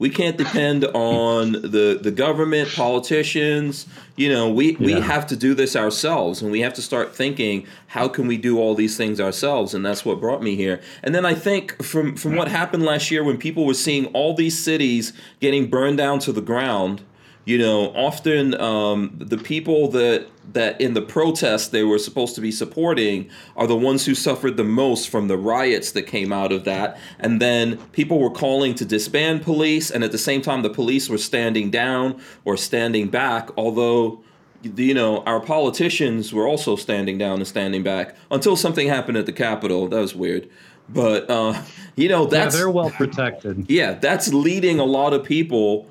We 0.00 0.08
can't 0.08 0.38
depend 0.38 0.86
on 0.86 1.52
the 1.52 1.98
the 2.02 2.10
government, 2.10 2.70
politicians. 2.70 3.86
You 4.16 4.30
know, 4.30 4.50
we 4.50 4.72
we 4.76 4.94
yeah. 4.94 5.00
have 5.00 5.26
to 5.28 5.36
do 5.36 5.54
this 5.54 5.76
ourselves, 5.76 6.40
and 6.40 6.50
we 6.50 6.62
have 6.62 6.72
to 6.74 6.82
start 6.82 7.14
thinking 7.14 7.66
how 7.86 8.08
can 8.08 8.26
we 8.26 8.38
do 8.38 8.58
all 8.58 8.74
these 8.74 8.96
things 8.96 9.20
ourselves, 9.20 9.74
and 9.74 9.84
that's 9.84 10.02
what 10.02 10.18
brought 10.18 10.42
me 10.42 10.56
here. 10.56 10.80
And 11.02 11.14
then 11.14 11.26
I 11.26 11.34
think 11.34 11.82
from 11.82 12.16
from 12.16 12.34
what 12.34 12.48
happened 12.48 12.82
last 12.82 13.10
year 13.10 13.22
when 13.22 13.36
people 13.36 13.66
were 13.66 13.74
seeing 13.74 14.06
all 14.06 14.34
these 14.34 14.58
cities 14.58 15.12
getting 15.38 15.68
burned 15.68 15.98
down 15.98 16.18
to 16.20 16.32
the 16.32 16.40
ground 16.40 17.02
you 17.50 17.58
know, 17.58 17.92
often 17.96 18.58
um, 18.60 19.12
the 19.18 19.36
people 19.36 19.88
that 19.88 20.28
that 20.52 20.80
in 20.80 20.94
the 20.94 21.02
protests 21.02 21.68
they 21.68 21.82
were 21.82 21.98
supposed 21.98 22.36
to 22.36 22.40
be 22.40 22.52
supporting 22.52 23.28
are 23.56 23.66
the 23.66 23.76
ones 23.76 24.06
who 24.06 24.14
suffered 24.14 24.56
the 24.56 24.62
most 24.62 25.08
from 25.08 25.26
the 25.26 25.36
riots 25.36 25.90
that 25.92 26.02
came 26.02 26.32
out 26.32 26.52
of 26.52 26.62
that. 26.62 26.96
And 27.18 27.42
then 27.42 27.78
people 27.88 28.20
were 28.20 28.30
calling 28.30 28.76
to 28.76 28.84
disband 28.84 29.42
police, 29.42 29.90
and 29.90 30.04
at 30.04 30.12
the 30.12 30.18
same 30.18 30.42
time, 30.42 30.62
the 30.62 30.70
police 30.70 31.08
were 31.08 31.18
standing 31.18 31.72
down 31.72 32.22
or 32.44 32.56
standing 32.56 33.08
back. 33.08 33.50
Although, 33.56 34.22
you 34.62 34.94
know, 34.94 35.24
our 35.24 35.40
politicians 35.40 36.32
were 36.32 36.46
also 36.46 36.76
standing 36.76 37.18
down 37.18 37.38
and 37.38 37.48
standing 37.48 37.82
back 37.82 38.14
until 38.30 38.54
something 38.54 38.86
happened 38.86 39.18
at 39.18 39.26
the 39.26 39.32
Capitol. 39.32 39.88
That 39.88 39.98
was 39.98 40.14
weird. 40.14 40.48
But 40.88 41.28
uh, 41.28 41.60
you 41.96 42.08
know, 42.08 42.26
that's 42.26 42.54
yeah, 42.54 42.60
they're 42.60 42.70
well 42.70 42.90
protected. 42.90 43.66
Yeah, 43.68 43.94
that's 43.94 44.32
leading 44.32 44.78
a 44.78 44.84
lot 44.84 45.14
of 45.14 45.24
people 45.24 45.89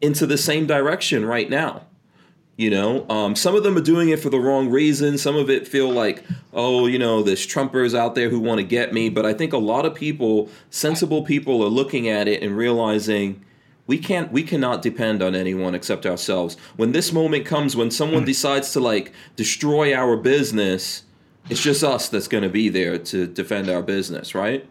into 0.00 0.26
the 0.26 0.38
same 0.38 0.66
direction 0.66 1.24
right 1.24 1.48
now. 1.48 1.82
You 2.56 2.70
know, 2.70 3.06
um, 3.10 3.36
some 3.36 3.54
of 3.54 3.64
them 3.64 3.76
are 3.76 3.82
doing 3.82 4.08
it 4.08 4.18
for 4.18 4.30
the 4.30 4.40
wrong 4.40 4.70
reason. 4.70 5.18
Some 5.18 5.36
of 5.36 5.50
it 5.50 5.68
feel 5.68 5.90
like, 5.90 6.24
oh, 6.54 6.86
you 6.86 6.98
know, 6.98 7.22
there's 7.22 7.46
Trumpers 7.46 7.94
out 7.94 8.14
there 8.14 8.30
who 8.30 8.40
want 8.40 8.58
to 8.58 8.64
get 8.64 8.94
me. 8.94 9.10
But 9.10 9.26
I 9.26 9.34
think 9.34 9.52
a 9.52 9.58
lot 9.58 9.84
of 9.84 9.94
people, 9.94 10.48
sensible 10.70 11.22
people, 11.22 11.62
are 11.62 11.68
looking 11.68 12.08
at 12.08 12.28
it 12.28 12.42
and 12.42 12.56
realizing 12.56 13.44
we 13.86 13.98
can't, 13.98 14.32
we 14.32 14.42
cannot 14.42 14.80
depend 14.80 15.22
on 15.22 15.34
anyone 15.34 15.74
except 15.74 16.06
ourselves. 16.06 16.56
When 16.76 16.92
this 16.92 17.12
moment 17.12 17.44
comes, 17.44 17.76
when 17.76 17.90
someone 17.90 18.22
hmm. 18.22 18.26
decides 18.26 18.72
to 18.72 18.80
like 18.80 19.12
destroy 19.36 19.94
our 19.94 20.16
business, 20.16 21.02
it's 21.50 21.62
just 21.62 21.84
us 21.84 22.08
that's 22.08 22.26
going 22.26 22.42
to 22.42 22.48
be 22.48 22.70
there 22.70 22.96
to 22.98 23.26
defend 23.26 23.68
our 23.68 23.82
business, 23.82 24.34
right? 24.34 24.66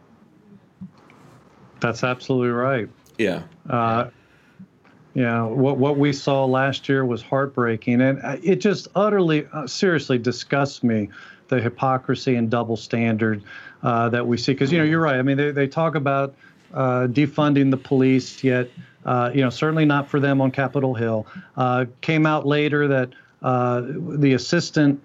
That's 1.82 2.04
absolutely 2.04 2.50
right. 2.50 2.90
Yeah. 3.20 3.44
Uh, 3.70 4.10
yeah, 5.16 5.44
what 5.44 5.78
what 5.78 5.98
we 5.98 6.12
saw 6.12 6.44
last 6.44 6.90
year 6.90 7.06
was 7.06 7.22
heartbreaking, 7.22 8.02
and 8.02 8.20
uh, 8.22 8.36
it 8.44 8.58
just 8.58 8.90
utterly, 8.96 9.48
uh, 9.54 9.66
seriously 9.66 10.18
disgusts 10.18 10.84
me, 10.84 11.10
the 11.48 11.62
hypocrisy 11.62 12.36
and 12.36 12.50
double 12.50 12.76
standard 12.76 13.42
uh, 13.82 14.10
that 14.10 14.28
we 14.28 14.38
see. 14.38 14.52
Because 14.52 14.74
you 14.74 14.78
know, 14.78 14.84
you're 14.84 15.00
right. 15.00 15.16
I 15.16 15.22
mean, 15.22 15.38
they 15.38 15.52
they 15.52 15.68
talk 15.68 15.96
about 15.96 16.36
uh, 16.74 17.08
defunding 17.08 17.72
the 17.72 17.78
police, 17.78 18.44
yet 18.44 18.70
uh, 19.06 19.32
you 19.34 19.40
know, 19.40 19.50
certainly 19.50 19.86
not 19.86 20.10
for 20.10 20.20
them 20.20 20.42
on 20.42 20.52
Capitol 20.52 20.94
Hill. 20.94 21.26
Uh, 21.56 21.86
came 22.02 22.26
out 22.26 22.46
later 22.46 22.86
that 22.90 23.10
the 23.42 24.34
assistant. 24.34 25.02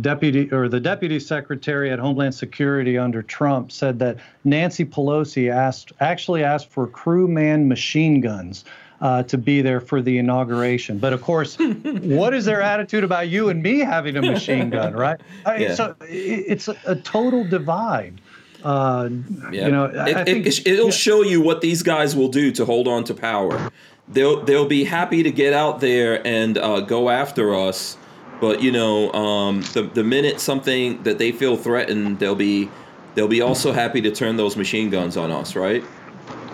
deputy 0.00 0.52
or 0.52 0.68
the 0.68 0.78
deputy 0.80 1.18
secretary 1.18 1.90
at 1.90 1.98
Homeland 1.98 2.34
Security 2.34 2.96
under 2.98 3.22
Trump 3.22 3.72
said 3.72 3.98
that 3.98 4.18
Nancy 4.44 4.84
Pelosi 4.84 5.50
asked 5.50 5.92
actually 5.98 6.44
asked 6.44 6.70
for 6.70 6.86
crew 6.86 7.26
man 7.26 7.66
machine 7.66 8.20
guns 8.20 8.64
uh, 9.02 9.24
to 9.24 9.36
be 9.36 9.60
there 9.60 9.80
for 9.80 10.00
the 10.00 10.16
inauguration. 10.16 10.98
But 10.98 11.12
of 11.12 11.20
course, 11.20 11.58
what 11.58 12.32
is 12.32 12.44
their 12.44 12.62
attitude 12.62 13.02
about 13.04 13.28
you 13.28 13.48
and 13.48 13.62
me 13.62 13.80
having 13.80 14.16
a 14.16 14.22
machine 14.22 14.70
gun, 14.70 14.94
right? 14.94 15.20
yeah. 15.46 15.74
So 15.74 15.96
it's 16.02 16.68
a, 16.68 16.76
a 16.86 16.94
total 16.94 17.44
divide. 17.44 18.20
Uh, 18.62 19.08
yeah. 19.50 19.66
You 19.66 19.72
know, 19.72 19.84
it, 19.86 20.16
I 20.16 20.24
think 20.24 20.46
it, 20.46 20.62
will 20.64 20.84
yeah. 20.86 20.90
show 20.90 21.22
you 21.22 21.40
what 21.40 21.60
these 21.60 21.82
guys 21.82 22.14
will 22.14 22.28
do 22.28 22.52
to 22.52 22.64
hold 22.64 22.86
on 22.86 23.02
to 23.04 23.14
power. 23.14 23.72
They'll 24.08 24.40
they'll 24.44 24.68
be 24.68 24.84
happy 24.84 25.24
to 25.24 25.32
get 25.32 25.52
out 25.52 25.80
there 25.80 26.24
and 26.24 26.56
uh, 26.56 26.80
go 26.80 27.10
after 27.10 27.56
us, 27.56 27.96
but 28.40 28.62
you 28.62 28.70
know, 28.70 29.12
um, 29.12 29.62
the 29.72 29.82
the 29.82 30.04
minute 30.04 30.38
something 30.38 31.02
that 31.02 31.18
they 31.18 31.32
feel 31.32 31.56
threatened, 31.56 32.20
they'll 32.20 32.36
be 32.36 32.70
they'll 33.16 33.26
be 33.26 33.40
also 33.40 33.72
happy 33.72 34.00
to 34.02 34.12
turn 34.12 34.36
those 34.36 34.56
machine 34.56 34.90
guns 34.90 35.16
on 35.16 35.32
us, 35.32 35.56
right? 35.56 35.82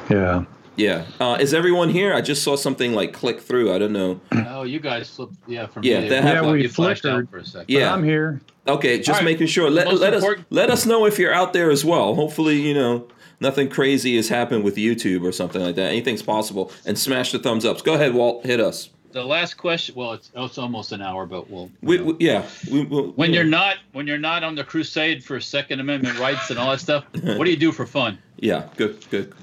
Yeah. 0.09 0.45
Yeah. 0.79 1.05
Uh, 1.21 1.37
is 1.41 1.53
everyone 1.53 1.91
here? 1.91 2.15
I 2.15 2.21
just 2.21 2.43
saw 2.43 2.57
something 2.57 2.93
like 2.95 3.13
click 3.13 3.41
through. 3.41 3.75
I 3.75 3.79
don't 3.79 3.93
know. 3.93 4.21
Oh, 4.33 4.63
you 4.63 4.81
guys 4.81 5.11
flipped. 5.11 5.35
Yeah, 5.47 5.67
from 5.67 5.83
yeah, 5.85 6.01
me. 6.01 6.09
That 6.09 6.25
yeah, 6.25 6.51
we 6.51 6.67
flashed 6.69 7.05
out 7.05 7.29
for 7.31 7.39
a 7.39 7.45
second. 7.45 7.67
Yeah, 7.69 7.93
I'm 7.93 8.05
here. 8.05 8.41
Okay, 8.67 8.99
just 8.99 9.21
right. 9.21 9.25
making 9.25 9.49
sure. 9.49 9.71
Let, 9.71 9.93
let 9.95 10.15
us 10.15 10.25
let 10.51 10.71
us 10.71 10.87
know 10.87 11.07
if 11.07 11.19
you're 11.19 11.33
out 11.33 11.53
there 11.53 11.71
as 11.71 11.85
well. 11.85 12.15
Hopefully, 12.15 12.61
you 12.61 12.75
know 12.75 13.09
nothing 13.41 13.69
crazy 13.69 14.17
has 14.17 14.29
happened 14.29 14.65
with 14.65 14.77
YouTube 14.77 15.23
or 15.25 15.33
something 15.33 15.63
like 15.63 15.77
that. 15.77 15.89
Anything's 15.89 16.23
possible. 16.23 16.73
And 16.87 16.99
smash 16.99 17.33
the 17.33 17.39
thumbs 17.39 17.65
ups. 17.65 17.83
Go 17.83 17.95
ahead, 17.95 18.15
Walt. 18.15 18.45
Hit 18.45 18.61
us. 18.61 18.91
The 19.13 19.25
last 19.25 19.55
question. 19.55 19.95
Well, 19.95 20.13
it's, 20.13 20.31
it's 20.35 20.59
almost 20.59 20.93
an 20.93 21.01
hour, 21.01 21.25
but 21.25 21.49
we'll. 21.49 21.71
We, 21.81 21.99
we, 21.99 22.17
yeah. 22.21 22.47
We, 22.71 22.85
we'll, 22.85 23.13
when 23.13 23.33
you're 23.33 23.45
not 23.45 23.79
when 23.93 24.07
you're 24.07 24.19
not 24.19 24.45
on 24.45 24.55
the 24.55 24.65
crusade 24.65 25.25
for 25.25 25.41
Second 25.41 25.81
Amendment 25.81 26.19
rights 26.19 26.51
and 26.51 26.59
all 26.59 26.71
that 26.71 26.81
stuff, 26.81 27.05
what 27.13 27.45
do 27.45 27.51
you 27.51 27.57
do 27.57 27.73
for 27.73 27.87
fun? 27.87 28.19
Yeah. 28.37 28.69
Good. 28.77 29.05
Good. 29.11 29.35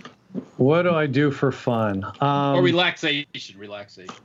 What 0.57 0.83
do 0.83 0.91
I 0.91 1.07
do 1.07 1.31
for 1.31 1.51
fun? 1.51 2.03
Um, 2.21 2.55
or 2.55 2.61
relaxation, 2.61 3.59
relaxation. 3.59 4.15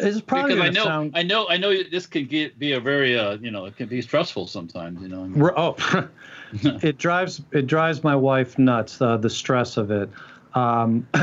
It's 0.00 0.20
probably 0.20 0.54
because 0.54 0.68
I 0.68 0.70
know, 0.70 0.84
sound... 0.84 1.12
I 1.14 1.22
know, 1.22 1.48
I 1.48 1.56
know. 1.56 1.74
This 1.82 2.06
can 2.06 2.26
get 2.26 2.58
be 2.58 2.72
a 2.72 2.80
very, 2.80 3.18
uh, 3.18 3.36
you 3.38 3.50
know, 3.50 3.64
it 3.64 3.76
can 3.76 3.88
be 3.88 4.00
stressful 4.00 4.46
sometimes. 4.46 5.02
You 5.02 5.08
know. 5.08 5.52
Oh, 5.56 6.08
it 6.52 6.98
drives 6.98 7.42
it 7.52 7.66
drives 7.66 8.04
my 8.04 8.14
wife 8.14 8.58
nuts. 8.58 9.00
Uh, 9.00 9.16
the 9.16 9.30
stress 9.30 9.76
of 9.76 9.90
it. 9.90 10.08
Um, 10.54 11.06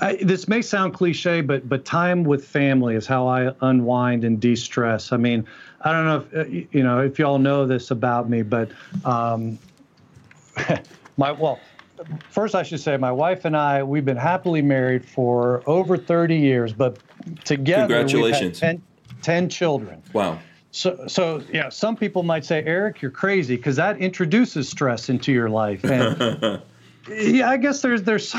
I, 0.00 0.16
this 0.16 0.48
may 0.48 0.62
sound 0.62 0.94
cliche, 0.94 1.40
but 1.40 1.68
but 1.68 1.84
time 1.84 2.24
with 2.24 2.44
family 2.44 2.96
is 2.96 3.06
how 3.06 3.28
I 3.28 3.52
unwind 3.60 4.24
and 4.24 4.40
de-stress. 4.40 5.12
I 5.12 5.16
mean, 5.16 5.46
I 5.82 5.92
don't 5.92 6.04
know 6.04 6.16
if 6.40 6.46
uh, 6.46 6.66
you 6.70 6.82
know 6.82 7.00
if 7.00 7.18
y'all 7.18 7.38
know 7.38 7.66
this 7.66 7.90
about 7.90 8.28
me, 8.28 8.42
but 8.42 8.70
um, 9.04 9.58
my 11.16 11.32
well 11.32 11.60
first 12.30 12.54
I 12.54 12.62
should 12.62 12.80
say 12.80 12.96
my 12.96 13.12
wife 13.12 13.44
and 13.44 13.56
I 13.56 13.82
we've 13.82 14.04
been 14.04 14.16
happily 14.16 14.62
married 14.62 15.04
for 15.04 15.62
over 15.66 15.96
30 15.96 16.36
years, 16.36 16.72
but 16.72 16.98
together 17.44 17.94
Congratulations. 17.94 18.60
we've 18.60 18.70
had 18.70 18.82
10, 19.20 19.22
10 19.22 19.48
children. 19.48 20.02
Wow. 20.12 20.38
So, 20.72 21.06
so 21.06 21.42
yeah, 21.52 21.68
some 21.68 21.96
people 21.96 22.22
might 22.22 22.44
say, 22.44 22.64
Erich, 22.64 23.02
you're 23.02 23.10
crazy 23.10 23.56
because 23.56 23.76
that 23.76 23.98
introduces 23.98 24.68
stress 24.68 25.10
into 25.10 25.30
your 25.30 25.50
life. 25.50 25.84
And 25.84 26.62
yeah, 27.10 27.50
I 27.50 27.58
guess 27.58 27.82
there's 27.82 28.02
there's 28.04 28.34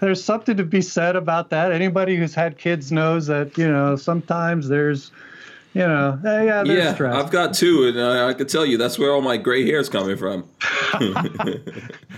there's 0.00 0.22
something 0.22 0.56
to 0.56 0.64
be 0.64 0.82
said 0.82 1.16
about 1.16 1.50
that. 1.50 1.70
Anybody 1.72 2.16
who's 2.16 2.34
had 2.34 2.58
kids 2.58 2.90
knows 2.90 3.26
that 3.28 3.56
you 3.56 3.68
know 3.68 3.94
sometimes 3.96 4.68
there's 4.68 5.12
you 5.76 5.86
know, 5.86 6.18
yeah, 6.24 6.62
yeah, 6.64 6.94
stress. 6.94 7.14
I've 7.14 7.30
got 7.30 7.52
two, 7.52 7.86
and 7.86 8.00
I, 8.00 8.30
I 8.30 8.32
can 8.32 8.46
tell 8.46 8.64
you 8.64 8.78
that's 8.78 8.98
where 8.98 9.12
all 9.12 9.20
my 9.20 9.36
gray 9.36 9.66
hair 9.66 9.78
is 9.78 9.90
coming 9.90 10.16
from. 10.16 10.48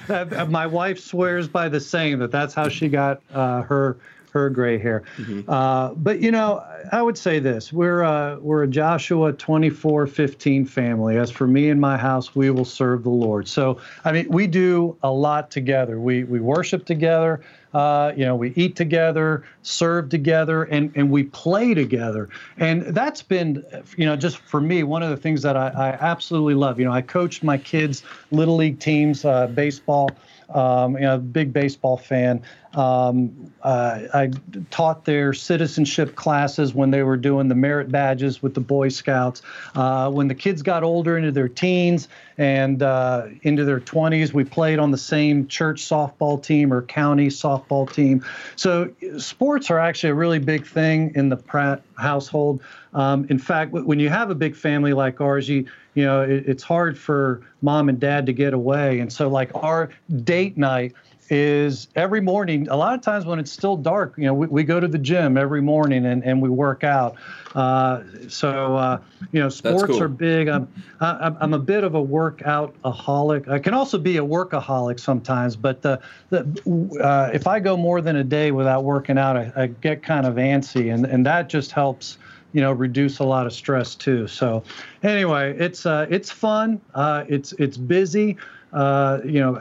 my 0.49 0.65
wife 0.65 1.01
swears 1.01 1.49
by 1.49 1.69
the 1.69 1.81
saying 1.81 2.21
that 2.21 2.31
that's 2.31 2.55
how 2.55 2.69
she 2.69 2.89
got 2.89 3.21
uh, 3.35 3.63
her 3.63 3.97
her 4.33 4.51
gray 4.51 4.79
hair. 4.79 5.05
Mm-hmm. 5.17 5.49
Uh, 5.51 5.95
but 5.95 6.21
you 6.21 6.31
know, 6.31 6.65
I 6.93 7.03
would 7.03 7.19
say 7.19 7.39
this: 7.39 7.73
we're 7.73 8.03
uh, 8.03 8.37
we're 8.37 8.63
a 8.63 8.69
Joshua 8.69 9.33
24:15 9.33 10.69
family. 10.69 11.17
As 11.17 11.31
for 11.31 11.47
me 11.47 11.71
and 11.71 11.81
my 11.81 11.97
house, 11.97 12.35
we 12.35 12.51
will 12.51 12.65
serve 12.65 13.05
the 13.05 13.11
Lord. 13.11 13.49
So, 13.49 13.81
I 14.05 14.13
mean, 14.13 14.29
we 14.29 14.47
do 14.47 14.97
a 15.03 15.11
lot 15.11 15.51
together. 15.51 16.01
We 16.01 16.25
we 16.25 16.41
worship 16.41 16.85
together. 16.85 17.41
Uh, 17.75 18.13
you 18.17 18.25
know, 18.25 18.35
we 18.35 18.53
eat 18.57 18.77
together, 18.77 19.45
serve 19.63 20.09
together, 20.09 20.65
and, 20.65 20.91
and 20.97 21.11
we 21.11 21.25
play 21.25 21.75
together. 21.75 22.31
And 22.57 22.83
that's 22.83 23.23
been, 23.23 23.63
you 23.97 24.07
know, 24.07 24.17
just 24.17 24.39
for 24.39 24.61
me, 24.61 24.85
one 24.85 25.03
of 25.03 25.11
the 25.11 25.17
things 25.17 25.43
that 25.43 25.57
I, 25.57 25.69
I 25.69 25.89
absolutely 26.01 26.55
love. 26.55 26.79
You 26.79 26.87
know, 26.87 26.93
I 26.93 27.03
coached 27.03 27.45
my 27.45 27.59
kids' 27.59 28.03
little 28.31 28.57
league 28.57 28.81
teams, 28.81 29.25
uh, 29.25 29.49
baseball. 29.49 30.11
Um, 30.55 30.95
you 30.95 31.03
know, 31.03 31.19
big 31.19 31.53
baseball 31.53 31.99
fan. 31.99 32.43
Um, 32.75 33.53
uh, 33.63 34.01
I 34.15 34.31
taught 34.71 35.05
their 35.05 35.33
citizenship 35.33 36.17
classes 36.17 36.75
when 36.75 36.91
they 36.91 37.03
were 37.03 37.17
doing 37.17 37.49
the 37.49 37.55
merit 37.55 37.91
badges 37.91 38.43
with 38.43 38.55
the 38.55 38.61
Boy 38.61 38.89
Scouts. 38.89 39.43
Uh, 39.75 40.11
when 40.11 40.29
the 40.29 40.35
kids 40.35 40.63
got 40.63 40.83
older 40.83 41.17
into 41.17 41.33
their 41.33 41.49
teens 41.49 42.09
and 42.37 42.83
uh, 42.83 43.27
into 43.43 43.65
their 43.65 43.81
20s, 43.81 44.33
we 44.33 44.45
played 44.45 44.79
on 44.79 44.91
the 44.91 44.99
same 44.99 45.47
church 45.49 45.83
softball 45.83 46.43
team 46.43 46.73
or 46.73 46.83
county 46.83 47.29
softball 47.29 47.91
team. 47.91 48.25
So 48.57 48.91
sports 49.19 49.71
are 49.71 49.79
actually 49.79 50.11
a 50.11 50.15
really 50.15 50.39
big 50.39 50.67
thing 50.67 51.13
in 51.15 51.31
the 51.31 51.37
Pratt 51.37 51.83
household. 51.97 52.63
Um, 52.95 53.27
in 53.29 53.39
fact, 53.39 53.73
when 53.73 53.99
you 53.99 54.09
have 54.09 54.31
a 54.31 54.35
big 54.35 54.57
family 54.57 54.93
like 54.93 55.21
ours, 55.21 55.49
you 55.49 55.67
you 55.95 56.05
know 56.05 56.23
it, 56.23 56.45
it's 56.47 56.63
hard 56.63 56.99
for 56.99 57.43
mom 57.63 57.89
and 57.89 58.01
dad 58.01 58.27
to 58.27 58.33
get 58.33 58.55
away, 58.55 59.01
and 59.01 59.13
so 59.13 59.29
like 59.29 59.51
our 59.55 59.91
date 60.25 60.57
night 60.57 60.95
is 61.31 61.89
every 61.95 62.21
morning. 62.21 62.69
A 62.69 62.77
lot 62.77 62.95
of 62.95 63.03
times 63.03 63.27
when 63.27 63.39
it's 63.39 63.53
still 63.53 63.77
dark, 63.77 64.15
you 64.17 64.25
know, 64.25 64.35
we, 64.35 64.47
we 64.47 64.65
go 64.65 64.81
to 64.81 64.89
the 64.89 64.99
gym 64.99 65.37
every 65.37 65.61
morning 65.61 66.07
and, 66.07 66.25
and 66.25 66.41
we 66.41 66.49
work 66.49 66.85
out. 66.85 67.17
Uh, 67.55 68.03
so 68.29 68.77
uh, 68.77 69.01
you 69.33 69.41
know, 69.41 69.49
sports 69.49 69.87
cool. 69.87 70.03
are 70.03 70.09
big. 70.09 70.49
I'm 70.49 70.69
I, 71.01 71.33
I'm 71.41 71.55
a 71.55 71.59
bit 71.59 71.85
of 71.85 71.95
a 71.95 72.01
workout 72.01 72.75
aholic. 72.85 73.49
I 73.49 73.59
can 73.59 73.75
also 73.75 73.99
be 73.99 74.17
a 74.17 74.23
workaholic 74.23 75.01
sometimes, 75.01 75.57
but 75.57 75.83
the, 75.83 76.01
the 76.31 77.01
uh, 77.03 77.31
if 77.33 77.47
I 77.47 77.61
go 77.61 77.77
more 77.77 78.01
than 78.01 78.17
a 78.17 78.25
day 78.25 78.51
without 78.51 78.85
working 78.85 79.19
out, 79.19 79.37
I, 79.37 79.53
I 79.57 79.67
get 79.67 80.03
kind 80.03 80.27
of 80.27 80.35
antsy, 80.35 80.93
and 80.93 81.05
and 81.05 81.27
that 81.27 81.49
just 81.49 81.73
helps 81.73 82.19
you 82.53 82.61
know 82.61 82.73
reduce 82.73 83.19
a 83.19 83.25
lot 83.25 83.47
of 83.47 83.53
stress 83.53 83.95
too 83.95 84.27
so 84.27 84.63
anyway 85.03 85.55
it's 85.59 85.87
uh, 85.87 86.07
it's 86.11 86.31
fun 86.31 86.81
uh, 86.95 87.25
it's 87.29 87.53
it's 87.53 87.77
busy 87.77 88.37
uh, 88.73 89.21
you 89.25 89.41
know, 89.41 89.55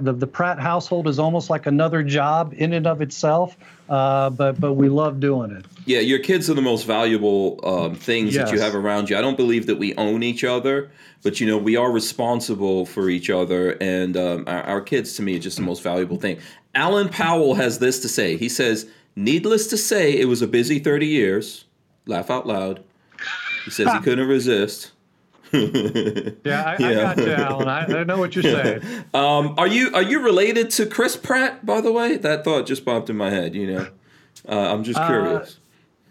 the, 0.00 0.14
the, 0.14 0.26
Pratt 0.26 0.58
household 0.58 1.06
is 1.06 1.18
almost 1.18 1.50
like 1.50 1.66
another 1.66 2.02
job 2.02 2.54
in 2.56 2.72
and 2.72 2.86
of 2.86 3.02
itself, 3.02 3.56
uh, 3.90 4.30
but 4.30 4.58
but 4.58 4.74
we 4.74 4.88
love 4.88 5.20
doing 5.20 5.50
it. 5.50 5.66
Yeah, 5.84 6.00
your 6.00 6.20
kids 6.20 6.48
are 6.48 6.54
the 6.54 6.62
most 6.62 6.84
valuable 6.84 7.60
um, 7.64 7.94
things 7.94 8.34
yes. 8.34 8.48
that 8.48 8.54
you 8.54 8.60
have 8.60 8.74
around 8.74 9.10
you. 9.10 9.18
I 9.18 9.20
don't 9.20 9.36
believe 9.36 9.66
that 9.66 9.76
we 9.76 9.94
own 9.96 10.22
each 10.22 10.42
other, 10.42 10.90
but 11.22 11.38
you 11.38 11.46
know, 11.46 11.58
we 11.58 11.76
are 11.76 11.92
responsible 11.92 12.86
for 12.86 13.10
each 13.10 13.28
other, 13.28 13.76
and 13.82 14.16
um, 14.16 14.44
our, 14.46 14.62
our 14.62 14.80
kids, 14.80 15.14
to 15.16 15.22
me, 15.22 15.36
are 15.36 15.40
just 15.40 15.58
the 15.58 15.62
most 15.62 15.82
valuable 15.82 16.16
thing. 16.16 16.38
Alan 16.74 17.10
Powell 17.10 17.54
has 17.54 17.78
this 17.78 18.00
to 18.00 18.08
say. 18.08 18.38
He 18.38 18.48
says, 18.48 18.86
"Needless 19.16 19.66
to 19.66 19.76
say, 19.76 20.18
it 20.18 20.26
was 20.26 20.40
a 20.40 20.48
busy 20.48 20.78
thirty 20.78 21.06
years." 21.06 21.66
Laugh 22.06 22.30
out 22.30 22.46
loud. 22.46 22.82
He 23.64 23.70
says 23.70 23.92
he 23.92 24.00
couldn't 24.00 24.26
resist. 24.28 24.92
yeah, 25.52 25.60
I, 25.60 26.76
yeah. 26.78 26.88
I 26.88 26.94
got 26.94 27.18
you, 27.18 27.32
Alan. 27.32 27.68
I, 27.68 27.84
I 27.84 28.04
know 28.04 28.18
what 28.18 28.36
you're 28.36 28.42
saying. 28.62 28.82
um, 29.12 29.54
are 29.58 29.66
you 29.66 29.92
are 29.94 30.02
you 30.02 30.20
related 30.20 30.70
to 30.70 30.86
Chris 30.86 31.16
Pratt? 31.16 31.66
By 31.66 31.80
the 31.80 31.90
way, 31.90 32.16
that 32.16 32.44
thought 32.44 32.66
just 32.66 32.84
popped 32.84 33.10
in 33.10 33.16
my 33.16 33.30
head. 33.30 33.54
You 33.56 33.72
know, 33.72 33.88
uh, 34.48 34.72
I'm 34.72 34.84
just 34.84 34.98
uh, 34.98 35.06
curious. 35.06 35.56
Uh, 35.56 35.60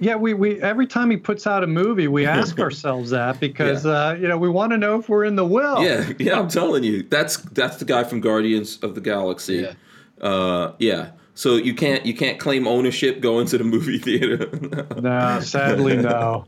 yeah, 0.02 0.16
we, 0.16 0.34
we 0.34 0.62
every 0.62 0.88
time 0.88 1.10
he 1.10 1.18
puts 1.18 1.46
out 1.46 1.64
a 1.64 1.68
movie, 1.68 2.08
we 2.08 2.26
ask 2.26 2.60
ourselves 2.62 3.12
that 3.12 3.40
because 3.40 3.86
yeah. 3.86 3.92
uh, 3.92 4.14
you 4.14 4.28
know 4.28 4.38
we 4.38 4.50
want 4.50 4.72
to 4.72 4.78
know 4.78 5.00
if 5.00 5.08
we're 5.08 5.26
in 5.26 5.36
the 5.36 5.46
will. 5.46 5.84
Yeah, 5.84 6.12
yeah, 6.20 6.40
I'm 6.40 6.50
telling 6.50 6.84
you, 6.84 7.04
that's 7.04 7.38
that's 7.38 7.78
the 7.78 7.86
guy 7.86 8.04
from 8.04 8.20
Guardians 8.20 8.78
of 8.82 8.96
the 8.96 9.02
Galaxy. 9.02 9.68
Yeah, 10.22 10.28
uh, 10.28 10.74
yeah. 10.80 11.12
So 11.40 11.56
you 11.56 11.74
can't 11.74 12.06
you 12.06 12.14
can't 12.14 12.38
claim 12.38 12.68
ownership 12.68 13.22
going 13.22 13.48
to 13.48 13.58
the 13.58 13.64
movie 13.64 13.98
theater. 13.98 14.50
no, 15.02 15.40
sadly 15.40 15.96
no. 15.96 16.44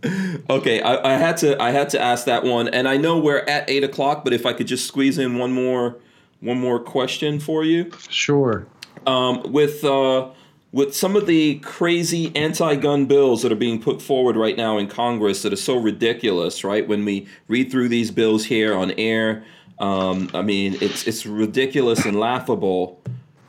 okay, 0.49 0.81
I, 0.81 1.13
I, 1.13 1.17
had 1.17 1.37
to 1.37 1.61
I 1.61 1.71
had 1.71 1.87
to 1.91 2.01
ask 2.01 2.25
that 2.25 2.43
one, 2.43 2.67
and 2.67 2.89
I 2.89 2.97
know 2.97 3.17
we're 3.17 3.45
at 3.47 3.69
eight 3.69 3.85
o'clock, 3.85 4.25
but 4.25 4.33
if 4.33 4.45
I 4.45 4.51
could 4.51 4.67
just 4.67 4.85
squeeze 4.85 5.17
in 5.17 5.37
one 5.37 5.53
more 5.53 5.95
one 6.41 6.59
more 6.59 6.77
question 6.77 7.39
for 7.39 7.63
you. 7.63 7.89
Sure. 8.09 8.67
Um, 9.07 9.53
with 9.53 9.85
uh, 9.85 10.31
with 10.73 10.93
some 10.93 11.15
of 11.15 11.25
the 11.25 11.59
crazy 11.59 12.35
anti-gun 12.35 13.05
bills 13.05 13.43
that 13.43 13.51
are 13.53 13.55
being 13.55 13.81
put 13.81 14.01
forward 14.01 14.35
right 14.35 14.57
now 14.57 14.77
in 14.77 14.89
Congress 14.89 15.41
that 15.43 15.53
are 15.53 15.55
so 15.55 15.77
ridiculous, 15.77 16.65
right? 16.65 16.85
When 16.85 17.05
we 17.05 17.29
read 17.47 17.71
through 17.71 17.87
these 17.87 18.11
bills 18.11 18.43
here 18.43 18.75
on 18.75 18.91
air, 18.97 19.45
um, 19.79 20.29
I 20.33 20.41
mean, 20.41 20.75
it's 20.81 21.07
it's 21.07 21.25
ridiculous 21.25 22.03
and 22.03 22.19
laughable 22.19 23.01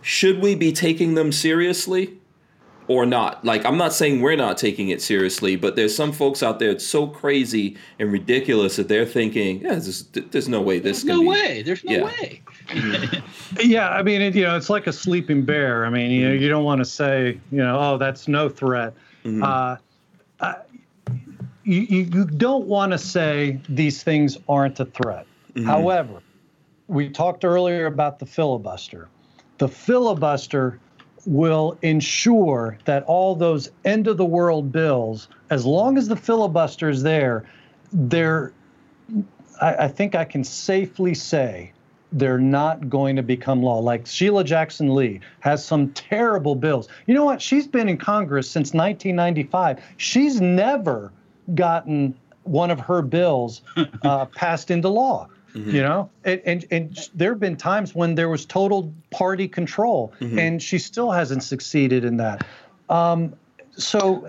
should 0.02 0.42
we 0.42 0.54
be 0.54 0.72
taking 0.72 1.14
them 1.14 1.32
seriously 1.32 2.18
or 2.88 3.06
not? 3.06 3.44
Like, 3.44 3.64
I'm 3.64 3.78
not 3.78 3.92
saying 3.92 4.20
we're 4.20 4.36
not 4.36 4.58
taking 4.58 4.88
it 4.88 5.00
seriously, 5.00 5.56
but 5.56 5.76
there's 5.76 5.94
some 5.94 6.12
folks 6.12 6.42
out 6.42 6.58
there 6.58 6.70
it's 6.70 6.86
so 6.86 7.06
crazy 7.06 7.76
and 7.98 8.12
ridiculous 8.12 8.76
that 8.76 8.88
they're 8.88 9.06
thinking, 9.06 9.60
yeah, 9.62 9.70
there's, 9.70 10.02
there's 10.12 10.48
no 10.48 10.60
way 10.60 10.80
this. 10.80 11.02
There's 11.02 11.16
no 11.16 11.22
be. 11.22 11.28
way. 11.28 11.62
There's 11.62 11.84
no 11.84 11.92
yeah. 11.92 12.04
way. 12.04 12.42
yeah, 13.60 13.90
I 13.90 14.02
mean, 14.02 14.20
it, 14.20 14.34
you 14.34 14.42
know, 14.42 14.56
it's 14.56 14.70
like 14.70 14.86
a 14.86 14.92
sleeping 14.92 15.44
bear. 15.44 15.86
I 15.86 15.90
mean, 15.90 16.10
you 16.10 16.28
know, 16.28 16.34
you 16.34 16.48
don't 16.48 16.64
want 16.64 16.80
to 16.80 16.84
say, 16.84 17.40
you 17.50 17.58
know, 17.58 17.78
oh, 17.78 17.98
that's 17.98 18.28
no 18.28 18.48
threat. 18.48 18.94
Mm-hmm. 19.24 19.42
Uh, 19.42 19.76
uh, 20.40 20.54
you, 21.64 21.80
you 21.80 22.24
don't 22.24 22.66
want 22.66 22.92
to 22.92 22.98
say 22.98 23.60
these 23.68 24.02
things 24.02 24.36
aren't 24.48 24.80
a 24.80 24.84
threat. 24.84 25.26
Mm-hmm. 25.54 25.68
However, 25.68 26.20
we 26.88 27.08
talked 27.08 27.44
earlier 27.44 27.86
about 27.86 28.18
the 28.18 28.26
filibuster. 28.26 29.08
The 29.62 29.68
filibuster 29.68 30.80
will 31.24 31.78
ensure 31.82 32.78
that 32.84 33.04
all 33.04 33.36
those 33.36 33.70
end 33.84 34.08
of 34.08 34.16
the 34.16 34.24
world 34.24 34.72
bills, 34.72 35.28
as 35.50 35.64
long 35.64 35.96
as 35.96 36.08
the 36.08 36.16
filibuster 36.16 36.90
is 36.90 37.04
there, 37.04 37.44
they're, 37.92 38.52
I, 39.60 39.84
I, 39.84 39.86
think 39.86 40.16
I 40.16 40.24
can 40.24 40.42
safely 40.42 41.14
say, 41.14 41.72
they're 42.10 42.40
not 42.40 42.90
going 42.90 43.14
to 43.14 43.22
become 43.22 43.62
law. 43.62 43.78
Like 43.78 44.04
Sheila 44.04 44.42
Jackson 44.42 44.96
Lee 44.96 45.20
has 45.38 45.64
some 45.64 45.90
terrible 45.92 46.56
bills. 46.56 46.88
You 47.06 47.14
know 47.14 47.24
what? 47.24 47.40
She's 47.40 47.68
been 47.68 47.88
in 47.88 47.98
Congress 47.98 48.50
since 48.50 48.74
1995. 48.74 49.78
She's 49.96 50.40
never 50.40 51.12
gotten 51.54 52.16
one 52.42 52.72
of 52.72 52.80
her 52.80 53.00
bills 53.00 53.62
uh, 54.02 54.24
passed 54.34 54.72
into 54.72 54.88
law. 54.88 55.28
Mm-hmm. 55.54 55.70
You 55.70 55.82
know, 55.82 56.10
and, 56.24 56.40
and, 56.46 56.64
and 56.70 57.08
there 57.14 57.32
have 57.32 57.40
been 57.40 57.56
times 57.56 57.94
when 57.94 58.14
there 58.14 58.30
was 58.30 58.46
total 58.46 58.92
party 59.10 59.46
control, 59.46 60.14
mm-hmm. 60.18 60.38
and 60.38 60.62
she 60.62 60.78
still 60.78 61.10
hasn't 61.10 61.42
succeeded 61.42 62.04
in 62.04 62.16
that. 62.16 62.46
Um, 62.88 63.34
so 63.76 64.26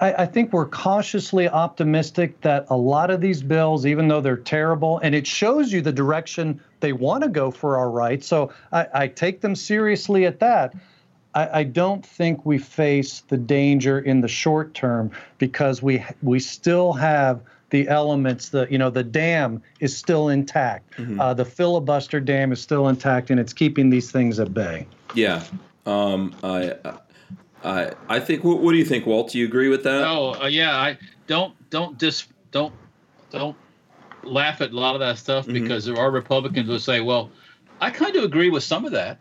I, 0.00 0.12
I, 0.14 0.26
think 0.26 0.52
we're 0.52 0.66
cautiously 0.66 1.48
optimistic 1.48 2.40
that 2.40 2.66
a 2.68 2.76
lot 2.76 3.10
of 3.10 3.20
these 3.20 3.42
bills, 3.42 3.86
even 3.86 4.08
though 4.08 4.20
they're 4.20 4.36
terrible, 4.36 4.98
and 4.98 5.14
it 5.14 5.26
shows 5.26 5.72
you 5.72 5.80
the 5.80 5.92
direction 5.92 6.60
they 6.80 6.92
want 6.92 7.22
to 7.22 7.28
go 7.28 7.50
for 7.50 7.76
our 7.76 7.90
rights. 7.90 8.26
So 8.26 8.52
I, 8.72 8.86
I 8.94 9.08
take 9.08 9.40
them 9.40 9.54
seriously 9.54 10.26
at 10.26 10.40
that. 10.40 10.74
I, 11.34 11.60
I, 11.60 11.62
don't 11.62 12.04
think 12.04 12.44
we 12.44 12.58
face 12.58 13.20
the 13.28 13.36
danger 13.36 14.00
in 14.00 14.20
the 14.20 14.28
short 14.28 14.74
term 14.74 15.10
because 15.38 15.82
we 15.82 16.04
we 16.22 16.40
still 16.40 16.92
have 16.94 17.40
the 17.70 17.88
elements, 17.88 18.48
the 18.48 18.66
you 18.70 18.78
know 18.78 18.90
the 18.90 19.04
dam 19.04 19.62
is 19.80 19.96
still 19.96 20.28
intact. 20.28 20.96
Mm-hmm. 20.96 21.20
Uh, 21.20 21.34
the 21.34 21.44
filibuster 21.44 22.20
dam 22.20 22.52
is 22.52 22.60
still 22.60 22.88
intact, 22.88 23.30
and 23.30 23.38
it's 23.38 23.52
keeping 23.52 23.90
these 23.90 24.10
things 24.10 24.38
at 24.40 24.54
bay. 24.54 24.86
Yeah, 25.14 25.44
um, 25.86 26.34
I, 26.42 26.74
I, 27.64 27.92
I 28.08 28.20
think. 28.20 28.44
What, 28.44 28.60
what, 28.60 28.72
do 28.72 28.78
you 28.78 28.84
think, 28.84 29.06
Walt? 29.06 29.32
Do 29.32 29.38
you 29.38 29.44
agree 29.44 29.68
with 29.68 29.82
that? 29.84 30.04
Oh, 30.04 30.34
uh, 30.42 30.46
yeah. 30.46 30.76
I 30.76 30.98
don't 31.26 31.54
don't 31.70 31.98
just 31.98 32.28
don't 32.50 32.72
don't 33.30 33.56
laugh 34.22 34.60
at 34.60 34.70
a 34.70 34.76
lot 34.76 34.94
of 34.94 35.00
that 35.00 35.18
stuff 35.18 35.46
mm-hmm. 35.46 35.62
because 35.62 35.84
there 35.84 35.96
are 35.96 36.10
Republicans 36.10 36.68
who 36.68 36.78
say, 36.78 37.00
"Well, 37.00 37.30
I 37.80 37.90
kind 37.90 38.16
of 38.16 38.24
agree 38.24 38.50
with 38.50 38.62
some 38.62 38.84
of 38.84 38.92
that." 38.92 39.20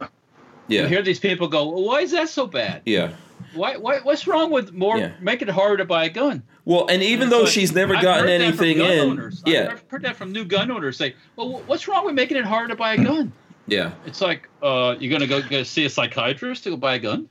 Yeah. 0.69 0.81
You 0.81 0.87
hear 0.87 1.01
these 1.01 1.19
people 1.19 1.47
go, 1.47 1.69
well, 1.69 1.83
"Why 1.83 2.01
is 2.01 2.11
that 2.11 2.29
so 2.29 2.47
bad?" 2.47 2.81
Yeah. 2.85 3.13
Why, 3.53 3.77
why, 3.77 3.99
what's 3.99 4.27
wrong 4.27 4.51
with 4.51 4.73
more 4.73 4.97
yeah. 4.97 5.11
making 5.19 5.47
it 5.47 5.53
harder 5.53 5.77
to 5.77 5.85
buy 5.85 6.05
a 6.05 6.09
gun? 6.09 6.43
Well, 6.65 6.87
and 6.87 7.01
even 7.01 7.29
though 7.29 7.45
she's 7.45 7.73
never 7.73 7.95
I've 7.95 8.03
gotten 8.03 8.29
anything 8.29 8.79
in, 8.79 9.09
owners. 9.09 9.41
yeah, 9.45 9.69
I've 9.71 9.83
heard 9.87 10.03
that 10.03 10.15
from 10.15 10.31
new 10.31 10.45
gun 10.45 10.69
owners 10.69 10.97
say, 10.97 11.15
"Well, 11.35 11.63
what's 11.65 11.87
wrong 11.87 12.05
with 12.05 12.15
making 12.15 12.37
it 12.37 12.45
harder 12.45 12.69
to 12.69 12.75
buy 12.75 12.93
a 12.93 13.03
gun?" 13.03 13.31
Yeah, 13.67 13.91
it's 14.05 14.21
like 14.21 14.49
uh, 14.61 14.95
you're 14.99 15.11
gonna 15.11 15.27
go, 15.27 15.41
go 15.41 15.63
see 15.63 15.85
a 15.85 15.89
psychiatrist 15.89 16.63
to 16.65 16.71
go 16.71 16.77
buy 16.77 16.95
a 16.95 16.99
gun. 16.99 17.29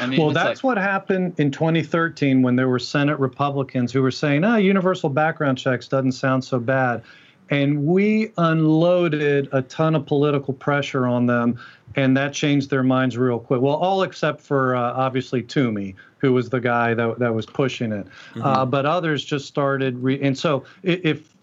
I 0.00 0.06
mean, 0.06 0.20
well, 0.20 0.32
that's 0.32 0.62
like, 0.62 0.64
what 0.64 0.76
happened 0.76 1.34
in 1.38 1.50
2013 1.50 2.42
when 2.42 2.56
there 2.56 2.68
were 2.68 2.78
Senate 2.78 3.18
Republicans 3.18 3.92
who 3.92 4.02
were 4.02 4.10
saying, 4.10 4.44
"Ah, 4.44 4.54
oh, 4.54 4.56
universal 4.56 5.08
background 5.08 5.58
checks 5.58 5.88
doesn't 5.88 6.12
sound 6.12 6.44
so 6.44 6.58
bad," 6.58 7.02
and 7.50 7.86
we 7.86 8.32
unloaded 8.36 9.48
a 9.52 9.62
ton 9.62 9.94
of 9.94 10.06
political 10.06 10.52
pressure 10.54 11.06
on 11.06 11.26
them 11.26 11.58
and 11.98 12.16
that 12.16 12.32
changed 12.32 12.70
their 12.70 12.84
minds 12.84 13.18
real 13.18 13.40
quick. 13.40 13.60
Well, 13.60 13.74
all 13.74 14.04
except 14.04 14.40
for 14.40 14.76
uh, 14.76 14.92
obviously 14.92 15.42
Toomey, 15.42 15.96
who 16.18 16.32
was 16.32 16.48
the 16.48 16.60
guy 16.60 16.94
that, 16.94 17.18
that 17.18 17.34
was 17.34 17.44
pushing 17.44 17.90
it. 17.90 18.06
Mm-hmm. 18.06 18.42
Uh, 18.42 18.64
but 18.64 18.86
others 18.86 19.24
just 19.24 19.46
started. 19.46 19.98
Re- 19.98 20.22
and 20.22 20.38
so 20.38 20.64
if 20.84 21.34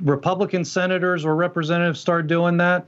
Republican 0.00 0.64
senators 0.64 1.24
or 1.24 1.34
representatives 1.34 1.98
start 1.98 2.28
doing 2.28 2.56
that, 2.58 2.86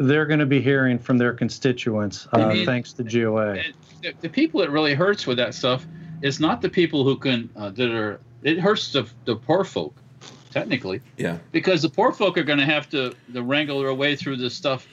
they're 0.00 0.26
going 0.26 0.40
to 0.40 0.46
be 0.46 0.60
hearing 0.60 0.98
from 0.98 1.18
their 1.18 1.32
constituents, 1.32 2.26
uh, 2.32 2.38
I 2.38 2.54
mean, 2.54 2.66
thanks 2.66 2.92
to 2.94 3.04
GOA. 3.04 3.62
The, 4.02 4.12
the, 4.20 4.28
people 4.28 4.62
it 4.62 4.70
really 4.70 4.94
hurts 4.94 5.26
with 5.26 5.36
that 5.36 5.54
stuff 5.54 5.86
is 6.22 6.40
not 6.40 6.62
the 6.62 6.68
people 6.68 7.04
who 7.04 7.16
can 7.16 7.48
uh, 7.54 7.70
that 7.70 7.90
are. 7.90 8.20
It 8.42 8.58
hurts 8.58 8.92
the, 8.92 9.06
the 9.24 9.36
poor 9.36 9.62
folk, 9.62 9.94
technically. 10.50 11.00
Yeah. 11.16 11.38
Because 11.52 11.82
the 11.82 11.90
poor 11.90 12.10
folk 12.12 12.38
are 12.38 12.42
going 12.42 12.58
to 12.58 12.64
have 12.64 12.88
to, 12.90 13.14
to 13.34 13.42
wrangle 13.42 13.80
their 13.80 13.94
way 13.94 14.16
through 14.16 14.38
this 14.38 14.54
stuff 14.54 14.88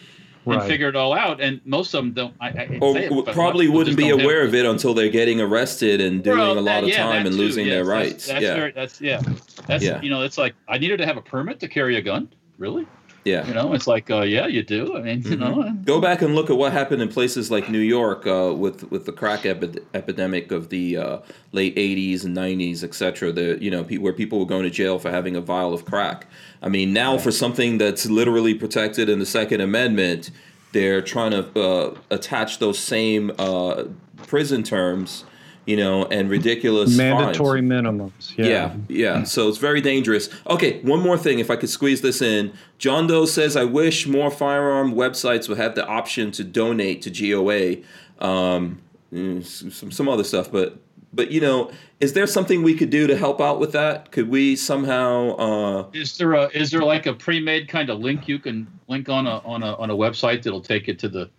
right. 0.56 0.62
and 0.62 0.70
figure 0.70 0.90
it 0.90 0.96
all 0.96 1.14
out. 1.14 1.42
And 1.42 1.62
most 1.66 1.94
of 1.94 2.04
them 2.04 2.14
don't. 2.14 2.34
I, 2.40 2.48
I 2.50 2.78
or 2.82 2.98
it, 2.98 3.34
probably 3.34 3.68
wouldn't 3.68 3.98
be 3.98 4.10
aware 4.10 4.44
of 4.44 4.56
it 4.56 4.66
until 4.66 4.94
they're 4.94 5.10
getting 5.10 5.42
arrested 5.42 6.02
and 6.02 6.24
doing 6.24 6.38
well, 6.38 6.54
a 6.54 6.56
lot 6.56 6.66
that, 6.66 6.84
of 6.84 6.90
yeah, 6.90 7.04
time 7.04 7.26
and 7.26 7.36
too, 7.36 7.42
losing 7.42 7.66
yes, 7.66 7.74
their 7.74 7.86
rights. 7.86 8.28
That's, 8.28 8.28
that's 8.28 8.44
yeah, 8.44 8.56
very, 8.56 8.72
that's 8.72 9.02
yeah, 9.02 9.22
that's 9.66 9.84
yeah. 9.84 10.02
you 10.02 10.10
know, 10.10 10.22
it's 10.24 10.38
like 10.38 10.56
I 10.68 10.78
needed 10.78 10.98
to 10.98 11.06
have 11.06 11.18
a 11.18 11.22
permit 11.22 11.60
to 11.60 11.68
carry 11.68 11.98
a 11.98 12.02
gun. 12.02 12.30
Really? 12.58 12.88
Yeah. 13.28 13.46
You 13.46 13.54
know, 13.54 13.74
it's 13.74 13.88
like, 13.88 14.10
uh, 14.10 14.22
yeah, 14.22 14.48
you 14.48 14.64
do. 14.64 14.96
I 14.96 15.02
mean, 15.02 15.22
mm-hmm. 15.22 15.32
you 15.32 15.38
know. 15.38 15.72
Go 15.84 16.00
back 16.00 16.22
and 16.22 16.34
look 16.34 16.50
at 16.50 16.56
what 16.56 16.72
happened 16.72 17.02
in 17.02 17.10
places 17.10 17.52
like 17.52 17.70
New 17.70 17.80
York 17.80 18.26
uh, 18.26 18.54
with 18.56 18.90
with 18.90 19.06
the 19.06 19.12
crack 19.12 19.46
epi- 19.46 19.80
epidemic 19.94 20.52
of 20.52 20.70
the 20.70 20.98
uh, 20.98 21.20
late 21.52 21.76
'80s 21.76 22.24
and 22.24 22.36
'90s, 22.36 22.84
etc. 22.84 23.34
The 23.34 23.58
you 23.62 23.70
know 23.70 23.84
pe- 23.84 23.98
where 23.98 24.14
people 24.14 24.40
were 24.40 24.46
going 24.46 24.64
to 24.64 24.70
jail 24.70 24.98
for 24.98 25.12
having 25.12 25.36
a 25.36 25.42
vial 25.42 25.74
of 25.74 25.84
crack. 25.84 26.26
I 26.62 26.70
mean, 26.70 26.94
now 26.94 27.18
for 27.18 27.32
something 27.32 27.78
that's 27.78 28.06
literally 28.06 28.54
protected 28.54 29.10
in 29.10 29.20
the 29.20 29.26
Second 29.26 29.60
Amendment, 29.60 30.32
they're 30.72 31.02
trying 31.02 31.32
to 31.32 31.60
uh, 31.60 31.98
attach 32.10 32.60
those 32.60 32.80
same 32.80 33.32
uh, 33.38 33.84
prison 34.26 34.64
terms 34.64 35.26
you 35.68 35.76
know, 35.76 36.06
and 36.06 36.30
ridiculous 36.30 36.98
mandatory 36.98 37.60
fines. 37.60 37.72
minimums. 37.72 38.38
Yeah. 38.38 38.46
yeah, 38.46 38.76
yeah. 38.88 39.24
So 39.24 39.50
it's 39.50 39.58
very 39.58 39.82
dangerous. 39.82 40.30
Okay, 40.50 40.80
one 40.80 41.02
more 41.02 41.18
thing, 41.18 41.40
if 41.40 41.52
I 41.52 41.58
could 41.58 41.70
squeeze 41.70 42.02
this 42.02 42.22
in. 42.22 42.54
John 42.78 43.06
Doe 43.06 43.26
says, 43.26 43.58
"I 43.58 43.66
wish 43.66 44.08
more 44.08 44.32
firearm 44.32 44.94
websites 44.94 45.50
would 45.50 45.58
have 45.58 45.76
the 45.76 45.86
option 45.86 46.32
to 46.32 46.44
donate 46.44 47.02
to 47.04 47.12
GOA." 47.12 47.84
Um, 48.26 48.82
mm, 49.14 49.46
some 49.46 49.92
some 49.92 50.08
other 50.08 50.24
stuff, 50.24 50.50
but 50.50 50.80
but 51.14 51.32
you 51.32 51.42
know, 51.42 51.70
is 52.00 52.14
there 52.14 52.28
something 52.28 52.64
we 52.64 52.74
could 52.74 52.90
do 52.90 53.06
to 53.06 53.18
help 53.18 53.42
out 53.42 53.60
with 53.60 53.74
that? 53.74 54.12
Could 54.14 54.30
we 54.30 54.56
somehow? 54.56 55.36
Uh, 55.36 55.88
is 55.92 56.18
there 56.18 56.34
a 56.34 56.44
is 56.54 56.72
there 56.72 56.82
like 56.82 57.08
a 57.08 57.14
pre-made 57.14 57.68
kind 57.68 57.90
of 57.90 58.00
link 58.00 58.30
you 58.30 58.40
can 58.40 58.68
link 58.88 59.10
on 59.10 59.28
a 59.28 59.40
on 59.40 59.64
a 59.64 59.76
on 59.76 59.90
a 59.90 59.96
website 59.96 60.44
that'll 60.44 60.62
take 60.62 60.88
it 60.88 60.98
to 61.00 61.10
the, 61.10 61.30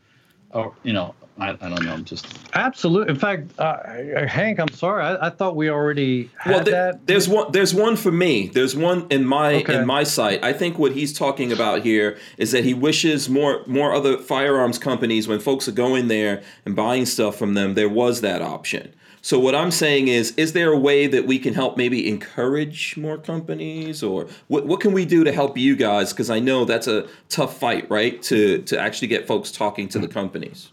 or 0.50 0.74
you 0.82 0.92
know, 0.92 1.14
I, 1.38 1.50
I 1.50 1.54
don't 1.54 1.84
know. 1.84 1.92
I'm 1.92 2.04
just 2.04 2.26
absolutely. 2.54 3.10
In 3.10 3.18
fact, 3.18 3.52
uh, 3.58 4.26
Hank, 4.26 4.58
I'm 4.58 4.72
sorry. 4.72 5.04
I, 5.04 5.28
I, 5.28 5.30
thought 5.30 5.54
we 5.54 5.70
already 5.70 6.30
had 6.36 6.54
well, 6.54 6.64
that. 6.64 7.06
There's 7.06 7.28
one. 7.28 7.52
There's 7.52 7.72
one 7.72 7.96
for 7.96 8.10
me. 8.10 8.48
There's 8.48 8.74
one 8.74 9.06
in 9.10 9.24
my 9.24 9.56
okay. 9.56 9.78
in 9.78 9.86
my 9.86 10.02
site. 10.02 10.42
I 10.42 10.52
think 10.52 10.78
what 10.78 10.92
he's 10.92 11.16
talking 11.16 11.52
about 11.52 11.82
here 11.82 12.18
is 12.38 12.50
that 12.52 12.64
he 12.64 12.74
wishes 12.74 13.28
more 13.28 13.62
more 13.66 13.94
other 13.94 14.18
firearms 14.18 14.78
companies, 14.78 15.28
when 15.28 15.38
folks 15.40 15.68
are 15.68 15.72
going 15.72 16.08
there 16.08 16.42
and 16.64 16.74
buying 16.74 17.06
stuff 17.06 17.36
from 17.36 17.54
them, 17.54 17.74
there 17.74 17.88
was 17.88 18.20
that 18.22 18.42
option. 18.42 18.94
So 19.20 19.38
what 19.38 19.54
I'm 19.54 19.70
saying 19.70 20.08
is, 20.08 20.32
is 20.36 20.52
there 20.52 20.72
a 20.72 20.78
way 20.78 21.06
that 21.06 21.26
we 21.26 21.38
can 21.38 21.52
help 21.52 21.76
maybe 21.76 22.08
encourage 22.08 22.96
more 22.96 23.18
companies, 23.18 24.02
or 24.02 24.28
what, 24.46 24.66
what 24.66 24.80
can 24.80 24.92
we 24.92 25.04
do 25.04 25.24
to 25.24 25.32
help 25.32 25.58
you 25.58 25.76
guys? 25.76 26.12
Because 26.12 26.30
I 26.30 26.38
know 26.38 26.64
that's 26.64 26.86
a 26.86 27.08
tough 27.28 27.58
fight, 27.58 27.90
right? 27.90 28.22
To 28.22 28.62
to 28.62 28.78
actually 28.78 29.08
get 29.08 29.26
folks 29.26 29.50
talking 29.50 29.88
to 29.90 29.98
the 29.98 30.08
companies. 30.08 30.70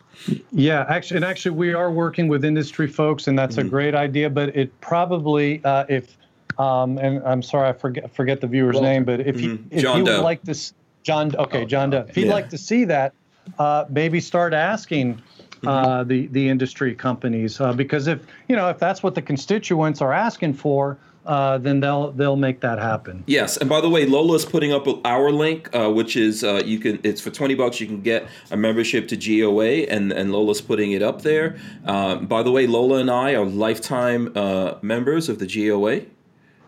Yeah, 0.51 0.85
actually, 0.87 1.17
and 1.17 1.25
actually, 1.25 1.51
we 1.51 1.73
are 1.73 1.91
working 1.91 2.27
with 2.27 2.43
industry 2.43 2.87
folks, 2.87 3.27
and 3.27 3.37
that's 3.37 3.57
mm-hmm. 3.57 3.67
a 3.67 3.69
great 3.69 3.95
idea. 3.95 4.29
But 4.29 4.55
it 4.55 4.79
probably, 4.81 5.63
uh, 5.63 5.85
if, 5.87 6.17
um, 6.57 6.97
and 6.97 7.21
I'm 7.23 7.41
sorry, 7.41 7.69
I 7.69 7.73
forget 7.73 8.13
forget 8.13 8.41
the 8.41 8.47
viewer's 8.47 8.75
well, 8.75 8.83
name, 8.83 9.03
but 9.03 9.21
if 9.21 9.35
mm-hmm. 9.35 9.43
you 9.43 9.65
if 9.71 9.81
John 9.81 9.99
you 9.99 10.05
Doe. 10.05 10.17
would 10.17 10.23
like 10.23 10.41
this, 10.43 10.73
John, 11.03 11.35
okay, 11.35 11.63
oh, 11.63 11.65
John 11.65 11.89
Doe, 11.89 12.05
if 12.07 12.17
you'd 12.17 12.27
yeah. 12.27 12.33
like 12.33 12.49
to 12.49 12.57
see 12.57 12.85
that, 12.85 13.13
uh, 13.59 13.85
maybe 13.89 14.19
start 14.19 14.53
asking. 14.53 15.21
Uh, 15.65 15.99
mm-hmm. 16.01 16.09
the 16.09 16.27
the 16.27 16.49
industry 16.49 16.93
companies 16.93 17.59
uh, 17.59 17.73
because 17.73 18.05
if 18.07 18.19
you 18.49 18.55
know 18.55 18.69
if 18.69 18.77
that's 18.77 19.01
what 19.01 19.15
the 19.15 19.21
constituents 19.21 19.99
are 19.99 20.13
asking 20.13 20.53
for, 20.53 20.97
uh, 21.25 21.57
then 21.57 21.79
they'll 21.79 22.11
they'll 22.11 22.35
make 22.35 22.61
that 22.61 22.79
happen. 22.79 23.23
Yes, 23.27 23.57
and 23.57 23.69
by 23.69 23.81
the 23.81 23.89
way, 23.89 24.05
Lola 24.05 24.35
is 24.35 24.45
putting 24.45 24.71
up 24.71 24.87
our 25.05 25.31
link, 25.31 25.69
uh, 25.75 25.91
which 25.91 26.15
is 26.15 26.43
uh, 26.43 26.61
you 26.65 26.79
can 26.79 26.99
it's 27.03 27.21
for 27.21 27.31
twenty 27.31 27.55
bucks 27.55 27.79
you 27.79 27.87
can 27.87 28.01
get 28.01 28.27
a 28.51 28.57
membership 28.57 29.07
to 29.09 29.17
GOA, 29.17 29.85
and 29.87 30.11
and 30.11 30.31
Lola's 30.31 30.61
putting 30.61 30.91
it 30.91 31.01
up 31.01 31.21
there. 31.21 31.57
Um, 31.85 32.25
by 32.27 32.43
the 32.43 32.51
way, 32.51 32.67
Lola 32.67 32.99
and 32.99 33.09
I 33.09 33.33
are 33.35 33.45
lifetime 33.45 34.31
uh, 34.35 34.75
members 34.81 35.29
of 35.29 35.39
the 35.39 35.47
GOA. 35.47 36.01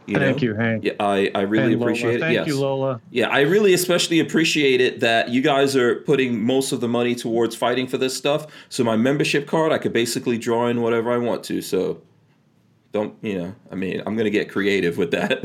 You 0.07 0.17
Thank 0.17 0.37
know? 0.37 0.43
you, 0.43 0.55
Hank. 0.55 0.85
Yeah, 0.85 0.93
I, 1.01 1.29
I 1.35 1.41
really 1.41 1.73
and 1.73 1.81
appreciate 1.81 2.15
it. 2.15 2.19
Thank 2.21 2.33
yes. 2.33 2.47
you, 2.47 2.57
Lola. 2.57 3.01
Yeah, 3.11 3.27
I 3.27 3.41
really 3.41 3.73
especially 3.73 4.21
appreciate 4.21 4.79
it 4.79 5.01
that 5.01 5.29
you 5.29 5.41
guys 5.41 5.75
are 5.75 5.95
putting 5.95 6.41
most 6.41 6.71
of 6.71 6.79
the 6.79 6.87
money 6.87 7.13
towards 7.13 7.57
fighting 7.57 7.87
for 7.87 7.97
this 7.97 8.15
stuff. 8.15 8.47
So 8.69 8.85
my 8.85 8.95
membership 8.95 9.47
card, 9.47 9.73
I 9.73 9.77
could 9.77 9.91
basically 9.91 10.37
draw 10.37 10.67
in 10.67 10.81
whatever 10.81 11.11
I 11.11 11.17
want 11.17 11.43
to. 11.45 11.61
So 11.61 12.01
don't 12.91 13.15
you 13.21 13.38
know 13.38 13.55
i 13.71 13.75
mean 13.75 14.01
i'm 14.05 14.15
going 14.15 14.25
to 14.25 14.31
get 14.31 14.49
creative 14.49 14.97
with 14.97 15.11
that 15.11 15.41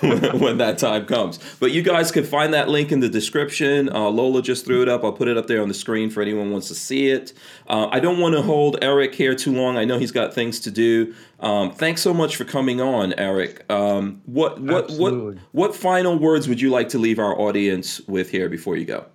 when, 0.00 0.38
when, 0.40 0.58
that 0.58 0.78
time 0.78 1.06
comes. 1.06 1.38
But 1.58 1.72
you 1.72 1.82
guys 1.82 2.10
can 2.12 2.24
find 2.24 2.54
that 2.54 2.68
link 2.68 2.92
in 2.92 3.00
the 3.00 3.08
description. 3.08 3.88
Uh, 3.88 4.08
lola 4.08 4.42
just 4.42 4.64
threw 4.64 4.82
it 4.82 4.88
up. 4.88 5.04
I'll 5.04 5.12
put 5.12 5.28
it 5.28 5.36
up 5.36 5.46
there 5.46 5.60
on 5.60 5.68
the 5.68 5.74
screen 5.74 6.10
for 6.10 6.22
anyone 6.22 6.46
who 6.46 6.52
wants 6.52 6.68
to 6.68 6.74
see 6.74 7.08
it. 7.08 7.32
Uh, 7.66 7.88
i 7.90 8.00
don't 8.00 8.18
want 8.18 8.34
to 8.34 8.42
hold 8.42 8.82
erich 8.82 9.14
here 9.14 9.34
too 9.34 9.52
long. 9.52 9.76
I 9.76 9.84
know 9.84 9.98
he's 9.98 10.12
got 10.12 10.34
things 10.34 10.60
to 10.60 10.70
do. 10.70 11.14
Um, 11.40 11.72
thanks 11.72 12.02
so 12.02 12.14
much 12.14 12.36
for 12.36 12.44
coming 12.44 12.80
on 12.80 13.12
erich. 13.14 13.64
Um, 13.70 14.22
what 14.26 14.60
what 14.60 14.84
Absolutely. 14.84 15.34
what 15.34 15.70
what 15.70 15.76
final 15.76 16.18
words 16.18 16.48
would 16.48 16.60
you 16.60 16.70
like 16.70 16.88
to 16.90 16.98
leave 16.98 17.18
our 17.18 17.38
audience 17.38 18.00
with 18.06 18.30
here 18.30 18.48
before 18.48 18.76
you 18.76 18.84
go 18.84 19.06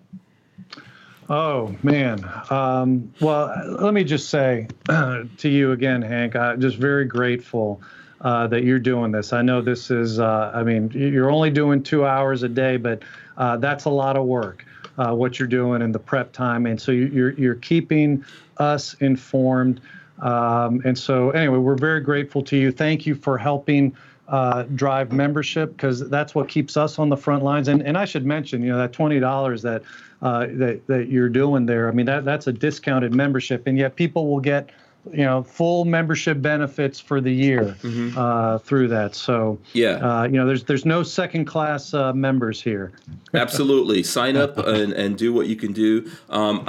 Oh 1.29 1.75
man. 1.83 2.27
Um, 2.49 3.13
well, 3.21 3.53
let 3.79 3.93
me 3.93 4.03
just 4.03 4.29
say 4.29 4.67
to 4.87 5.27
you 5.49 5.71
again, 5.71 6.01
Hank. 6.01 6.35
I'm 6.35 6.59
just 6.59 6.77
very 6.77 7.05
grateful 7.05 7.81
uh, 8.21 8.47
that 8.47 8.63
you're 8.63 8.79
doing 8.79 9.11
this. 9.11 9.31
I 9.31 9.43
know 9.43 9.61
this 9.61 9.91
is. 9.91 10.19
Uh, 10.19 10.51
I 10.53 10.63
mean, 10.63 10.89
you're 10.91 11.29
only 11.29 11.51
doing 11.51 11.83
two 11.83 12.03
hours 12.05 12.41
a 12.41 12.49
day, 12.49 12.77
but 12.77 13.03
uh, 13.37 13.57
that's 13.57 13.85
a 13.85 13.89
lot 13.89 14.17
of 14.17 14.25
work. 14.25 14.65
Uh, 14.97 15.13
what 15.13 15.37
you're 15.39 15.47
doing 15.47 15.81
in 15.81 15.91
the 15.91 15.99
prep 15.99 16.33
time, 16.33 16.65
and 16.65 16.81
so 16.81 16.91
you're 16.91 17.31
you're 17.33 17.55
keeping 17.55 18.25
us 18.57 18.95
informed. 18.95 19.81
Um, 20.21 20.81
and 20.83 20.97
so, 20.97 21.29
anyway, 21.29 21.59
we're 21.59 21.75
very 21.75 22.01
grateful 22.01 22.43
to 22.43 22.57
you. 22.57 22.71
Thank 22.71 23.05
you 23.05 23.15
for 23.15 23.37
helping 23.37 23.95
uh, 24.29 24.63
drive 24.75 25.11
membership 25.11 25.71
because 25.75 26.07
that's 26.09 26.35
what 26.35 26.47
keeps 26.47 26.77
us 26.77 26.99
on 26.99 27.09
the 27.09 27.17
front 27.17 27.43
lines. 27.43 27.67
And 27.67 27.81
and 27.81 27.97
I 27.97 28.05
should 28.05 28.25
mention, 28.25 28.61
you 28.61 28.69
know, 28.69 28.77
that 28.77 28.93
twenty 28.93 29.19
dollars 29.19 29.61
that 29.63 29.81
uh, 30.21 30.47
that 30.51 30.85
that 30.87 31.09
you're 31.09 31.29
doing 31.29 31.65
there. 31.65 31.89
I 31.89 31.91
mean, 31.91 32.05
that 32.05 32.25
that's 32.25 32.47
a 32.47 32.53
discounted 32.53 33.13
membership, 33.13 33.67
and 33.67 33.77
yet 33.77 33.95
people 33.95 34.27
will 34.27 34.39
get 34.39 34.69
you 35.11 35.23
know 35.23 35.43
full 35.43 35.85
membership 35.85 36.41
benefits 36.41 36.99
for 36.99 37.21
the 37.21 37.31
year 37.31 37.75
mm-hmm. 37.81 38.17
uh, 38.17 38.59
through 38.59 38.89
that. 38.89 39.15
So 39.15 39.57
yeah, 39.73 39.93
uh, 39.95 40.23
you 40.23 40.37
know, 40.37 40.45
there's 40.45 40.63
there's 40.63 40.85
no 40.85 41.03
second 41.03 41.45
class 41.45 41.93
uh, 41.93 42.13
members 42.13 42.61
here. 42.61 42.91
Absolutely, 43.33 44.03
sign 44.03 44.37
up 44.37 44.57
and, 44.67 44.93
and 44.93 45.17
do 45.17 45.33
what 45.33 45.47
you 45.47 45.55
can 45.55 45.73
do. 45.73 46.11
Um, 46.29 46.63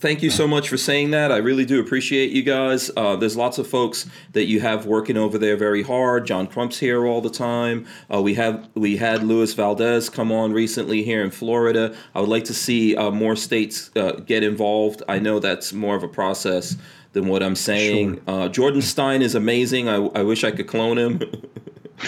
thank 0.00 0.22
you 0.22 0.30
so 0.30 0.48
much 0.48 0.68
for 0.68 0.76
saying 0.76 1.10
that. 1.10 1.30
I 1.30 1.36
really 1.36 1.64
do 1.64 1.78
appreciate 1.78 2.30
you 2.30 2.42
guys. 2.42 2.90
Uh, 2.96 3.16
there's 3.16 3.36
lots 3.36 3.58
of 3.58 3.66
folks 3.66 4.08
that 4.32 4.46
you 4.46 4.60
have 4.60 4.86
working 4.86 5.16
over 5.16 5.38
there 5.38 5.56
very 5.56 5.82
hard. 5.82 6.26
John 6.26 6.46
Crump's 6.46 6.78
here 6.78 7.06
all 7.06 7.20
the 7.20 7.30
time. 7.30 7.86
Uh, 8.12 8.20
we 8.20 8.34
have 8.34 8.68
we 8.74 8.96
had 8.96 9.22
Luis 9.22 9.54
Valdes 9.54 10.08
come 10.08 10.32
on 10.32 10.52
recently 10.52 11.02
here 11.02 11.22
in 11.22 11.30
Florida. 11.30 11.94
I 12.14 12.20
would 12.20 12.30
like 12.30 12.44
to 12.44 12.54
see 12.54 12.96
uh, 12.96 13.10
more 13.10 13.36
states 13.36 13.90
uh, 13.94 14.12
get 14.12 14.42
involved. 14.42 15.02
I 15.08 15.18
know 15.18 15.38
that's 15.38 15.72
more 15.72 15.94
of 15.94 16.02
a 16.02 16.08
process 16.08 16.76
than 17.12 17.26
what 17.26 17.42
I'm 17.42 17.56
saying. 17.56 18.14
Sure. 18.14 18.22
Uh, 18.26 18.48
Jordan 18.48 18.82
Stein 18.82 19.22
is 19.22 19.34
amazing. 19.34 19.88
I, 19.88 19.96
I 19.96 20.22
wish 20.22 20.44
I 20.44 20.50
could 20.50 20.66
clone 20.66 20.96
him. 20.96 21.20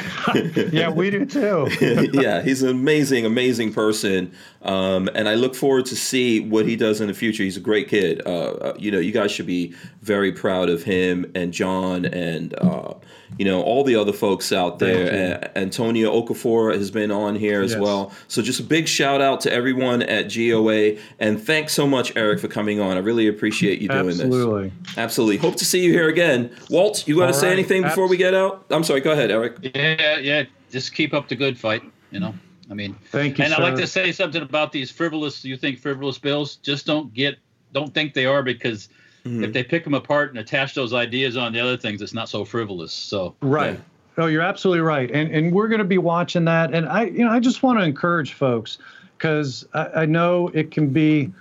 yeah, 0.72 0.88
we 0.88 1.11
do 1.11 1.26
too. 1.26 1.68
yeah, 2.12 2.43
he's 2.43 2.62
an 2.62 2.70
amazing, 2.70 3.26
amazing 3.26 3.72
person, 3.72 4.32
um, 4.65 5.09
and 5.15 5.29
I 5.29 5.35
look 5.35 5.55
forward 5.55 5.87
to 5.87 5.97
see 5.97 6.41
what 6.41 6.67
he 6.67 6.77
does 6.77 7.01
in 7.01 7.09
the 7.09 7.15
future. 7.15 7.43
He's 7.43 7.57
a 7.57 7.61
great 7.61 7.89
kid. 7.89 8.23
Uh, 8.25 8.31
uh, 8.31 8.75
you 8.79 8.91
know, 8.91 8.99
you 8.99 9.13
guys 9.13 9.33
should 9.33 9.47
be 9.47 9.75
very 10.03 10.33
proud 10.33 10.69
of 10.69 10.83
him 10.83 11.31
and 11.35 11.53
John 11.53 12.05
and 12.05 12.55
uh, 12.59 12.95
you 13.39 13.45
know 13.45 13.63
all 13.63 13.83
the 13.83 13.97
other 13.97 14.13
folks 14.13 14.53
out 14.53 14.79
there. 14.79 15.51
Antonia 15.57 16.07
Okafor 16.07 16.77
has 16.77 16.91
been 16.91 17.11
on 17.11 17.35
here 17.35 17.63
as 17.63 17.73
yes. 17.73 17.81
well. 17.81 18.13
So 18.29 18.43
just 18.43 18.61
a 18.61 18.65
big 18.65 18.87
shout 18.87 19.21
out 19.21 19.41
to 19.43 19.53
everyone 19.53 20.03
at 20.03 20.33
GOA, 20.33 20.97
and 21.19 21.43
thanks 21.43 21.73
so 21.73 21.87
much, 21.87 22.15
Erich, 22.17 22.41
for 22.41 22.49
coming 22.49 22.81
on. 22.81 22.97
I 22.97 23.01
really 23.01 23.27
appreciate 23.27 23.81
you 23.81 23.89
doing 23.89 24.09
Absolutely. 24.09 24.69
this. 24.69 24.79
Absolutely. 24.79 25.03
absolutely. 25.03 25.37
Hope 25.39 25.57
to 25.57 25.65
see 25.65 25.83
you 25.83 25.93
here 25.93 26.09
again. 26.09 26.55
Walt, 26.71 27.09
you 27.09 27.17
want 27.17 27.33
to 27.33 27.39
say 27.39 27.49
right. 27.49 27.55
anything 27.55 27.83
before 27.83 28.07
we 28.07 28.17
get 28.17 28.35
out? 28.35 28.65
I'm 28.71 28.85
sorry. 28.85 29.01
Go 29.01 29.13
ahead, 29.13 29.31
Erich. 29.31 29.57
Yeah, 29.75 30.19
yeah. 30.19 30.45
Just 30.71 30.95
keep 30.95 31.15
up 31.15 31.29
the 31.29 31.37
good 31.37 31.59
fight. 31.59 31.83
You 32.11 32.21
know. 32.21 32.35
I 32.71 32.75
mean, 32.75 32.95
thank 33.07 33.39
you. 33.39 33.45
And 33.45 33.55
I'd 33.55 33.63
like 33.63 33.77
to 33.77 33.87
say 33.87 34.13
something 34.13 34.43
about 34.43 34.73
these 34.73 34.91
frivolous. 34.91 35.45
You 35.45 35.57
think 35.57 35.79
frivolous 35.79 36.19
bills? 36.19 36.57
Just 36.57 36.87
don't 36.87 37.13
get, 37.13 37.39
don't 37.73 37.93
think 37.93 38.15
they 38.15 38.27
are 38.27 38.43
because 38.43 38.89
Mm-hmm. 39.25 39.45
If 39.45 39.53
they 39.53 39.63
pick 39.63 39.85
them 39.85 39.95
apart 39.95 40.31
and 40.31 40.39
attach 40.39 40.75
those 40.75 40.93
ideas 40.93 41.37
on 41.37 41.53
the 41.53 41.61
other 41.61 41.77
things, 41.77 42.03
it's 42.03 42.15
not 42.15 42.29
so 42.29 42.45
frivolous. 42.45 42.93
So 42.93 43.37
right. 43.41 43.75
Yeah. 43.75 44.25
Oh, 44.25 44.27
you're 44.27 44.43
absolutely 44.43 44.83
right, 44.83 45.11
and 45.11 45.31
and 45.31 45.53
we're 45.53 45.69
going 45.69 45.79
to 45.79 45.87
be 45.87 45.99
watching 45.99 46.45
that. 46.45 46.75
And 46.75 46.87
I, 46.87 47.05
you 47.05 47.25
know, 47.25 47.31
I 47.31 47.41
just 47.41 47.63
want 47.63 47.79
to 47.79 47.85
encourage 47.85 48.35
folks 48.35 48.79
because 49.17 49.67
I, 49.73 50.03
I, 50.03 50.07
know 50.07 50.49
it 50.49 50.71
can 50.71 50.91
be 50.91 51.33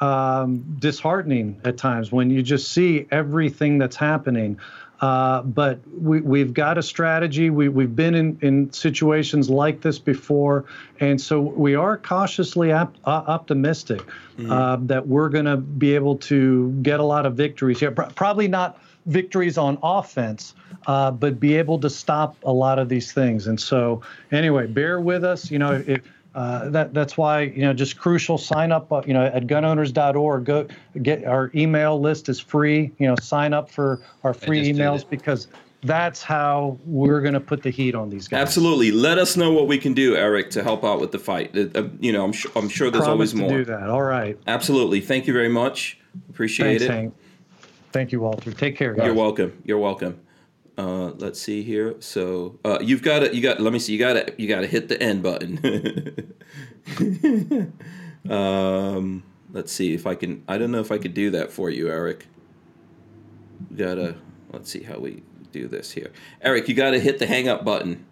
um, 0.00 0.64
disheartening 0.80 1.60
at 1.64 1.76
times 1.76 2.10
when 2.10 2.30
you 2.30 2.42
just 2.42 2.72
see 2.72 3.06
everything 3.12 3.78
that's 3.78 3.94
happening. 3.94 4.58
Uh, 5.00 5.42
but 5.42 5.80
we, 6.00 6.20
we've 6.20 6.54
got 6.54 6.78
a 6.78 6.82
strategy. 6.82 7.50
We, 7.50 7.68
we've 7.68 7.94
been 7.94 8.14
in, 8.14 8.38
in 8.40 8.72
situations 8.72 9.50
like 9.50 9.82
this 9.82 9.98
before. 9.98 10.64
And 11.00 11.20
so 11.20 11.40
we 11.40 11.74
are 11.74 11.98
cautiously 11.98 12.72
op- 12.72 12.96
optimistic 13.04 14.02
mm-hmm. 14.38 14.50
uh, 14.50 14.76
that 14.82 15.06
we're 15.06 15.28
going 15.28 15.44
to 15.44 15.58
be 15.58 15.94
able 15.94 16.16
to 16.16 16.70
get 16.82 17.00
a 17.00 17.04
lot 17.04 17.26
of 17.26 17.34
victories 17.34 17.80
here. 17.80 17.90
Pro- 17.90 18.08
probably 18.08 18.48
not 18.48 18.80
victories 19.04 19.58
on 19.58 19.78
offense, 19.82 20.54
uh, 20.86 21.10
but 21.10 21.38
be 21.38 21.56
able 21.56 21.78
to 21.80 21.90
stop 21.90 22.36
a 22.44 22.52
lot 22.52 22.78
of 22.78 22.88
these 22.88 23.12
things. 23.12 23.46
And 23.46 23.60
so, 23.60 24.02
anyway, 24.32 24.66
bear 24.66 25.00
with 25.00 25.24
us. 25.24 25.50
You 25.50 25.58
know, 25.58 25.82
if, 25.86 26.02
uh, 26.36 26.68
that 26.68 26.92
that's 26.92 27.16
why 27.16 27.40
you 27.40 27.62
know 27.62 27.72
just 27.72 27.98
crucial. 27.98 28.36
Sign 28.36 28.70
up, 28.70 28.92
uh, 28.92 29.00
you 29.06 29.14
know, 29.14 29.24
at 29.24 29.46
gunowners.org. 29.46 30.44
Go 30.44 30.68
get 31.00 31.24
our 31.24 31.50
email 31.54 31.98
list 31.98 32.28
is 32.28 32.38
free. 32.38 32.92
You 32.98 33.08
know, 33.08 33.16
sign 33.22 33.54
up 33.54 33.70
for 33.70 34.02
our 34.22 34.34
free 34.34 34.70
emails 34.70 35.08
because 35.08 35.48
that's 35.82 36.22
how 36.22 36.78
we're 36.84 37.22
going 37.22 37.32
to 37.32 37.40
put 37.40 37.62
the 37.62 37.70
heat 37.70 37.94
on 37.94 38.10
these 38.10 38.28
guys. 38.28 38.42
Absolutely. 38.42 38.90
Let 38.90 39.16
us 39.16 39.38
know 39.38 39.50
what 39.50 39.66
we 39.66 39.78
can 39.78 39.94
do, 39.94 40.14
Erich, 40.14 40.50
to 40.50 40.62
help 40.62 40.84
out 40.84 41.00
with 41.00 41.10
the 41.10 41.18
fight. 41.18 41.56
Uh, 41.56 41.84
you 42.00 42.12
know, 42.12 42.24
I'm 42.24 42.32
sure, 42.32 42.50
I'm 42.54 42.68
sure 42.68 42.90
there's 42.90 43.04
Promise 43.04 43.32
always 43.32 43.34
more. 43.34 43.48
do 43.48 43.64
that. 43.64 43.88
All 43.88 44.02
right. 44.02 44.38
Absolutely. 44.46 45.00
Thank 45.00 45.26
you 45.26 45.32
very 45.32 45.48
much. 45.48 45.98
Appreciate 46.28 46.80
Thanks, 46.80 46.82
it. 46.82 46.90
Hank. 46.90 47.14
Thank 47.92 48.12
you, 48.12 48.20
Walter. 48.20 48.52
Take 48.52 48.76
care. 48.76 48.92
Guys. 48.92 49.06
You're 49.06 49.14
welcome. 49.14 49.62
You're 49.64 49.78
welcome. 49.78 50.20
Uh, 50.78 51.12
let's 51.18 51.40
see 51.40 51.62
here. 51.62 51.96
So 52.00 52.58
uh, 52.64 52.78
you've 52.82 53.02
got 53.02 53.20
to 53.20 53.34
you 53.34 53.42
got. 53.42 53.60
Let 53.60 53.72
me 53.72 53.78
see. 53.78 53.92
You 53.92 53.98
got 53.98 54.12
to 54.14 54.34
you 54.36 54.46
got 54.48 54.60
to 54.60 54.66
hit 54.66 54.88
the 54.88 55.02
end 55.02 55.22
button. 55.22 56.34
um, 58.30 59.22
let's 59.52 59.72
see 59.72 59.94
if 59.94 60.06
I 60.06 60.14
can. 60.14 60.44
I 60.46 60.58
don't 60.58 60.70
know 60.70 60.80
if 60.80 60.92
I 60.92 60.98
could 60.98 61.14
do 61.14 61.30
that 61.30 61.50
for 61.50 61.70
you, 61.70 61.88
Erich. 61.88 62.26
We 63.70 63.76
gotta. 63.76 64.16
Let's 64.52 64.70
see 64.70 64.82
how 64.82 64.98
we 64.98 65.22
do 65.52 65.66
this 65.66 65.92
here. 65.92 66.12
Erich, 66.42 66.68
you 66.68 66.74
got 66.74 66.90
to 66.90 67.00
hit 67.00 67.18
the 67.18 67.26
hang 67.26 67.48
up 67.48 67.64
button. 67.64 68.04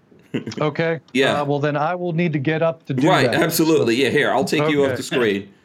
okay. 0.60 1.00
Yeah. 1.12 1.42
Uh, 1.42 1.44
well, 1.44 1.58
then 1.60 1.76
I 1.76 1.94
will 1.94 2.12
need 2.12 2.32
to 2.32 2.38
get 2.38 2.62
up 2.62 2.86
to 2.86 2.94
do 2.94 3.08
right, 3.08 3.30
that. 3.30 3.42
absolutely. 3.42 3.96
Yeah, 3.96 4.08
here, 4.08 4.32
I'll 4.32 4.44
take 4.44 4.62
okay. 4.62 4.72
you 4.72 4.84
off 4.84 4.96
the 4.96 5.02
screen. 5.02 5.52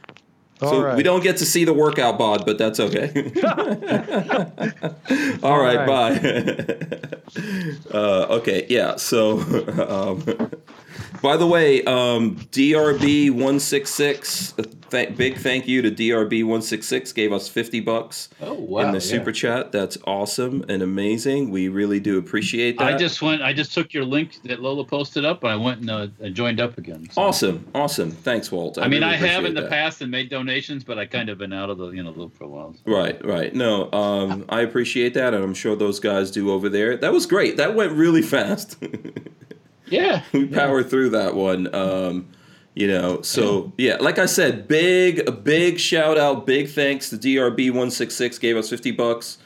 All 0.62 0.70
so 0.70 0.84
right. 0.84 0.98
we 0.98 1.04
don't 1.04 1.24
get 1.24 1.38
to 1.38 1.46
see 1.46 1.64
the 1.64 1.74
workout 1.74 2.18
bod, 2.18 2.46
but 2.46 2.58
that's 2.58 2.80
okay. 2.82 3.32
All, 3.44 3.50
All 5.44 5.62
right, 5.62 5.88
right. 5.88 5.88
bye. 5.88 6.20
uh, 7.98 8.38
okay, 8.40 8.66
yeah. 8.68 8.98
So, 8.98 9.40
um, 9.88 10.52
by 11.22 11.38
the 11.38 11.48
way, 11.48 11.84
um, 11.84 12.36
DRB 12.52 13.32
one 13.32 13.60
six 13.60 13.90
six. 13.90 14.54
Big 14.90 15.38
thank 15.38 15.68
you 15.68 15.84
to 15.84 15.92
DRB 15.92 16.44
one 16.44 16.62
six 16.62 16.88
six. 16.88 17.12
Gave 17.12 17.32
us 17.32 17.48
fifty 17.48 17.80
bucks 17.80 18.30
oh, 18.42 18.54
wow, 18.54 18.82
in 18.82 18.88
the 18.92 18.98
yeah. 18.98 19.00
super 19.00 19.32
chat. 19.32 19.72
That's 19.72 19.98
awesome 20.06 20.66
and 20.68 20.82
amazing. 20.82 21.52
We 21.52 21.68
really 21.70 22.00
do 22.00 22.18
appreciate 22.18 22.78
that. 22.80 22.96
I 22.96 22.98
just 22.98 23.22
went. 23.22 23.42
I 23.42 23.54
just 23.54 23.74
took 23.74 23.94
your 23.94 24.06
link 24.06 24.42
that 24.44 24.62
Lola 24.62 24.86
posted 24.86 25.26
up, 25.26 25.44
and 25.44 25.52
I 25.52 25.56
went 25.56 25.82
and 25.82 25.90
uh, 25.90 26.30
joined 26.30 26.60
up 26.60 26.78
again. 26.78 27.08
So. 27.12 27.22
Awesome, 27.22 27.68
awesome. 27.76 28.12
Thanks, 28.12 28.52
Walt. 28.52 28.78
I, 28.78 28.84
I 28.84 28.88
mean, 28.88 29.02
really 29.02 29.14
I 29.14 29.18
have 29.18 29.46
in 29.46 29.54
the 29.54 29.62
that. 29.62 29.70
past 29.70 30.02
and 30.02 30.10
made 30.10 30.30
donations, 30.30 30.84
but 30.84 30.98
I 30.98 31.06
kind 31.06 31.30
of 31.30 31.38
been 31.38 31.54
out 31.54 31.70
of 31.70 31.78
the 31.78 31.90
you 31.90 32.02
know 32.02 32.12
loop 32.12 32.36
for 32.36 32.46
a 32.46 32.48
while. 32.48 32.74
So. 32.74 32.92
Right, 32.92 33.24
right. 33.26 33.54
No, 33.54 33.92
um, 33.92 34.46
I 34.50 34.62
appreciate 34.62 35.14
that, 35.14 35.34
and 35.34 35.44
I'm 35.44 35.54
sure 35.54 35.76
those 35.76 36.00
guys 36.00 36.32
do 36.32 36.52
over 36.52 36.70
there. 36.70 36.98
That 36.98 37.14
was 37.14 37.26
great. 37.26 37.58
That 37.58 37.76
went 37.76 37.92
really 37.94 38.22
fast. 38.30 38.78
yeah, 39.90 40.24
we 40.34 40.48
power 40.48 40.82
yeah. 40.82 40.88
through 40.88 41.10
that 41.12 41.36
one. 41.36 41.74
Um, 41.74 42.30
you 42.76 42.88
know, 42.88 43.22
so 43.22 43.74
yeah, 43.78 43.98
like 44.00 44.20
I 44.20 44.26
said, 44.26 44.68
big, 44.68 45.28
a 45.28 45.32
big 45.32 45.80
shout 45.80 46.18
out, 46.18 46.46
big 46.46 46.70
thanks 46.70 47.10
to 47.10 47.18
DRB166 47.18 48.40
gave 48.40 48.56
us 48.56 48.70
50 48.70 48.92
bucks 48.92 49.38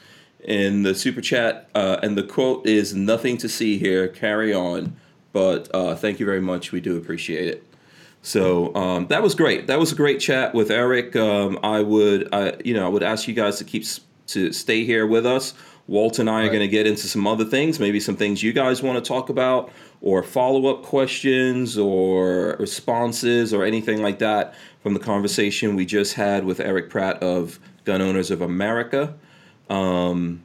in 0.44 0.82
the 0.82 0.94
super 0.94 1.20
chat. 1.20 1.68
Uh, 1.74 1.98
and 2.02 2.16
the 2.16 2.22
quote 2.22 2.66
is 2.66 2.94
nothing 2.94 3.36
to 3.38 3.48
see 3.48 3.78
here, 3.78 4.06
carry 4.08 4.54
on. 4.54 4.96
But 5.32 5.68
uh, 5.74 5.96
thank 5.96 6.20
you 6.20 6.26
very 6.26 6.40
much. 6.40 6.70
We 6.70 6.80
do 6.80 6.96
appreciate 6.96 7.48
it. 7.48 7.66
So 8.22 8.74
um, 8.74 9.08
that 9.08 9.22
was 9.22 9.34
great. 9.34 9.66
That 9.66 9.78
was 9.78 9.92
a 9.92 9.94
great 9.96 10.20
chat 10.20 10.54
with 10.54 10.70
Erich. 10.70 11.14
Um, 11.16 11.58
I 11.62 11.82
would, 11.82 12.32
I, 12.32 12.56
you 12.64 12.72
know, 12.72 12.86
I 12.86 12.88
would 12.88 13.02
ask 13.02 13.26
you 13.26 13.34
guys 13.34 13.58
to 13.58 13.64
keep 13.64 13.84
to 14.28 14.52
stay 14.52 14.84
here 14.84 15.06
with 15.06 15.26
us. 15.26 15.52
Walt 15.86 16.18
and 16.18 16.30
I 16.30 16.40
right. 16.40 16.44
are 16.44 16.48
going 16.48 16.60
to 16.60 16.68
get 16.68 16.86
into 16.86 17.06
some 17.08 17.26
other 17.26 17.44
things, 17.44 17.78
maybe 17.78 18.00
some 18.00 18.16
things 18.16 18.42
you 18.42 18.52
guys 18.52 18.82
want 18.82 19.02
to 19.02 19.06
talk 19.06 19.28
about, 19.28 19.70
or 20.00 20.22
follow 20.22 20.66
up 20.66 20.82
questions, 20.82 21.76
or 21.76 22.56
responses, 22.58 23.52
or 23.52 23.64
anything 23.64 24.02
like 24.02 24.18
that 24.20 24.54
from 24.82 24.94
the 24.94 25.00
conversation 25.00 25.76
we 25.76 25.84
just 25.84 26.14
had 26.14 26.44
with 26.44 26.60
Erich 26.60 26.88
Pratt 26.88 27.22
of 27.22 27.58
Gun 27.84 28.00
Owners 28.00 28.30
of 28.30 28.40
America. 28.40 29.14
Um, 29.68 30.42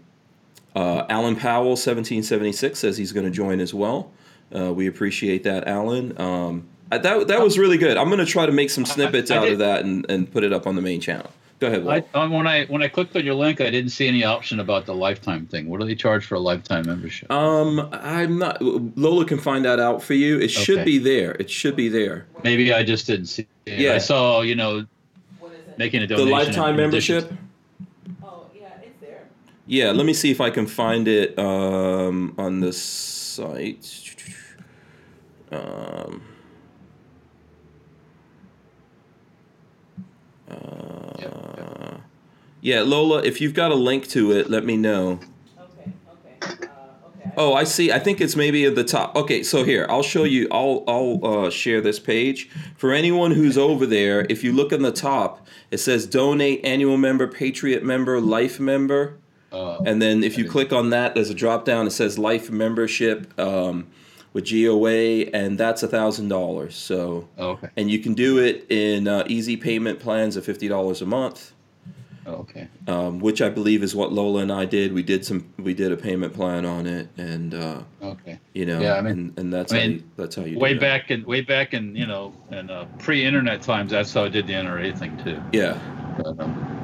uh, 0.75 1.05
Alan 1.09 1.35
Powell, 1.35 1.69
1776, 1.69 2.77
says 2.77 2.97
he's 2.97 3.11
going 3.11 3.25
to 3.25 3.31
join 3.31 3.59
as 3.59 3.73
well. 3.73 4.11
Uh, 4.53 4.73
we 4.73 4.87
appreciate 4.87 5.43
that, 5.43 5.67
Alan. 5.67 6.19
Um, 6.19 6.67
that 6.89 7.27
that 7.27 7.41
was 7.41 7.57
really 7.57 7.77
good. 7.77 7.97
I'm 7.97 8.07
going 8.07 8.19
to 8.19 8.25
try 8.25 8.45
to 8.45 8.51
make 8.51 8.69
some 8.69 8.85
snippets 8.85 9.29
I, 9.29 9.35
I 9.35 9.37
out 9.37 9.43
did. 9.43 9.53
of 9.53 9.59
that 9.59 9.85
and, 9.85 10.09
and 10.09 10.31
put 10.31 10.43
it 10.43 10.51
up 10.51 10.65
on 10.67 10.75
the 10.75 10.81
main 10.81 10.99
channel. 10.99 11.31
Go 11.59 11.67
ahead. 11.67 11.83
Walt. 11.83 12.05
I, 12.13 12.25
when 12.25 12.47
I 12.47 12.65
when 12.65 12.81
I 12.81 12.87
clicked 12.87 13.15
on 13.17 13.25
your 13.25 13.35
link, 13.35 13.59
I 13.59 13.69
didn't 13.69 13.91
see 13.91 14.07
any 14.07 14.23
option 14.23 14.61
about 14.61 14.85
the 14.85 14.95
lifetime 14.95 15.45
thing. 15.45 15.67
What 15.67 15.81
do 15.81 15.85
they 15.85 15.95
charge 15.95 16.25
for 16.25 16.35
a 16.35 16.39
lifetime 16.39 16.85
membership? 16.85 17.29
Um, 17.29 17.89
I'm 17.91 18.39
not. 18.39 18.61
Lola 18.61 19.25
can 19.25 19.39
find 19.39 19.65
that 19.65 19.79
out 19.79 20.01
for 20.01 20.13
you. 20.13 20.39
It 20.39 20.49
should 20.49 20.85
be 20.85 20.97
there. 20.97 21.31
It 21.33 21.49
should 21.49 21.75
be 21.75 21.89
there. 21.89 22.27
Maybe 22.43 22.73
I 22.73 22.83
just 22.83 23.07
didn't 23.07 23.25
see. 23.25 23.45
It. 23.65 23.79
Yeah. 23.79 23.93
I 23.93 23.97
saw 23.97 24.41
you 24.41 24.55
know 24.55 24.85
making 25.77 26.01
a 26.01 26.07
donation. 26.07 26.27
The 26.27 26.31
lifetime 26.31 26.79
in 26.79 26.89
addition 26.89 27.15
membership. 27.15 27.39
Oh, 28.23 28.45
yeah, 28.53 28.67
it's 28.81 28.99
there. 29.01 29.27
Yeah, 29.65 29.91
let 29.91 30.05
me 30.05 30.13
see 30.13 30.31
if 30.31 30.39
I 30.39 30.49
can 30.49 30.65
find 30.65 31.07
it 31.07 31.37
um, 31.37 32.35
on 32.37 32.61
the 32.61 32.71
site. 32.71 34.15
Um, 35.51 36.21
uh, 40.49 41.97
yeah, 42.61 42.81
Lola, 42.81 43.23
if 43.23 43.39
you've 43.41 43.53
got 43.53 43.71
a 43.71 43.75
link 43.75 44.07
to 44.09 44.31
it, 44.31 44.49
let 44.49 44.65
me 44.65 44.75
know. 44.77 45.19
Okay, 45.57 45.91
okay, 46.11 46.65
uh, 46.65 47.07
okay. 47.07 47.31
Oh, 47.37 47.53
I 47.53 47.63
see. 47.63 47.91
I 47.91 47.99
think 47.99 48.19
it's 48.19 48.35
maybe 48.35 48.65
at 48.65 48.75
the 48.75 48.83
top. 48.83 49.15
Okay, 49.15 49.43
so 49.43 49.63
here 49.63 49.85
I'll 49.89 50.03
show 50.03 50.25
you. 50.25 50.47
I'll 50.51 50.83
I'll 50.87 51.19
uh, 51.25 51.49
share 51.49 51.81
this 51.81 51.99
page 51.99 52.49
for 52.75 52.91
anyone 52.91 53.31
who's 53.31 53.57
over 53.57 53.85
there. 53.85 54.25
If 54.29 54.43
you 54.43 54.51
look 54.51 54.71
in 54.71 54.81
the 54.81 54.91
top, 54.91 55.47
it 55.71 55.77
says 55.77 56.05
donate 56.05 56.65
annual 56.65 56.97
member, 56.97 57.27
Patriot 57.27 57.83
member, 57.83 58.19
life 58.19 58.59
member, 58.59 59.17
Uh, 59.51 59.79
and 59.85 59.99
then 60.01 60.23
if 60.23 60.37
you 60.37 60.45
click 60.47 60.71
on 60.71 60.89
that, 60.91 61.15
there's 61.15 61.29
a 61.29 61.33
drop 61.33 61.65
down. 61.65 61.87
It 61.87 61.91
says 61.91 62.19
life 62.19 62.51
membership 62.51 63.39
um, 63.39 63.87
with 64.33 64.49
GOA, 64.49 65.25
and 65.33 65.57
that's 65.57 65.83
a 65.83 65.87
thousand 65.87 66.29
dollars. 66.29 66.75
So 66.75 67.27
oh, 67.37 67.49
okay. 67.51 67.69
and 67.77 67.89
you 67.89 67.99
can 67.99 68.13
do 68.13 68.37
it 68.37 68.65
in 68.69 69.07
uh, 69.07 69.23
easy 69.27 69.57
payment 69.57 69.99
plans 69.99 70.35
of 70.37 70.45
fifty 70.45 70.67
dollars 70.67 71.01
a 71.01 71.05
month 71.05 71.53
Oh, 72.29 72.33
okay. 72.41 72.67
um, 72.87 73.19
which 73.19 73.41
I 73.41 73.49
believe 73.49 73.81
is 73.81 73.95
what 73.95 74.11
Lola 74.13 74.41
and 74.41 74.51
I 74.51 74.65
did. 74.65 74.93
We 74.93 75.01
did 75.01 75.25
some, 75.25 75.51
we 75.57 75.73
did 75.73 75.91
a 75.91 75.97
payment 75.97 76.31
plan 76.33 76.63
on 76.63 76.85
it, 76.85 77.07
and 77.17 77.55
uh, 77.55 77.81
Okay. 78.03 78.37
you 78.53 78.65
know, 78.67 78.79
Yeah, 78.79 78.95
I 78.95 79.01
mean- 79.01 79.11
and, 79.11 79.39
and 79.39 79.53
that's 79.53 79.73
I 79.73 79.79
how 79.79 79.87
mean, 79.87 79.91
you, 79.97 80.03
that's 80.15 80.35
how 80.35 80.43
you 80.43 80.59
Way 80.59 80.75
back 80.75 81.09
in 81.09 81.23
way 81.25 81.41
back 81.41 81.73
in 81.73 81.95
you 81.95 82.05
know 82.05 82.33
in 82.51 82.69
uh, 82.69 82.85
pre-internet 82.99 83.63
times, 83.63 83.91
that's 83.91 84.13
how 84.13 84.25
I 84.25 84.29
did 84.29 84.45
the 84.45 84.53
NRA 84.53 84.95
thing 84.97 85.17
too. 85.23 85.41
Yeah, 85.53 85.79
But, 86.17 86.39
um, 86.39 86.78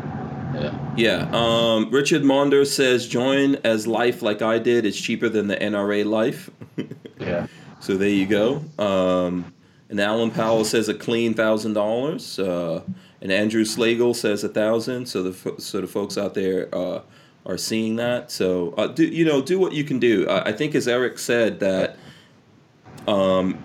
yeah. 0.61 0.95
yeah. 0.97 1.29
Um, 1.31 1.89
Richard 1.91 2.23
Monder 2.23 2.65
says 2.65 3.07
join 3.07 3.55
as 3.63 3.87
life 3.87 4.21
like 4.21 4.41
I 4.41 4.59
did. 4.59 4.85
It's 4.85 4.99
cheaper 4.99 5.29
than 5.29 5.47
the 5.47 5.57
NRA 5.57 6.05
life. 6.05 6.49
Yeah. 7.17 7.47
so 7.79 7.95
there 7.95 8.09
you 8.09 8.25
go. 8.25 8.61
Um, 8.77 9.53
and 9.89 10.01
Alan 10.01 10.31
Powell 10.31 10.65
says 10.65 10.89
a 10.89 10.93
clean 10.93 11.33
thousand 11.33 11.71
dollars. 11.71 12.37
Uh, 12.37 12.81
and 13.21 13.31
Andrew 13.31 13.63
Slagle 13.63 14.13
says 14.13 14.43
a 14.43 14.49
thousand. 14.49 15.05
So 15.05 15.23
the 15.23 15.31
fo- 15.31 15.57
so 15.57 15.79
the 15.79 15.87
folks 15.87 16.17
out 16.17 16.33
there 16.33 16.67
uh, 16.75 17.01
are 17.45 17.57
seeing 17.57 17.95
that. 17.95 18.31
So 18.31 18.73
uh, 18.77 18.87
do 18.87 19.05
you 19.05 19.23
know 19.23 19.41
do 19.41 19.57
what 19.57 19.71
you 19.71 19.85
can 19.85 19.97
do. 19.97 20.27
Uh, 20.27 20.43
I 20.45 20.51
think 20.51 20.75
as 20.75 20.87
Erich 20.87 21.17
said 21.19 21.61
that. 21.61 21.97
Um, 23.07 23.63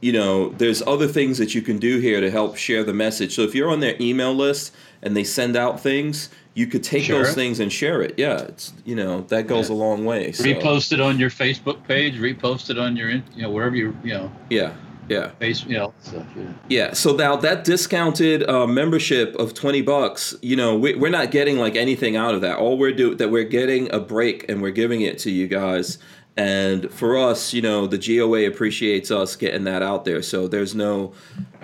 you 0.00 0.12
know, 0.12 0.48
there's 0.48 0.80
other 0.82 1.06
things 1.06 1.36
that 1.38 1.54
you 1.54 1.60
can 1.60 1.78
do 1.78 1.98
here 1.98 2.20
to 2.20 2.30
help 2.30 2.56
share 2.56 2.82
the 2.82 2.94
message. 2.94 3.34
So 3.34 3.42
if 3.42 3.54
you're 3.54 3.70
on 3.70 3.80
their 3.80 3.96
email 4.00 4.34
list 4.34 4.74
and 5.02 5.16
they 5.16 5.24
send 5.24 5.56
out 5.56 5.80
things, 5.80 6.28
you 6.54 6.66
could 6.66 6.82
take 6.82 7.04
Share 7.04 7.18
those 7.18 7.30
it. 7.30 7.34
things 7.34 7.60
and 7.60 7.72
share 7.72 8.02
it. 8.02 8.14
Yeah, 8.18 8.40
it's 8.42 8.72
you 8.84 8.94
know 8.96 9.22
that 9.28 9.46
goes 9.46 9.68
Yeah. 9.70 9.76
a 9.76 9.78
long 9.78 10.04
way. 10.04 10.32
So, 10.32 10.44
Repost 10.44 10.92
it 10.92 11.00
on 11.00 11.18
your 11.18 11.30
Facebook 11.30 11.86
page. 11.86 12.16
Repost 12.18 12.70
it 12.70 12.78
on 12.78 12.96
your 12.96 13.08
in- 13.08 13.24
you 13.34 13.42
know 13.42 13.50
wherever 13.50 13.76
you 13.76 13.96
you 14.02 14.14
know 14.14 14.30
Yeah, 14.50 14.72
yeah. 15.08 15.30
face 15.38 15.64
you 15.64 15.78
know 15.78 15.94
stuff. 16.02 16.26
Yeah. 16.36 16.42
Yeah, 16.68 16.92
so 16.92 17.14
now 17.14 17.36
that 17.36 17.64
discounted 17.64 18.48
uh, 18.48 18.66
membership 18.66 19.34
of 19.36 19.54
twenty 19.54 19.80
bucks, 19.80 20.34
you 20.42 20.56
know, 20.56 20.76
we, 20.76 20.94
we're 20.96 21.10
not 21.10 21.30
getting 21.30 21.56
like 21.58 21.76
anything 21.76 22.16
out 22.16 22.34
of 22.34 22.40
that. 22.42 22.58
All 22.58 22.76
we're 22.76 22.92
doing 22.92 23.16
that 23.18 23.30
we're 23.30 23.44
getting 23.44 23.92
a 23.94 24.00
break 24.00 24.48
and 24.48 24.60
we're 24.60 24.70
giving 24.72 25.00
it 25.02 25.18
to 25.20 25.30
you 25.30 25.46
guys. 25.46 25.98
And 26.36 26.90
for 26.92 27.18
us, 27.18 27.52
you 27.52 27.60
know, 27.60 27.86
the 27.86 27.98
GOA 27.98 28.46
appreciates 28.46 29.10
us 29.10 29.36
getting 29.36 29.64
that 29.64 29.82
out 29.82 30.04
there. 30.04 30.22
So 30.22 30.48
there's 30.48 30.74
no, 30.74 31.12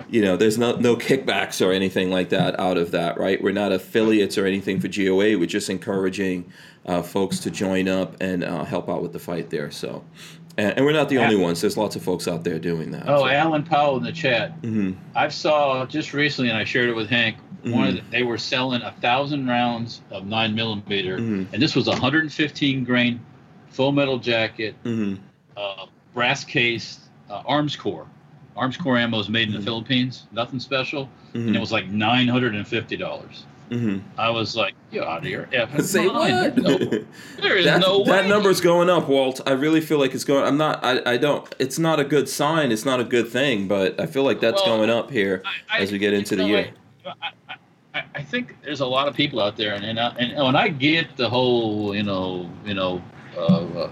you 0.09 0.21
know, 0.21 0.37
there's 0.37 0.57
no 0.57 0.75
no 0.75 0.95
kickbacks 0.95 1.65
or 1.65 1.71
anything 1.71 2.11
like 2.11 2.29
that 2.29 2.59
out 2.59 2.77
of 2.77 2.91
that, 2.91 3.17
right? 3.17 3.41
We're 3.41 3.53
not 3.53 3.71
affiliates 3.71 4.37
or 4.37 4.45
anything 4.45 4.79
for 4.79 4.87
GOA. 4.87 5.37
We're 5.37 5.45
just 5.45 5.69
encouraging 5.69 6.51
uh, 6.85 7.01
folks 7.01 7.39
to 7.39 7.51
join 7.51 7.87
up 7.87 8.15
and 8.21 8.43
uh, 8.43 8.63
help 8.65 8.89
out 8.89 9.01
with 9.01 9.13
the 9.13 9.19
fight 9.19 9.49
there. 9.49 9.71
So, 9.71 10.03
and, 10.57 10.73
and 10.77 10.85
we're 10.85 10.91
not 10.93 11.09
the 11.09 11.17
only 11.17 11.37
ones. 11.37 11.61
There's 11.61 11.77
lots 11.77 11.95
of 11.95 12.03
folks 12.03 12.27
out 12.27 12.43
there 12.43 12.59
doing 12.59 12.91
that. 12.91 13.05
Oh, 13.07 13.19
so. 13.19 13.27
Alan 13.27 13.63
Powell 13.63 13.97
in 13.97 14.03
the 14.03 14.11
chat. 14.11 14.61
Mhm. 14.61 14.95
I 15.15 15.29
saw 15.29 15.85
just 15.85 16.13
recently, 16.13 16.49
and 16.49 16.57
I 16.57 16.65
shared 16.65 16.89
it 16.89 16.95
with 16.95 17.09
Hank. 17.09 17.37
One 17.63 17.87
of 17.87 17.95
the, 17.95 18.01
they 18.11 18.23
were 18.23 18.37
selling 18.37 18.81
a 18.83 18.91
thousand 19.01 19.47
rounds 19.47 20.01
of 20.11 20.25
nine 20.25 20.55
millimeter, 20.55 21.17
Mhm. 21.17 21.47
and 21.51 21.61
this 21.61 21.75
was 21.75 21.87
115 21.87 22.85
grain 22.85 23.19
full 23.69 23.91
metal 23.91 24.17
jacket, 24.17 24.75
Mhm. 24.83 25.17
uh, 25.55 25.85
brass 26.13 26.43
case, 26.43 26.99
uh, 27.29 27.43
Armscor. 27.43 28.05
Arms 28.55 28.75
core 28.75 28.97
ammo 28.97 29.19
is 29.19 29.29
made 29.29 29.47
in 29.49 29.53
the 29.53 29.61
Philippines. 29.61 30.25
Nothing 30.31 30.59
special, 30.59 31.09
and 31.35 31.55
it 31.55 31.57
Mhm. 31.57 31.59
was 31.59 31.71
like 31.71 31.89
nine 31.89 32.27
hundred 32.27 32.55
and 32.55 32.67
fifty 32.67 32.97
dollars. 32.97 33.45
mm-hmm. 33.69 33.97
I 34.17 34.29
was 34.29 34.55
like, 34.55 34.73
"You 34.91 35.03
out 35.03 35.19
of 35.19 35.23
here!" 35.25 35.49
Say 35.79 36.07
what? 36.07 36.57
No, 36.57 36.77
there 37.41 37.57
is 37.57 37.65
that, 37.65 37.81
no 37.81 37.99
way. 37.99 38.05
That 38.05 38.27
number's 38.27 38.61
going 38.61 38.89
up, 38.89 39.09
Walt. 39.09 39.41
I 39.45 39.51
really 39.51 39.81
feel 39.81 39.99
like 39.99 40.15
it's 40.15 40.23
going. 40.23 40.45
I'm 40.45 40.57
not. 40.57 40.83
I, 40.83 41.01
I 41.05 41.17
don't. 41.17 41.53
It's 41.59 41.77
not 41.77 41.99
a 41.99 42.05
good 42.05 42.29
sign. 42.29 42.71
It's 42.71 42.85
not 42.85 42.99
a 43.01 43.03
good 43.03 43.27
thing. 43.27 43.67
But 43.67 43.99
I 43.99 44.05
feel 44.05 44.23
like 44.23 44.39
that's 44.39 44.61
well, 44.65 44.77
going 44.77 44.89
up 44.89 45.11
here 45.11 45.43
I, 45.69 45.79
as 45.79 45.91
we 45.91 45.97
get 45.97 46.13
into 46.13 46.35
the 46.37 46.45
year. 46.45 46.69
I, 47.93 48.03
I, 48.15 48.23
think 48.23 48.55
there's 48.63 48.79
a 48.79 48.85
lot 48.85 49.07
of 49.07 49.15
people 49.15 49.39
out 49.41 49.57
there, 49.57 49.73
and 49.73 49.83
and, 49.83 49.99
I, 49.99 50.09
and 50.17 50.45
when 50.45 50.55
I 50.55 50.69
get 50.69 51.17
the 51.17 51.29
whole, 51.29 51.93
you 51.93 52.03
know, 52.03 52.49
you 52.65 52.73
know, 52.73 53.01
uh, 53.37 53.89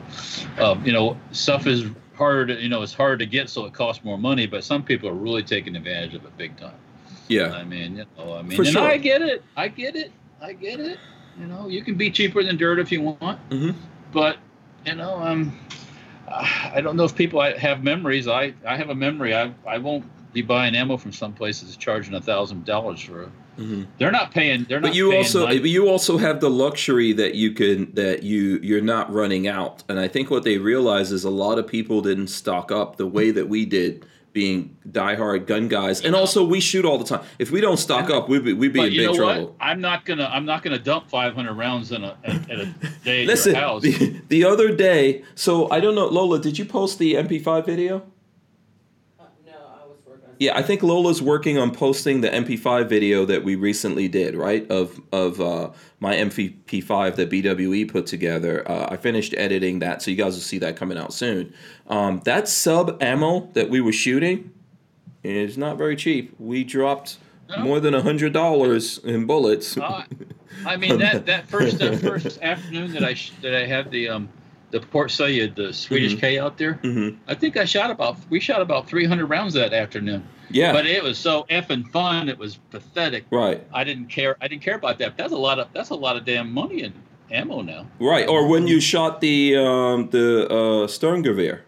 uh, 0.57 0.77
you 0.83 0.91
know, 0.91 1.17
stuff 1.31 1.67
is 1.67 1.85
harder 2.15 2.47
to, 2.47 2.61
you 2.61 2.69
know, 2.69 2.81
it's 2.81 2.93
harder 2.93 3.17
to 3.17 3.25
get, 3.25 3.49
so 3.49 3.65
it 3.65 3.73
costs 3.73 4.03
more 4.03 4.17
money. 4.17 4.47
But 4.47 4.63
some 4.63 4.83
people 4.83 5.09
are 5.09 5.13
really 5.13 5.43
taking 5.43 5.75
advantage 5.75 6.15
of 6.15 6.25
it 6.25 6.37
big 6.37 6.57
time. 6.57 6.75
Yeah. 7.27 7.51
I 7.51 7.63
mean, 7.63 7.97
you 7.97 8.05
know, 8.17 8.35
I 8.35 8.41
mean, 8.41 8.55
For 8.55 8.63
and 8.63 8.71
sure. 8.71 8.83
I 8.83 8.97
get 8.97 9.21
it. 9.21 9.43
I 9.55 9.67
get 9.67 9.95
it. 9.95 10.11
I 10.41 10.53
get 10.53 10.79
it. 10.79 10.99
You 11.39 11.47
know, 11.47 11.67
you 11.67 11.83
can 11.83 11.95
be 11.95 12.09
cheaper 12.11 12.43
than 12.43 12.57
dirt 12.57 12.79
if 12.79 12.91
you 12.91 13.01
want. 13.01 13.49
Mm-hmm. 13.49 13.71
But, 14.11 14.37
you 14.85 14.95
know, 14.95 15.15
um, 15.15 15.57
I 16.27 16.81
don't 16.81 16.95
know 16.95 17.03
if 17.03 17.15
people 17.15 17.41
have 17.41 17.83
memories. 17.83 18.27
I, 18.27 18.53
I 18.65 18.77
have 18.77 18.89
a 18.89 18.95
memory. 18.95 19.35
I, 19.35 19.51
I 19.67 19.77
won't 19.77 20.05
be 20.33 20.41
buying 20.41 20.75
ammo 20.75 20.97
from 20.97 21.11
some 21.11 21.33
places 21.33 21.75
charging 21.77 22.13
a 22.13 22.21
thousand 22.21 22.65
dollars 22.65 23.01
for 23.01 23.23
a 23.23 23.31
Mm-hmm. 23.57 23.83
They're 23.97 24.11
not 24.11 24.31
paying. 24.31 24.65
They're 24.65 24.79
not. 24.79 24.89
But 24.89 24.95
you 24.95 25.15
also, 25.15 25.45
money. 25.45 25.69
you 25.69 25.87
also 25.87 26.17
have 26.17 26.41
the 26.41 26.49
luxury 26.49 27.13
that 27.13 27.35
you 27.35 27.51
can 27.51 27.93
that 27.95 28.23
you 28.23 28.59
you're 28.61 28.81
not 28.81 29.11
running 29.13 29.47
out. 29.47 29.83
And 29.89 29.99
I 29.99 30.07
think 30.07 30.29
what 30.29 30.43
they 30.43 30.57
realize 30.57 31.11
is 31.11 31.23
a 31.23 31.29
lot 31.29 31.57
of 31.57 31.67
people 31.67 32.01
didn't 32.01 32.27
stock 32.27 32.71
up 32.71 32.97
the 32.97 33.07
way 33.07 33.31
that 33.31 33.47
we 33.47 33.65
did 33.65 34.05
being 34.35 34.75
diehard 34.91 35.47
gun 35.47 35.69
guys, 35.69 36.01
and 36.01 36.13
also 36.13 36.45
we 36.45 36.59
shoot 36.59 36.83
all 36.83 36.97
the 36.97 37.05
time. 37.05 37.25
If 37.39 37.51
we 37.51 37.61
don't 37.61 37.77
stock 37.77 38.09
up, 38.09 38.27
we'd 38.27 38.43
be 38.43 38.51
we'd 38.51 38.73
be 38.73 38.81
in 38.81 38.89
big 38.89 39.15
trouble. 39.15 39.45
What? 39.45 39.55
I'm 39.61 39.79
not 39.79 40.03
gonna 40.03 40.25
I'm 40.25 40.45
not 40.45 40.61
gonna 40.61 40.77
dump 40.77 41.09
500 41.09 41.53
rounds 41.53 41.93
in 41.93 42.03
a 42.03 42.17
at, 42.25 42.51
a 42.51 42.73
day. 43.05 43.25
Listen, 43.25 43.53
the, 43.81 44.21
the, 44.27 44.43
other 44.43 44.75
day, 44.75 45.23
so 45.35 45.71
I 45.71 45.79
don't 45.79 45.95
know, 45.95 46.07
Lola, 46.07 46.39
did 46.39 46.59
you 46.59 46.65
post 46.65 46.99
the 46.99 47.13
MP5 47.13 47.65
video? 47.65 48.05
Yeah, 50.39 50.57
I 50.57 50.61
think 50.61 50.83
Lola's 50.83 51.21
working 51.21 51.57
on 51.57 51.71
posting 51.71 52.21
the 52.21 52.29
MP5 52.29 52.89
video 52.89 53.25
that 53.25 53.43
we 53.43 53.55
recently 53.55 54.07
did, 54.07 54.35
right? 54.35 54.69
Of 54.69 55.01
of 55.11 55.39
uh, 55.39 55.71
my 55.99 56.15
MP5 56.15 57.15
that 57.15 57.29
BWE 57.29 57.89
put 57.89 58.05
together. 58.05 58.69
Uh, 58.69 58.87
I 58.91 58.97
finished 58.97 59.33
editing 59.37 59.79
that, 59.79 60.01
so 60.01 60.11
you 60.11 60.17
guys 60.17 60.35
will 60.35 60.41
see 60.41 60.57
that 60.59 60.75
coming 60.75 60.97
out 60.97 61.13
soon. 61.13 61.53
Um, 61.87 62.21
that 62.25 62.47
sub 62.47 63.01
ammo 63.01 63.49
that 63.53 63.69
we 63.69 63.81
were 63.81 63.93
shooting 63.93 64.51
is 65.23 65.57
not 65.57 65.77
very 65.77 65.95
cheap. 65.95 66.35
We 66.39 66.63
dropped 66.63 67.17
no. 67.49 67.59
more 67.59 67.79
than 67.79 67.93
a 67.93 68.01
hundred 68.01 68.33
dollars 68.33 68.97
in 68.99 69.25
bullets. 69.25 69.77
Uh, 69.77 70.03
I 70.65 70.77
mean 70.77 70.99
that 70.99 71.25
that 71.25 71.47
first 71.47 71.79
that 71.79 71.99
first 72.01 72.41
afternoon 72.41 72.91
that 72.93 73.03
I 73.03 73.13
sh- 73.13 73.33
that 73.41 73.55
I 73.55 73.65
had 73.65 73.91
the 73.91 74.09
um 74.09 74.29
the 74.75 74.85
Port 74.85 75.09
Said, 75.09 75.55
the 75.55 75.71
Swedish 75.71 76.11
mm-hmm. 76.11 76.19
K 76.19 76.37
out 76.37 76.57
there. 76.57 76.73
Mm-hmm. 76.83 77.17
I 77.29 77.33
think 77.33 77.55
I 77.55 77.63
shot 77.63 77.91
about 77.91 78.17
we 78.29 78.41
shot 78.41 78.61
about 78.61 78.89
300 78.89 79.25
rounds 79.25 79.53
that 79.53 79.71
afternoon. 79.71 80.27
Yeah, 80.49 80.73
but 80.73 80.85
it 80.85 81.01
was 81.01 81.17
so 81.17 81.45
effing 81.49 81.89
fun. 81.91 82.27
It 82.27 82.37
was 82.37 82.57
pathetic. 82.71 83.23
Right. 83.31 83.65
I 83.73 83.85
didn't 83.85 84.07
care. 84.07 84.35
I 84.41 84.49
didn't 84.49 84.63
care 84.63 84.75
about 84.75 84.99
that. 84.99 85.15
That's 85.15 85.31
a 85.31 85.37
lot 85.37 85.59
of 85.59 85.69
that's 85.71 85.91
a 85.91 85.95
lot 85.95 86.17
of 86.17 86.25
damn 86.25 86.51
money 86.51 86.81
in 86.83 86.93
ammo 87.31 87.61
now. 87.61 87.87
Right. 87.99 88.27
Or 88.27 88.49
when 88.49 88.67
you 88.67 88.81
shot 88.81 89.21
the 89.21 89.55
um, 89.55 90.09
the 90.09 90.45
uh, 90.49 90.87
Sturmgewehr. 90.87 91.61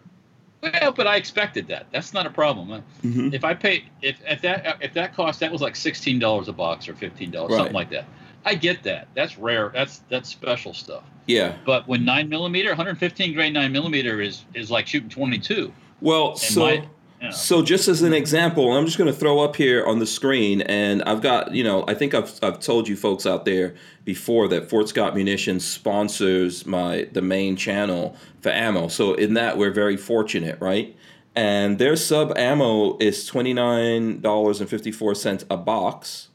Well, 0.61 0.91
but 0.91 1.07
I 1.07 1.15
expected 1.15 1.69
that. 1.69 1.87
That's 1.93 2.13
not 2.13 2.25
a 2.25 2.29
problem. 2.29 2.83
Mm-hmm. 3.03 3.33
If 3.33 3.45
I 3.45 3.53
pay, 3.53 3.85
if, 4.01 4.19
if 4.27 4.41
that 4.41 4.79
if 4.81 4.93
that 4.95 5.15
cost 5.15 5.39
that 5.39 5.49
was 5.49 5.61
like 5.61 5.77
sixteen 5.77 6.19
dollars 6.19 6.49
a 6.49 6.53
box 6.53 6.89
or 6.89 6.93
fifteen 6.93 7.31
dollars, 7.31 7.51
right. 7.51 7.57
something 7.59 7.73
like 7.73 7.91
that. 7.91 8.05
I 8.43 8.55
get 8.55 8.83
that. 8.83 9.07
That's 9.13 9.37
rare. 9.37 9.71
That's 9.73 9.99
that's 10.09 10.27
special 10.27 10.73
stuff. 10.73 11.05
Yeah. 11.27 11.55
But 11.65 11.87
when 11.87 12.05
nine 12.05 12.29
millimeter, 12.29 12.69
115 12.69 13.33
grain 13.33 13.53
nine 13.53 13.71
millimeter 13.71 14.21
is 14.21 14.45
is 14.53 14.71
like 14.71 14.87
shooting 14.87 15.09
22. 15.09 15.71
Well, 16.01 16.35
so. 16.35 16.61
My. 16.61 16.87
So 17.31 17.63
just 17.63 17.87
as 17.87 18.03
an 18.03 18.13
example, 18.13 18.71
I'm 18.71 18.85
just 18.85 18.99
going 18.99 19.11
to 19.11 19.19
throw 19.19 19.39
up 19.39 19.55
here 19.55 19.83
on 19.83 19.97
the 19.97 20.05
screen, 20.05 20.61
and 20.61 21.01
I've 21.01 21.19
got, 21.19 21.51
you 21.51 21.63
know, 21.63 21.83
I 21.87 21.95
think 21.95 22.13
I've, 22.13 22.37
I've 22.43 22.59
told 22.59 22.87
you 22.87 22.95
folks 22.95 23.25
out 23.25 23.43
there 23.43 23.73
before 24.05 24.47
that 24.49 24.69
Fort 24.69 24.87
Scott 24.87 25.15
Munitions 25.15 25.65
sponsors 25.65 26.67
my 26.67 27.07
the 27.13 27.23
main 27.23 27.55
channel 27.55 28.15
for 28.41 28.49
ammo. 28.49 28.87
So 28.87 29.15
in 29.15 29.33
that, 29.33 29.57
we're 29.57 29.71
very 29.71 29.97
fortunate, 29.97 30.61
right? 30.61 30.95
And 31.35 31.79
their 31.79 31.95
sub 31.95 32.37
ammo 32.37 32.99
is 32.99 33.25
twenty 33.25 33.53
nine 33.53 34.21
dollars 34.21 34.61
and 34.61 34.69
fifty 34.69 34.91
four 34.91 35.15
cents 35.15 35.43
a 35.49 35.57
box, 35.57 36.27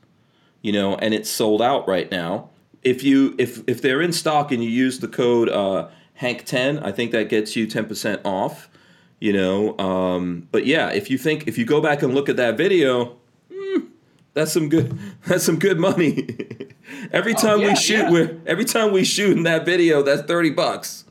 you 0.62 0.72
know, 0.72 0.96
and 0.96 1.14
it's 1.14 1.30
sold 1.30 1.62
out 1.62 1.86
right 1.86 2.10
now 2.10 2.50
if 2.82 3.02
you 3.02 3.34
if 3.38 3.62
if 3.68 3.82
they're 3.82 4.02
in 4.02 4.12
stock 4.12 4.52
and 4.52 4.62
you 4.62 4.70
use 4.70 4.98
the 4.98 5.08
code 5.08 5.48
uh, 5.48 5.88
Hank10, 6.20 6.84
I 6.84 6.92
think 6.92 7.12
that 7.12 7.28
gets 7.28 7.56
you 7.56 7.66
10% 7.66 8.20
off. 8.24 8.68
You 9.20 9.32
know, 9.32 9.78
um, 9.78 10.48
but 10.50 10.66
yeah, 10.66 10.88
if 10.90 11.08
you 11.08 11.16
think 11.16 11.46
if 11.46 11.56
you 11.56 11.64
go 11.64 11.80
back 11.80 12.02
and 12.02 12.12
look 12.12 12.28
at 12.28 12.36
that 12.38 12.56
video, 12.56 13.16
mm, 13.52 13.86
that's 14.34 14.52
some 14.52 14.68
good 14.68 14.98
that's 15.26 15.44
some 15.44 15.58
good 15.58 15.78
money. 15.78 16.26
every 17.12 17.34
oh, 17.34 17.36
time 17.36 17.60
oh, 17.60 17.62
yeah, 17.62 17.68
we 17.68 17.76
shoot, 17.76 17.94
yeah. 17.94 18.10
we 18.10 18.40
every 18.46 18.64
time 18.64 18.92
we 18.92 19.04
shoot 19.04 19.36
in 19.36 19.44
that 19.44 19.64
video, 19.64 20.02
that's 20.02 20.22
30 20.22 20.50
bucks. 20.50 21.04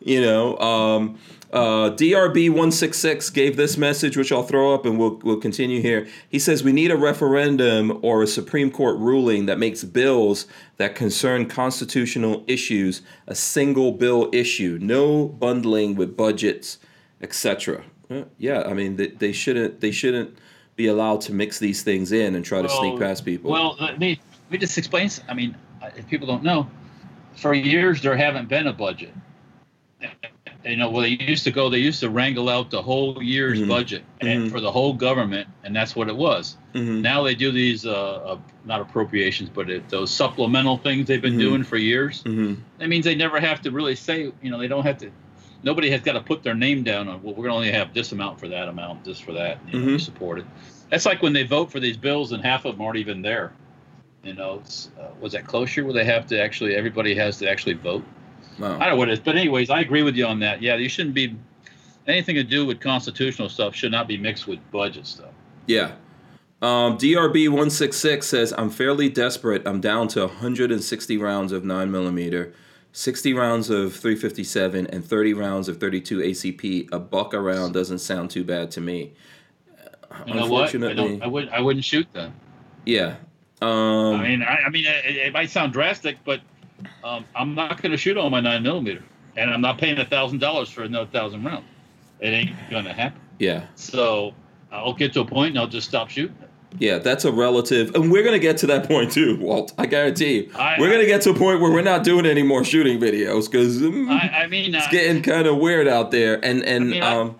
You 0.00 0.22
know, 0.22 0.56
um, 0.58 1.18
uh, 1.50 1.90
DRB166 1.92 3.32
gave 3.32 3.56
this 3.56 3.78
message, 3.78 4.16
which 4.16 4.30
I'll 4.30 4.42
throw 4.42 4.74
up 4.74 4.84
and 4.84 4.98
we'll, 4.98 5.16
we'll 5.16 5.40
continue 5.40 5.80
here. 5.80 6.06
He 6.28 6.38
says, 6.38 6.62
We 6.62 6.72
need 6.72 6.90
a 6.90 6.96
referendum 6.96 8.00
or 8.02 8.22
a 8.22 8.26
Supreme 8.26 8.70
Court 8.70 8.98
ruling 8.98 9.46
that 9.46 9.58
makes 9.58 9.82
bills 9.82 10.46
that 10.76 10.94
concern 10.94 11.46
constitutional 11.46 12.44
issues 12.46 13.00
a 13.26 13.34
single 13.34 13.92
bill 13.92 14.28
issue, 14.32 14.78
no 14.80 15.26
bundling 15.26 15.94
with 15.94 16.16
budgets, 16.16 16.78
etc. 17.22 17.82
Yeah, 18.38 18.62
I 18.62 18.74
mean, 18.74 18.96
they, 18.96 19.08
they, 19.08 19.32
shouldn't, 19.32 19.80
they 19.80 19.90
shouldn't 19.90 20.36
be 20.76 20.86
allowed 20.86 21.22
to 21.22 21.32
mix 21.32 21.58
these 21.58 21.82
things 21.82 22.12
in 22.12 22.34
and 22.34 22.44
try 22.44 22.60
to 22.60 22.68
sneak 22.68 22.98
past 22.98 23.24
people. 23.24 23.50
Well, 23.50 23.76
let 23.80 23.98
me, 23.98 24.20
let 24.44 24.52
me 24.52 24.58
just 24.58 24.76
explain. 24.76 25.10
I 25.28 25.34
mean, 25.34 25.56
if 25.96 26.06
people 26.08 26.26
don't 26.26 26.42
know, 26.42 26.68
for 27.36 27.54
years 27.54 28.02
there 28.02 28.16
haven't 28.16 28.48
been 28.48 28.66
a 28.66 28.72
budget 28.72 29.12
you 30.64 30.76
know, 30.76 30.90
well, 30.90 31.02
they 31.02 31.10
used 31.10 31.44
to 31.44 31.50
go, 31.50 31.70
they 31.70 31.78
used 31.78 32.00
to 32.00 32.10
wrangle 32.10 32.48
out 32.48 32.70
the 32.70 32.82
whole 32.82 33.22
year's 33.22 33.60
mm-hmm. 33.60 33.68
budget 33.68 34.04
and 34.20 34.44
mm-hmm. 34.44 34.48
for 34.50 34.60
the 34.60 34.70
whole 34.70 34.92
government, 34.92 35.48
and 35.62 35.74
that's 35.74 35.94
what 35.94 36.08
it 36.08 36.16
was. 36.16 36.56
Mm-hmm. 36.74 37.00
Now 37.00 37.22
they 37.22 37.34
do 37.34 37.52
these, 37.52 37.86
uh, 37.86 37.92
uh, 37.92 38.38
not 38.64 38.80
appropriations, 38.80 39.50
but 39.50 39.70
it, 39.70 39.88
those 39.88 40.10
supplemental 40.10 40.76
things 40.76 41.06
they've 41.06 41.22
been 41.22 41.32
mm-hmm. 41.32 41.40
doing 41.40 41.62
for 41.62 41.76
years. 41.76 42.22
Mm-hmm. 42.24 42.60
That 42.78 42.88
means 42.88 43.04
they 43.04 43.14
never 43.14 43.40
have 43.40 43.62
to 43.62 43.70
really 43.70 43.94
say, 43.94 44.32
you 44.42 44.50
know, 44.50 44.58
they 44.58 44.68
don't 44.68 44.84
have 44.84 44.98
to. 44.98 45.10
Nobody 45.62 45.90
has 45.90 46.02
got 46.02 46.12
to 46.12 46.20
put 46.20 46.42
their 46.42 46.54
name 46.54 46.84
down 46.84 47.08
on. 47.08 47.22
Well, 47.22 47.34
we're 47.34 47.48
going 47.48 47.50
to 47.50 47.56
only 47.56 47.72
have 47.72 47.94
this 47.94 48.12
amount 48.12 48.38
for 48.38 48.48
that 48.48 48.68
amount, 48.68 49.04
this 49.04 49.18
for 49.18 49.32
that. 49.32 49.58
You 49.66 49.80
know, 49.80 49.86
mm-hmm. 49.86 49.98
support 49.98 50.38
it. 50.38 50.46
That's 50.90 51.04
like 51.04 51.22
when 51.22 51.32
they 51.32 51.42
vote 51.42 51.70
for 51.70 51.80
these 51.80 51.96
bills 51.96 52.32
and 52.32 52.44
half 52.44 52.64
of 52.64 52.76
them 52.76 52.86
aren't 52.86 52.98
even 52.98 53.22
there. 53.22 53.52
You 54.22 54.34
know, 54.34 54.62
uh, 55.00 55.08
was 55.20 55.32
that 55.32 55.46
closer 55.46 55.84
where 55.84 55.94
they 55.94 56.04
have 56.04 56.26
to 56.28 56.40
actually 56.40 56.74
everybody 56.74 57.14
has 57.14 57.38
to 57.38 57.48
actually 57.48 57.74
vote? 57.74 58.04
No. 58.58 58.66
I 58.66 58.70
don't 58.70 58.90
know 58.90 58.96
what 58.96 59.08
it 59.08 59.12
is, 59.12 59.20
but 59.20 59.36
anyways, 59.36 59.70
I 59.70 59.80
agree 59.80 60.02
with 60.02 60.16
you 60.16 60.26
on 60.26 60.40
that. 60.40 60.60
Yeah, 60.62 60.76
you 60.76 60.88
shouldn't 60.88 61.14
be 61.14 61.36
anything 62.06 62.34
to 62.36 62.44
do 62.44 62.66
with 62.66 62.80
constitutional 62.80 63.48
stuff 63.48 63.74
should 63.74 63.92
not 63.92 64.08
be 64.08 64.16
mixed 64.16 64.46
with 64.46 64.58
budget 64.70 65.06
stuff. 65.06 65.30
Yeah. 65.66 65.92
Um, 66.60 66.98
DRB 66.98 67.48
one 67.50 67.70
six 67.70 67.96
six 67.96 68.26
says 68.26 68.52
I'm 68.56 68.70
fairly 68.70 69.08
desperate. 69.08 69.62
I'm 69.66 69.80
down 69.80 70.08
to 70.08 70.22
160 70.22 71.16
rounds 71.18 71.52
of 71.52 71.64
nine 71.64 71.90
millimeter, 71.92 72.52
60 72.92 73.32
rounds 73.34 73.70
of 73.70 73.94
357, 73.94 74.86
and 74.88 75.04
30 75.04 75.34
rounds 75.34 75.68
of 75.68 75.78
32 75.78 76.18
ACP. 76.18 76.88
A 76.90 76.98
buck 76.98 77.32
a 77.32 77.40
round 77.40 77.74
doesn't 77.74 78.00
sound 78.00 78.30
too 78.30 78.42
bad 78.42 78.72
to 78.72 78.80
me. 78.80 79.12
You 80.26 80.34
know 80.34 80.48
what? 80.48 80.74
I, 80.74 81.20
I 81.22 81.26
would 81.28 81.48
I 81.50 81.60
wouldn't 81.60 81.84
shoot 81.84 82.12
them. 82.12 82.34
Yeah. 82.84 83.16
Um, 83.60 84.14
I 84.14 84.28
mean, 84.28 84.42
I, 84.42 84.62
I 84.66 84.68
mean, 84.70 84.86
it, 84.86 85.16
it 85.16 85.32
might 85.32 85.50
sound 85.50 85.72
drastic, 85.72 86.18
but 86.24 86.40
um, 87.04 87.24
I'm 87.34 87.54
not 87.54 87.80
going 87.82 87.92
to 87.92 87.98
shoot 87.98 88.16
on 88.16 88.30
my 88.30 88.40
nine 88.40 88.62
millimeter, 88.62 89.02
and 89.36 89.50
I'm 89.50 89.60
not 89.60 89.78
paying 89.78 89.98
a 89.98 90.04
thousand 90.04 90.38
dollars 90.38 90.68
for 90.68 90.82
another 90.82 91.10
thousand 91.10 91.44
rounds. 91.44 91.66
It 92.20 92.28
ain't 92.28 92.50
going 92.70 92.84
to 92.84 92.92
happen. 92.92 93.20
Yeah. 93.38 93.66
So 93.76 94.34
I'll 94.70 94.94
get 94.94 95.12
to 95.14 95.20
a 95.20 95.24
point 95.24 95.50
and 95.50 95.58
I'll 95.58 95.68
just 95.68 95.88
stop 95.88 96.10
shooting. 96.10 96.36
Yeah, 96.78 96.98
that's 96.98 97.24
a 97.24 97.32
relative, 97.32 97.94
and 97.94 98.12
we're 98.12 98.22
gonna 98.22 98.38
get 98.38 98.58
to 98.58 98.66
that 98.66 98.86
point 98.86 99.10
too, 99.10 99.38
Walt. 99.40 99.72
I 99.78 99.86
guarantee 99.86 100.42
you, 100.42 100.50
I, 100.54 100.78
we're 100.78 100.92
gonna 100.92 101.06
get 101.06 101.22
to 101.22 101.30
a 101.30 101.34
point 101.34 101.60
where 101.60 101.72
we're 101.72 101.80
not 101.80 102.04
doing 102.04 102.26
any 102.26 102.42
more 102.42 102.62
shooting 102.62 103.00
videos 103.00 103.50
because 103.50 103.82
um, 103.82 104.10
I, 104.10 104.42
I, 104.42 104.46
mean 104.48 104.74
it's 104.74 104.86
getting 104.88 105.22
kind 105.22 105.46
of 105.46 105.56
weird 105.56 105.88
out 105.88 106.10
there, 106.10 106.44
and 106.44 106.62
and 106.62 106.88
I 106.88 106.90
mean, 106.90 107.02
um, 107.02 107.36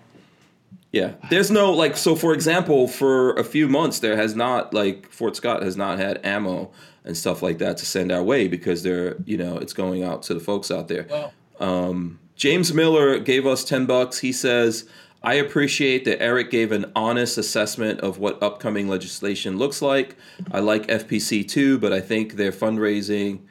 yeah, 0.91 1.13
there's 1.29 1.51
no 1.51 1.71
like 1.71 1.95
so. 1.95 2.15
For 2.15 2.33
example, 2.33 2.87
for 2.87 3.33
a 3.33 3.43
few 3.43 3.69
months 3.69 3.99
there 3.99 4.17
has 4.17 4.35
not 4.35 4.73
like 4.73 5.11
Fort 5.11 5.35
Scott 5.35 5.61
has 5.61 5.77
not 5.77 5.99
had 5.99 6.19
ammo 6.25 6.71
and 7.05 7.15
stuff 7.15 7.41
like 7.41 7.57
that 7.59 7.77
to 7.77 7.85
send 7.85 8.11
our 8.11 8.23
way 8.23 8.47
because 8.47 8.83
they're 8.83 9.17
you 9.25 9.37
know 9.37 9.57
it's 9.57 9.73
going 9.73 10.03
out 10.03 10.23
to 10.23 10.33
the 10.33 10.39
folks 10.39 10.71
out 10.71 10.87
there. 10.87 11.05
Well, 11.09 11.33
um, 11.59 12.19
James 12.35 12.73
Miller 12.73 13.19
gave 13.19 13.45
us 13.45 13.63
ten 13.63 13.85
bucks. 13.85 14.19
He 14.19 14.31
says. 14.31 14.87
I 15.21 15.33
appreciate 15.33 16.05
that 16.05 16.21
Eric 16.21 16.49
gave 16.49 16.71
an 16.71 16.93
honest 16.95 17.37
assessment 17.37 17.99
of 17.99 18.19
what 18.19 18.41
upcoming 18.41 18.87
legislation 18.87 19.57
looks 19.57 19.81
like. 19.81 20.15
I 20.49 20.61
like 20.61 20.87
FPC 20.87 21.45
too, 21.45 21.77
but 21.77 21.91
I 21.91 21.99
think 21.99 22.37
their 22.37 22.53
fundraising 22.53 23.41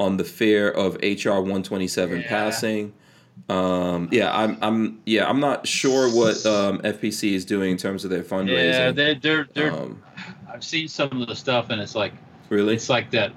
on 0.00 0.16
the 0.16 0.24
fear 0.24 0.68
of 0.68 0.96
HR 0.96 1.38
127 1.38 2.22
yeah. 2.22 2.28
passing. 2.28 2.92
Um, 3.48 4.08
yeah, 4.12 4.36
I'm, 4.36 4.58
I'm, 4.62 5.02
yeah, 5.06 5.28
I'm 5.28 5.40
not 5.40 5.66
sure 5.66 6.08
what 6.08 6.44
um, 6.46 6.80
FPC 6.80 7.32
is 7.32 7.44
doing 7.44 7.72
in 7.72 7.76
terms 7.76 8.04
of 8.04 8.10
their 8.10 8.22
fundraising. 8.22 8.72
Yeah, 8.72 8.90
they're, 8.92 9.14
they're, 9.14 9.48
they're 9.54 9.72
um, 9.72 10.02
I've 10.48 10.64
seen 10.64 10.88
some 10.88 11.22
of 11.22 11.28
the 11.28 11.36
stuff, 11.36 11.70
and 11.70 11.80
it's 11.80 11.94
like, 11.94 12.12
really, 12.52 12.74
it's 12.74 12.88
like 12.88 13.10
that. 13.12 13.32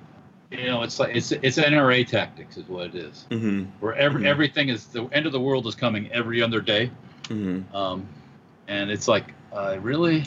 You 0.51 0.67
know, 0.67 0.83
it's 0.83 0.99
like 0.99 1.15
it's 1.15 1.31
it's 1.31 1.57
NRA 1.57 2.07
tactics 2.07 2.57
is 2.57 2.67
what 2.67 2.87
it 2.87 2.95
is. 2.95 3.25
Mm-hmm. 3.31 3.63
Where 3.79 3.95
every, 3.95 4.19
mm-hmm. 4.19 4.27
everything 4.27 4.69
is 4.69 4.85
the 4.85 5.05
end 5.07 5.25
of 5.25 5.31
the 5.31 5.39
world 5.39 5.65
is 5.65 5.73
coming 5.73 6.11
every 6.11 6.41
other 6.41 6.61
day. 6.61 6.91
Mm-hmm. 7.23 7.75
Um, 7.75 8.07
and 8.67 8.91
it's 8.91 9.07
like, 9.07 9.33
uh, 9.51 9.77
really, 9.81 10.23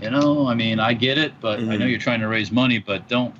you 0.00 0.10
know, 0.10 0.48
I 0.48 0.54
mean, 0.54 0.80
I 0.80 0.92
get 0.94 1.18
it, 1.18 1.32
but. 1.40 1.60
I 1.60 1.62
know 1.62 1.72
mm-hmm. 1.72 1.88
you're 1.88 1.98
trying 1.98 2.20
to 2.20 2.28
raise 2.28 2.50
money, 2.50 2.78
but 2.78 3.08
don't. 3.08 3.34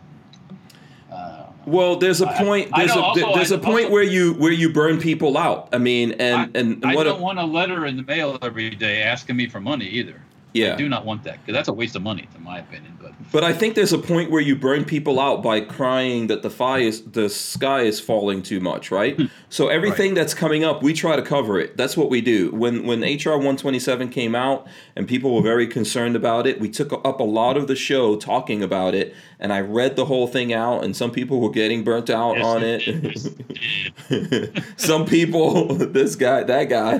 Uh, 1.13 1.47
well, 1.67 1.97
there's 1.97 2.21
a 2.21 2.27
point. 2.27 2.71
There's 2.77 2.93
a 2.93 3.01
also, 3.01 3.35
there's 3.35 3.51
a 3.51 3.59
point 3.59 3.87
also, 3.87 3.93
where 3.93 4.03
you 4.03 4.35
where 4.35 4.53
you 4.53 4.73
burn 4.73 5.01
people 5.01 5.37
out. 5.37 5.69
I 5.73 5.79
mean, 5.79 6.13
and 6.13 6.37
I, 6.37 6.45
and, 6.45 6.57
and 6.57 6.87
I 6.87 6.95
don't 6.95 7.19
a, 7.19 7.23
want 7.23 7.39
a 7.39 7.45
letter 7.45 7.87
in 7.87 7.97
the 7.97 8.03
mail 8.03 8.39
every 8.43 8.71
day 8.71 9.03
asking 9.03 9.37
me 9.37 9.49
for 9.49 9.61
money 9.61 9.87
either. 9.87 10.21
Yeah. 10.55 10.75
I 10.75 10.77
do 10.77 10.89
not 10.89 11.05
want 11.05 11.25
that 11.25 11.41
because 11.41 11.53
that's 11.53 11.67
a 11.67 11.73
waste 11.73 11.97
of 11.97 12.03
money, 12.03 12.29
in 12.35 12.43
my 12.43 12.61
opinion. 12.61 12.97
But 13.03 13.13
but 13.33 13.43
I 13.43 13.53
think 13.53 13.75
there's 13.75 13.93
a 13.93 13.99
point 13.99 14.31
where 14.31 14.41
you 14.41 14.55
burn 14.55 14.85
people 14.85 15.19
out 15.19 15.43
by 15.43 15.61
crying 15.61 16.29
that 16.29 16.43
the 16.43 16.51
fire 16.51 16.83
is 16.83 17.03
the 17.03 17.29
sky 17.29 17.81
is 17.81 17.99
falling 17.99 18.41
too 18.41 18.61
much, 18.61 18.93
right? 18.93 19.17
Hmm. 19.17 19.25
so 19.49 19.67
everything 19.67 20.11
right. 20.11 20.15
that's 20.15 20.33
coming 20.33 20.63
up, 20.63 20.81
we 20.81 20.93
try 20.93 21.17
to 21.17 21.23
cover 21.23 21.59
it. 21.59 21.77
That's 21.77 21.97
what 21.97 22.09
we 22.09 22.21
do. 22.21 22.53
When 22.53 22.87
when 22.87 23.01
HR 23.01 23.31
127 23.31 24.11
came 24.11 24.37
out 24.37 24.69
and 24.95 25.09
people 25.09 25.35
were 25.35 25.43
very 25.43 25.67
concerned 25.67 26.15
about 26.15 26.47
it, 26.47 26.61
we 26.61 26.71
took 26.71 26.93
up 26.93 27.19
a 27.19 27.25
lot 27.25 27.57
of 27.57 27.67
the 27.67 27.75
show 27.75 28.15
talking 28.15 28.63
about 28.63 28.95
it, 28.95 29.13
and 29.41 29.53
I 29.53 29.61
read 29.61 29.97
the 29.97 30.05
whole 30.05 30.29
thing 30.29 30.53
out, 30.53 30.85
and 30.85 30.97
some 30.97 31.11
people 31.11 31.41
were 31.41 31.51
getting 31.51 31.83
burnt 31.83 32.11
out 32.11 32.37
yes, 32.37 32.47
on 32.47 32.63
it. 32.63 34.63
some 34.77 35.05
people, 35.05 35.75
this 35.75 36.15
guy, 36.15 36.45
that 36.45 36.69
guy, 36.69 36.99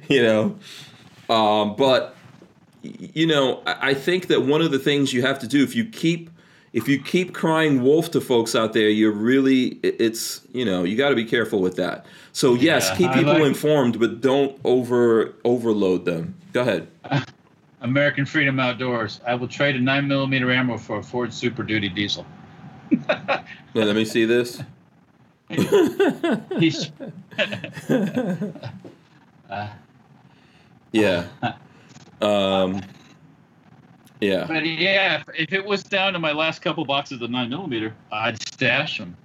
you 0.10 0.22
know. 0.22 0.58
Um, 1.28 1.76
but 1.76 2.14
you 2.82 3.26
know, 3.26 3.62
I 3.66 3.94
think 3.94 4.28
that 4.28 4.42
one 4.42 4.62
of 4.62 4.70
the 4.70 4.78
things 4.78 5.12
you 5.12 5.22
have 5.22 5.38
to 5.40 5.48
do 5.48 5.62
if 5.62 5.74
you 5.74 5.84
keep 5.84 6.30
if 6.72 6.88
you 6.88 7.02
keep 7.02 7.32
crying 7.32 7.82
wolf 7.82 8.10
to 8.10 8.20
folks 8.20 8.54
out 8.54 8.74
there, 8.74 8.88
you're 8.88 9.10
really 9.10 9.78
it's 9.82 10.42
you 10.52 10.64
know 10.64 10.84
you 10.84 10.96
got 10.96 11.08
to 11.08 11.14
be 11.14 11.24
careful 11.24 11.60
with 11.60 11.76
that. 11.76 12.06
So 12.32 12.54
yes, 12.54 12.88
yeah, 12.90 12.96
keep 12.96 13.12
people 13.12 13.32
like, 13.32 13.44
informed, 13.44 13.98
but 13.98 14.20
don't 14.20 14.58
over 14.64 15.34
overload 15.44 16.04
them. 16.04 16.34
Go 16.52 16.60
ahead. 16.60 16.88
American 17.80 18.26
Freedom 18.26 18.58
Outdoors. 18.58 19.20
I 19.26 19.34
will 19.34 19.48
trade 19.48 19.76
a 19.76 19.80
nine 19.80 20.08
millimeter 20.08 20.50
ammo 20.50 20.76
for 20.76 20.98
a 20.98 21.02
Ford 21.02 21.32
Super 21.32 21.62
Duty 21.62 21.88
diesel. 21.88 22.26
let 23.74 23.96
me 23.96 24.04
see 24.04 24.24
this. 24.24 24.62
Uh, 29.48 29.68
yeah. 30.96 31.54
Um, 32.20 32.82
yeah. 34.20 34.46
But 34.46 34.66
yeah, 34.66 35.22
if 35.34 35.52
it 35.52 35.64
was 35.64 35.82
down 35.82 36.14
to 36.14 36.18
my 36.18 36.32
last 36.32 36.62
couple 36.62 36.84
boxes 36.84 37.20
of 37.20 37.30
nine 37.30 37.50
millimeter, 37.50 37.94
I'd 38.10 38.40
stash 38.40 38.98
them. 38.98 39.16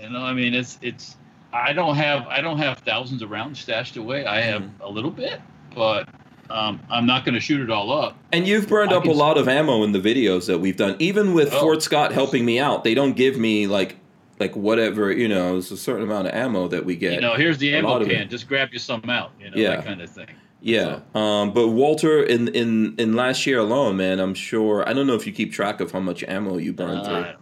You 0.00 0.10
know, 0.10 0.22
I 0.22 0.32
mean, 0.32 0.54
it's 0.54 0.78
it's. 0.82 1.16
I 1.52 1.72
don't 1.72 1.96
have 1.96 2.26
I 2.28 2.40
don't 2.40 2.58
have 2.58 2.78
thousands 2.78 3.22
of 3.22 3.30
rounds 3.30 3.58
stashed 3.60 3.96
away. 3.96 4.24
I 4.24 4.40
have 4.40 4.62
mm. 4.62 4.70
a 4.80 4.88
little 4.88 5.10
bit, 5.10 5.40
but 5.74 6.08
um, 6.48 6.80
I'm 6.88 7.06
not 7.06 7.24
going 7.24 7.34
to 7.34 7.40
shoot 7.40 7.60
it 7.60 7.70
all 7.70 7.92
up. 7.92 8.16
And 8.32 8.46
you've 8.46 8.68
burned 8.68 8.92
I 8.92 8.96
up 8.96 9.04
a 9.04 9.10
lot 9.10 9.36
of 9.36 9.48
ammo 9.48 9.82
in 9.82 9.92
the 9.92 9.98
videos 9.98 10.46
that 10.46 10.58
we've 10.58 10.76
done. 10.76 10.96
Even 10.98 11.34
with 11.34 11.52
oh, 11.52 11.60
Fort 11.60 11.82
Scott 11.82 12.12
helping 12.12 12.44
me 12.44 12.58
out, 12.58 12.84
they 12.84 12.94
don't 12.94 13.14
give 13.14 13.36
me 13.36 13.66
like 13.66 13.96
like 14.38 14.56
whatever 14.56 15.12
you 15.12 15.28
know. 15.28 15.52
There's 15.52 15.70
a 15.70 15.76
certain 15.76 16.04
amount 16.04 16.28
of 16.28 16.34
ammo 16.34 16.68
that 16.68 16.84
we 16.84 16.96
get. 16.96 17.14
You 17.14 17.20
know, 17.20 17.34
here's 17.34 17.58
the 17.58 17.74
ammo 17.74 18.04
can. 18.04 18.28
Just 18.28 18.48
grab 18.48 18.70
you 18.72 18.78
some 18.78 19.04
out. 19.10 19.32
You 19.38 19.50
know, 19.50 19.56
yeah. 19.56 19.76
that 19.76 19.84
kind 19.84 20.00
of 20.00 20.08
thing. 20.08 20.28
Yeah, 20.62 21.00
so. 21.12 21.18
um, 21.18 21.52
but 21.52 21.68
Walter, 21.68 22.22
in 22.22 22.48
in 22.48 22.94
in 22.98 23.14
last 23.14 23.46
year 23.46 23.58
alone, 23.58 23.96
man, 23.96 24.20
I'm 24.20 24.34
sure. 24.34 24.86
I 24.88 24.92
don't 24.92 25.06
know 25.06 25.14
if 25.14 25.26
you 25.26 25.32
keep 25.32 25.52
track 25.52 25.80
of 25.80 25.90
how 25.92 26.00
much 26.00 26.22
ammo 26.24 26.58
you 26.58 26.72
burn 26.72 26.98
uh, 26.98 27.04
through. 27.04 27.34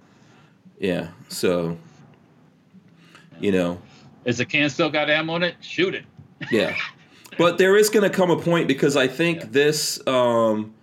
Yeah, 0.79 1.09
so 1.29 1.77
you 3.41 3.51
know, 3.51 3.81
is 4.25 4.39
the 4.39 4.45
can 4.45 4.71
still 4.71 4.91
got 4.91 5.11
ammo 5.11 5.37
in 5.37 5.43
it? 5.43 5.57
Shoot 5.61 5.95
it. 5.95 6.05
Yeah, 6.51 6.77
but 7.39 7.59
there 7.59 7.77
is 7.77 7.89
going 7.89 8.09
to 8.09 8.15
come 8.15 8.31
a 8.31 8.41
point 8.41 8.69
because 8.69 8.97
I 8.97 9.09
think 9.09 9.41
yeah. 9.41 9.47
this, 9.51 10.07
um, 10.07 10.75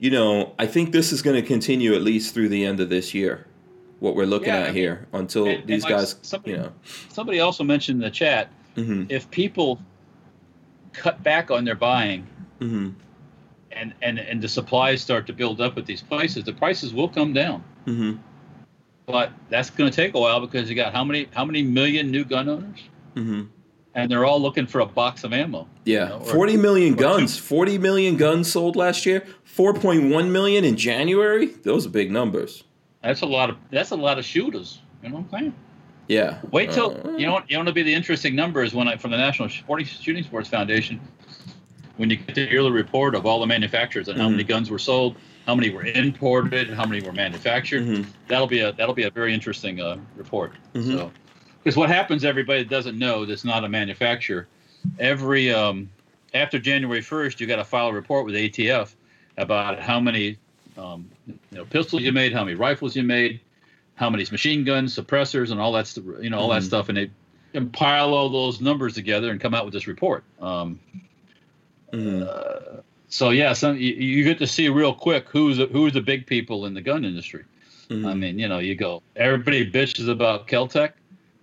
you 0.00 0.10
know, 0.10 0.54
I 0.58 0.66
think 0.66 0.90
this 0.90 1.12
is 1.12 1.22
going 1.22 1.40
to 1.40 1.46
continue 1.46 1.94
at 1.94 2.02
least 2.02 2.34
through 2.34 2.48
the 2.48 2.64
end 2.64 2.80
of 2.80 2.88
this 2.88 3.14
year. 3.14 3.46
What 4.00 4.16
we're 4.16 4.24
looking 4.24 4.48
yeah, 4.48 4.60
at 4.60 4.74
here 4.74 5.06
until 5.12 5.46
and, 5.46 5.66
these 5.66 5.84
and 5.84 5.92
like 5.92 6.00
guys, 6.00 6.16
somebody, 6.22 6.52
you 6.52 6.56
know. 6.56 6.72
Somebody 7.10 7.40
also 7.40 7.62
mentioned 7.62 8.02
in 8.02 8.04
the 8.04 8.10
chat 8.10 8.50
mm-hmm. 8.74 9.04
if 9.10 9.30
people 9.30 9.78
cut 10.92 11.22
back 11.22 11.50
on 11.50 11.64
their 11.64 11.74
buying, 11.74 12.26
mm-hmm. 12.60 12.90
and 13.72 13.94
and 14.02 14.18
and 14.18 14.42
the 14.42 14.48
supplies 14.48 15.00
start 15.00 15.26
to 15.26 15.32
build 15.32 15.60
up 15.60 15.78
at 15.78 15.86
these 15.86 16.02
places, 16.02 16.44
the 16.44 16.52
prices 16.52 16.92
will 16.94 17.08
come 17.08 17.32
down. 17.32 17.64
Mm-hmm. 17.86 18.18
But 19.06 19.32
that's 19.48 19.70
going 19.70 19.90
to 19.90 19.96
take 19.96 20.14
a 20.14 20.20
while 20.20 20.40
because 20.40 20.68
you 20.68 20.76
got 20.76 20.92
how 20.92 21.04
many 21.04 21.28
how 21.32 21.44
many 21.44 21.62
million 21.62 22.10
new 22.10 22.24
gun 22.24 22.48
owners, 22.48 22.80
mm-hmm. 23.14 23.42
and 23.94 24.10
they're 24.10 24.24
all 24.24 24.40
looking 24.40 24.66
for 24.66 24.80
a 24.80 24.86
box 24.86 25.24
of 25.24 25.32
ammo. 25.32 25.66
Yeah, 25.84 26.04
you 26.04 26.08
know, 26.10 26.18
or, 26.18 26.32
forty 26.32 26.56
million 26.56 26.94
guns. 26.94 27.36
Two. 27.36 27.42
Forty 27.42 27.78
million 27.78 28.16
guns 28.16 28.52
sold 28.52 28.76
last 28.76 29.06
year. 29.06 29.26
Four 29.44 29.74
point 29.74 30.10
one 30.12 30.30
million 30.30 30.64
in 30.64 30.76
January. 30.76 31.46
Those 31.46 31.86
are 31.86 31.90
big 31.90 32.10
numbers. 32.10 32.64
That's 33.02 33.22
a 33.22 33.26
lot 33.26 33.50
of 33.50 33.56
that's 33.70 33.90
a 33.90 33.96
lot 33.96 34.18
of 34.18 34.24
shooters. 34.24 34.80
You 35.02 35.08
know 35.08 35.16
what 35.16 35.34
I'm 35.34 35.40
saying? 35.40 35.54
Yeah. 36.10 36.40
Wait 36.50 36.72
till 36.72 36.90
uh, 36.90 37.16
you 37.16 37.24
know. 37.24 37.34
what, 37.34 37.48
You 37.48 37.56
want 37.56 37.68
to 37.68 37.72
be 37.72 37.84
the 37.84 37.94
interesting 37.94 38.34
numbers 38.34 38.74
when 38.74 38.88
I 38.88 38.96
from 38.96 39.12
the 39.12 39.16
National 39.16 39.48
Sporting 39.48 39.86
Shooting 39.86 40.24
Sports 40.24 40.48
Foundation. 40.48 41.00
When 41.98 42.10
you 42.10 42.16
get 42.16 42.34
the 42.34 42.50
yearly 42.50 42.72
report 42.72 43.14
of 43.14 43.26
all 43.26 43.38
the 43.38 43.46
manufacturers 43.46 44.08
and 44.08 44.16
mm-hmm. 44.16 44.24
how 44.24 44.28
many 44.30 44.42
guns 44.42 44.70
were 44.70 44.78
sold, 44.80 45.14
how 45.46 45.54
many 45.54 45.70
were 45.70 45.84
imported, 45.84 46.66
and 46.66 46.76
how 46.76 46.84
many 46.84 47.00
were 47.06 47.12
manufactured, 47.12 47.84
mm-hmm. 47.84 48.10
that'll 48.26 48.48
be 48.48 48.58
a 48.58 48.72
that'll 48.72 48.94
be 48.94 49.04
a 49.04 49.10
very 49.10 49.32
interesting 49.32 49.80
uh, 49.80 49.98
report. 50.16 50.52
Mm-hmm. 50.74 50.96
So, 50.96 51.12
because 51.62 51.76
what 51.76 51.88
happens, 51.88 52.24
everybody 52.24 52.64
that 52.64 52.70
doesn't 52.70 52.98
know 52.98 53.24
that's 53.24 53.44
not 53.44 53.62
a 53.62 53.68
manufacturer, 53.68 54.48
every 54.98 55.54
um, 55.54 55.88
after 56.34 56.58
January 56.58 57.02
1st, 57.02 57.38
you 57.38 57.46
got 57.46 57.56
to 57.56 57.64
file 57.64 57.86
a 57.86 57.92
report 57.92 58.26
with 58.26 58.34
ATF 58.34 58.94
about 59.36 59.78
how 59.78 60.00
many 60.00 60.38
um, 60.76 61.08
you 61.28 61.38
know 61.52 61.64
pistols 61.66 62.02
you 62.02 62.10
made, 62.10 62.32
how 62.32 62.42
many 62.42 62.56
rifles 62.56 62.96
you 62.96 63.04
made, 63.04 63.38
how 64.00 64.08
many 64.08 64.26
machine 64.32 64.64
guns, 64.64 64.96
suppressors, 64.96 65.52
and 65.52 65.60
all 65.60 65.72
that, 65.72 65.94
you 66.22 66.30
know, 66.30 66.38
all 66.38 66.48
mm-hmm. 66.48 66.58
that 66.58 66.64
stuff, 66.64 66.88
and 66.88 66.96
they 66.96 67.10
compile 67.52 68.14
all 68.14 68.30
those 68.30 68.60
numbers 68.60 68.94
together 68.94 69.30
and 69.30 69.40
come 69.40 69.54
out 69.54 69.66
with 69.66 69.74
this 69.74 69.86
report. 69.86 70.24
Um, 70.40 70.80
mm-hmm. 71.92 72.24
uh, 72.26 72.80
so 73.08 73.28
yeah, 73.28 73.52
some 73.52 73.76
you, 73.76 73.92
you, 73.92 74.24
get 74.24 74.38
to 74.38 74.46
see 74.46 74.70
real 74.70 74.94
quick 74.94 75.28
who's 75.28 75.58
the, 75.58 75.66
who's 75.66 75.92
the 75.92 76.00
big 76.00 76.26
people 76.26 76.64
in 76.64 76.72
the 76.72 76.80
gun 76.80 77.04
industry. 77.04 77.44
Mm-hmm. 77.90 78.06
I 78.06 78.14
mean, 78.14 78.38
you 78.38 78.48
know, 78.48 78.58
you 78.58 78.74
go 78.74 79.02
everybody 79.16 79.70
bitches 79.70 80.08
about 80.08 80.48
Keltec. 80.48 80.92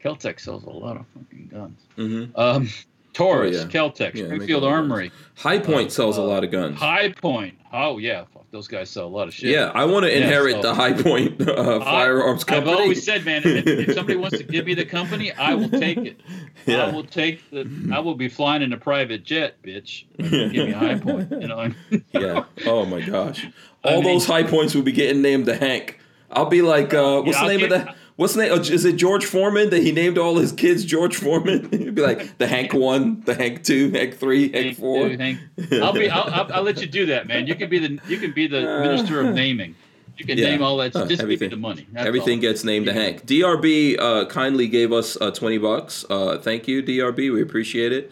Keltec 0.04 0.40
sells 0.40 0.64
a 0.64 0.70
lot 0.70 0.98
of 0.98 1.06
fucking 1.14 1.50
guns. 1.54 1.80
Mm-hmm. 1.98 2.40
Um, 2.40 2.70
Taurus, 3.14 3.58
oh, 3.58 3.60
yeah. 3.62 3.66
Keltec, 3.68 4.16
yeah, 4.16 4.26
Springfield 4.26 4.64
Armory. 4.64 5.12
Hi-Point 5.36 5.88
uh, 5.88 5.92
sells 5.92 6.18
a 6.18 6.22
lot 6.22 6.44
of 6.44 6.52
guns. 6.52 6.80
High 6.80 7.12
Point. 7.12 7.60
Oh 7.72 8.00
yeah, 8.00 8.26
those 8.58 8.68
guys 8.68 8.90
sell 8.90 9.06
a 9.06 9.08
lot 9.08 9.28
of 9.28 9.36
shit. 9.36 9.52
Yeah, 9.52 9.72
I 9.76 9.86
want 9.86 10.06
to 10.06 10.16
inherit 10.16 10.56
yeah, 10.56 10.62
so, 10.64 10.68
the 10.70 10.74
High 10.74 10.94
Point 10.94 11.48
uh, 11.48 11.80
firearms 11.80 12.44
I, 12.44 12.48
company. 12.48 12.72
I've 12.72 12.80
always 12.80 13.06
said, 13.06 13.24
man, 13.24 13.44
if, 13.46 13.68
if, 13.68 13.96
somebody 13.96 14.18
wants 14.18 14.40
to 14.40 14.44
give 14.44 14.66
me 14.66 14.74
the 14.74 14.86
company, 14.86 15.32
I 15.32 15.54
will 15.54 15.70
take 15.70 16.00
it. 16.00 16.20
Yeah. 16.66 16.86
I 16.86 16.92
will 16.92 17.04
take 17.04 17.48
the. 17.52 17.70
I 17.94 18.00
will 18.00 18.16
be 18.16 18.28
flying 18.28 18.64
in 18.64 18.74
a 18.74 18.78
private 18.78 19.24
jet, 19.24 19.62
bitch. 19.62 20.06
Give 20.18 20.52
me 20.52 20.72
a 20.72 20.78
Hi-Point. 20.78 21.32
You 21.32 21.48
know. 21.48 21.72
yeah. 22.12 22.46
Oh 22.66 22.86
my 22.86 23.00
gosh. 23.00 23.46
All 23.84 23.92
I 23.92 23.96
mean, 23.96 24.04
those 24.06 24.26
Hi-Points 24.26 24.74
will 24.74 24.82
be 24.82 24.92
getting 24.92 25.22
named 25.22 25.46
to 25.46 25.56
Hank. 25.56 26.00
I'll 26.32 26.48
be 26.48 26.64
like, 26.64 26.94
uh, 26.94 27.22
what's 27.22 27.38
yeah, 27.38 27.44
the 27.44 27.50
name 27.50 27.60
get, 27.60 27.72
of 27.72 27.86
that? 27.86 27.96
What's 28.18 28.34
the 28.34 28.42
name? 28.42 28.52
Oh, 28.52 28.60
is 28.60 28.84
it 28.84 28.96
George 28.96 29.26
Foreman 29.26 29.70
that 29.70 29.84
he 29.84 29.92
named 29.92 30.18
all 30.18 30.38
his 30.38 30.52
kids 30.52 30.84
George 30.84 31.16
Foreman? 31.16 31.70
He'd 31.72 31.94
be 31.94 32.02
like 32.02 32.40
the 32.40 32.48
Hank 32.48 32.74
one, 32.74 33.22
the 33.22 33.36
Hank 33.36 33.64
two, 33.64 33.92
Hank 33.92 34.18
three, 34.18 34.52
Hank, 34.52 34.66
Hank 34.66 34.78
four. 34.78 35.08
Two, 35.08 35.18
Hank. 35.18 35.40
I'll 35.74 35.94
be. 35.94 36.10
I'll, 36.10 36.24
I'll, 36.24 36.54
I'll, 36.54 36.64
let 36.64 36.82
you 36.82 36.88
do 36.88 37.06
that, 37.08 37.28
man. 37.28 37.46
You 37.46 37.54
can 37.54 37.70
be 37.70 37.78
the. 37.78 38.00
You 38.08 38.18
can 38.18 38.34
be 38.34 38.48
the 38.48 38.62
minister 38.62 39.22
of 39.22 39.36
naming. 39.36 39.76
You 40.18 40.26
can 40.26 40.40
yeah. 40.40 40.50
name 40.50 40.64
all 40.64 40.78
that. 40.78 40.94
Just 40.94 41.22
uh, 41.22 41.26
give 41.28 41.42
me 41.42 41.48
the 41.48 41.56
money. 41.56 41.86
That's 41.92 42.08
everything 42.08 42.40
all. 42.40 42.42
gets 42.42 42.64
named 42.64 42.88
to 42.88 42.94
Hank. 42.94 43.28
DRB 43.28 44.00
uh, 44.00 44.26
kindly 44.26 44.68
gave 44.68 44.92
us 44.92 45.16
uh, 45.22 45.30
twenty 45.30 45.60
bucks. 45.60 46.04
Uh, 46.10 46.40
thank 46.40 46.68
you, 46.68 46.82
DRB. 46.82 47.32
We 47.32 47.44
appreciate 47.44 47.92
it. 47.92 48.12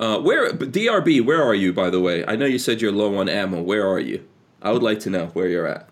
Uh, 0.00 0.18
where 0.18 0.50
DRB? 0.50 1.22
Where 1.26 1.42
are 1.42 1.54
you, 1.54 1.74
by 1.74 1.90
the 1.90 2.00
way? 2.00 2.24
I 2.26 2.36
know 2.36 2.46
you 2.46 2.58
said 2.58 2.80
you're 2.80 2.90
low 2.90 3.18
on 3.18 3.28
ammo. 3.28 3.60
Where 3.60 3.86
are 3.86 4.00
you? 4.00 4.26
I 4.62 4.72
would 4.72 4.82
like 4.82 5.00
to 5.00 5.10
know 5.10 5.26
where 5.34 5.48
you're 5.48 5.66
at. 5.66 5.90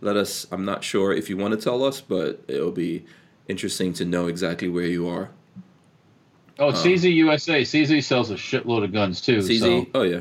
Let 0.00 0.16
us. 0.16 0.46
I'm 0.50 0.64
not 0.64 0.84
sure 0.84 1.12
if 1.12 1.30
you 1.30 1.36
want 1.36 1.52
to 1.54 1.60
tell 1.60 1.84
us, 1.84 2.00
but 2.00 2.42
it'll 2.48 2.70
be 2.70 3.04
interesting 3.48 3.92
to 3.94 4.04
know 4.04 4.26
exactly 4.26 4.68
where 4.68 4.86
you 4.86 5.08
are. 5.08 5.30
Oh, 6.58 6.68
it's 6.68 6.80
uh, 6.80 6.84
CZ 6.84 7.14
USA. 7.14 7.62
CZ 7.62 8.02
sells 8.02 8.30
a 8.30 8.34
shitload 8.34 8.84
of 8.84 8.92
guns 8.92 9.20
too. 9.20 9.38
CZ. 9.38 9.60
So, 9.60 9.86
oh 9.94 10.02
yeah. 10.02 10.20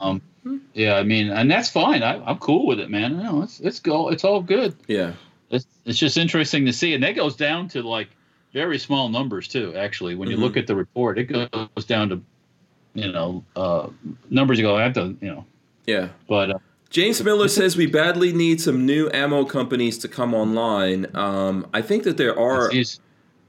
Um, 0.00 0.22
yeah, 0.72 0.94
I 0.94 1.02
mean, 1.02 1.30
and 1.30 1.50
that's 1.50 1.68
fine. 1.68 2.02
I, 2.02 2.30
am 2.30 2.38
cool 2.38 2.66
with 2.66 2.80
it, 2.80 2.90
man. 2.90 3.18
No, 3.18 3.42
it's 3.42 3.60
it's 3.60 3.80
go. 3.80 4.08
It's 4.08 4.24
all 4.24 4.42
good. 4.42 4.76
Yeah. 4.86 5.12
It's 5.50 5.66
it's 5.84 5.98
just 5.98 6.16
interesting 6.16 6.66
to 6.66 6.72
see, 6.72 6.94
and 6.94 7.02
that 7.02 7.16
goes 7.16 7.36
down 7.36 7.68
to 7.68 7.82
like 7.82 8.08
very 8.52 8.78
small 8.78 9.08
numbers 9.08 9.48
too. 9.48 9.74
Actually, 9.74 10.14
when 10.14 10.28
you 10.28 10.36
mm-hmm. 10.36 10.44
look 10.44 10.56
at 10.56 10.66
the 10.66 10.76
report, 10.76 11.18
it 11.18 11.24
goes 11.24 11.84
down 11.84 12.10
to 12.10 12.22
you 12.94 13.12
know 13.12 13.44
uh, 13.56 13.88
numbers. 14.30 14.58
You 14.58 14.64
go, 14.64 14.76
i 14.76 14.82
have 14.82 14.94
to 14.94 15.16
you 15.20 15.28
know. 15.28 15.46
Yeah. 15.86 16.08
But. 16.28 16.50
Uh, 16.50 16.58
James 16.90 17.22
Miller 17.22 17.48
says 17.48 17.76
we 17.76 17.86
badly 17.86 18.32
need 18.32 18.60
some 18.60 18.86
new 18.86 19.10
ammo 19.12 19.44
companies 19.44 19.98
to 19.98 20.08
come 20.08 20.34
online. 20.34 21.06
Um, 21.14 21.66
I 21.74 21.82
think 21.82 22.04
that 22.04 22.16
there 22.16 22.38
are. 22.38 22.72
It's, 22.72 23.00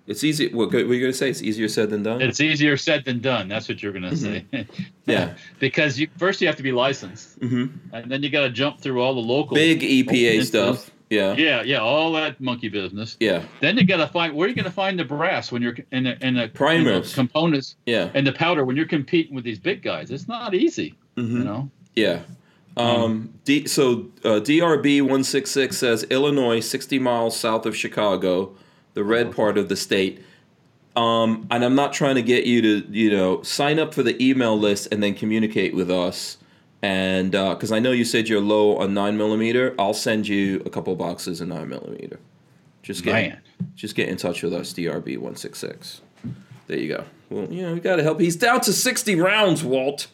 it's 0.07 0.23
easy. 0.23 0.51
What, 0.51 0.73
what 0.73 0.87
were 0.87 0.93
you 0.93 1.01
going 1.01 1.11
to 1.11 1.17
say? 1.17 1.29
It's 1.29 1.41
easier 1.41 1.67
said 1.67 1.91
than 1.91 2.03
done. 2.03 2.21
It's 2.21 2.41
easier 2.41 2.75
said 2.77 3.05
than 3.05 3.19
done. 3.19 3.47
That's 3.47 3.69
what 3.69 3.81
you're 3.81 3.91
going 3.91 4.03
to 4.03 4.09
mm-hmm. 4.09 4.55
say. 4.57 4.67
yeah, 5.05 5.35
because 5.59 5.99
you 5.99 6.09
first 6.17 6.41
you 6.41 6.47
have 6.47 6.55
to 6.57 6.63
be 6.63 6.71
licensed, 6.71 7.39
mm-hmm. 7.39 7.95
and 7.95 8.11
then 8.11 8.23
you 8.23 8.29
got 8.29 8.41
to 8.41 8.49
jump 8.49 8.81
through 8.81 9.01
all 9.01 9.13
the 9.13 9.21
local 9.21 9.55
big 9.55 9.81
EPA 9.81 10.43
stuff. 10.43 10.91
Yeah. 11.09 11.35
Yeah, 11.35 11.63
yeah, 11.63 11.79
all 11.79 12.11
that 12.13 12.39
monkey 12.39 12.69
business. 12.69 13.17
Yeah. 13.19 13.43
Then 13.61 13.77
you 13.77 13.85
got 13.85 13.97
to 13.97 14.07
find 14.07 14.35
where 14.35 14.45
are 14.45 14.49
you 14.49 14.55
going 14.55 14.65
to 14.65 14.71
find 14.71 14.99
the 14.99 15.05
brass 15.05 15.51
when 15.51 15.61
you're 15.61 15.75
in 15.91 16.03
the 16.03 16.25
in 16.25 16.35
the 16.35 16.49
primers 16.49 17.15
components. 17.15 17.75
Yeah. 17.85 18.11
And 18.13 18.27
the 18.27 18.31
powder 18.31 18.63
when 18.63 18.75
you're 18.75 18.85
competing 18.85 19.35
with 19.35 19.43
these 19.43 19.59
big 19.59 19.81
guys. 19.81 20.11
It's 20.11 20.27
not 20.27 20.53
easy. 20.53 20.95
Mm-hmm. 21.17 21.37
You 21.37 21.43
know. 21.43 21.71
Yeah. 21.95 22.21
Um, 22.79 23.33
D, 23.43 23.67
so 23.67 24.07
uh, 24.23 24.39
DRB 24.39 25.01
one 25.01 25.23
six 25.23 25.51
six 25.51 25.77
says 25.77 26.03
Illinois, 26.05 26.59
sixty 26.59 26.99
miles 26.99 27.37
south 27.37 27.65
of 27.65 27.75
Chicago, 27.75 28.55
the 28.93 29.03
red 29.03 29.35
part 29.35 29.57
of 29.57 29.69
the 29.69 29.75
state. 29.75 30.23
Um, 30.95 31.47
and 31.51 31.63
I'm 31.63 31.75
not 31.75 31.93
trying 31.93 32.15
to 32.15 32.21
get 32.21 32.45
you 32.45 32.61
to 32.61 32.87
you 32.89 33.11
know 33.11 33.41
sign 33.43 33.79
up 33.79 33.93
for 33.93 34.03
the 34.03 34.21
email 34.23 34.57
list 34.57 34.87
and 34.91 35.03
then 35.03 35.13
communicate 35.13 35.75
with 35.75 35.91
us 35.91 36.37
and 36.81 37.31
because 37.31 37.71
uh, 37.71 37.75
I 37.75 37.79
know 37.79 37.91
you 37.91 38.05
said 38.05 38.29
you're 38.29 38.39
low 38.39 38.77
on 38.77 38.93
nine 38.93 39.17
millimeter, 39.17 39.75
I'll 39.77 39.93
send 39.93 40.27
you 40.27 40.61
a 40.65 40.69
couple 40.69 40.95
boxes 40.95 41.41
of 41.41 41.49
nine 41.49 41.67
millimeter. 41.67 42.19
Just 42.81 43.03
get 43.03 43.11
Man. 43.11 43.41
just 43.75 43.95
get 43.95 44.07
in 44.07 44.15
touch 44.15 44.41
with 44.41 44.53
us, 44.53 44.73
DRB 44.73 45.17
one 45.17 45.35
six 45.35 45.59
six. 45.59 46.01
There 46.67 46.77
you 46.77 46.87
go. 46.87 47.03
Well, 47.29 47.51
you 47.51 47.63
know, 47.63 47.73
we 47.73 47.81
got 47.81 47.97
to 47.97 48.03
help. 48.03 48.19
He's 48.19 48.37
down 48.37 48.61
to 48.61 48.71
sixty 48.71 49.15
rounds, 49.15 49.63
Walt. 49.63 50.07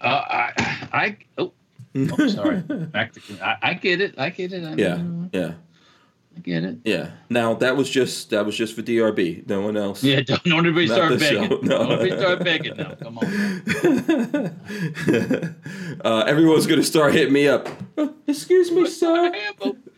Uh, 0.00 0.06
I, 0.06 0.52
I, 0.92 1.16
oh, 1.38 1.52
oh 2.18 2.28
sorry. 2.28 2.60
Back 2.60 3.12
to, 3.14 3.20
I, 3.42 3.56
I, 3.62 3.74
get 3.74 4.00
it. 4.00 4.18
I 4.18 4.30
get 4.30 4.52
it. 4.52 4.64
I 4.64 4.74
yeah, 4.74 5.02
yeah. 5.32 5.52
I 6.36 6.40
get 6.40 6.64
it. 6.64 6.78
Yeah. 6.84 7.12
Now 7.30 7.54
that 7.54 7.76
was 7.76 7.88
just 7.88 8.30
that 8.30 8.44
was 8.44 8.54
just 8.54 8.74
for 8.74 8.82
DRB. 8.82 9.48
No 9.48 9.62
one 9.62 9.76
else. 9.76 10.04
Yeah. 10.04 10.20
Don't, 10.20 10.44
don't 10.44 10.66
everybody 10.66 10.86
start 10.86 11.18
begging. 11.18 11.48
Show. 11.48 11.60
No. 11.62 11.78
Don't 11.78 11.92
everybody 11.92 12.20
start 12.20 12.44
begging 12.44 12.76
now. 12.76 12.94
Come 12.94 13.18
on. 13.18 13.24
uh, 16.04 16.24
everyone's 16.26 16.66
gonna 16.66 16.82
start 16.82 17.14
hitting 17.14 17.32
me 17.32 17.48
up. 17.48 17.68
Uh, 17.96 18.08
excuse 18.26 18.70
me, 18.70 18.86
sir. 18.86 19.32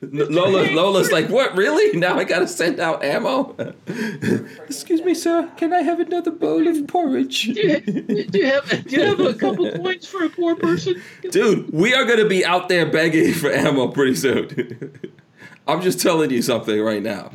Lola, 0.00 0.70
Lola's 0.70 1.10
like, 1.10 1.28
what? 1.28 1.56
Really? 1.56 1.98
Now 1.98 2.16
I 2.16 2.24
gotta 2.24 2.46
send 2.46 2.78
out 2.78 3.02
ammo. 3.02 3.56
excuse 4.68 5.02
me, 5.02 5.14
sir. 5.14 5.50
Can 5.56 5.72
I 5.72 5.82
have 5.82 5.98
another 5.98 6.30
bowl 6.30 6.68
of 6.68 6.86
porridge? 6.86 7.52
do, 7.52 7.60
you, 7.60 7.80
do 8.26 8.38
you 8.38 8.46
have 8.46 8.86
do 8.86 8.96
you 8.96 9.02
have 9.02 9.18
a 9.18 9.34
couple 9.34 9.68
points 9.78 10.06
for 10.06 10.22
a 10.24 10.30
poor 10.30 10.54
person? 10.54 11.02
Dude, 11.30 11.72
we 11.72 11.94
are 11.94 12.04
gonna 12.04 12.28
be 12.28 12.44
out 12.44 12.68
there 12.68 12.86
begging 12.86 13.34
for 13.34 13.50
ammo 13.50 13.88
pretty 13.88 14.14
soon. 14.14 14.92
I'm 15.68 15.82
just 15.82 16.00
telling 16.00 16.30
you 16.30 16.40
something 16.40 16.80
right 16.80 17.02
now. 17.02 17.30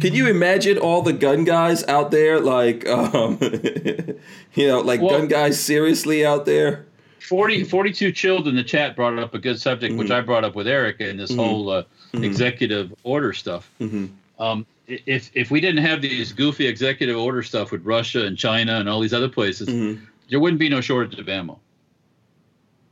Can 0.00 0.14
you 0.14 0.28
imagine 0.28 0.78
all 0.78 1.02
the 1.02 1.12
gun 1.12 1.42
guys 1.42 1.82
out 1.88 2.12
there, 2.12 2.38
like, 2.38 2.88
um, 2.88 3.36
you 4.54 4.68
know, 4.68 4.80
like 4.80 5.00
well, 5.00 5.18
gun 5.18 5.26
guys 5.26 5.58
seriously 5.60 6.24
out 6.24 6.46
there? 6.46 6.86
40, 7.18 7.64
42 7.64 8.12
chilled 8.12 8.46
in 8.46 8.54
the 8.54 8.62
chat 8.62 8.94
brought 8.94 9.18
up 9.18 9.34
a 9.34 9.38
good 9.38 9.60
subject, 9.60 9.90
mm-hmm. 9.90 9.98
which 9.98 10.10
I 10.12 10.20
brought 10.20 10.44
up 10.44 10.54
with 10.54 10.68
Erich 10.68 11.00
and 11.00 11.18
this 11.18 11.32
mm-hmm. 11.32 11.40
whole 11.40 11.70
uh, 11.70 11.82
mm-hmm. 12.12 12.22
executive 12.22 12.94
order 13.02 13.32
stuff. 13.32 13.68
Mm-hmm. 13.80 14.06
Um, 14.40 14.64
if 14.86 15.30
if 15.34 15.50
we 15.50 15.60
didn't 15.60 15.84
have 15.84 16.00
these 16.00 16.32
goofy 16.32 16.66
executive 16.66 17.16
order 17.16 17.42
stuff 17.42 17.72
with 17.72 17.84
Russia 17.84 18.24
and 18.24 18.38
China 18.38 18.76
and 18.76 18.88
all 18.88 19.00
these 19.00 19.12
other 19.12 19.28
places, 19.28 19.68
mm-hmm. 19.68 20.02
there 20.30 20.40
wouldn't 20.40 20.60
be 20.60 20.68
no 20.68 20.80
shortage 20.80 21.18
of 21.18 21.28
ammo. 21.28 21.58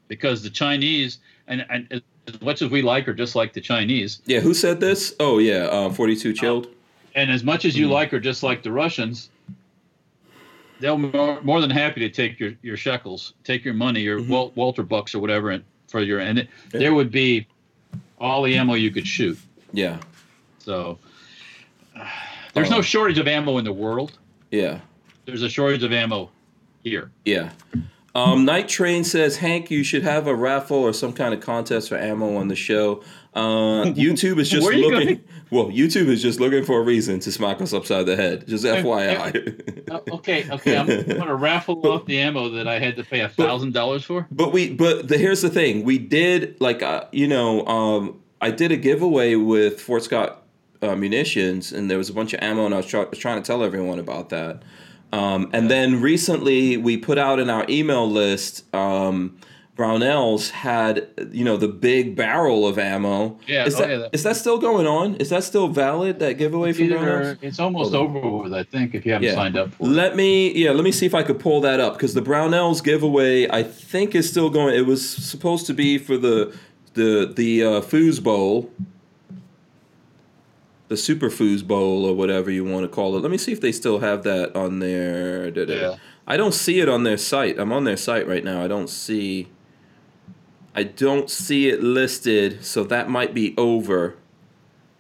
Because 0.09 0.43
the 0.43 0.51
Chinese 0.51 1.19
and, 1.47 1.65
and 1.71 2.03
as 2.29 2.41
much 2.41 2.63
as 2.63 2.71
we 2.71 2.83
like 2.83 3.09
or 3.09 3.15
dislike 3.15 3.53
the 3.53 3.61
Chinese. 3.61 4.21
Yeah, 4.27 4.41
who 4.41 4.55
said 4.55 4.81
this? 4.81 5.15
Oh 5.21 5.39
yeah, 5.39 5.65
uh, 5.65 5.91
42 5.91 6.33
chilled. 6.33 6.67
Uh, 6.67 6.71
and 7.15 7.31
as 7.31 7.43
much 7.43 7.65
as 7.65 7.77
you 7.77 7.89
mm. 7.89 7.93
like 7.93 8.13
or 8.13 8.21
dislike 8.21 8.63
the 8.63 8.73
Russians, 8.73 9.31
they'll 10.81 10.99
more, 10.99 11.41
more 11.43 11.61
than 11.61 11.71
happy 11.71 12.01
to 12.01 12.11
take 12.11 12.39
your, 12.39 12.53
your 12.63 12.77
shekels, 12.77 13.33
take 13.45 13.65
your 13.65 13.75
money, 13.75 14.01
your 14.01 14.21
mm-hmm. 14.21 14.55
Walter 14.55 14.83
bucks 14.83 15.15
or 15.15 15.21
whatever, 15.21 15.51
and 15.51 15.65
for 15.89 16.01
your 16.01 16.21
and 16.21 16.41
it, 16.41 16.49
yeah. 16.73 16.81
there 16.81 16.95
would 16.95 17.11
be 17.11 17.47
all 18.19 18.43
the 18.43 18.57
ammo 18.57 18.75
you 18.75 18.91
could 18.91 19.07
shoot. 19.07 19.39
Yeah. 19.73 19.99
So 20.59 20.99
uh, 21.95 22.09
there's 22.55 22.71
no 22.71 22.83
shortage 22.83 23.19
of 23.19 23.29
ammo 23.29 23.59
in 23.59 23.65
the 23.65 23.73
world. 23.73 24.19
Yeah. 24.51 24.81
There's 25.25 25.43
a 25.43 25.49
shortage 25.49 25.83
of 25.83 25.93
ammo 25.93 26.31
here. 26.85 27.11
Yeah. 27.25 27.51
Um, 28.17 28.47
Night 28.47 28.67
Train 28.67 29.05
says, 29.05 29.37
Hank, 29.37 29.71
you 29.71 29.85
should 29.85 30.03
have 30.03 30.27
a 30.27 30.35
raffle 30.35 30.79
or 30.79 30.95
some 30.95 31.13
kind 31.13 31.35
of 31.35 31.41
contest 31.41 31.91
for 31.91 31.99
ammo 31.99 32.37
on 32.37 32.49
the 32.49 32.57
show. 32.57 33.03
Uh, 33.35 33.41
YouTube 33.93 34.39
is 34.39 34.49
just 34.49 34.67
looking. 34.67 34.91
Going? 34.91 35.25
Well, 35.49 35.67
YouTube 35.67 36.09
is 36.09 36.23
just 36.23 36.41
looking 36.41 36.65
for 36.65 36.81
a 36.81 36.83
reason 36.83 37.21
to 37.21 37.31
smack 37.31 37.61
us 37.61 37.73
upside 37.73 38.07
the 38.07 38.17
head. 38.17 38.49
Just 38.49 38.65
FYI. 38.65 39.89
Uh, 39.89 40.01
okay, 40.17 40.45
okay, 40.51 40.77
I'm 40.77 40.87
going 40.89 41.07
to 41.07 41.37
raffle 41.37 41.87
off 41.87 42.05
the 42.05 42.19
ammo 42.19 42.49
that 42.49 42.67
I 42.67 42.81
had 42.81 42.97
to 42.97 43.05
pay 43.05 43.21
a 43.21 43.29
thousand 43.29 43.73
dollars 43.73 44.03
for. 44.03 44.27
But 44.33 44.53
we, 44.53 44.75
but 44.75 45.07
the, 45.07 45.17
here's 45.19 45.43
the 45.43 45.49
thing: 45.49 45.85
we 45.85 45.99
did 45.99 46.61
like, 46.61 46.83
uh, 46.83 47.05
you 47.13 47.29
know, 47.29 47.65
um, 47.67 48.21
I 48.41 48.51
did 48.51 48.73
a 48.73 48.77
giveaway 48.77 49.37
with 49.37 49.81
Fort 49.81 50.03
Scott 50.03 50.43
uh, 50.83 50.97
munitions, 50.97 51.71
and 51.71 51.89
there 51.89 51.99
was 51.99 52.11
a 52.11 52.13
bunch 52.13 52.35
of 52.35 52.41
ammo, 52.43 52.67
and 52.67 52.75
I 52.75 52.79
was, 52.79 52.87
try- 52.87 53.05
was 53.05 53.19
trying 53.21 53.41
to 53.41 53.47
tell 53.47 53.63
everyone 53.63 54.01
about 54.01 54.31
that. 54.31 54.65
Um, 55.13 55.51
and 55.53 55.71
then 55.71 56.01
recently 56.01 56.77
we 56.77 56.97
put 56.97 57.19
out 57.19 57.39
in 57.39 57.49
our 57.49 57.65
email 57.69 58.09
list, 58.11 58.65
um, 58.75 59.39
Brownells 59.77 60.51
had, 60.51 61.07
you 61.33 61.45
know, 61.45 61.59
the 61.59 61.69
big 61.69 62.17
barrel 62.17 62.67
of 62.67 62.79
ammo. 62.79 63.39
Yeah, 63.47 63.67
is, 63.67 63.75
oh, 63.75 63.79
that, 63.81 63.89
yeah, 63.91 64.09
is 64.13 64.23
that 64.23 64.37
still 64.37 64.57
going 64.57 64.87
on? 64.87 65.17
Is 65.17 65.29
that 65.29 65.45
still 65.45 65.69
valid, 65.69 66.19
that 66.21 66.39
giveaway 66.39 66.73
from 66.73 66.89
Brownells? 66.89 67.39
It's 67.43 67.61
almost 67.61 67.95
over 67.95 68.19
with, 68.19 68.55
I 68.55 68.63
think, 68.63 68.95
if 68.95 69.05
you 69.05 69.13
haven't 69.13 69.29
yeah. 69.29 69.35
signed 69.35 69.57
up 69.57 69.75
for 69.75 69.87
let 69.87 70.13
it. 70.13 70.17
me, 70.17 70.53
yeah, 70.53 70.71
let 70.71 70.83
me 70.83 70.93
see 70.93 71.05
if 71.05 71.15
I 71.15 71.23
could 71.23 71.39
pull 71.39 71.61
that 71.61 71.79
up 71.79 71.93
because 71.93 72.15
the 72.15 72.23
Brownells 72.23 72.83
giveaway, 72.83 73.51
I 73.51 73.63
think, 73.63 74.15
is 74.15 74.31
still 74.31 74.49
going. 74.49 74.75
It 74.75 74.87
was 74.87 75.07
supposed 75.07 75.67
to 75.67 75.75
be 75.75 75.99
for 75.99 76.17
the 76.17 76.57
the 76.95 77.31
the 77.37 77.63
uh, 77.63 77.81
Foos 77.83 78.23
Bowl 78.23 78.71
the 80.89 80.95
Superfoods 80.95 81.67
Bowl 81.67 82.05
or 82.05 82.15
whatever 82.15 82.51
you 82.51 82.65
want 82.65 82.85
to 82.85 82.89
call 82.89 83.17
it. 83.17 83.21
Let 83.21 83.31
me 83.31 83.39
see 83.39 83.53
if 83.53 83.61
they 83.61 83.73
still 83.73 83.99
have 84.01 84.23
that 84.25 84.55
on 84.55 84.79
their. 84.79 85.49
Yeah. 85.49 85.97
I 86.27 86.37
don't 86.37 86.55
see 86.55 86.81
it 86.81 86.89
on 86.89 87.05
their 87.05 87.17
site. 87.17 87.59
I'm 87.59 87.73
on 87.73 87.85
their 87.85 87.97
site 87.97 88.27
right 88.27 88.45
now. 88.45 88.63
I 88.63 88.69
don't 88.69 88.89
see. 88.89 89.49
I 90.75 90.83
don't 90.83 91.31
see 91.31 91.69
it 91.69 91.83
listed, 91.83 92.65
so 92.65 92.85
that 92.85 93.09
might 93.09 93.33
be 93.33 93.55
over. 93.57 94.17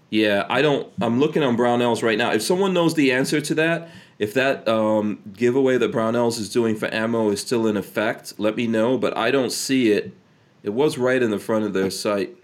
Yeah, 0.08 0.46
I 0.48 0.62
don't. 0.62 0.92
I'm 1.00 1.20
looking 1.20 1.42
on 1.42 1.56
Brownells 1.56 2.02
right 2.02 2.16
now. 2.16 2.32
If 2.32 2.42
someone 2.42 2.72
knows 2.72 2.94
the 2.94 3.12
answer 3.12 3.40
to 3.40 3.54
that, 3.56 3.88
if 4.18 4.32
that 4.34 4.66
um, 4.66 5.20
giveaway 5.32 5.78
that 5.78 5.92
Brownells 5.92 6.38
is 6.38 6.48
doing 6.48 6.76
for 6.76 6.92
ammo 6.94 7.30
is 7.30 7.40
still 7.40 7.66
in 7.66 7.76
effect, 7.76 8.34
let 8.38 8.56
me 8.56 8.66
know. 8.66 8.96
But 8.96 9.16
I 9.16 9.30
don't 9.30 9.52
see 9.52 9.90
it. 9.90 10.14
It 10.62 10.70
was 10.70 10.96
right 10.98 11.22
in 11.22 11.30
the 11.30 11.38
front 11.38 11.64
of 11.64 11.74
their 11.74 11.90
site, 11.90 12.36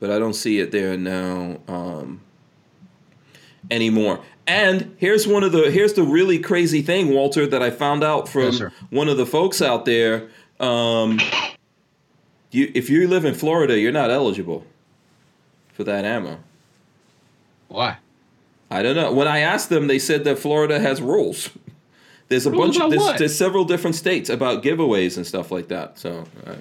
but 0.00 0.10
I 0.10 0.18
don't 0.18 0.34
see 0.34 0.58
it 0.58 0.72
there 0.72 0.96
now. 0.96 1.58
Um, 1.68 2.22
anymore. 3.70 4.20
And 4.46 4.94
here's 4.98 5.26
one 5.26 5.44
of 5.44 5.52
the 5.52 5.70
here's 5.70 5.92
the 5.92 6.02
really 6.02 6.38
crazy 6.38 6.82
thing, 6.82 7.10
Walter, 7.10 7.46
that 7.46 7.62
I 7.62 7.70
found 7.70 8.02
out 8.02 8.28
from 8.28 8.52
yes, 8.52 8.62
one 8.90 9.08
of 9.08 9.16
the 9.16 9.26
folks 9.26 9.62
out 9.62 9.84
there. 9.84 10.28
Um, 10.58 11.20
you, 12.50 12.70
if 12.74 12.90
you 12.90 13.06
live 13.06 13.24
in 13.24 13.34
Florida, 13.34 13.78
you're 13.78 13.92
not 13.92 14.10
eligible 14.10 14.66
for 15.72 15.84
that 15.84 16.04
ammo. 16.04 16.40
Why? 17.68 17.98
I 18.70 18.82
don't 18.82 18.96
know. 18.96 19.12
When 19.12 19.28
I 19.28 19.40
asked 19.40 19.68
them, 19.68 19.86
they 19.86 19.98
said 19.98 20.24
that 20.24 20.38
Florida 20.38 20.78
has 20.78 21.00
rules. 21.00 21.50
There's 22.28 22.46
a 22.46 22.50
rules 22.50 22.78
bunch 22.78 22.80
of 22.80 22.90
there's, 22.90 23.18
there's, 23.18 23.36
several 23.36 23.64
different 23.64 23.96
states 23.96 24.30
about 24.30 24.62
giveaways 24.62 25.16
and 25.16 25.26
stuff 25.26 25.50
like 25.50 25.68
that. 25.68 25.98
So, 25.98 26.24
uh, 26.46 26.54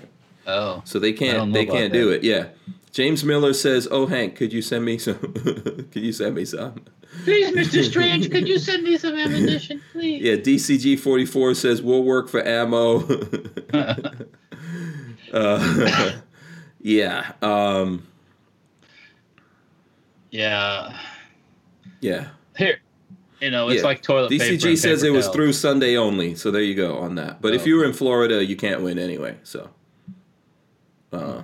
oh, 0.48 0.82
so 0.84 0.98
they 0.98 1.14
can't 1.14 1.54
they 1.54 1.66
can't 1.66 1.94
that. 1.94 2.00
do 2.00 2.10
it. 2.10 2.24
Yeah. 2.24 2.48
James 2.92 3.24
Miller 3.24 3.54
says, 3.54 3.88
"Oh 3.90 4.08
Hank, 4.08 4.36
could 4.36 4.52
you 4.52 4.62
send 4.62 4.86
me 4.86 4.98
some? 4.98 5.18
could 5.92 5.96
you 5.96 6.12
send 6.12 6.36
me 6.36 6.46
some?" 6.46 6.84
Please, 7.24 7.52
Mr. 7.56 7.84
Strange, 7.90 8.30
could 8.32 8.48
you 8.48 8.60
send 8.60 8.84
me 8.84 8.98
some 8.98 9.16
ammunition, 9.16 9.82
please? 9.92 10.22
Yeah, 10.22 10.36
DCG 10.36 11.00
forty 11.00 11.26
four 11.26 11.54
says 11.54 11.82
we'll 11.82 12.04
work 12.04 12.30
for 12.30 12.46
ammo. 12.46 13.08
uh, 15.34 16.12
yeah. 16.82 17.32
Um, 17.42 18.08
yeah. 20.32 20.98
yeah. 22.02 22.28
Here, 22.58 22.80
You 23.42 23.52
know, 23.52 23.70
it's 23.70 23.82
yeah. 23.82 23.88
like 23.88 24.02
toilet 24.02 24.30
paper. 24.30 24.44
DCG 24.44 24.78
says 24.78 25.04
it 25.04 25.12
was 25.12 25.28
through 25.30 25.54
Sunday 25.54 25.98
only, 25.98 26.36
so 26.36 26.52
there 26.52 26.62
you 26.62 26.76
go 26.76 26.98
on 26.98 27.16
that. 27.16 27.42
But 27.42 27.54
oh. 27.54 27.56
if 27.56 27.66
you 27.66 27.78
were 27.78 27.86
in 27.86 27.94
Florida, 27.94 28.44
you 28.44 28.56
can't 28.56 28.82
win 28.82 29.00
anyway. 29.00 29.38
So, 29.44 29.70
uh, 31.12 31.44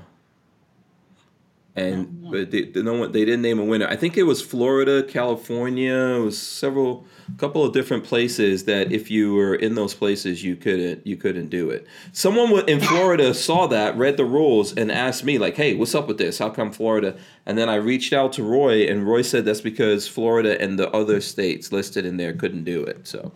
and 1.75 2.31
but 2.31 2.51
they, 2.51 2.63
they, 2.63 2.81
no 2.81 2.93
one, 2.93 3.11
they 3.11 3.25
didn't 3.25 3.41
name 3.41 3.59
a 3.59 3.63
winner. 3.65 3.85
I 3.87 3.97
think 3.97 4.17
it 4.17 4.23
was 4.23 4.41
Florida, 4.41 5.03
California. 5.03 5.93
It 5.93 6.19
was 6.19 6.41
several, 6.41 7.05
couple 7.37 7.65
of 7.65 7.73
different 7.73 8.05
places 8.05 8.63
that 8.63 8.93
if 8.93 9.11
you 9.11 9.33
were 9.33 9.55
in 9.55 9.75
those 9.75 9.93
places, 9.93 10.41
you 10.41 10.55
couldn't 10.55 11.05
you 11.05 11.17
couldn't 11.17 11.49
do 11.49 11.69
it. 11.69 11.85
Someone 12.13 12.67
in 12.69 12.79
Florida 12.79 13.33
saw 13.33 13.67
that, 13.67 13.97
read 13.97 14.15
the 14.15 14.23
rules, 14.23 14.73
and 14.73 14.89
asked 14.89 15.25
me 15.25 15.37
like, 15.37 15.57
"Hey, 15.57 15.75
what's 15.75 15.93
up 15.93 16.07
with 16.07 16.17
this? 16.17 16.39
How 16.39 16.49
come 16.49 16.71
Florida?" 16.71 17.17
And 17.45 17.57
then 17.57 17.67
I 17.67 17.75
reached 17.75 18.13
out 18.13 18.31
to 18.33 18.43
Roy, 18.43 18.87
and 18.87 19.05
Roy 19.05 19.21
said 19.21 19.43
that's 19.43 19.61
because 19.61 20.07
Florida 20.07 20.59
and 20.61 20.79
the 20.79 20.89
other 20.91 21.19
states 21.19 21.73
listed 21.73 22.05
in 22.05 22.15
there 22.15 22.33
couldn't 22.33 22.63
do 22.63 22.83
it. 22.83 23.05
So. 23.05 23.33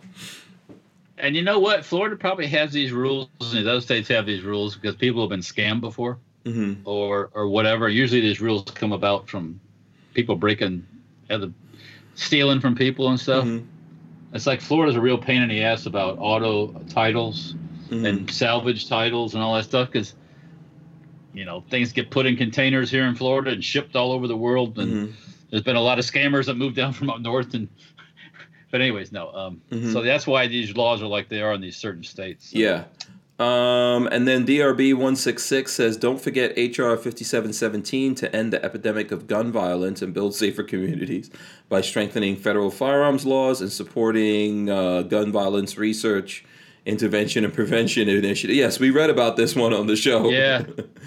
And 1.18 1.36
you 1.36 1.42
know 1.42 1.58
what? 1.58 1.84
Florida 1.84 2.16
probably 2.16 2.46
has 2.46 2.72
these 2.72 2.92
rules, 2.92 3.28
and 3.52 3.66
those 3.66 3.84
states 3.84 4.08
have 4.08 4.24
these 4.24 4.42
rules 4.42 4.76
because 4.76 4.96
people 4.96 5.20
have 5.20 5.28
been 5.28 5.40
scammed 5.40 5.82
before 5.82 6.18
mm-hmm. 6.44 6.86
or 6.88 7.30
or 7.32 7.48
whatever. 7.48 7.88
Usually 7.88 8.20
these 8.20 8.40
rules 8.40 8.64
come 8.64 8.92
about 8.92 9.28
from 9.28 9.60
people 10.14 10.36
breaking, 10.36 10.86
other, 11.28 11.52
stealing 12.14 12.60
from 12.60 12.74
people 12.74 13.08
and 13.08 13.18
stuff. 13.18 13.44
Mm-hmm. 13.44 13.66
It's 14.32 14.46
like 14.46 14.60
Florida's 14.60 14.96
a 14.96 15.00
real 15.00 15.18
pain 15.18 15.42
in 15.42 15.48
the 15.48 15.64
ass 15.64 15.86
about 15.86 16.18
auto 16.18 16.72
titles 16.88 17.54
mm-hmm. 17.90 18.06
and 18.06 18.30
salvage 18.30 18.88
titles 18.88 19.34
and 19.34 19.42
all 19.42 19.54
that 19.54 19.64
stuff 19.64 19.90
because 19.90 20.14
you 21.32 21.44
know 21.44 21.64
things 21.68 21.92
get 21.92 22.10
put 22.10 22.26
in 22.26 22.36
containers 22.36 22.90
here 22.90 23.04
in 23.04 23.14
Florida 23.14 23.50
and 23.50 23.64
shipped 23.64 23.96
all 23.96 24.12
over 24.12 24.26
the 24.26 24.36
world 24.36 24.78
and 24.78 24.92
mm-hmm. 24.92 25.12
there's 25.50 25.62
been 25.62 25.76
a 25.76 25.80
lot 25.80 25.98
of 25.98 26.04
scammers 26.04 26.46
that 26.46 26.54
moved 26.54 26.76
down 26.76 26.92
from 26.98 27.10
up 27.10 27.20
north 27.20 27.54
and 27.54 27.68
but 28.70 28.80
anyways 28.80 29.12
no 29.12 29.32
um, 29.32 29.60
mm-hmm. 29.70 29.92
so 29.92 30.02
that's 30.02 30.26
why 30.26 30.46
these 30.46 30.76
laws 30.76 31.02
are 31.02 31.06
like 31.06 31.28
they 31.28 31.40
are 31.40 31.52
in 31.52 31.60
these 31.60 31.76
certain 31.76 32.04
states 32.04 32.50
so. 32.50 32.58
yeah 32.58 32.84
um, 33.40 34.06
and 34.08 34.28
then 34.28 34.44
DRB 34.44 34.92
166 34.92 35.72
says, 35.72 35.96
don't 35.96 36.20
forget 36.20 36.50
HR 36.58 36.94
5717 36.94 38.14
to 38.16 38.36
end 38.36 38.52
the 38.52 38.62
epidemic 38.62 39.10
of 39.10 39.26
gun 39.26 39.50
violence 39.50 40.02
and 40.02 40.12
build 40.12 40.34
safer 40.34 40.62
communities 40.62 41.30
by 41.70 41.80
strengthening 41.80 42.36
federal 42.36 42.70
firearms 42.70 43.24
laws 43.24 43.62
and 43.62 43.72
supporting 43.72 44.68
uh, 44.68 45.02
gun 45.02 45.32
violence 45.32 45.78
research, 45.78 46.44
intervention, 46.84 47.42
and 47.42 47.54
prevention 47.54 48.10
initiative. 48.10 48.54
Yes, 48.54 48.78
we 48.78 48.90
read 48.90 49.08
about 49.08 49.38
this 49.38 49.56
one 49.56 49.72
on 49.72 49.86
the 49.86 49.96
show. 49.96 50.28
Yeah. 50.28 50.66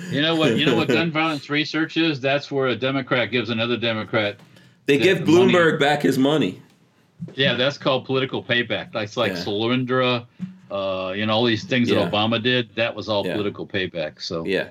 You 0.10 0.24
know 0.24 0.36
what? 0.40 0.58
You 0.58 0.66
know 0.66 0.76
what 0.76 0.88
gun 0.88 1.12
violence 1.12 1.52
research 1.52 1.98
is? 1.98 2.20
That's 2.20 2.52
where 2.52 2.70
a 2.70 2.76
Democrat 2.76 3.30
gives 3.30 3.52
another 3.52 3.78
Democrat. 3.78 4.38
They 4.88 4.98
give 4.98 5.20
Bloomberg 5.20 5.74
money. 5.74 5.78
back 5.78 6.02
his 6.02 6.18
money. 6.18 6.64
Yeah, 7.36 7.54
that's 7.54 7.78
called 7.78 8.06
political 8.06 8.44
payback. 8.44 8.92
That's 8.92 9.16
like 9.18 9.34
yeah. 9.34 9.44
Solyndra 9.44 10.26
uh, 10.74 11.14
you 11.16 11.26
know, 11.26 11.34
all 11.34 11.46
these 11.46 11.64
things 11.64 11.90
yeah. 11.90 12.00
that 12.00 12.12
Obama 12.12 12.42
did, 12.42 12.74
that 12.76 12.96
was 12.96 13.08
all 13.08 13.26
yeah. 13.26 13.34
political 13.34 13.68
payback. 13.68 14.22
So 14.22 14.44
yeah. 14.44 14.70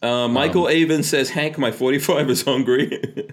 Uh, 0.00 0.26
Michael 0.26 0.64
um, 0.64 0.72
Avon 0.72 1.02
says, 1.02 1.30
Hank, 1.30 1.58
my 1.58 1.70
45 1.70 2.30
is 2.30 2.42
hungry. 2.42 3.28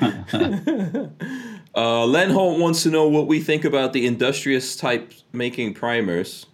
uh, 0.00 2.06
Len 2.06 2.30
Holt 2.30 2.58
wants 2.58 2.82
to 2.82 2.90
know 2.90 3.06
what 3.06 3.28
we 3.28 3.38
think 3.38 3.64
about 3.64 3.92
the 3.92 4.06
industrious 4.06 4.76
type 4.76 5.12
making 5.32 5.74
primers. 5.74 6.46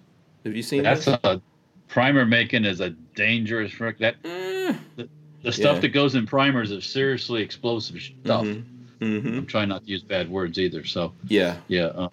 Have 0.44 0.56
you 0.56 0.62
seen 0.62 0.82
That's 0.82 1.05
that? 1.05 1.24
a 1.24 1.40
primer 1.89 2.27
making 2.27 2.64
is 2.64 2.81
a 2.81 2.90
dangerous 2.90 3.72
trick. 3.72 3.98
That 3.98 4.20
mm. 4.22 4.77
the, 4.97 5.09
the, 5.43 5.52
stuff 5.52 5.77
yeah. 5.77 5.81
that 5.82 5.89
goes 5.89 6.16
in 6.16 6.27
primers 6.27 6.72
is 6.72 6.85
seriously 6.85 7.40
explosive 7.40 8.02
stuff. 8.02 8.44
Mm-hmm. 8.44 9.05
Mm-hmm. 9.05 9.39
I'm 9.39 9.47
trying 9.47 9.68
not 9.68 9.85
to 9.85 9.89
use 9.89 10.02
bad 10.02 10.28
words 10.28 10.59
either. 10.59 10.85
So 10.85 11.12
yeah, 11.28 11.56
yeah. 11.68 11.85
Uh, 11.85 12.09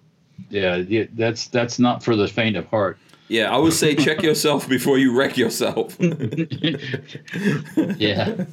yeah, 0.50 0.76
yeah, 0.76 1.04
that's 1.14 1.48
that's 1.48 1.78
not 1.78 2.02
for 2.02 2.16
the 2.16 2.28
faint 2.28 2.56
of 2.56 2.66
heart. 2.66 2.98
Yeah, 3.28 3.54
I 3.54 3.58
would 3.58 3.74
say 3.74 3.94
check 3.94 4.22
yourself 4.22 4.66
before 4.68 4.96
you 4.96 5.16
wreck 5.16 5.36
yourself. 5.36 5.96
yeah. 7.96 8.34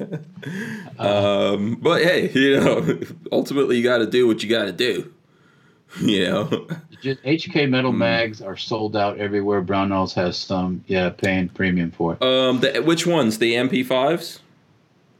Um, 0.98 1.74
but 1.82 2.02
hey, 2.02 2.30
you 2.30 2.58
know, 2.58 2.98
ultimately 3.30 3.76
you 3.76 3.82
got 3.82 3.98
to 3.98 4.06
do 4.06 4.26
what 4.26 4.42
you 4.42 4.48
got 4.48 4.64
to 4.64 4.72
do. 4.72 5.12
You 6.00 6.24
know. 6.26 6.68
Just 7.02 7.22
HK 7.22 7.68
metal 7.70 7.92
mm. 7.92 7.98
mags 7.98 8.40
are 8.40 8.56
sold 8.56 8.96
out 8.96 9.18
everywhere. 9.18 9.62
Brownells 9.62 10.14
has 10.14 10.36
some. 10.36 10.82
Yeah, 10.86 11.10
paying 11.10 11.48
premium 11.50 11.90
for 11.90 12.14
it. 12.14 12.22
Um, 12.22 12.60
the, 12.60 12.82
which 12.82 13.06
ones? 13.06 13.38
The 13.38 13.54
MP5s? 13.54 14.40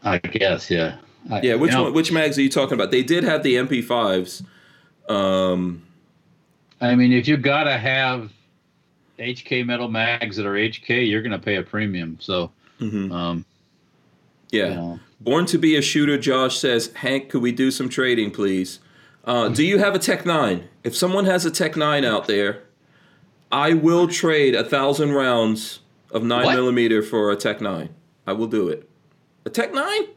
I 0.02 0.18
guess, 0.18 0.70
yeah. 0.70 0.96
I, 1.30 1.40
yeah, 1.42 1.54
which 1.54 1.74
one, 1.74 1.92
which 1.92 2.12
mags 2.12 2.38
are 2.38 2.42
you 2.42 2.48
talking 2.48 2.74
about? 2.74 2.90
They 2.90 3.02
did 3.02 3.24
have 3.24 3.42
the 3.42 3.56
MP5s. 3.56 4.44
Um, 5.08 5.85
I 6.80 6.94
mean, 6.94 7.12
if 7.12 7.26
you 7.26 7.36
gotta 7.36 7.76
have 7.76 8.30
HK 9.18 9.64
metal 9.64 9.88
mags 9.88 10.36
that 10.36 10.46
are 10.46 10.54
HK, 10.54 11.08
you're 11.08 11.22
gonna 11.22 11.38
pay 11.38 11.56
a 11.56 11.62
premium. 11.62 12.18
So, 12.20 12.50
mm-hmm. 12.80 13.12
um, 13.12 13.44
yeah. 14.50 14.68
You 14.68 14.74
know. 14.74 15.00
Born 15.20 15.46
to 15.46 15.58
be 15.58 15.76
a 15.76 15.82
shooter, 15.82 16.18
Josh 16.18 16.58
says, 16.58 16.92
Hank, 16.96 17.30
could 17.30 17.40
we 17.40 17.50
do 17.50 17.70
some 17.70 17.88
trading, 17.88 18.30
please? 18.30 18.80
Uh, 19.24 19.48
do 19.48 19.64
you 19.64 19.78
have 19.78 19.94
a 19.94 19.98
Tech 19.98 20.26
Nine? 20.26 20.68
If 20.84 20.94
someone 20.94 21.24
has 21.24 21.44
a 21.46 21.50
Tech 21.50 21.74
Nine 21.74 22.04
out 22.04 22.26
there, 22.26 22.62
I 23.50 23.72
will 23.72 24.08
trade 24.08 24.54
a 24.54 24.62
thousand 24.62 25.12
rounds 25.12 25.80
of 26.12 26.22
nine 26.22 26.44
what? 26.44 26.54
millimeter 26.54 27.02
for 27.02 27.30
a 27.30 27.36
Tech 27.36 27.60
Nine. 27.60 27.88
I 28.26 28.34
will 28.34 28.46
do 28.46 28.68
it. 28.68 28.88
A 29.44 29.50
Tech 29.50 29.72
Nine? 29.72 30.08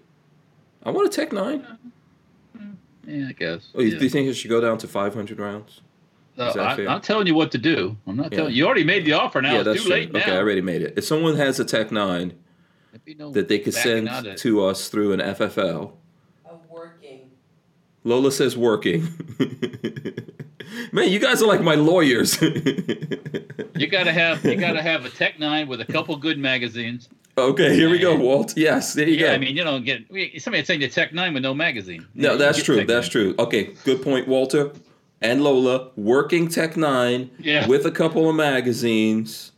I 0.84 0.92
want 0.92 1.08
a 1.08 1.10
Tech 1.10 1.32
Nine. 1.32 1.66
Yeah, 3.08 3.30
I 3.30 3.32
guess. 3.32 3.70
Oh, 3.74 3.82
yeah. 3.82 3.98
Do 3.98 4.04
you 4.04 4.10
think 4.10 4.28
it 4.28 4.34
should 4.34 4.50
go 4.50 4.62
down 4.62 4.78
to 4.80 4.88
five 4.88 5.14
hundred 5.16 5.40
rounds? 5.40 5.82
I, 6.40 6.74
am 6.74 6.86
not 6.86 7.04
telling 7.04 7.28
you 7.28 7.36
what 7.36 7.52
to 7.52 7.58
do. 7.58 7.98
I'm 8.08 8.16
not 8.16 8.32
telling 8.32 8.52
you. 8.52 8.58
You 8.58 8.66
already 8.66 8.84
made 8.84 9.06
the 9.06 9.14
offer. 9.14 9.42
Now 9.42 9.56
yeah, 9.56 9.72
it's 9.72 9.84
too 9.84 9.90
late. 9.90 10.14
Now. 10.14 10.20
Okay, 10.20 10.32
I 10.32 10.38
already 10.38 10.62
made 10.62 10.82
it. 10.82 10.94
If 10.98 11.06
someone 11.06 11.36
has 11.36 11.60
a 11.60 11.66
Tech 11.66 11.92
Nine 11.92 12.34
no 13.18 13.32
that 13.32 13.48
they 13.48 13.60
could 13.60 13.74
send 13.74 14.38
to 14.38 14.64
us 14.66 14.90
through 14.90 15.14
an 15.14 15.20
FFL. 15.20 15.94
working. 16.70 17.32
Lola 18.04 18.32
says 18.32 18.58
working. 18.58 19.08
Man, 20.92 21.10
you 21.10 21.20
guys 21.20 21.42
are 21.42 21.48
like 21.48 21.62
my 21.62 21.76
lawyers. 21.76 22.40
you 22.42 23.88
gotta 23.88 24.12
have 24.12 24.44
you 24.46 24.56
gotta 24.60 24.82
have 24.82 25.06
a 25.06 25.10
Tech 25.10 25.40
Nine 25.40 25.68
with 25.68 25.82
a 25.82 25.86
couple 25.86 26.16
good 26.16 26.38
magazines. 26.38 27.10
Okay, 27.38 27.74
here 27.76 27.90
we 27.90 28.00
go, 28.00 28.16
Walt. 28.16 28.54
Yes, 28.58 28.94
there 28.94 29.08
you 29.08 29.16
yeah, 29.16 29.28
go. 29.28 29.34
I 29.34 29.38
mean, 29.38 29.56
you 29.56 29.64
don't 29.64 29.86
get 29.86 30.06
somebody 30.42 30.64
saying 30.64 30.82
the 30.82 30.90
Tech 30.90 31.14
Nine 31.14 31.34
with 31.34 31.44
no 31.44 31.54
magazine. 31.54 32.06
No, 32.14 32.38
that's 32.38 32.62
true. 32.62 32.86
That's 32.86 33.08
true. 33.08 33.34
Okay, 33.40 33.74
good 33.86 34.04
point, 34.04 34.28
Walter 34.28 34.72
and 35.22 35.44
Lola 35.44 35.92
working 35.96 36.48
Tech 36.48 36.78
Nine 36.78 37.30
yeah. 37.40 37.68
with 37.68 37.86
a 37.86 37.92
couple 37.92 38.30
of 38.30 38.36
magazines. 38.36 39.52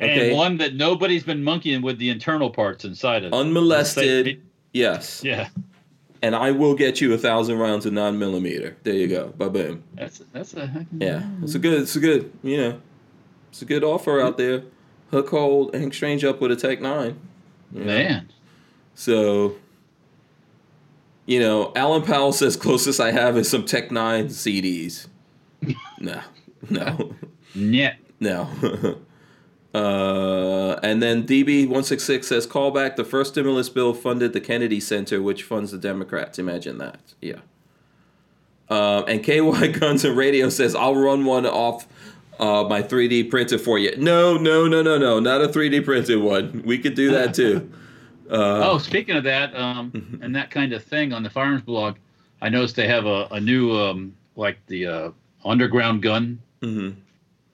Okay. 0.00 0.28
And 0.28 0.36
one 0.36 0.58
that 0.58 0.74
nobody's 0.74 1.24
been 1.24 1.42
monkeying 1.42 1.82
with 1.82 1.98
the 1.98 2.10
internal 2.10 2.50
parts 2.50 2.84
inside 2.84 3.24
of. 3.24 3.32
Unmolested. 3.32 4.42
yes. 4.72 5.24
Yeah. 5.24 5.48
And 6.22 6.34
I 6.34 6.50
will 6.50 6.74
get 6.74 7.00
you 7.00 7.14
a 7.14 7.18
thousand 7.18 7.58
rounds 7.58 7.86
of 7.86 7.92
nine 7.92 8.18
millimeter. 8.18 8.76
There 8.82 8.94
you 8.94 9.08
go. 9.08 9.32
Ba 9.36 9.50
boom. 9.50 9.84
That's 9.94 10.18
that's 10.32 10.54
a 10.54 10.86
yeah. 10.98 11.22
It's 11.42 11.54
a 11.54 11.58
good. 11.60 11.82
It's 11.82 11.94
a 11.94 12.00
good. 12.00 12.32
You 12.42 12.56
know, 12.56 12.80
it's 13.50 13.62
a 13.62 13.64
good 13.64 13.84
offer 13.84 14.20
out 14.20 14.36
there. 14.36 14.64
Hook 15.10 15.30
hold 15.30 15.74
Hank 15.74 15.94
Strange 15.94 16.24
up 16.24 16.40
with 16.40 16.50
a 16.50 16.56
Tech 16.56 16.80
Nine. 16.80 17.18
Man. 17.70 18.24
Know? 18.24 18.34
So 18.94 19.56
you 21.28 21.38
know, 21.38 21.72
Alan 21.76 22.00
Powell 22.00 22.32
says 22.32 22.56
closest 22.56 23.00
I 23.00 23.12
have 23.12 23.36
is 23.36 23.50
some 23.50 23.66
Tech 23.66 23.90
Nine 23.90 24.28
CDs. 24.28 25.08
no, 26.00 26.22
no, 26.70 27.14
yeah, 27.54 27.96
no. 28.18 28.48
uh, 29.74 30.80
and 30.82 31.02
then 31.02 31.26
DB 31.26 31.68
one 31.68 31.84
six 31.84 32.04
six 32.04 32.28
says 32.28 32.46
callback. 32.46 32.96
The 32.96 33.04
first 33.04 33.32
stimulus 33.32 33.68
bill 33.68 33.92
funded 33.92 34.32
the 34.32 34.40
Kennedy 34.40 34.80
Center, 34.80 35.20
which 35.20 35.42
funds 35.42 35.70
the 35.70 35.76
Democrats. 35.76 36.38
Imagine 36.38 36.78
that. 36.78 37.12
Yeah. 37.20 37.40
Um, 38.70 39.04
and 39.06 39.22
KY 39.22 39.68
Guns 39.78 40.06
and 40.06 40.16
Radio 40.16 40.48
says 40.48 40.74
I'll 40.74 40.96
run 40.96 41.26
one 41.26 41.44
off 41.44 41.86
uh, 42.38 42.64
my 42.64 42.80
3D 42.82 43.28
printer 43.28 43.58
for 43.58 43.78
you. 43.78 43.94
No, 43.98 44.38
no, 44.38 44.66
no, 44.66 44.80
no, 44.80 44.96
no, 44.96 45.20
not 45.20 45.42
a 45.42 45.48
3D 45.48 45.84
printed 45.84 46.22
one. 46.22 46.62
We 46.64 46.78
could 46.78 46.94
do 46.94 47.10
that 47.12 47.34
too. 47.34 47.70
Uh, 48.30 48.70
oh, 48.70 48.78
speaking 48.78 49.16
of 49.16 49.24
that, 49.24 49.54
um, 49.56 49.90
mm-hmm. 49.90 50.22
and 50.22 50.36
that 50.36 50.50
kind 50.50 50.72
of 50.72 50.84
thing 50.84 51.12
on 51.12 51.22
the 51.22 51.30
firearms 51.30 51.62
blog, 51.62 51.96
I 52.42 52.48
noticed 52.48 52.76
they 52.76 52.88
have 52.88 53.06
a, 53.06 53.26
a 53.30 53.40
new 53.40 53.72
um, 53.72 54.14
like 54.36 54.58
the 54.66 54.86
uh, 54.86 55.10
underground 55.44 56.02
gun 56.02 56.38
mm-hmm. 56.60 56.98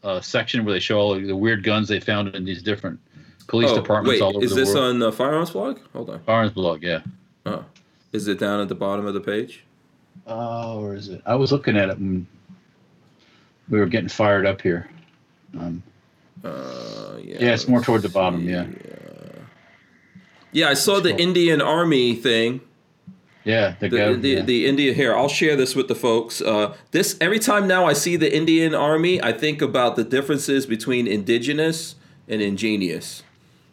uh, 0.03 0.21
section 0.21 0.65
where 0.65 0.75
they 0.75 0.81
show 0.81 0.99
all 0.99 1.15
the 1.15 1.37
weird 1.37 1.63
guns 1.63 1.89
they 1.89 2.01
found 2.01 2.35
in 2.35 2.45
these 2.45 2.63
different 2.63 2.99
police 3.47 3.71
oh, 3.71 3.77
departments 3.77 4.21
wait, 4.21 4.23
all 4.23 4.37
over 4.37 4.45
is 4.45 4.51
the 4.51 4.57
world. 4.57 4.69
Is 4.69 4.75
this 4.75 4.81
on 4.81 4.99
the 4.99 5.13
firearms 5.13 5.51
blog? 5.51 5.79
Hold 5.93 6.11
on. 6.11 6.21
Firearms 6.21 6.53
blog, 6.53 6.83
yeah. 6.83 7.01
Oh, 7.47 7.65
is 8.13 8.27
it 8.27 8.39
down 8.39 8.61
at 8.61 8.69
the 8.69 8.75
bottom 8.75 9.07
of 9.07 9.15
the 9.15 9.21
page? 9.21 9.65
Oh, 10.27 10.81
or 10.81 10.95
is 10.95 11.09
it? 11.09 11.23
I 11.27 11.35
was 11.35 11.53
looking 11.53 11.77
at 11.77 11.89
it 11.89 11.99
when 11.99 12.27
we 13.69 13.79
were 13.79 13.87
getting 13.87 14.09
fired 14.09 14.47
up 14.47 14.61
here. 14.61 14.91
Um, 15.59 15.83
uh, 16.43 17.17
yeah, 17.23 17.37
yeah, 17.39 17.55
it's 17.55 17.69
more 17.69 17.81
toward 17.81 18.03
the 18.03 18.09
bottom. 18.09 18.49
Yeah. 18.49 18.67
yeah. 18.67 19.04
Yeah, 20.55 20.69
I 20.69 20.75
saw 20.75 21.01
the 21.01 21.17
Indian 21.17 21.61
Army 21.61 22.15
thing. 22.15 22.61
Yeah, 23.43 23.75
the 23.81 23.89
the, 23.89 24.15
the, 24.15 24.29
yeah. 24.29 24.43
the 24.43 24.67
Indian 24.67 24.95
here. 24.95 25.13
I'll 25.13 25.29
share 25.29 25.57
this 25.57 25.75
with 25.75 25.89
the 25.89 25.97
folks. 25.97 26.41
Uh, 26.41 26.77
this 26.93 27.17
every 27.21 27.41
time 27.41 27.67
now 27.67 27.87
I 27.87 27.93
see 27.93 28.17
the 28.17 28.35
Indian 28.35 28.73
Army, 28.73 29.21
I 29.21 29.33
think 29.33 29.61
about 29.61 29.97
the 29.97 30.05
differences 30.05 30.65
between 30.65 31.09
indigenous 31.09 31.97
and 32.29 32.41
ingenious. 32.41 33.25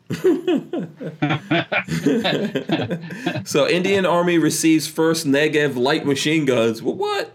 so 3.45 3.69
Indian 3.69 4.07
Army 4.07 4.39
receives 4.39 4.87
first 4.87 5.27
Negev 5.27 5.75
light 5.75 6.05
machine 6.05 6.45
guns. 6.45 6.81
Well, 6.81 6.95
what? 6.95 7.31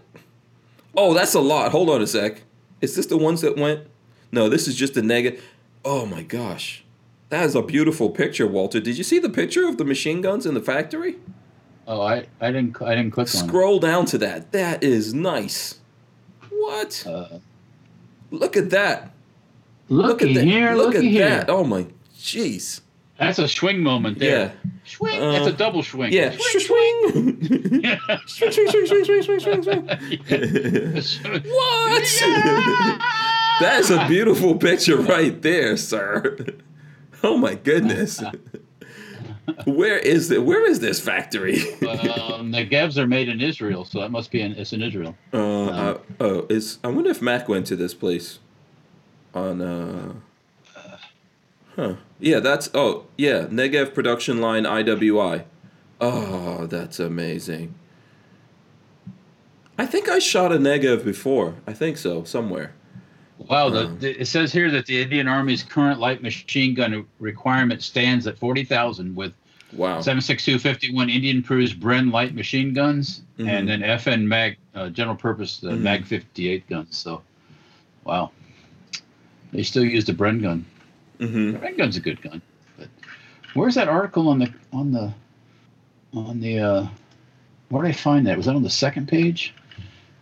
Oh, 0.93 1.13
that's 1.13 1.33
a 1.33 1.39
lot. 1.39 1.71
Hold 1.71 1.89
on 1.89 2.01
a 2.01 2.07
sec. 2.07 2.41
Is 2.81 2.97
this 2.97 3.05
the 3.05 3.17
ones 3.17 3.39
that 3.41 3.55
went? 3.55 3.87
No, 4.29 4.49
this 4.49 4.67
is 4.67 4.75
just 4.75 4.93
the 4.93 5.01
Negev. 5.01 5.39
Oh 5.85 6.05
my 6.05 6.21
gosh. 6.21 6.83
That 7.29 7.45
is 7.45 7.55
a 7.55 7.61
beautiful 7.61 8.09
picture, 8.09 8.47
Walter. 8.47 8.79
Did 8.79 8.97
you 8.97 9.03
see 9.03 9.19
the 9.19 9.29
picture 9.29 9.67
of 9.67 9.77
the 9.77 9.85
machine 9.85 10.21
guns 10.21 10.45
in 10.45 10.53
the 10.53 10.61
factory? 10.61 11.15
Oh, 11.85 12.01
I, 12.01 12.27
I 12.39 12.51
didn't 12.51 12.81
I 12.81 12.95
didn't 12.95 13.11
click 13.11 13.27
on. 13.33 13.47
Scroll 13.47 13.79
down 13.79 14.05
to 14.07 14.17
that. 14.19 14.51
That 14.51 14.83
is 14.83 15.13
nice. 15.13 15.79
What? 16.49 17.05
Uh, 17.07 17.39
look 18.31 18.57
at 18.57 18.69
that. 18.71 19.11
Look 19.89 20.21
at 20.21 20.29
here. 20.29 20.73
Look, 20.73 20.95
at 20.95 21.03
here. 21.03 21.29
that. 21.29 21.49
Oh 21.49 21.63
my 21.63 21.87
jeez. 22.17 22.81
That's 23.17 23.39
a 23.39 23.47
swing 23.47 23.81
moment 23.81 24.19
there. 24.19 24.53
Yeah. 24.63 24.71
Swing. 24.85 25.21
Uh, 25.21 25.31
That's 25.31 25.47
a 25.47 25.53
double 25.53 25.81
swing. 25.81 26.13
Yeah. 26.13 26.35
Swing. 26.37 26.59
Swing. 26.59 27.81
yeah. 27.83 27.97
swing, 28.27 28.51
swing, 28.51 28.67
swing, 28.67 28.85
swing, 28.85 29.05
swing, 29.05 29.23
swing, 29.23 29.39
swing, 29.39 29.63
swing. 29.63 29.85
what? 31.47 32.21
Yeah. 32.21 32.99
That's 33.59 33.89
a 33.89 34.05
beautiful 34.07 34.55
picture 34.55 34.97
right 34.97 35.41
there, 35.41 35.77
sir. 35.77 36.37
Oh 37.23 37.37
my 37.37 37.55
goodness. 37.55 38.21
where 39.65 39.97
is 39.97 40.29
the 40.29 40.41
where 40.41 40.65
is 40.69 40.79
this 40.79 40.99
factory? 40.99 41.61
um, 41.81 42.51
Negevs 42.51 42.97
are 42.97 43.07
made 43.07 43.29
in 43.29 43.41
Israel, 43.41 43.85
so 43.85 43.99
that 44.01 44.11
must 44.11 44.31
be 44.31 44.41
in 44.41 44.53
it's 44.53 44.73
in 44.73 44.81
Israel. 44.81 45.15
Uh, 45.33 45.37
um, 45.37 45.69
uh, 45.69 45.97
oh, 46.19 46.45
is 46.49 46.79
I 46.83 46.89
wonder 46.89 47.09
if 47.09 47.21
Mac 47.21 47.47
went 47.47 47.65
to 47.67 47.75
this 47.75 47.93
place 47.93 48.39
on 49.33 49.61
uh 49.61 50.13
Huh. 51.77 51.97
Yeah, 52.19 52.39
that's 52.39 52.71
oh 52.73 53.05
yeah, 53.17 53.43
Negev 53.43 53.93
production 53.93 54.41
line 54.41 54.63
IWI. 54.63 55.45
Oh, 56.01 56.65
that's 56.65 56.99
amazing. 56.99 57.75
I 59.77 59.85
think 59.85 60.09
I 60.09 60.17
shot 60.17 60.51
a 60.51 60.57
Negev 60.57 61.05
before. 61.05 61.53
I 61.67 61.73
think 61.73 61.97
so, 61.97 62.23
somewhere. 62.23 62.73
Wow, 63.39 63.69
the, 63.69 63.87
the, 63.87 64.21
it 64.21 64.25
says 64.25 64.51
here 64.51 64.71
that 64.71 64.87
the 64.87 65.01
Indian 65.01 65.27
Army's 65.27 65.63
current 65.63 65.99
light 65.99 66.21
machine 66.21 66.73
gun 66.73 67.05
requirement 67.19 67.83
stands 67.83 68.25
at 68.25 68.37
40,000 68.37 69.15
with 69.15 69.33
wow. 69.73 69.99
7.6251 69.99 71.11
Indian 71.11 71.43
produced 71.43 71.79
Bren 71.79 72.11
light 72.11 72.33
machine 72.33 72.73
guns 72.73 73.21
mm-hmm. 73.37 73.47
and 73.47 73.69
then 73.69 73.81
FN 73.81 74.23
Mag 74.23 74.57
uh, 74.73 74.89
general 74.89 75.15
purpose 75.15 75.63
uh, 75.63 75.67
mm-hmm. 75.67 75.83
Mag 75.83 76.05
58 76.05 76.67
guns. 76.67 76.97
So, 76.97 77.21
wow. 78.03 78.31
They 79.53 79.63
still 79.63 79.85
use 79.85 80.05
the 80.05 80.13
Bren 80.13 80.41
gun. 80.41 80.65
Mm-hmm. 81.19 81.51
The 81.53 81.59
Bren 81.59 81.77
gun's 81.77 81.97
a 81.97 82.01
good 82.01 82.21
gun. 82.21 82.41
But 82.77 82.89
where's 83.53 83.75
that 83.75 83.87
article 83.87 84.29
on 84.29 84.39
the 84.39 84.53
on 84.73 84.91
the 84.91 85.13
on 86.13 86.39
the 86.39 86.59
uh 86.59 86.87
where 87.69 87.83
did 87.83 87.89
I 87.89 87.93
find 87.93 88.25
that? 88.27 88.35
Was 88.35 88.47
that 88.47 88.55
on 88.55 88.63
the 88.63 88.69
second 88.69 89.07
page? 89.07 89.53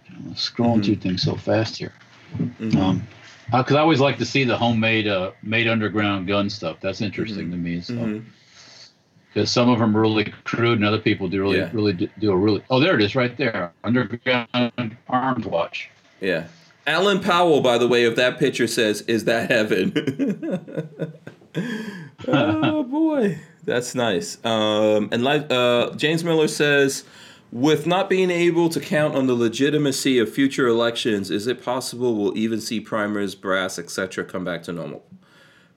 I'm 0.10 0.34
scrolling 0.34 0.76
mm-hmm. 0.76 0.82
through 0.82 0.96
things 0.98 1.24
so 1.24 1.36
fast 1.36 1.78
here. 1.78 1.94
Mm-hmm. 2.38 2.80
Um, 2.80 3.08
because 3.52 3.74
uh, 3.74 3.78
I 3.78 3.82
always 3.82 4.00
like 4.00 4.18
to 4.18 4.26
see 4.26 4.44
the 4.44 4.58
homemade, 4.58 5.08
uh, 5.08 5.32
made 5.44 5.68
underground 5.68 6.28
gun 6.28 6.50
stuff. 6.50 6.78
That's 6.82 7.02
interesting 7.02 7.50
mm-hmm. 7.50 7.52
to 7.52 7.58
me. 7.58 7.82
So, 7.82 7.94
because 7.94 8.04
mm-hmm. 8.04 9.44
some 9.46 9.70
of 9.70 9.80
them 9.80 9.96
are 9.96 10.02
really 10.02 10.34
crude, 10.46 10.80
and 10.80 10.86
other 10.86 11.00
people 11.00 11.28
do 11.28 11.42
really, 11.42 11.60
yeah. 11.60 11.70
really 11.72 11.94
do, 11.94 12.10
do 12.20 12.32
a 12.32 12.38
really. 12.38 12.64
Oh, 12.70 12.80
there 12.80 12.96
it 12.96 13.02
is, 13.02 13.16
right 13.16 13.36
there, 13.38 13.72
underground 13.84 14.98
arms 15.08 15.46
watch. 15.46 15.90
Yeah, 16.22 16.48
Alan 16.88 17.20
Powell, 17.20 17.62
by 17.62 17.78
the 17.78 17.88
way, 17.88 18.06
of 18.06 18.16
that 18.16 18.40
picture 18.40 18.68
says, 18.68 19.02
"Is 19.02 19.26
that 19.26 19.52
heaven?" 19.52 21.14
oh 22.28 22.84
boy, 22.84 23.40
that's 23.64 23.96
nice. 23.96 24.44
Um, 24.44 25.10
and 25.12 25.24
like 25.24 25.52
uh, 25.52 25.92
James 25.96 26.24
Miller 26.24 26.48
says 26.48 27.04
with 27.52 27.88
not 27.88 28.10
being 28.10 28.30
able 28.30 28.70
to 28.70 28.80
count 28.80 29.16
on 29.16 29.28
the 29.28 29.34
legitimacy 29.34 30.20
of 30.20 30.32
future 30.32 30.68
elections, 30.68 31.32
is 31.32 31.48
it 31.48 31.64
possible 31.64 32.16
we'll 32.16 32.38
even 32.38 32.60
see 32.60 32.80
primers, 32.80 33.36
brass, 33.36 33.80
etc., 33.80 34.26
come 34.26 34.44
back 34.44 34.64
to 34.64 34.74
normal 34.74 35.06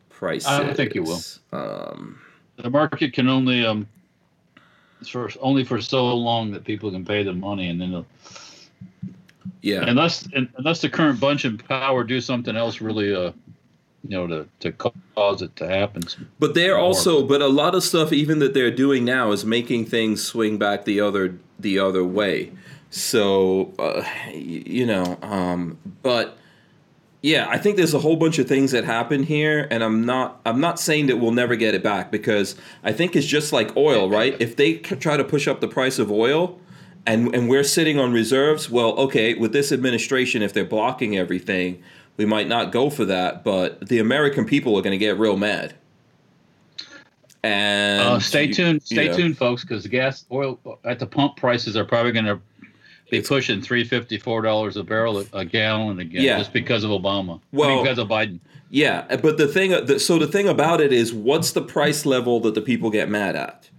prices? 0.09 0.49
I 0.49 0.63
don't 0.63 0.77
think 0.77 0.97
it 0.97 1.01
will. 1.01 1.21
Um, 1.53 2.21
the 2.57 2.71
market 2.71 3.13
can 3.13 3.29
only 3.29 3.65
um, 3.65 3.87
for 5.09 5.31
only 5.41 5.65
for 5.65 5.81
so 5.81 6.15
long 6.15 6.51
that 6.53 6.65
people 6.65 6.91
can 6.91 7.05
pay 7.05 7.23
the 7.23 7.33
money, 7.33 7.69
and 7.69 7.81
then 7.81 7.93
they'll. 7.93 8.07
Yeah. 9.61 9.85
Unless 9.87 10.29
unless 10.57 10.81
the 10.81 10.89
current 10.89 11.21
bunch 11.21 11.45
in 11.45 11.59
power 11.59 12.05
do 12.05 12.21
something 12.21 12.57
else 12.57 12.81
really 12.81 13.15
uh 13.15 13.33
you 14.05 14.11
know 14.11 14.27
to, 14.29 14.49
to 14.61 14.73
cause 15.17 15.43
it 15.43 15.55
to 15.57 15.67
happen 15.67 16.03
but 16.39 16.55
they're 16.55 16.79
also 16.79 17.27
but 17.27 17.43
a 17.43 17.49
lot 17.49 17.75
of 17.75 17.83
stuff 17.83 18.13
even 18.13 18.39
that 18.39 18.55
they're 18.55 18.71
doing 18.71 19.05
now 19.05 19.33
is 19.33 19.45
making 19.45 19.85
things 19.85 20.23
swing 20.23 20.59
back 20.59 20.85
the 20.85 21.01
other 21.01 21.37
the 21.59 21.79
other 21.79 22.05
way 22.05 22.51
so 22.91 23.73
uh, 23.79 24.03
you 24.33 24.87
know 24.87 25.19
um, 25.23 25.77
but 26.03 26.39
yeah 27.21 27.47
i 27.49 27.59
think 27.59 27.77
there's 27.77 27.95
a 27.95 27.99
whole 27.99 28.17
bunch 28.17 28.39
of 28.39 28.47
things 28.47 28.71
that 28.71 28.85
happen 28.85 29.25
here 29.25 29.67
and 29.71 29.83
i'm 29.83 30.05
not 30.05 30.41
i'm 30.47 30.61
not 30.61 30.79
saying 30.79 31.07
that 31.07 31.17
we'll 31.17 31.33
never 31.33 31.57
get 31.57 31.75
it 31.75 31.83
back 31.83 32.11
because 32.11 32.55
i 32.85 32.93
think 32.93 33.17
it's 33.17 33.27
just 33.27 33.53
like 33.53 33.77
oil 33.77 34.09
right 34.09 34.37
if 34.41 34.57
they 34.57 34.75
try 34.75 35.17
to 35.17 35.25
push 35.25 35.49
up 35.49 35.61
the 35.61 35.69
price 35.69 35.99
of 35.99 36.11
oil 36.13 36.59
and 37.07 37.35
and 37.35 37.49
we're 37.49 37.65
sitting 37.65 37.99
on 37.99 38.13
reserves 38.13 38.71
well 38.71 38.93
okay 38.93 39.35
with 39.35 39.53
this 39.53 39.73
administration 39.73 40.43
if 40.43 40.53
they're 40.53 40.65
blocking 40.65 41.17
everything 41.17 41.83
we 42.19 42.27
might 42.27 42.49
not 42.49 42.73
go 42.73 42.91
for 42.91 43.07
that, 43.07 43.45
but 43.45 43.89
the 43.89 44.01
American 44.01 44.45
people 44.45 44.77
are 44.77 44.83
going 44.83 44.93
to 44.93 44.99
get 44.99 45.19
real 45.19 45.37
mad. 45.37 45.75
And 47.43 48.03
uh, 48.03 48.21
stay 48.21 48.49
tuned, 48.49 48.83
stay 48.83 49.05
you 49.05 49.11
know, 49.11 49.17
tuned, 49.17 49.39
folks, 49.39 49.63
because 49.63 49.85
the 49.85 49.89
gas 49.89 50.25
oil 50.33 50.59
at 50.85 50.99
the 50.99 51.07
pump 51.07 51.37
prices 51.37 51.77
are 51.77 51.85
probably 51.85 52.13
going 52.13 52.25
to 52.25 52.41
be 53.11 53.23
pushing 53.23 53.63
three 53.63 53.85
fifty 53.85 54.19
four 54.19 54.43
dollars 54.43 54.77
a 54.77 54.83
barrel 54.83 55.25
a, 55.33 55.45
gallon 55.45 56.01
again, 56.01 56.23
yeah. 56.23 56.39
just 56.39 56.53
because 56.53 56.85
of 56.85 56.91
Obama. 56.91 57.41
Well, 57.53 57.69
I 57.69 57.75
mean, 57.75 57.85
because 57.85 57.99
of 57.99 58.09
Biden. 58.09 58.41
Yeah, 58.71 59.17
but 59.17 59.39
the 59.39 59.49
thing, 59.49 59.99
so 59.99 60.19
the 60.19 60.27
thing 60.27 60.47
about 60.47 60.81
it 60.81 60.93
is, 60.93 61.15
what's 61.15 61.53
the 61.53 61.63
price 61.63 62.05
level 62.05 62.41
that 62.41 62.55
the 62.55 62.61
people 62.61 62.91
get 62.91 63.09
mad 63.09 63.35
at? 63.35 63.71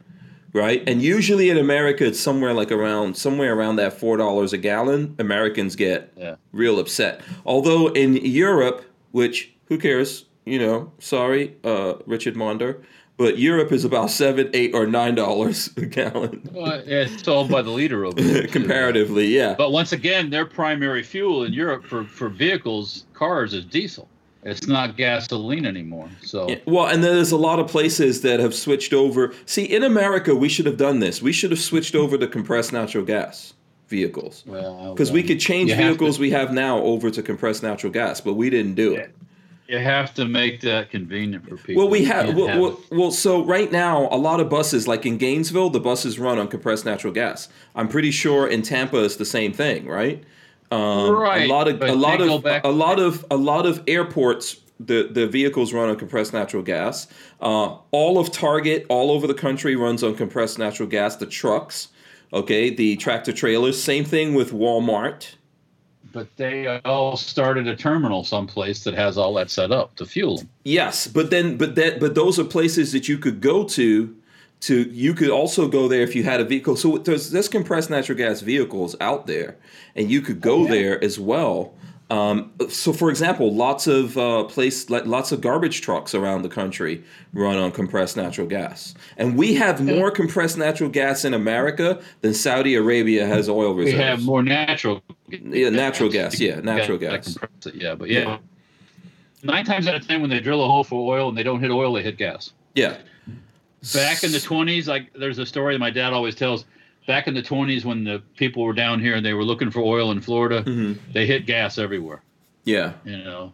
right? 0.54 0.84
And 0.88 1.02
usually 1.02 1.50
in 1.50 1.58
America, 1.58 2.06
it's 2.06 2.20
somewhere 2.20 2.54
like 2.54 2.72
around 2.72 3.18
somewhere 3.18 3.56
around 3.56 3.78
that 3.78 3.94
four 3.94 4.18
dollars 4.18 4.54
a 4.54 4.58
gallon. 4.58 5.16
Americans 5.20 5.76
get 5.76 6.12
yeah. 6.18 6.36
real 6.52 6.80
upset. 6.80 7.22
Although 7.46 7.88
in 7.90 8.16
Europe, 8.18 8.84
which 9.12 9.54
who 9.66 9.78
cares? 9.78 10.26
You 10.46 10.60
know, 10.60 10.92
sorry, 11.00 11.56
uh, 11.64 11.96
Richard 12.06 12.36
Monder. 12.36 12.82
But 13.20 13.38
Europe 13.38 13.74
is 13.74 13.84
about 13.84 14.12
seven, 14.12 14.50
eight, 14.54 14.74
or 14.74 14.88
nine 14.88 15.14
dollars 15.14 15.70
a 15.76 15.86
gallon. 15.86 16.42
Well, 16.54 16.82
it's 16.86 17.22
sold 17.22 17.52
by 17.52 17.62
the 17.62 17.70
liter 17.70 18.06
over 18.06 18.20
there. 18.20 18.48
Comparatively, 18.48 19.28
yeah. 19.28 19.56
But 19.58 19.74
once 19.74 19.92
again, 19.92 20.30
their 20.30 20.46
primary 20.46 21.04
fuel 21.04 21.44
in 21.44 21.52
Europe 21.52 21.84
for, 21.84 22.06
for 22.06 22.30
vehicles, 22.30 23.06
cars, 23.14 23.54
is 23.54 23.66
diesel. 23.66 24.08
It's 24.44 24.68
not 24.68 24.96
gasoline 24.96 25.66
anymore. 25.66 26.10
So 26.22 26.48
yeah, 26.48 26.60
well, 26.66 26.88
and 26.88 27.04
there's 27.04 27.34
a 27.34 27.38
lot 27.38 27.60
of 27.60 27.68
places 27.68 28.22
that 28.22 28.40
have 28.40 28.56
switched 28.56 28.94
over. 28.94 29.34
See, 29.46 29.66
in 29.66 29.84
America, 29.84 30.34
we 30.34 30.48
should 30.48 30.66
have 30.66 30.78
done 30.78 31.00
this. 31.00 31.22
We 31.22 31.34
should 31.34 31.52
have 31.52 31.60
switched 31.60 31.96
over 31.96 32.18
to 32.18 32.26
compressed 32.26 32.72
natural 32.72 33.04
gas 33.04 33.54
vehicles. 33.90 34.46
Well, 34.46 34.94
because 34.94 35.12
we 35.12 35.24
could 35.24 35.42
change 35.42 35.74
vehicles 35.74 36.20
we 36.20 36.30
have 36.30 36.54
now 36.54 36.80
over 36.80 37.12
to 37.12 37.22
compressed 37.22 37.64
natural 37.64 37.92
gas, 37.92 38.22
but 38.22 38.36
we 38.36 38.50
didn't 38.50 38.76
do 38.76 38.96
it. 38.96 39.14
You 39.70 39.78
have 39.78 40.16
to 40.16 40.26
make 40.26 40.62
that 40.62 40.90
convenient 40.90 41.48
for 41.48 41.56
people. 41.56 41.84
Well, 41.84 41.92
we 41.92 42.04
have. 42.06 42.36
Well, 42.36 42.48
have 42.48 42.60
well, 42.60 42.80
well, 42.90 43.12
so 43.12 43.46
right 43.46 43.72
now, 43.72 44.10
a 44.12 44.18
lot 44.18 44.40
of 44.40 44.50
buses, 44.50 44.88
like 44.88 45.06
in 45.06 45.20
Gainesville, 45.20 45.70
the 45.70 45.80
buses 45.80 46.18
run 46.18 46.40
on 46.40 46.48
compressed 46.48 46.86
natural 46.86 47.14
gas. 47.14 47.50
I'm 47.76 47.88
pretty 47.88 48.10
sure 48.10 48.48
in 48.48 48.64
Tampa 48.64 49.04
it's 49.04 49.18
the 49.18 49.26
same 49.26 49.54
thing, 49.54 49.86
right? 49.86 50.24
Um, 50.72 51.12
right. 51.12 51.44
A 51.44 51.48
lot 51.48 51.68
of 51.68 51.80
a 51.84 51.94
lot 51.94 52.20
of 52.20 52.46
a 52.64 52.72
lot 52.72 53.00
of 53.00 53.24
a 53.30 53.38
lot 53.38 53.68
of 53.68 53.84
airports. 53.88 54.60
The, 54.80 55.10
the 55.12 55.28
vehicles 55.28 55.74
run 55.74 55.90
on 55.90 55.98
compressed 55.98 56.32
natural 56.32 56.64
gas. 56.64 57.06
Uh, 57.42 57.76
all 57.92 58.18
of 58.18 58.32
Target 58.32 58.86
all 58.90 59.12
over 59.12 59.28
the 59.28 59.34
country 59.34 59.76
runs 59.76 60.04
on 60.04 60.16
compressed 60.16 60.58
natural 60.58 60.88
gas. 60.88 61.18
The 61.18 61.26
trucks, 61.26 61.90
okay, 62.34 62.74
the 62.74 62.96
tractor 62.96 63.34
trailers. 63.34 63.82
Same 63.84 64.06
thing 64.06 64.34
with 64.34 64.52
Walmart. 64.52 65.36
But 66.12 66.36
they 66.38 66.68
all 66.86 67.18
started 67.18 67.68
a 67.68 67.76
terminal 67.76 68.24
someplace 68.24 68.84
that 68.84 68.94
has 68.96 69.18
all 69.18 69.34
that 69.36 69.50
set 69.50 69.72
up 69.72 69.96
to 69.98 70.06
fuel 70.06 70.38
them. 70.38 70.50
Yes, 70.64 71.08
but 71.08 71.30
then 71.30 71.58
but 71.58 71.76
that 71.76 72.00
but 72.00 72.16
those 72.16 72.40
are 72.40 72.44
places 72.44 72.92
that 72.94 73.08
you 73.08 73.18
could 73.18 73.42
go 73.42 73.64
to 73.66 74.16
to 74.62 74.82
you 74.92 75.14
could 75.14 75.30
also 75.30 75.68
go 75.68 75.88
there 75.88 76.02
if 76.02 76.16
you 76.16 76.24
had 76.24 76.42
a 76.42 76.46
vehicle. 76.46 76.76
So 76.76 76.98
there's 76.98 77.32
there's 77.32 77.48
compressed 77.48 77.90
natural 77.90 78.18
gas 78.18 78.42
vehicles 78.42 78.96
out 79.00 79.28
there, 79.28 79.58
and 79.96 80.10
you 80.12 80.22
could 80.22 80.42
go 80.42 80.60
oh, 80.60 80.64
yeah. 80.64 80.72
there 80.72 81.04
as 81.04 81.20
well. 81.20 81.74
Um, 82.10 82.52
so, 82.70 82.92
for 82.92 83.12
example, 83.12 83.54
lots 83.54 83.86
of 83.86 84.18
uh, 84.18 84.46
place, 84.46 84.90
lots 84.90 85.32
of 85.32 85.42
garbage 85.42 85.82
trucks 85.82 86.16
around 86.16 86.42
the 86.42 86.50
country 86.50 87.04
run 87.34 87.58
on 87.58 87.72
compressed 87.72 88.18
natural 88.18 88.48
gas, 88.48 88.96
and 89.18 89.38
we 89.38 89.54
have 89.54 89.80
more 89.80 90.10
compressed 90.10 90.58
natural 90.58 90.90
gas 90.90 91.24
in 91.24 91.36
America 91.36 92.02
than 92.22 92.34
Saudi 92.34 92.74
Arabia 92.74 93.28
has 93.28 93.48
oil 93.48 93.76
reserves. 93.76 93.96
We 93.96 94.02
have 94.02 94.24
more 94.24 94.42
natural. 94.42 95.04
Yeah, 95.28 95.70
natural 95.70 96.10
gas. 96.10 96.40
Yeah, 96.40 96.62
natural 96.62 96.98
gas. 96.98 97.38
Yeah, 97.76 97.94
but 97.94 98.10
yeah, 98.10 98.40
nine 99.44 99.64
times 99.66 99.88
out 99.88 99.94
of 99.94 100.08
ten, 100.08 100.20
when 100.22 100.32
they 100.32 100.40
drill 100.40 100.64
a 100.66 100.68
hole 100.68 100.84
for 100.84 101.16
oil 101.16 101.30
and 101.30 101.38
they 101.38 101.44
don't 101.44 101.60
hit 101.60 101.70
oil, 101.70 101.94
they 101.94 102.02
hit 102.02 102.18
gas. 102.18 102.54
Yeah. 102.74 102.98
Back 103.94 104.24
in 104.24 104.32
the 104.32 104.40
twenties, 104.40 104.88
like 104.88 105.14
there's 105.14 105.38
a 105.38 105.46
story 105.46 105.76
that 105.76 105.80
my 105.80 105.92
dad 105.92 106.12
always 106.12 106.34
tells 106.34 106.66
back 107.10 107.28
in 107.28 107.34
the 107.34 107.42
20s 107.42 107.84
when 107.84 108.04
the 108.04 108.22
people 108.38 108.64
were 108.64 108.72
down 108.72 109.00
here 109.00 109.16
and 109.16 109.26
they 109.26 109.34
were 109.34 109.44
looking 109.44 109.72
for 109.72 109.80
oil 109.80 110.12
in 110.12 110.22
Florida, 110.22 110.62
mm-hmm. 110.62 110.94
they 111.12 111.26
hit 111.26 111.48
gas 111.48 111.80
everywhere. 111.80 112.22
Yeah. 112.66 112.94
You 113.04 113.18
know, 113.18 113.52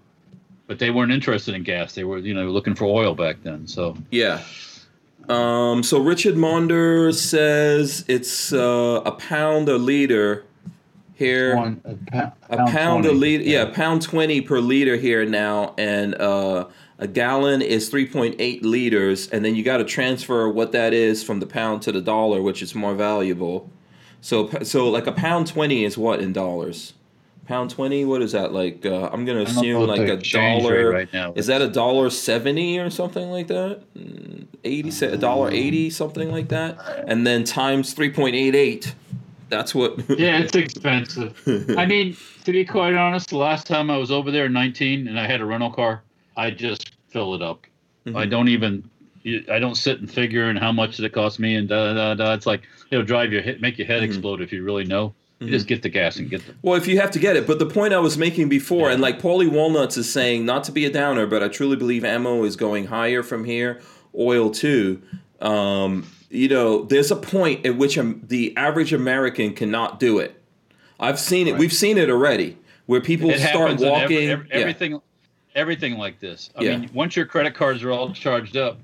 but 0.67 0.77
they 0.77 0.91
weren't 0.91 1.13
interested 1.13 1.55
in 1.55 1.63
gas. 1.63 1.95
They 1.95 2.03
were, 2.03 2.17
you 2.17 2.33
know, 2.33 2.49
looking 2.49 2.75
for 2.75 2.83
oil 2.83 3.15
back 3.15 3.37
then. 3.43 3.65
So, 3.65 3.95
yeah. 4.11 4.43
Um, 5.29 5.83
so 5.83 6.01
Richard 6.01 6.35
Monder 6.35 7.13
says 7.15 8.03
it's 8.09 8.51
uh, 8.51 9.01
a 9.05 9.13
pound 9.13 9.69
a 9.69 9.77
liter 9.77 10.43
here. 11.13 11.55
One, 11.55 11.79
a, 11.85 12.11
pound, 12.11 12.33
a 12.49 12.57
pound 12.67 13.05
a 13.05 13.13
liter. 13.13 13.43
Yeah, 13.45 13.63
yeah, 13.63 13.71
pound 13.73 14.01
20 14.01 14.41
per 14.41 14.59
liter 14.59 14.97
here 14.97 15.23
now. 15.25 15.75
And, 15.77 16.13
uh, 16.15 16.67
a 16.97 17.07
gallon 17.07 17.61
is 17.61 17.89
3.8 17.89 18.61
liters 18.63 19.27
and 19.29 19.43
then 19.43 19.55
you 19.55 19.63
got 19.63 19.77
to 19.77 19.83
transfer 19.83 20.49
what 20.49 20.71
that 20.71 20.93
is 20.93 21.23
from 21.23 21.39
the 21.39 21.45
pound 21.45 21.81
to 21.83 21.91
the 21.91 22.01
dollar 22.01 22.41
which 22.41 22.61
is 22.61 22.73
more 22.73 22.95
valuable. 22.95 23.69
So 24.21 24.49
so 24.63 24.89
like 24.89 25.07
a 25.07 25.11
pound 25.11 25.47
20 25.47 25.83
is 25.83 25.97
what 25.97 26.19
in 26.21 26.31
dollars? 26.31 26.93
Pound 27.47 27.69
20 27.69 28.05
what 28.05 28.21
is 28.23 28.31
that 28.31 28.53
like 28.53 28.87
uh, 28.87 29.09
i'm 29.13 29.23
gonna 29.23 29.43
assume 29.43 29.85
like 29.85 29.99
a 29.99 30.17
dollar 30.17 30.89
right 30.89 31.13
now 31.13 31.31
is 31.35 31.45
that 31.45 31.61
a 31.61 31.67
dollar 31.67 32.09
70 32.09 32.79
or 32.79 32.89
something 32.89 33.29
like 33.29 33.47
that? 33.47 33.81
80 34.63 35.05
a 35.05 35.17
dollar 35.17 35.51
80 35.51 35.89
something 35.91 36.31
like 36.31 36.47
that? 36.47 36.79
And 37.07 37.27
then 37.27 37.43
times 37.43 37.93
3.88 37.93 38.93
that's 39.49 39.75
what 39.75 39.99
yeah 40.17 40.39
it's 40.39 40.55
expensive. 40.55 41.39
I 41.77 41.85
mean 41.85 42.17
to 42.45 42.51
be 42.51 42.65
quite 42.65 42.95
honest 42.95 43.29
the 43.29 43.37
last 43.37 43.67
time 43.67 43.91
i 43.91 43.97
was 43.97 44.09
over 44.11 44.31
there 44.31 44.45
in 44.45 44.53
19 44.53 45.07
and 45.07 45.19
i 45.19 45.27
had 45.27 45.39
a 45.41 45.45
rental 45.45 45.69
car 45.69 46.01
I 46.37 46.51
just 46.51 46.91
fill 47.09 47.35
it 47.35 47.41
up. 47.41 47.65
Mm-hmm. 48.05 48.17
I 48.17 48.25
don't 48.25 48.49
even 48.49 48.89
I 49.49 49.57
don't 49.59 49.75
sit 49.75 49.99
and 49.99 50.11
figure 50.11 50.49
and 50.49 50.59
how 50.59 50.71
much 50.71 50.97
did 50.97 51.05
it 51.05 51.13
cost 51.13 51.39
me 51.39 51.55
and 51.55 51.67
da 51.67 51.93
da 51.93 52.13
da. 52.13 52.33
It's 52.33 52.45
like 52.45 52.61
it'll 52.91 53.05
drive 53.05 53.33
your 53.33 53.41
head, 53.41 53.61
make 53.61 53.77
your 53.77 53.87
head 53.87 54.01
mm-hmm. 54.01 54.11
explode 54.11 54.41
if 54.41 54.53
you 54.53 54.63
really 54.63 54.85
know. 54.85 55.13
You 55.39 55.47
mm-hmm. 55.47 55.53
just 55.53 55.67
get 55.67 55.81
the 55.81 55.89
gas 55.89 56.17
and 56.17 56.29
get 56.29 56.45
them. 56.45 56.57
Well, 56.61 56.75
if 56.75 56.87
you 56.87 56.99
have 57.01 57.11
to 57.11 57.19
get 57.19 57.35
it, 57.35 57.45
but 57.45 57.59
the 57.59 57.65
point 57.65 57.93
I 57.93 57.99
was 57.99 58.17
making 58.17 58.47
before, 58.47 58.87
yeah. 58.87 58.93
and 58.93 59.01
like 59.01 59.19
Paulie 59.19 59.49
Walnuts 59.49 59.97
is 59.97 60.09
saying, 60.09 60.45
not 60.45 60.63
to 60.65 60.71
be 60.71 60.85
a 60.85 60.89
downer, 60.89 61.27
but 61.27 61.43
I 61.43 61.49
truly 61.49 61.75
believe 61.75 62.05
ammo 62.05 62.45
is 62.45 62.55
going 62.55 62.85
higher 62.87 63.21
from 63.21 63.43
here. 63.43 63.81
Oil 64.17 64.49
too. 64.49 65.01
Um, 65.41 66.09
you 66.29 66.47
know, 66.47 66.83
there's 66.83 67.11
a 67.11 67.17
point 67.17 67.65
at 67.65 67.75
which 67.75 67.99
the 68.23 68.55
average 68.55 68.93
American 68.93 69.53
cannot 69.53 69.99
do 69.99 70.19
it. 70.19 70.41
I've 70.99 71.19
seen 71.19 71.47
it. 71.47 71.53
Right. 71.53 71.59
We've 71.59 71.73
seen 71.73 71.97
it 71.97 72.09
already, 72.09 72.57
where 72.85 73.01
people 73.01 73.29
it 73.29 73.39
start 73.39 73.79
walking. 73.79 74.29
Every, 74.29 74.31
every. 74.31 74.47
Yeah 74.49 74.55
everything 74.55 75.01
like 75.55 76.19
this. 76.19 76.49
I 76.55 76.63
yeah. 76.63 76.77
mean, 76.77 76.89
once 76.93 77.15
your 77.15 77.25
credit 77.25 77.55
cards 77.55 77.83
are 77.83 77.91
all 77.91 78.11
charged 78.11 78.57
up, 78.57 78.77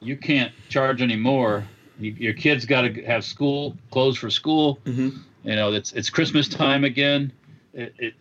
you 0.00 0.16
can't 0.16 0.52
charge 0.68 1.02
anymore. 1.02 1.64
You, 1.98 2.12
your 2.12 2.34
kids 2.34 2.66
got 2.66 2.82
to 2.82 3.02
have 3.04 3.24
school 3.24 3.76
clothes 3.90 4.18
for 4.18 4.30
school. 4.30 4.78
Mm-hmm. 4.84 5.18
You 5.44 5.56
know, 5.56 5.72
it's 5.72 5.92
it's 5.92 6.10
Christmas 6.10 6.48
time 6.48 6.84
again. 6.84 7.32
It, 7.72 7.94
it 7.98 8.14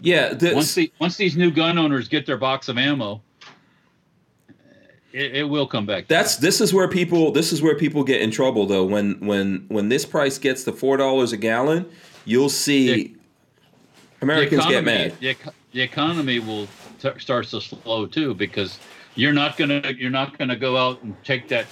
yeah. 0.00 0.32
This, 0.34 0.54
once 0.54 0.74
the 0.74 0.92
once 1.00 1.16
these 1.16 1.36
new 1.36 1.50
gun 1.50 1.78
owners 1.78 2.08
get 2.08 2.26
their 2.26 2.36
box 2.38 2.68
of 2.68 2.78
ammo, 2.78 3.20
it, 5.12 5.36
it, 5.36 5.44
will 5.44 5.66
come 5.66 5.86
back. 5.86 6.08
That's 6.08 6.36
this 6.36 6.60
is 6.60 6.72
where 6.72 6.88
people 6.88 7.32
this 7.32 7.52
is 7.52 7.60
where 7.60 7.74
people 7.74 8.04
get 8.04 8.20
in 8.20 8.30
trouble 8.30 8.66
though. 8.66 8.84
When 8.84 9.18
when 9.20 9.66
when 9.68 9.88
this 9.88 10.06
price 10.06 10.38
gets 10.38 10.64
to 10.64 10.72
four 10.72 10.96
dollars 10.96 11.32
a 11.32 11.36
gallon, 11.36 11.86
you'll 12.24 12.48
see 12.48 12.94
the, 12.94 13.16
Americans 14.22 14.64
the 14.66 14.78
economy, 14.78 14.92
get 15.20 15.20
mad. 15.20 15.44
The, 15.44 15.52
the 15.72 15.82
economy 15.82 16.38
will 16.38 16.66
t- 16.98 17.18
starts 17.18 17.50
to 17.50 17.60
slow 17.60 18.06
too 18.06 18.34
because 18.34 18.78
you're 19.14 19.32
not 19.32 19.56
gonna 19.56 19.82
you're 19.96 20.10
not 20.10 20.38
gonna 20.38 20.56
go 20.56 20.76
out 20.76 21.02
and 21.02 21.14
take 21.24 21.48
that 21.48 21.66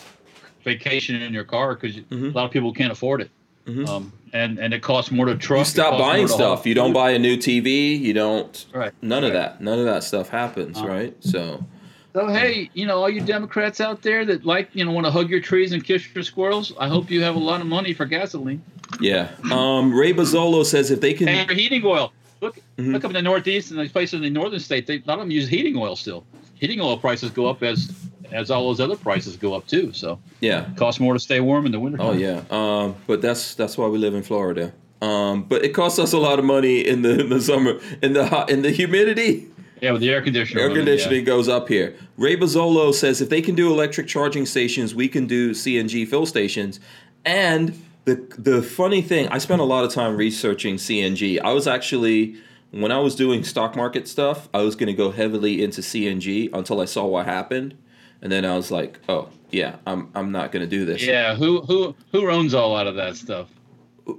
vacation 0.65 1.23
in 1.23 1.33
your 1.33 1.45
car 1.45 1.75
because 1.75 1.97
mm-hmm. 1.97 2.27
a 2.27 2.31
lot 2.31 2.45
of 2.45 2.51
people 2.51 2.73
can't 2.73 2.93
afford 2.93 3.21
it. 3.21 3.31
Mm-hmm. 3.67 3.87
Um, 3.87 4.13
and 4.33 4.59
and 4.59 4.73
it 4.75 4.83
costs 4.83 5.11
more 5.11 5.27
to 5.27 5.37
truck. 5.37 5.61
You 5.61 5.65
stop 5.65 5.99
buying 5.99 6.29
stuff. 6.29 6.67
You 6.67 6.75
don't 6.75 6.93
buy 6.93 7.13
a 7.13 7.19
new 7.19 7.37
TV. 7.37 7.99
You 7.99 8.13
don't. 8.13 8.67
Right. 8.73 8.93
None 9.03 9.23
right. 9.23 9.29
of 9.29 9.33
that. 9.35 9.61
None 9.61 9.79
of 9.79 9.87
that 9.87 10.05
stuff 10.05 10.29
happens. 10.29 10.79
Uh-huh. 10.79 10.87
Right. 10.87 11.17
So. 11.21 11.65
So 12.13 12.29
hey, 12.29 12.71
you 12.73 12.87
know 12.87 12.97
all 12.97 13.11
you 13.11 13.21
Democrats 13.21 13.79
out 13.79 14.01
there 14.01 14.25
that 14.25 14.47
like 14.47 14.71
you 14.73 14.87
know 14.87 14.91
want 14.91 15.05
to 15.05 15.11
hug 15.11 15.29
your 15.29 15.41
trees 15.41 15.73
and 15.73 15.85
kiss 15.85 16.15
your 16.15 16.25
squirrels. 16.25 16.73
I 16.81 16.89
hope 16.89 17.11
you 17.11 17.23
have 17.23 17.37
a 17.37 17.39
lot 17.39 17.61
of 17.61 17.67
money 17.67 17.93
for 17.93 18.07
gasoline. 18.07 18.63
Yeah. 19.01 19.29
Um, 19.53 19.93
Ray 19.93 20.15
Bazzolo 20.15 20.65
says 20.65 20.91
if 20.91 21.03
they 21.03 21.13
can. 21.13 21.29
And 21.29 21.51
heating 21.51 21.85
oil. 21.85 22.13
Look, 22.41 22.57
mm-hmm. 22.77 22.93
look 22.93 23.05
up 23.05 23.11
in 23.11 23.15
the 23.15 23.23
Northeast 23.23 23.71
and 23.71 23.81
these 23.81 23.93
places 23.93 24.15
in 24.15 24.23
the 24.23 24.31
northern 24.31 24.61
states. 24.61 24.87
They, 24.87 24.97
a 24.97 25.03
lot 25.07 25.15
of 25.15 25.21
them 25.21 25.31
use 25.31 25.49
heating 25.49 25.77
oil 25.77 25.97
still. 25.97 26.27
Heating 26.55 26.81
oil 26.81 26.99
prices 26.99 27.31
go 27.31 27.47
up 27.47 27.63
as 27.63 27.93
as 28.33 28.51
all 28.51 28.67
those 28.67 28.81
other 28.81 28.97
prices 28.97 29.37
go 29.37 29.55
up 29.55 29.67
too. 29.67 29.93
So 29.93 30.19
yeah, 30.41 30.71
it 30.71 30.77
costs 30.77 31.01
more 31.01 31.15
to 31.15 31.21
stay 31.21 31.41
warm 31.41 31.67
in 31.67 31.73
the 31.73 31.81
winter. 31.81 31.99
Oh 32.01 32.13
yeah, 32.13 32.43
um, 32.51 32.97
but 33.07 33.23
that's 33.23 33.55
that's 33.55 33.79
why 33.79 33.87
we 33.87 33.99
live 33.99 34.15
in 34.15 34.23
Florida. 34.23 34.73
Um, 35.03 35.43
but 35.45 35.65
it 35.65 35.75
costs 35.75 35.99
us 35.99 36.13
a 36.13 36.19
lot 36.19 36.39
of 36.39 36.45
money 36.45 36.87
in 36.87 37.03
the 37.03 37.21
in 37.21 37.29
the 37.29 37.41
summer 37.41 37.81
in 38.03 38.13
the 38.13 38.27
hot 38.27 38.51
in 38.51 38.63
the 38.63 38.71
humidity. 38.71 39.49
Yeah, 39.81 39.93
with 39.93 40.01
the 40.01 40.11
air 40.11 40.23
conditioner. 40.23 40.63
Air 40.63 40.71
conditioning 40.71 41.21
yeah. 41.21 41.27
goes 41.27 41.49
up 41.49 41.69
here. 41.69 41.95
Ray 42.17 42.37
Bazzolo 42.37 42.95
says 42.95 43.21
if 43.21 43.29
they 43.29 43.43
can 43.43 43.55
do 43.55 43.71
electric 43.71 44.07
charging 44.09 44.47
stations, 44.47 44.95
we 44.95 45.07
can 45.07 45.27
do 45.27 45.51
CNG 45.51 46.09
fill 46.09 46.25
stations. 46.25 46.81
And 47.27 47.79
the 48.07 48.15
the 48.39 48.63
funny 48.63 49.03
thing, 49.03 49.29
I 49.29 49.39
spent 49.39 49.61
a 49.61 49.65
lot 49.65 49.85
of 49.85 49.93
time 49.93 50.17
researching 50.17 50.77
CNG. 50.77 51.41
I 51.41 51.53
was 51.53 51.67
actually 51.67 52.37
when 52.71 52.93
I 52.93 52.99
was 52.99 53.15
doing 53.15 53.43
stock 53.43 53.77
market 53.77 54.09
stuff, 54.09 54.49
I 54.55 54.63
was 54.63 54.77
going 54.77 54.87
to 54.89 54.93
go 54.93 55.11
heavily 55.11 55.63
into 55.63 55.81
CNG 55.81 56.49
until 56.53 56.81
I 56.81 56.85
saw 56.85 57.05
what 57.05 57.27
happened, 57.27 57.77
and 58.23 58.31
then 58.31 58.45
I 58.45 58.57
was 58.57 58.71
like, 58.71 59.01
oh 59.09 59.29
yeah, 59.51 59.77
I'm 59.87 60.11
I'm 60.15 60.31
not 60.31 60.53
going 60.53 60.63
to 60.63 60.69
do 60.69 60.85
this. 60.85 61.05
Yeah, 61.05 61.35
who 61.35 61.63
who 61.63 61.97
who 62.13 62.31
owns 62.31 62.55
all 62.55 62.77
out 62.77 62.87
of 62.87 62.95
that 62.95 63.17
stuff? 63.17 63.49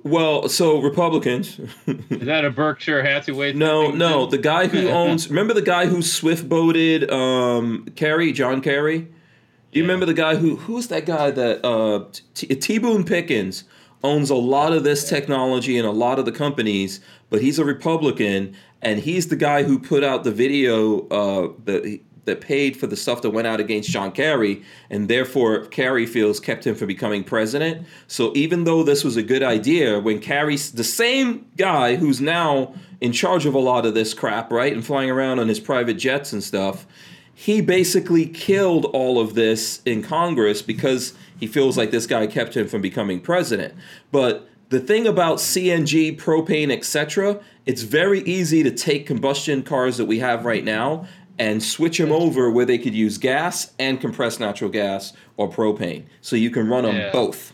Well, 0.04 0.50
so 0.50 0.82
Republicans. 0.82 1.58
Is 1.88 2.26
that 2.26 2.44
a 2.44 2.50
Berkshire 2.50 3.04
Hathaway? 3.04 3.54
No, 3.54 3.90
no. 3.90 4.26
The 4.26 4.38
guy 4.38 4.68
who 4.68 4.90
owns. 4.90 5.30
remember 5.30 5.54
the 5.54 5.62
guy 5.62 5.86
who 5.86 6.02
swift 6.02 6.50
boated 6.50 7.10
um, 7.10 7.86
Kerry, 7.96 8.34
John 8.34 8.60
Kerry. 8.60 9.00
Do 9.00 9.80
you 9.80 9.84
yeah. 9.84 9.88
remember 9.88 10.06
the 10.06 10.14
guy 10.14 10.36
who? 10.36 10.58
Who's 10.58 10.88
that 10.88 11.06
guy 11.06 11.32
that 11.32 11.66
uh, 11.66 12.04
T 12.34 12.80
Boone 12.80 13.06
Pickens 13.06 13.64
owns 14.04 14.30
a 14.30 14.36
lot 14.36 14.74
of 14.74 14.84
this 14.84 15.08
technology 15.10 15.78
and 15.78 15.88
a 15.88 15.92
lot 15.92 16.20
of 16.20 16.26
the 16.26 16.32
companies, 16.32 17.00
but 17.30 17.42
he's 17.42 17.60
a 17.60 17.66
Republican 17.66 18.56
and 18.82 19.00
he's 19.00 19.28
the 19.28 19.36
guy 19.36 19.64
who 19.64 19.80
put 19.80 20.04
out 20.04 20.24
the 20.24 20.32
video 20.32 21.08
uh, 21.08 21.52
that 21.66 22.00
that 22.28 22.42
paid 22.42 22.76
for 22.76 22.88
the 22.88 22.96
stuff 22.96 23.22
that 23.22 23.30
went 23.30 23.48
out 23.48 23.62
against 23.62 23.90
John 23.90 24.12
Kerry, 24.12 24.62
and 24.90 25.08
therefore 25.08 25.66
Kerry 25.68 26.06
feels 26.06 26.42
kept 26.42 26.68
him 26.68 26.76
from 26.76 26.88
becoming 26.88 27.24
president. 27.24 27.88
So 28.08 28.34
even 28.36 28.66
though 28.66 28.84
this 28.84 29.06
was 29.06 29.16
a 29.16 29.24
good 29.24 29.42
idea, 29.42 30.00
when 30.00 30.20
Kerry, 30.20 30.58
the 30.58 30.84
same 30.84 31.50
guy 31.56 31.96
who's 31.96 32.20
now 32.20 32.76
in 33.00 33.14
charge 33.14 33.46
of 33.46 33.54
a 33.54 33.60
lot 33.60 33.86
of 33.86 33.94
this 33.94 34.14
crap, 34.14 34.52
right, 34.52 34.74
and 34.74 34.86
flying 34.86 35.10
around 35.10 35.40
on 35.40 35.48
his 35.48 35.62
private 35.62 35.94
jets 35.94 36.34
and 36.34 36.44
stuff, 36.44 36.86
he 37.34 37.62
basically 37.62 38.26
killed 38.26 38.86
all 38.86 39.22
of 39.22 39.34
this 39.34 39.82
in 39.86 40.04
Congress 40.04 40.62
because 40.62 41.14
he 41.40 41.48
feels 41.48 41.78
like 41.78 41.92
this 41.92 42.08
guy 42.08 42.28
kept 42.28 42.56
him 42.56 42.68
from 42.68 42.82
becoming 42.82 43.20
president. 43.20 43.74
But 44.12 44.48
the 44.70 44.80
thing 44.80 45.08
about 45.08 45.38
CNG, 45.38 46.18
propane, 46.18 46.72
etc., 46.72 47.40
it's 47.66 47.84
very 47.84 48.22
easy 48.22 48.64
to 48.64 48.72
take 48.72 49.06
combustion 49.06 49.64
cars 49.64 49.98
that 49.98 50.06
we 50.06 50.20
have 50.20 50.46
right 50.46 50.64
now 50.64 51.08
and 51.40 51.62
switch 51.62 51.98
them 51.98 52.12
over 52.12 52.50
where 52.50 52.66
they 52.66 52.78
could 52.78 52.96
use 52.96 53.18
gas 53.18 53.74
and 53.78 54.02
compressed 54.02 54.40
natural 54.40 54.70
gas 54.70 55.14
or 55.38 55.50
propane. 55.50 56.06
So 56.22 56.36
you 56.36 56.50
can 56.50 56.68
run 56.68 56.84
them 56.84 56.96
yeah. 56.96 57.12
both. 57.12 57.54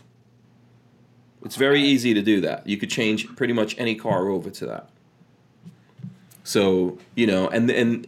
It's 1.44 1.56
very 1.56 1.82
easy 1.82 2.14
to 2.14 2.22
do 2.22 2.40
that. 2.40 2.66
You 2.66 2.78
could 2.78 2.90
change 2.90 3.26
pretty 3.36 3.52
much 3.52 3.78
any 3.78 3.94
car 3.94 4.28
over 4.28 4.48
to 4.50 4.66
that. 4.66 4.88
So, 6.42 6.98
you 7.14 7.26
know, 7.26 7.48
and 7.48 7.70
and 7.70 8.06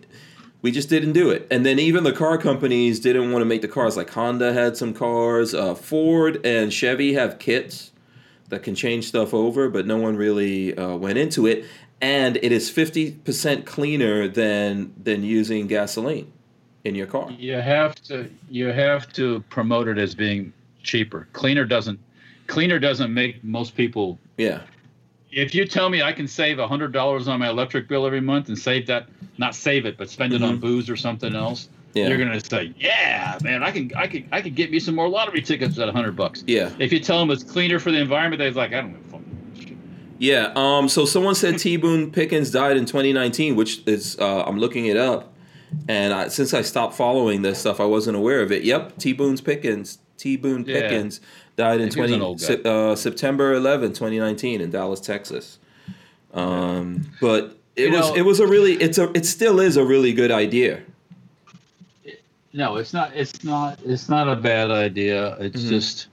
we 0.67 0.73
just 0.73 0.89
didn't 0.89 1.13
do 1.13 1.31
it. 1.31 1.47
And 1.49 1.65
then 1.65 1.79
even 1.79 2.03
the 2.03 2.11
car 2.11 2.37
companies 2.37 2.99
didn't 2.99 3.31
want 3.31 3.41
to 3.41 3.47
make 3.47 3.63
the 3.63 3.69
cars. 3.69 3.97
Like 3.97 4.11
Honda 4.11 4.53
had 4.53 4.77
some 4.77 4.93
cars, 4.93 5.55
uh, 5.55 5.77
Ford 5.77 6.45
and 6.45 6.73
Chevy 6.73 7.15
have 7.15 7.39
kits 7.39 7.93
that 8.49 8.65
can 8.65 8.75
change 8.75 9.07
stuff 9.07 9.33
over, 9.33 9.69
but 9.69 9.87
no 9.87 9.97
one 9.97 10.17
really 10.17 10.77
uh, 10.77 10.97
went 10.97 11.19
into 11.19 11.47
it. 11.47 11.67
And 12.01 12.37
it 12.39 12.51
is 12.51 12.69
fifty 12.69 13.13
percent 13.13 13.65
cleaner 13.65 14.27
than 14.27 14.93
than 15.01 15.23
using 15.23 15.69
gasoline 15.69 16.33
in 16.83 16.97
your 16.97 17.07
car. 17.07 17.31
You 17.31 17.55
have 17.55 17.95
to 18.07 18.29
you 18.51 18.67
have 18.67 19.13
to 19.13 19.45
promote 19.49 19.87
it 19.87 19.99
as 19.99 20.17
being 20.17 20.53
cheaper. 20.83 21.29
Cleaner 21.33 21.65
doesn't 21.65 22.01
cleaner 22.49 22.81
doesn't 22.81 23.15
make 23.15 23.45
most 23.45 23.77
people 23.77 24.19
yeah 24.37 24.63
if 25.37 25.55
you 25.55 25.67
tell 25.67 25.91
me 25.91 26.03
I 26.03 26.13
can 26.13 26.27
save 26.27 26.59
hundred 26.59 26.93
dollars 26.93 27.29
on 27.29 27.39
my 27.39 27.51
electric 27.51 27.89
bill 27.89 28.07
every 28.07 28.23
month 28.23 28.49
and 28.49 28.59
save 28.59 28.87
that, 28.87 29.07
not 29.37 29.55
save 29.55 29.85
it, 29.85 29.99
but 29.99 30.09
spend 30.09 30.33
it 30.33 30.37
mm-hmm. 30.37 30.53
on 30.53 30.61
booze 30.61 30.89
or 30.89 30.97
something 30.97 31.37
else, 31.37 31.69
yeah. 31.93 32.09
you're 32.09 32.17
gonna 32.17 32.41
say, 32.41 32.73
yeah, 32.79 33.39
man, 33.43 33.63
I 33.63 33.71
can, 33.71 33.93
I 33.95 34.07
can, 34.07 34.27
I 34.33 34.41
can 34.41 34.55
get 34.55 34.71
me 34.71 34.81
some 34.81 34.95
more 34.95 35.11
lottery 35.11 35.43
tickets 35.43 35.79
at 35.79 35.91
hundred 35.91 36.17
bucks. 36.17 36.43
Yeah. 36.47 36.71
If 36.79 36.91
you 36.91 37.01
tell 37.01 37.21
them 37.21 37.31
it's 37.31 37.45
cleaner 37.45 37.79
for 37.79 37.93
the 37.93 37.99
environment, 37.99 38.39
they're 38.39 38.51
like, 38.53 38.73
I 38.73 38.81
don't 38.81 38.93
give 38.93 39.01
a 39.01 39.09
fuck. 39.11 39.77
Yeah. 40.19 40.53
Um. 40.57 40.89
So 40.89 41.05
someone 41.05 41.35
said 41.35 41.59
T. 41.59 41.77
Boone 41.77 42.11
Pickens 42.11 42.51
died 42.51 42.79
in 42.79 42.87
2019, 42.87 43.57
which 43.57 43.87
is 43.87 44.19
uh, 44.19 44.43
I'm 44.45 44.59
looking 44.59 44.87
it 44.87 44.97
up, 44.97 45.35
and 45.87 46.15
I, 46.15 46.29
since 46.29 46.55
I 46.55 46.63
stopped 46.63 46.95
following 46.95 47.43
this 47.43 47.59
stuff, 47.59 47.79
I 47.79 47.85
wasn't 47.85 48.17
aware 48.17 48.41
of 48.41 48.51
it. 48.51 48.65
Yep. 48.65 48.97
T. 48.97 49.13
Boone's 49.13 49.43
Pickens. 49.43 49.99
T. 50.17 50.39
Boone 50.39 50.65
Pickens 50.65 51.21
yeah. 51.23 51.29
Died 51.57 51.81
in 51.81 51.91
20 51.91 52.39
se- 52.39 52.63
uh, 52.65 52.95
September 52.95 53.55
11, 53.55 53.91
2019, 53.91 54.61
in 54.61 54.71
Dallas, 54.71 55.01
Texas. 55.01 55.59
Um. 56.33 57.11
But 57.21 57.59
it 57.77 57.89
you 57.89 57.93
was 57.93 58.09
know, 58.09 58.17
it 58.17 58.23
was 58.23 58.41
a 58.41 58.47
really 58.47 58.75
it's 58.75 58.99
a 58.99 59.11
it 59.17 59.27
still 59.27 59.61
is 59.61 59.77
a 59.77 59.85
really 59.85 60.13
good 60.13 60.31
idea. 60.31 60.83
No, 62.53 62.77
it's 62.77 62.93
not. 62.95 63.15
It's 63.15 63.45
not. 63.45 63.79
It's 63.85 64.09
not 64.09 64.29
a 64.29 64.37
bad 64.37 64.71
idea. 64.71 65.37
It's 65.39 65.61
mm-hmm. 65.61 65.69
just 65.69 66.09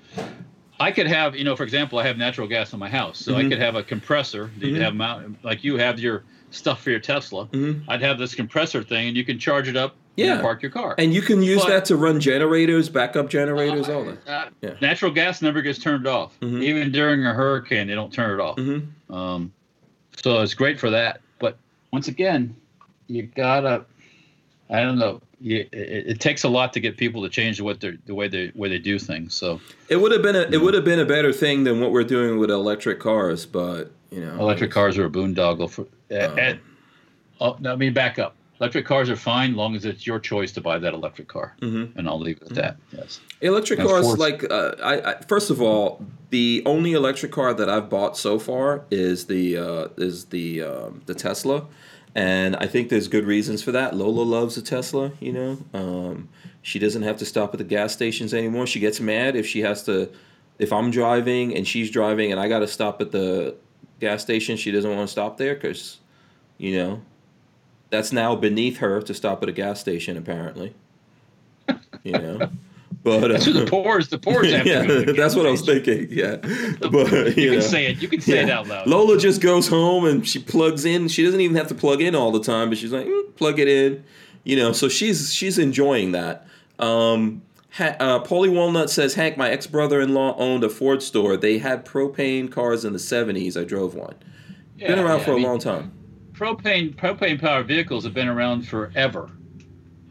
I 0.80 0.92
could 0.92 1.08
have, 1.08 1.36
you 1.36 1.46
know, 1.46 1.56
for 1.56 1.64
example, 1.64 2.00
I 2.00 2.06
have 2.06 2.18
natural 2.18 2.48
gas 2.48 2.74
in 2.74 2.80
my 2.80 2.90
house, 2.90 3.20
so 3.20 3.32
mm-hmm. 3.32 3.46
I 3.46 3.50
could 3.50 3.60
have 3.60 3.76
a 3.76 3.84
compressor 3.84 4.52
that 4.60 4.66
mm-hmm. 4.66 4.76
you 4.76 4.82
have 4.82 4.96
mount, 4.96 5.44
like 5.44 5.64
you 5.64 5.78
have 5.78 6.00
your 6.00 6.24
stuff 6.52 6.82
for 6.82 6.90
your 6.90 7.00
Tesla. 7.00 7.48
Mm-hmm. 7.48 7.90
I'd 7.90 8.02
have 8.02 8.18
this 8.18 8.36
compressor 8.36 8.84
thing, 8.84 9.08
and 9.08 9.18
you 9.18 9.24
can 9.24 9.40
charge 9.40 9.70
it 9.70 9.78
up. 9.78 9.96
Yeah, 10.16 10.42
park 10.42 10.62
your 10.62 10.72
car, 10.72 10.96
and 10.98 11.14
you 11.14 11.22
can 11.22 11.42
use 11.42 11.64
but, 11.64 11.70
that 11.70 11.86
to 11.86 11.98
run 11.98 12.20
generators, 12.20 12.88
backup 12.88 13.30
generators, 13.30 13.90
uh, 13.90 13.98
all 13.98 14.06
that. 14.06 14.28
Uh, 14.28 14.50
yeah. 14.62 14.76
Natural 14.80 15.10
gas 15.12 15.42
never 15.42 15.62
gets 15.62 15.80
turned 15.80 16.06
off, 16.06 16.40
mm-hmm. 16.40 16.62
even 16.62 16.92
during 16.92 17.26
a 17.26 17.34
hurricane. 17.34 17.88
They 17.88 17.96
don't 17.96 18.14
turn 18.14 18.40
it 18.40 18.44
off. 18.44 18.58
Mm-hmm. 18.58 19.14
Um, 19.14 19.52
so 20.16 20.42
it's 20.42 20.54
great 20.54 20.80
for 20.80 20.92
that. 20.92 21.22
But 21.40 21.58
once 21.92 22.10
again, 22.10 22.56
you 23.08 23.24
gotta, 23.24 23.86
I 24.70 24.82
don't 24.82 25.00
know 25.00 25.20
it, 25.44 25.70
it, 25.72 26.20
takes 26.20 26.44
a 26.44 26.50
lot 26.50 26.74
to 26.74 26.80
get 26.80 26.98
people 26.98 27.22
to 27.24 27.30
change 27.30 27.60
what 27.60 27.82
they 27.82 27.98
the 28.06 28.16
way 28.16 28.28
they 28.28 28.52
way 28.56 28.70
they 28.70 28.80
do 28.80 28.98
things. 28.98 29.34
So 29.34 29.60
it 29.90 29.98
would 29.98 30.12
have 30.12 30.22
been 30.22 30.36
a 30.36 30.42
it 30.42 30.62
would 30.62 30.74
have 30.74 30.86
been 30.86 31.00
a 31.00 31.06
better 31.06 31.34
thing 31.34 31.64
than 31.64 31.82
what 31.82 31.92
we're 31.92 32.04
doing 32.04 32.40
with 32.40 32.50
electric 32.50 33.00
cars, 33.00 33.46
but 33.46 33.92
you 34.10 34.22
know, 34.22 34.34
electric 34.40 34.72
cars 34.72 34.98
are 34.98 35.06
a 35.06 35.10
boondoggle 35.10 35.70
for. 35.70 35.82
Um, 36.12 36.40
at, 36.40 36.60
oh, 37.42 37.58
no, 37.60 37.74
I 37.74 37.76
mean 37.76 37.94
back 37.94 38.20
up. 38.20 38.36
Electric 38.64 38.86
cars 38.86 39.10
are 39.10 39.16
fine, 39.18 39.56
long 39.56 39.76
as 39.76 39.84
it's 39.84 40.08
your 40.08 40.20
choice 40.20 40.54
to 40.54 40.62
buy 40.62 40.80
that 40.80 40.94
electric 40.94 41.28
car, 41.28 41.56
mm-hmm. 41.60 41.98
and 42.00 42.08
I'll 42.08 42.20
leave 42.20 42.38
it 42.38 42.44
at 42.44 42.56
that. 42.56 42.78
Yes. 42.92 43.20
Electric 43.42 43.80
cars, 43.80 44.18
like 44.18 44.50
uh, 44.50 44.76
I, 44.82 45.12
I, 45.12 45.22
first 45.22 45.50
of 45.50 45.62
all, 45.62 46.06
the 46.30 46.64
only 46.66 46.94
electric 46.94 47.32
car 47.32 47.54
that 47.54 47.70
I've 47.70 47.90
bought 47.90 48.18
so 48.18 48.40
far 48.40 48.86
is 48.90 49.26
the 49.26 49.58
uh, 49.58 49.88
is 49.98 50.26
the 50.26 50.64
um, 50.64 51.02
the 51.06 51.14
Tesla 51.14 51.68
and 52.16 52.56
I 52.58 52.68
think 52.68 52.90
there's 52.90 53.08
good 53.08 53.26
reasons 53.26 53.64
for 53.64 53.72
that. 53.72 53.96
Lola 53.96 54.22
loves 54.22 54.58
a 54.58 54.62
Tesla, 54.62 55.12
you 55.20 55.34
know. 55.34 55.58
Um, 55.74 56.30
she 56.62 56.78
doesn't 56.78 57.02
have 57.02 57.18
to 57.18 57.26
stop 57.26 57.54
at 57.54 57.58
the 57.58 57.64
gas 57.64 57.92
stations 57.92 58.34
anymore. 58.34 58.68
She 58.68 58.80
gets 58.80 59.00
mad 59.00 59.36
if 59.36 59.48
she 59.48 59.62
has 59.62 59.84
to, 59.86 60.12
if 60.60 60.72
I'm 60.72 60.92
driving 60.92 61.56
and 61.56 61.68
she's 61.68 61.90
driving 61.90 62.32
and 62.32 62.40
I 62.40 62.48
got 62.48 62.60
to 62.60 62.68
stop 62.68 63.02
at 63.02 63.12
the 63.12 63.56
gas 64.00 64.22
station. 64.22 64.58
She 64.58 64.72
doesn't 64.72 64.90
want 64.90 65.08
to 65.08 65.12
stop 65.12 65.38
there 65.38 65.56
because, 65.56 66.00
you 66.58 66.78
know, 66.78 67.02
that's 67.94 68.12
now 68.12 68.36
beneath 68.36 68.78
her 68.78 69.02
to 69.04 69.14
stop 69.14 69.44
at 69.44 69.50
a 69.50 69.52
gas 69.52 69.80
station. 69.80 70.18
Apparently, 70.18 70.74
you 72.04 72.14
know. 72.14 72.50
But 73.04 73.32
uh, 73.32 73.38
the 73.38 73.68
pores, 73.70 74.08
the 74.10 74.18
pores. 74.18 74.50
yeah, 74.50 75.04
that's 75.16 75.36
what 75.36 75.46
I 75.46 75.52
was 75.52 75.62
thinking. 75.62 76.08
Yeah, 76.10 76.38
but 76.38 77.38
you, 77.38 77.44
you 77.44 77.52
can 77.52 77.62
say 77.62 77.88
it. 77.88 78.02
You 78.02 78.08
can 78.08 78.22
say 78.22 78.36
yeah. 78.38 78.44
it 78.44 78.50
out 78.50 78.68
loud. 78.68 78.88
Lola 78.88 79.18
just 79.18 79.42
goes 79.42 79.68
home 79.68 80.06
and 80.06 80.28
she 80.28 80.40
plugs 80.40 80.86
in. 80.86 81.08
She 81.08 81.24
doesn't 81.24 81.40
even 81.40 81.56
have 81.56 81.68
to 81.68 81.76
plug 81.76 82.02
in 82.02 82.16
all 82.16 82.32
the 82.32 82.42
time, 82.42 82.70
but 82.70 82.78
she's 82.78 82.94
like, 82.94 83.06
mm, 83.06 83.36
plug 83.36 83.60
it 83.60 83.68
in. 83.68 84.04
You 84.44 84.56
know, 84.56 84.72
so 84.72 84.90
she's 84.90 85.34
she's 85.34 85.60
enjoying 85.60 86.14
that. 86.14 86.48
Um, 86.80 87.44
ha- 87.72 87.96
uh, 88.00 88.24
Paulie 88.24 88.54
Walnut 88.54 88.90
says, 88.90 89.14
Hank, 89.14 89.38
my 89.38 89.50
ex 89.50 89.68
brother 89.68 90.02
in 90.02 90.14
law 90.14 90.36
owned 90.38 90.64
a 90.64 90.70
Ford 90.70 91.04
store. 91.04 91.38
They 91.38 91.60
had 91.60 91.86
propane 91.86 92.52
cars 92.52 92.86
in 92.86 92.94
the 92.94 93.00
'70s. 93.00 93.60
I 93.60 93.66
drove 93.66 93.94
one. 93.94 94.16
Yeah, 94.78 94.88
been 94.88 95.00
around 95.00 95.20
yeah, 95.20 95.26
for 95.26 95.32
a 95.32 95.36
mean, 95.36 95.44
long 95.44 95.60
time. 95.60 95.92
Propane 96.34 96.96
propane 96.96 97.40
powered 97.40 97.68
vehicles 97.68 98.04
have 98.04 98.14
been 98.14 98.28
around 98.28 98.68
forever, 98.68 99.30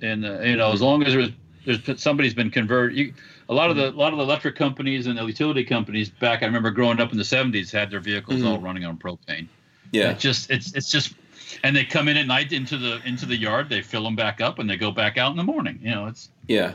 and 0.01 0.24
uh, 0.24 0.40
you 0.40 0.57
know, 0.57 0.73
as 0.73 0.81
long 0.81 1.03
as 1.03 1.12
there's 1.12 1.31
there's 1.65 2.01
somebody's 2.01 2.35
been 2.35 2.51
converted. 2.51 2.97
You, 2.97 3.15
a 3.49 3.55
lot 3.55 3.70
of 3.70 3.77
the 3.77 3.90
a 3.90 3.90
lot 3.90 4.12
of 4.12 4.19
the 4.19 4.24
electric 4.24 4.57
companies 4.57 5.07
and 5.07 5.19
the 5.19 5.24
utility 5.24 5.65
companies 5.65 6.09
back. 6.09 6.43
I 6.43 6.47
remember 6.47 6.70
growing 6.70 7.01
up 7.01 7.12
in 7.12 7.19
the 7.19 7.24
'70s 7.24 7.70
had 7.70 7.90
their 7.90 8.01
vehicles 8.01 8.39
mm-hmm. 8.39 8.49
all 8.49 8.61
running 8.61 8.85
on 8.85 8.97
propane. 8.97 9.49
Yeah, 9.93 10.11
it's 10.11 10.23
just 10.23 10.51
it's 10.51 10.74
it's 10.74 10.90
just, 10.90 11.15
and 11.62 11.77
they 11.77 11.85
come 11.85 12.09
in 12.09 12.16
at 12.16 12.27
night 12.27 12.53
into 12.53 12.78
the 12.78 13.01
into 13.05 13.27
the 13.27 13.36
yard. 13.36 13.69
They 13.69 13.82
fill 13.82 14.05
them 14.05 14.16
back 14.16 14.40
up 14.40 14.59
and 14.59 14.69
they 14.69 14.77
go 14.77 14.90
back 14.90 15.19
out 15.19 15.31
in 15.31 15.36
the 15.36 15.44
morning. 15.44 15.78
You 15.82 15.90
know, 15.90 16.07
it's 16.07 16.31
yeah. 16.47 16.74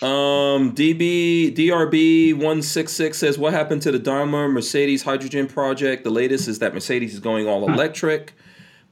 Um, 0.00 0.74
DB 0.74 1.54
DRB 1.54 2.34
one 2.34 2.60
six 2.60 2.92
six 2.92 3.18
says 3.18 3.38
what 3.38 3.52
happened 3.52 3.82
to 3.82 3.92
the 3.92 4.00
Daimler 4.00 4.48
Mercedes 4.48 5.02
hydrogen 5.02 5.46
project? 5.46 6.04
The 6.04 6.10
latest 6.10 6.48
is 6.48 6.58
that 6.58 6.74
Mercedes 6.74 7.14
is 7.14 7.20
going 7.20 7.46
all 7.46 7.68
electric, 7.68 8.32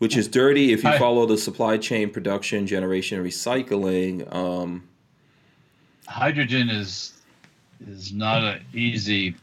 which 0.00 0.16
is 0.16 0.26
dirty 0.26 0.72
if 0.72 0.82
you 0.82 0.96
follow 0.98 1.26
the 1.26 1.36
supply 1.36 1.76
chain, 1.76 2.08
production, 2.10 2.66
generation, 2.66 3.22
recycling. 3.22 4.34
Um, 4.34 4.88
hydrogen 6.08 6.70
is 6.70 7.12
is 7.86 8.10
not 8.10 8.42
an 8.42 8.64
easy 8.72 9.36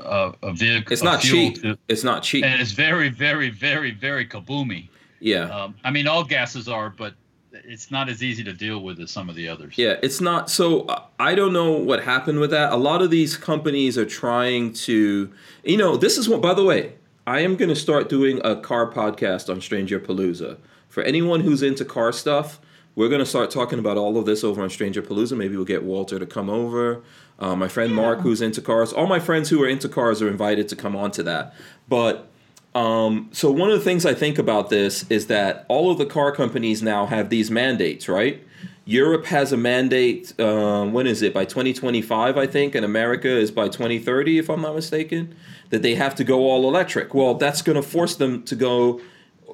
uh, 0.00 0.32
a 0.42 0.52
vehicle. 0.52 0.92
It's 0.92 1.04
not 1.04 1.20
cheap. 1.20 1.62
To, 1.62 1.78
it's 1.86 2.02
not 2.02 2.24
cheap, 2.24 2.44
and 2.44 2.60
it's 2.60 2.72
very, 2.72 3.08
very, 3.08 3.50
very, 3.50 3.92
very 3.92 4.26
kaboomy. 4.26 4.88
Yeah. 5.20 5.44
Um, 5.44 5.76
I 5.84 5.92
mean, 5.92 6.08
all 6.08 6.24
gases 6.24 6.68
are, 6.68 6.90
but 6.90 7.14
it's 7.52 7.92
not 7.92 8.08
as 8.08 8.20
easy 8.20 8.42
to 8.44 8.52
deal 8.52 8.80
with 8.80 8.98
as 8.98 9.12
some 9.12 9.28
of 9.28 9.36
the 9.36 9.48
others. 9.48 9.78
Yeah, 9.78 9.94
it's 10.02 10.20
not. 10.20 10.50
So 10.50 10.82
uh, 10.86 11.02
I 11.20 11.36
don't 11.36 11.52
know 11.52 11.70
what 11.70 12.02
happened 12.02 12.40
with 12.40 12.50
that. 12.50 12.72
A 12.72 12.76
lot 12.76 13.00
of 13.00 13.10
these 13.10 13.36
companies 13.36 13.96
are 13.96 14.06
trying 14.06 14.72
to, 14.72 15.32
you 15.62 15.76
know, 15.76 15.96
this 15.96 16.18
is 16.18 16.28
what. 16.28 16.40
By 16.40 16.54
the 16.54 16.64
way, 16.64 16.94
I 17.28 17.40
am 17.40 17.56
going 17.56 17.68
to 17.68 17.76
start 17.76 18.08
doing 18.08 18.40
a 18.42 18.56
car 18.56 18.90
podcast 18.90 19.50
on 19.50 19.60
Stranger 19.60 20.00
Palooza. 20.00 20.56
For 20.88 21.02
anyone 21.02 21.40
who's 21.40 21.62
into 21.62 21.84
car 21.84 22.10
stuff, 22.10 22.58
we're 22.94 23.10
going 23.10 23.18
to 23.18 23.26
start 23.26 23.50
talking 23.50 23.78
about 23.78 23.98
all 23.98 24.16
of 24.16 24.24
this 24.24 24.42
over 24.42 24.62
on 24.62 24.70
Stranger 24.70 25.02
Palooza. 25.02 25.36
Maybe 25.36 25.54
we'll 25.54 25.66
get 25.66 25.82
Walter 25.82 26.18
to 26.18 26.24
come 26.24 26.48
over. 26.48 27.02
Uh, 27.38 27.54
my 27.54 27.68
friend 27.68 27.90
yeah. 27.90 27.96
Mark, 27.96 28.20
who's 28.20 28.40
into 28.40 28.62
cars. 28.62 28.94
All 28.94 29.06
my 29.06 29.20
friends 29.20 29.50
who 29.50 29.62
are 29.62 29.68
into 29.68 29.90
cars 29.90 30.22
are 30.22 30.28
invited 30.28 30.70
to 30.70 30.76
come 30.76 30.96
on 30.96 31.10
to 31.10 31.22
that. 31.24 31.54
But 31.86 32.30
um, 32.74 33.28
so 33.30 33.50
one 33.50 33.70
of 33.70 33.78
the 33.78 33.84
things 33.84 34.06
I 34.06 34.14
think 34.14 34.38
about 34.38 34.70
this 34.70 35.04
is 35.10 35.26
that 35.26 35.66
all 35.68 35.90
of 35.90 35.98
the 35.98 36.06
car 36.06 36.32
companies 36.32 36.82
now 36.82 37.04
have 37.04 37.28
these 37.28 37.50
mandates, 37.50 38.08
right? 38.08 38.42
Europe 38.88 39.26
has 39.26 39.52
a 39.52 39.56
mandate. 39.58 40.32
Uh, 40.40 40.86
when 40.86 41.06
is 41.06 41.20
it? 41.20 41.34
By 41.34 41.44
2025, 41.44 42.38
I 42.38 42.46
think, 42.46 42.74
and 42.74 42.86
America 42.86 43.28
is 43.28 43.50
by 43.50 43.68
2030, 43.68 44.38
if 44.38 44.48
I'm 44.48 44.62
not 44.62 44.74
mistaken, 44.74 45.36
that 45.68 45.82
they 45.82 45.94
have 45.94 46.14
to 46.14 46.24
go 46.24 46.38
all 46.38 46.66
electric. 46.66 47.12
Well, 47.12 47.34
that's 47.34 47.60
going 47.60 47.76
to 47.76 47.82
force 47.82 48.16
them 48.16 48.44
to 48.44 48.56
go 48.56 49.02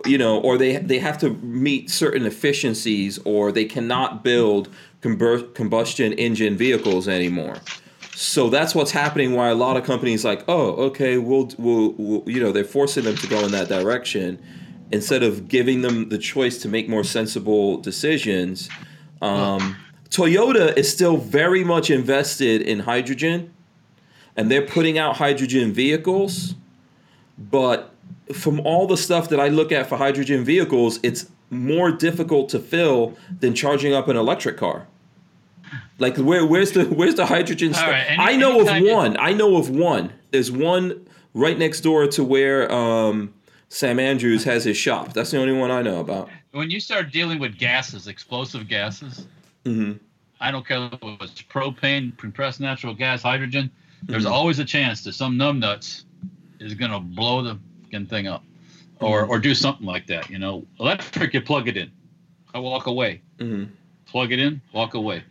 you 0.05 0.19
know, 0.19 0.41
or 0.41 0.59
they 0.59 0.77
they 0.77 0.99
have 0.99 1.19
to 1.19 1.31
meet 1.31 1.91
certain 1.91 2.27
efficiencies, 2.27 3.19
or 3.25 3.51
they 3.51 3.65
cannot 3.65 4.23
build 4.23 4.69
combustion 5.01 6.13
engine 6.13 6.57
vehicles 6.57 7.09
anymore. 7.09 7.57
So 8.15 8.51
that's 8.51 8.75
what's 8.75 8.93
happening. 8.93 9.35
Why 9.35 9.49
a 9.49 9.55
lot 9.55 9.77
of 9.77 9.85
companies 9.85 10.25
like, 10.25 10.45
oh, 10.47 10.73
okay, 10.87 11.19
we'll, 11.19 11.51
we'll, 11.59 11.93
we'll, 11.93 12.23
you 12.27 12.41
know, 12.41 12.53
they're 12.53 12.65
forcing 12.65 13.05
them 13.05 13.17
to 13.17 13.27
go 13.27 13.45
in 13.45 13.51
that 13.53 13.69
direction 13.69 14.41
instead 14.93 15.23
of 15.23 15.49
giving 15.49 15.83
them 15.83 16.09
the 16.09 16.19
choice 16.19 16.59
to 16.63 16.69
make 16.69 16.89
more 16.89 17.05
sensible 17.05 17.79
decisions. 17.79 18.69
Um, 19.23 19.77
Toyota 20.11 20.77
is 20.77 20.93
still 20.93 21.17
very 21.17 21.65
much 21.65 21.91
invested 21.91 22.63
in 22.63 22.81
hydrogen, 22.81 23.53
and 24.37 24.51
they're 24.51 24.67
putting 24.67 24.99
out 24.99 25.17
hydrogen 25.17 25.73
vehicles, 25.73 26.55
but 27.39 27.93
from 28.33 28.61
all 28.61 28.87
the 28.87 28.97
stuff 28.97 29.29
that 29.31 29.41
I 29.41 29.49
look 29.49 29.73
at 29.73 29.89
for 29.89 29.97
hydrogen 29.97 30.45
vehicles, 30.45 30.99
it's 31.03 31.31
more 31.51 31.91
difficult 31.91 32.49
to 32.51 32.59
fill 32.59 33.17
than 33.41 33.55
charging 33.55 33.93
up 33.93 34.09
an 34.09 34.17
electric 34.17 34.57
car. 34.57 34.87
Like 35.99 36.17
where 36.17 36.45
where's 36.45 36.73
the 36.73 36.85
where's 36.85 37.15
the 37.15 37.27
hydrogen 37.27 37.73
stuff? 37.75 37.89
Right, 37.89 38.07
any, 38.09 38.23
I 38.23 38.37
know 38.37 38.61
of 38.61 38.67
one. 38.67 39.17
I 39.19 39.33
know 39.33 39.57
of 39.57 39.71
one. 39.71 40.13
There's 40.31 40.51
one 40.51 41.07
right 41.35 41.59
next 41.59 41.81
door 41.81 42.07
to 42.09 42.25
where 42.25 42.71
um, 42.73 43.33
Sam 43.69 43.99
Andrews 43.99 44.45
has 44.45 44.65
his 44.65 44.77
shop. 44.77 45.13
That's 45.13 45.31
the 45.31 45.39
only 45.39 45.57
one 45.57 45.71
I 45.71 45.83
know 45.83 46.01
about. 46.01 46.29
When 46.55 46.71
you 46.71 46.79
start 46.79 47.11
dealing 47.11 47.41
with 47.41 47.59
gases, 47.59 48.07
explosive 48.07 48.69
gases, 48.69 49.27
mm-hmm. 49.65 49.95
I 50.41 50.53
don't 50.53 50.65
care 50.65 50.89
if 50.93 51.21
it's 51.21 51.43
propane, 51.43 52.17
compressed 52.17 52.61
natural 52.61 52.95
gas, 52.95 53.23
hydrogen. 53.23 53.73
There's 54.05 54.23
mm-hmm. 54.23 54.33
always 54.33 54.61
a 54.61 54.65
chance 54.65 55.03
that 55.03 55.15
some 55.15 55.35
numbnuts 55.35 56.05
is 56.61 56.75
going 56.75 56.93
to 56.93 57.01
blow 57.01 57.43
the 57.43 57.59
fucking 57.83 58.07
thing 58.07 58.29
up, 58.29 58.45
or 59.01 59.23
mm-hmm. 59.23 59.33
or 59.33 59.41
do 59.41 59.53
something 59.53 59.85
like 59.85 60.07
that. 60.07 60.31
You 60.31 60.39
know, 60.39 60.65
electric, 60.79 61.35
you 61.35 61.41
plug 61.41 61.67
it 61.67 61.77
in, 61.77 61.91
I 62.55 62.61
walk 62.61 62.87
away. 62.87 63.21
Mm-hmm. 63.39 63.73
Plug 64.07 64.31
it 64.31 64.39
in, 64.39 64.61
walk 64.73 64.95
away. 64.95 65.25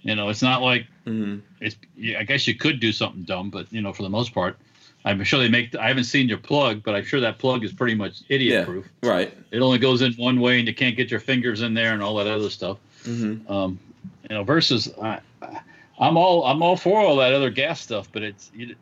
You 0.00 0.14
know, 0.16 0.30
it's 0.30 0.42
not 0.42 0.62
like 0.62 0.86
mm-hmm. 1.04 1.40
it's. 1.60 1.76
I 2.18 2.22
guess 2.22 2.48
you 2.48 2.54
could 2.54 2.80
do 2.80 2.92
something 2.92 3.24
dumb, 3.24 3.50
but 3.50 3.70
you 3.70 3.82
know, 3.82 3.92
for 3.92 4.04
the 4.04 4.10
most 4.10 4.32
part, 4.32 4.56
I'm 5.04 5.22
sure 5.24 5.40
they 5.40 5.48
make. 5.48 5.74
I 5.74 5.88
haven't 5.88 6.04
seen 6.04 6.28
your 6.28 6.38
plug, 6.38 6.82
but 6.82 6.94
I'm 6.94 7.04
sure 7.04 7.20
that 7.20 7.38
plug 7.38 7.64
is 7.64 7.72
pretty 7.72 7.94
much 7.94 8.22
idiot 8.28 8.66
proof. 8.66 8.86
Yeah, 9.02 9.10
right. 9.10 9.38
It 9.50 9.60
only 9.60 9.78
goes 9.78 10.02
in 10.02 10.12
one 10.14 10.40
way, 10.40 10.58
and 10.58 10.68
you 10.68 10.74
can't 10.74 10.96
get 10.96 11.10
your 11.10 11.20
fingers 11.20 11.62
in 11.62 11.74
there 11.74 11.92
and 11.92 12.02
all 12.02 12.14
that 12.16 12.26
other 12.28 12.50
stuff. 12.50 12.78
Mm-hmm. 13.04 13.50
Um, 13.50 13.80
you 14.28 14.36
know, 14.36 14.44
versus 14.44 14.92
I, 15.00 15.20
I'm 15.98 16.16
all 16.16 16.44
I'm 16.44 16.62
all 16.62 16.76
for 16.76 17.00
all 17.00 17.16
that 17.16 17.32
other 17.32 17.50
gas 17.50 17.80
stuff, 17.80 18.08
but 18.12 18.22
it's. 18.22 18.50
You, 18.54 18.76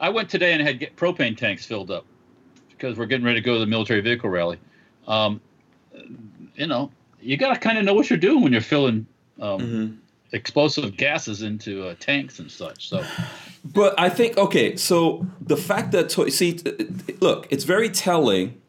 I 0.00 0.08
went 0.08 0.28
today 0.28 0.52
and 0.52 0.62
had 0.62 0.78
get 0.78 0.96
propane 0.96 1.36
tanks 1.36 1.64
filled 1.64 1.90
up 1.90 2.04
because 2.70 2.98
we're 2.98 3.06
getting 3.06 3.24
ready 3.24 3.40
to 3.40 3.44
go 3.44 3.54
to 3.54 3.60
the 3.60 3.66
military 3.66 4.00
vehicle 4.00 4.28
rally. 4.28 4.58
Um, 5.06 5.40
you 6.54 6.66
know, 6.66 6.90
you 7.20 7.36
got 7.36 7.54
to 7.54 7.60
kind 7.60 7.78
of 7.78 7.84
know 7.84 7.94
what 7.94 8.10
you're 8.10 8.18
doing 8.18 8.42
when 8.42 8.52
you're 8.52 8.60
filling 8.60 9.06
um, 9.40 9.60
mm-hmm. 9.60 9.96
Explosive 10.34 10.96
gases 10.96 11.42
into 11.42 11.86
uh, 11.86 11.94
tanks 12.00 12.38
and 12.38 12.50
such. 12.50 12.88
So, 12.88 13.04
but 13.64 13.98
I 13.98 14.08
think 14.08 14.36
okay. 14.36 14.76
So 14.76 15.26
the 15.40 15.56
fact 15.56 15.92
that 15.92 16.10
see, 16.32 16.58
look, 17.20 17.46
it's 17.50 17.64
very 17.64 17.88
telling 17.88 18.60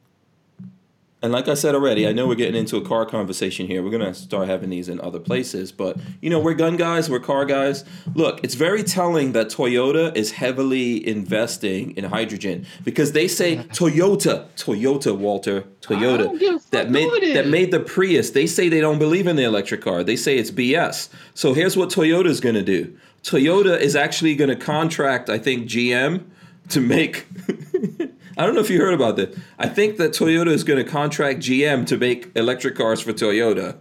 and 1.26 1.34
like 1.34 1.48
I 1.48 1.56
said 1.56 1.76
already, 1.76 2.08
I 2.08 2.14
know 2.14 2.28
we're 2.28 2.36
getting 2.36 2.56
into 2.56 2.78
a 2.78 2.82
car 2.82 3.06
conversation 3.06 3.68
here. 3.68 3.84
We're 3.84 3.92
gonna 3.92 4.14
start 4.14 4.48
having 4.48 4.70
these 4.70 4.88
in 4.88 5.02
other 5.02 5.20
places, 5.20 5.72
but 5.72 5.98
you 6.22 6.30
know, 6.30 6.40
we're 6.40 6.54
gun 6.54 6.78
guys, 6.78 7.10
we're 7.10 7.20
car 7.20 7.46
guys. 7.46 7.84
Look, 8.14 8.44
it's 8.44 8.54
very 8.54 8.84
telling 8.84 9.32
that 9.34 9.48
Toyota 9.48 10.16
is 10.16 10.32
heavily 10.34 11.06
investing 11.06 11.98
in 11.98 12.06
hydrogen 12.06 12.66
because 12.84 13.12
they 13.14 13.28
say 13.28 13.58
Toyota, 13.74 14.48
Toyota, 14.56 15.18
Walter, 15.18 15.64
Toyota 15.82 16.62
that 16.70 16.92
made 16.92 17.36
that 17.36 17.48
made 17.48 17.72
the 17.72 17.80
Prius. 17.80 18.30
They 18.30 18.46
say 18.46 18.70
they 18.70 18.82
don't 18.82 19.00
believe 19.00 19.28
in 19.28 19.36
the 19.36 19.44
electric 19.44 19.82
car. 19.82 20.04
They 20.04 20.16
say 20.16 20.38
it's 20.38 20.52
BS. 20.52 21.10
So 21.34 21.54
here's 21.54 21.76
what 21.76 21.90
Toyota's 21.90 22.40
gonna 22.40 22.64
do. 22.64 22.96
Toyota 23.24 23.80
is 23.80 23.96
actually 23.96 24.36
gonna 24.36 24.56
contract, 24.56 25.30
I 25.30 25.40
think, 25.40 25.68
GM 25.68 26.24
to 26.70 26.82
make 26.82 27.26
I 28.38 28.46
don't 28.46 28.56
know 28.56 28.62
if 28.62 28.70
you 28.70 28.80
heard 28.80 28.94
about 28.94 29.16
this. 29.16 29.38
I 29.58 29.68
think 29.68 29.98
that 29.98 30.12
Toyota 30.12 30.48
is 30.48 30.64
going 30.64 30.84
to 30.84 30.90
contract 30.90 31.40
GM 31.40 31.86
to 31.88 31.98
make 31.98 32.32
electric 32.36 32.76
cars 32.76 33.02
for 33.02 33.14
Toyota 33.14 33.78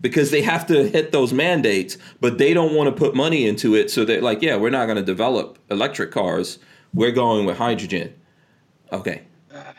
because 0.00 0.30
they 0.30 0.42
have 0.42 0.66
to 0.68 0.88
hit 0.88 1.12
those 1.12 1.32
mandates, 1.32 1.98
but 2.20 2.38
they 2.38 2.54
don't 2.54 2.74
want 2.74 2.88
to 2.88 2.92
put 2.92 3.14
money 3.14 3.46
into 3.46 3.74
it. 3.74 3.90
So 3.90 4.04
they're 4.04 4.22
like, 4.22 4.42
yeah, 4.42 4.56
we're 4.56 4.70
not 4.70 4.86
going 4.86 4.96
to 4.96 5.02
develop 5.02 5.58
electric 5.70 6.10
cars. 6.10 6.58
We're 6.94 7.12
going 7.12 7.44
with 7.46 7.58
hydrogen. 7.58 8.14
Okay. 8.92 9.22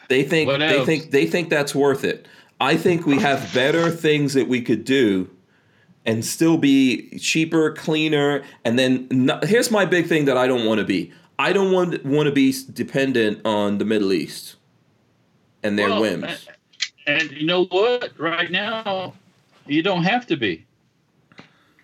They 0.09 0.23
think 0.23 0.49
they 0.49 0.85
think 0.85 1.11
they 1.11 1.25
think 1.25 1.49
that's 1.49 1.73
worth 1.73 2.03
it. 2.03 2.27
I 2.59 2.77
think 2.77 3.05
we 3.05 3.17
have 3.19 3.53
better 3.53 3.89
things 3.89 4.33
that 4.33 4.47
we 4.47 4.61
could 4.61 4.83
do 4.83 5.29
and 6.05 6.25
still 6.25 6.57
be 6.57 7.17
cheaper, 7.17 7.71
cleaner, 7.71 8.43
and 8.65 8.77
then 8.77 9.07
not, 9.09 9.45
here's 9.45 9.71
my 9.71 9.85
big 9.85 10.07
thing 10.07 10.25
that 10.25 10.37
I 10.37 10.47
don't 10.47 10.65
want 10.65 10.79
to 10.79 10.85
be. 10.85 11.11
I 11.41 11.53
don't 11.53 11.71
want 11.71 12.05
want 12.05 12.27
to 12.27 12.31
be 12.31 12.53
dependent 12.71 13.43
on 13.45 13.79
the 13.79 13.85
Middle 13.85 14.13
East 14.13 14.57
and 15.63 15.77
their 15.77 15.89
well, 15.89 16.01
whims. 16.01 16.47
And 17.07 17.31
you 17.31 17.47
know 17.47 17.65
what? 17.65 18.17
Right 18.19 18.51
now, 18.51 19.15
you 19.65 19.81
don't 19.81 20.03
have 20.03 20.27
to 20.27 20.37
be. 20.37 20.67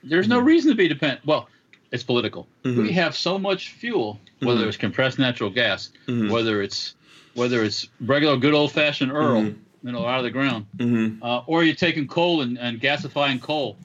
There's 0.03 0.27
no 0.27 0.37
mm-hmm. 0.37 0.45
reason 0.45 0.71
to 0.71 0.75
be 0.75 0.87
dependent. 0.87 1.25
Well, 1.25 1.49
it's 1.91 2.03
political. 2.03 2.47
Mm-hmm. 2.63 2.83
We 2.83 2.91
have 2.91 3.15
so 3.15 3.39
much 3.39 3.69
fuel, 3.69 4.19
whether 4.41 4.59
mm-hmm. 4.59 4.67
it's 4.67 4.77
compressed 4.77 5.17
natural 5.17 5.49
gas, 5.49 5.91
mm-hmm. 6.05 6.31
whether 6.31 6.61
it's 6.61 6.93
whether 7.33 7.63
it's 7.63 7.89
regular 8.01 8.37
good 8.37 8.53
old 8.53 8.71
fashioned 8.71 9.11
Earl, 9.11 9.41
mm-hmm. 9.41 9.87
you 9.87 9.91
know, 9.91 10.05
out 10.05 10.19
of 10.19 10.23
the 10.23 10.29
ground, 10.29 10.67
mm-hmm. 10.77 11.23
uh, 11.23 11.41
or 11.47 11.63
you're 11.63 11.73
taking 11.73 12.07
coal 12.07 12.41
and, 12.41 12.59
and 12.59 12.79
gasifying 12.79 13.41
coal. 13.41 13.75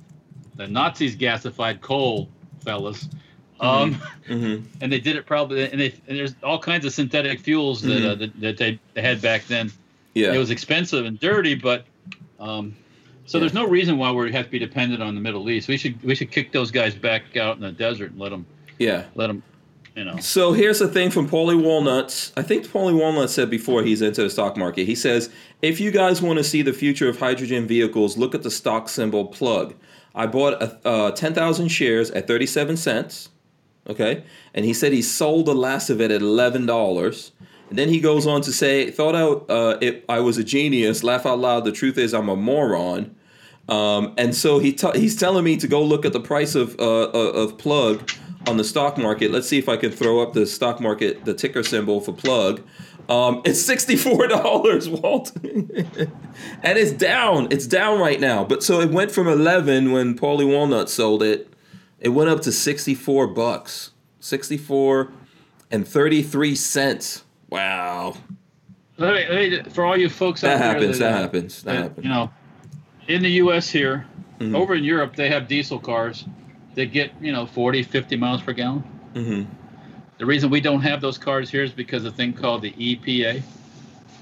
The 0.57 0.67
Nazis 0.69 1.17
gasified 1.17 1.81
coal, 1.81 2.29
fellas. 2.63 3.09
Um, 3.63 3.95
mm-hmm. 3.95 4.33
mm-hmm. 4.33 4.67
and 4.81 4.93
they 4.93 4.99
did 4.99 5.15
it 5.15 5.25
probably, 5.25 5.71
and, 5.71 5.81
they, 5.81 5.95
and 6.09 6.19
there's 6.19 6.35
all 6.43 6.59
kinds 6.59 6.85
of 6.85 6.93
synthetic 6.93 7.39
fuels 7.39 7.81
that, 7.83 7.93
mm-hmm. 7.93 8.07
uh, 8.07 8.15
that, 8.17 8.41
that, 8.41 8.57
they, 8.59 8.81
they 8.95 9.03
had 9.03 9.23
back 9.23 9.47
then. 9.47 9.71
Yeah, 10.15 10.33
it 10.33 10.39
was 10.39 10.51
expensive 10.51 11.07
and 11.07 11.19
dirty, 11.19 11.55
but 11.55 11.87
um, 12.39 12.75
so 13.25 13.39
yeah. 13.39 13.41
there's 13.41 13.55
no 13.55 13.67
reason 13.67 13.99
why 13.99 14.11
we 14.11 14.31
have 14.33 14.47
to 14.47 14.51
be 14.51 14.59
dependent 14.59 15.03
on 15.03 15.15
the 15.15 15.21
Middle 15.21 15.49
East. 15.49 15.69
We 15.69 15.77
should 15.77 16.03
we 16.03 16.15
should 16.15 16.31
kick 16.31 16.53
those 16.53 16.71
guys 16.71 16.95
back 16.95 17.37
out 17.37 17.57
in 17.57 17.63
the 17.63 17.73
desert 17.73 18.11
and 18.11 18.21
let 18.21 18.31
them. 18.31 18.45
Yeah, 18.79 19.05
let 19.15 19.29
them. 19.29 19.43
You 19.95 20.05
know. 20.05 20.17
So 20.19 20.53
here's 20.53 20.81
the 20.81 20.89
thing 20.89 21.11
from 21.11 21.29
Paulie 21.29 21.63
Walnuts. 21.63 22.33
I 22.37 22.43
think 22.43 22.67
Paulie 22.67 22.99
Walnut 22.99 23.31
said 23.31 23.49
before 23.49 23.83
he's 23.83 24.03
into 24.03 24.23
the 24.23 24.31
stock 24.31 24.57
market. 24.57 24.87
He 24.87 24.95
says, 24.95 25.31
if 25.61 25.81
you 25.81 25.91
guys 25.91 26.21
want 26.21 26.39
to 26.39 26.45
see 26.45 26.63
the 26.63 26.73
future 26.73 27.09
of 27.09 27.19
hydrogen 27.19 27.67
vehicles, 27.67 28.17
look 28.19 28.35
at 28.35 28.43
the 28.43 28.51
stock 28.51 28.89
symbol 28.89 29.27
plug. 29.27 29.75
I 30.15 30.27
bought 30.27 30.63
a, 30.63 30.79
uh, 30.87 31.11
10,000 31.11 31.69
shares 31.69 32.11
at 32.11 32.27
37 32.27 32.77
cents. 32.77 33.29
Okay, 33.89 34.25
and 34.55 34.65
he 34.65 34.73
said 34.73 34.93
he 34.93 35.03
sold 35.03 35.47
the 35.47 35.55
last 35.55 35.91
of 35.91 36.01
it 36.01 36.11
at 36.11 36.23
eleven 36.23 36.67
dollars. 36.67 37.33
And 37.69 37.79
then 37.79 37.89
he 37.89 38.01
goes 38.01 38.27
on 38.27 38.43
to 38.43 38.53
say, 38.53 38.91
"Thought 38.91 39.17
out 39.17 39.51
uh, 39.51 39.79
it, 39.81 40.05
I 40.09 40.21
was 40.21 40.37
a 40.39 40.45
genius. 40.45 41.03
Laugh 41.03 41.25
out 41.25 41.39
loud. 41.39 41.65
The 41.65 41.73
truth 41.73 41.99
is, 41.99 42.13
I'm 42.13 42.29
a 42.29 42.37
moron." 42.37 43.17
Um, 43.69 44.15
and 44.19 44.35
so 44.35 44.59
he 44.59 44.73
t- 44.73 44.99
he's 44.99 45.17
telling 45.17 45.45
me 45.45 45.57
to 45.57 45.67
go 45.67 45.83
look 45.83 46.05
at 46.05 46.13
the 46.13 46.21
price 46.21 46.55
of 46.55 46.79
uh, 46.79 47.05
uh, 47.05 47.33
of 47.33 47.59
plug 47.59 48.11
on 48.47 48.57
the 48.57 48.65
stock 48.65 48.99
market. 48.99 49.31
Let's 49.31 49.49
see 49.49 49.59
if 49.59 49.69
I 49.69 49.77
can 49.77 49.91
throw 49.91 50.21
up 50.21 50.33
the 50.33 50.47
stock 50.47 50.81
market, 50.81 51.25
the 51.25 51.35
ticker 51.35 51.63
symbol 51.63 52.01
for 52.01 52.13
plug. 52.13 52.63
Um, 53.09 53.43
it's 53.45 53.61
sixty 53.61 53.97
four 53.97 54.27
dollars, 54.29 54.89
Walt, 54.89 55.33
and 55.43 56.13
it's 56.63 56.93
down. 56.93 57.49
It's 57.51 57.67
down 57.67 57.99
right 58.01 58.21
now. 58.21 58.45
But 58.45 58.63
so 58.63 58.81
it 58.81 58.91
went 58.91 59.11
from 59.11 59.29
eleven 59.29 59.93
when 59.93 60.19
Paulie 60.19 60.47
Walnut 60.47 60.91
sold 60.91 61.23
it 61.23 61.49
it 62.03 62.09
went 62.09 62.29
up 62.29 62.43
to 62.43 62.53
64 62.53 63.29
bucks. 63.29 63.93
64 64.21 65.11
and 65.71 65.87
33 65.87 66.55
cents. 66.55 67.25
Wow. 67.49 68.17
Let 68.99 69.15
me, 69.15 69.35
let 69.35 69.67
me, 69.67 69.71
for 69.71 69.85
all 69.85 69.97
you 69.97 70.09
folks 70.09 70.43
that 70.43 70.59
happens, 70.59 70.99
that, 70.99 71.13
that, 71.13 71.21
happens. 71.21 71.63
That, 71.63 71.73
that 71.73 71.83
happens. 71.83 72.05
You 72.05 72.11
know, 72.11 72.31
in 73.09 73.23
the 73.23 73.31
U.S. 73.31 73.71
here, 73.71 74.07
mm-hmm. 74.39 74.55
over 74.55 74.75
in 74.75 74.85
Europe, 74.85 75.17
they 75.17 75.29
have 75.29 75.49
diesel 75.49 75.79
cars 75.79 76.25
that 76.75 76.87
get 76.87 77.13
you 77.21 77.33
know 77.33 77.47
40, 77.47 77.83
50 77.83 78.17
miles 78.17 78.43
per 78.43 78.53
gallon. 78.53 78.85
Mm-hmm. 79.15 79.51
The 80.19 80.27
reason 80.27 80.51
we 80.51 80.61
don't 80.61 80.83
have 80.83 81.01
those 81.01 81.19
cars 81.19 81.51
here 81.51 81.65
is 81.65 81.73
because 81.73 82.05
of 82.05 82.13
a 82.13 82.17
thing 82.17 82.33
called 82.33 82.63
the 82.63 82.73
EPA. 82.73 83.43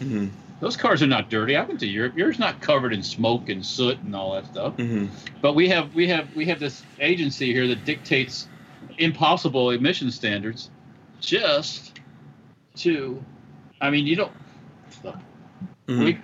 Mm-hmm. 0.01 0.29
Those 0.61 0.77
cars 0.77 1.03
are 1.03 1.07
not 1.07 1.31
dirty. 1.31 1.57
I 1.57 1.65
went 1.65 1.81
to 1.81 1.87
Europe. 1.87 2.17
Yours 2.17 2.39
not 2.39 2.61
covered 2.61 2.93
in 2.93 3.03
smoke 3.03 3.49
and 3.49 3.65
soot 3.65 3.99
and 4.01 4.15
all 4.15 4.35
that 4.35 4.47
stuff. 4.47 4.77
Mm-hmm. 4.77 5.07
But 5.41 5.55
we 5.55 5.69
have 5.71 5.95
we 5.95 6.07
have 6.09 6.35
we 6.37 6.45
have 6.47 6.61
this 6.61 6.83
agency 7.01 7.53
here 7.53 7.67
that 7.69 7.85
dictates 7.87 8.47
impossible 8.99 9.71
emission 9.71 10.11
standards, 10.11 10.71
just 11.21 11.99
to. 12.77 13.23
I 13.81 13.89
mean, 13.89 14.07
you 14.07 14.17
don't. 14.17 14.33
Mm-hmm. 15.03 16.05
We, 16.05 16.19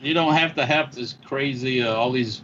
you 0.00 0.14
don't 0.14 0.34
have 0.34 0.54
to 0.54 0.64
have 0.64 0.94
this 0.94 1.16
crazy 1.24 1.82
uh, 1.82 1.92
all 1.92 2.12
these 2.12 2.42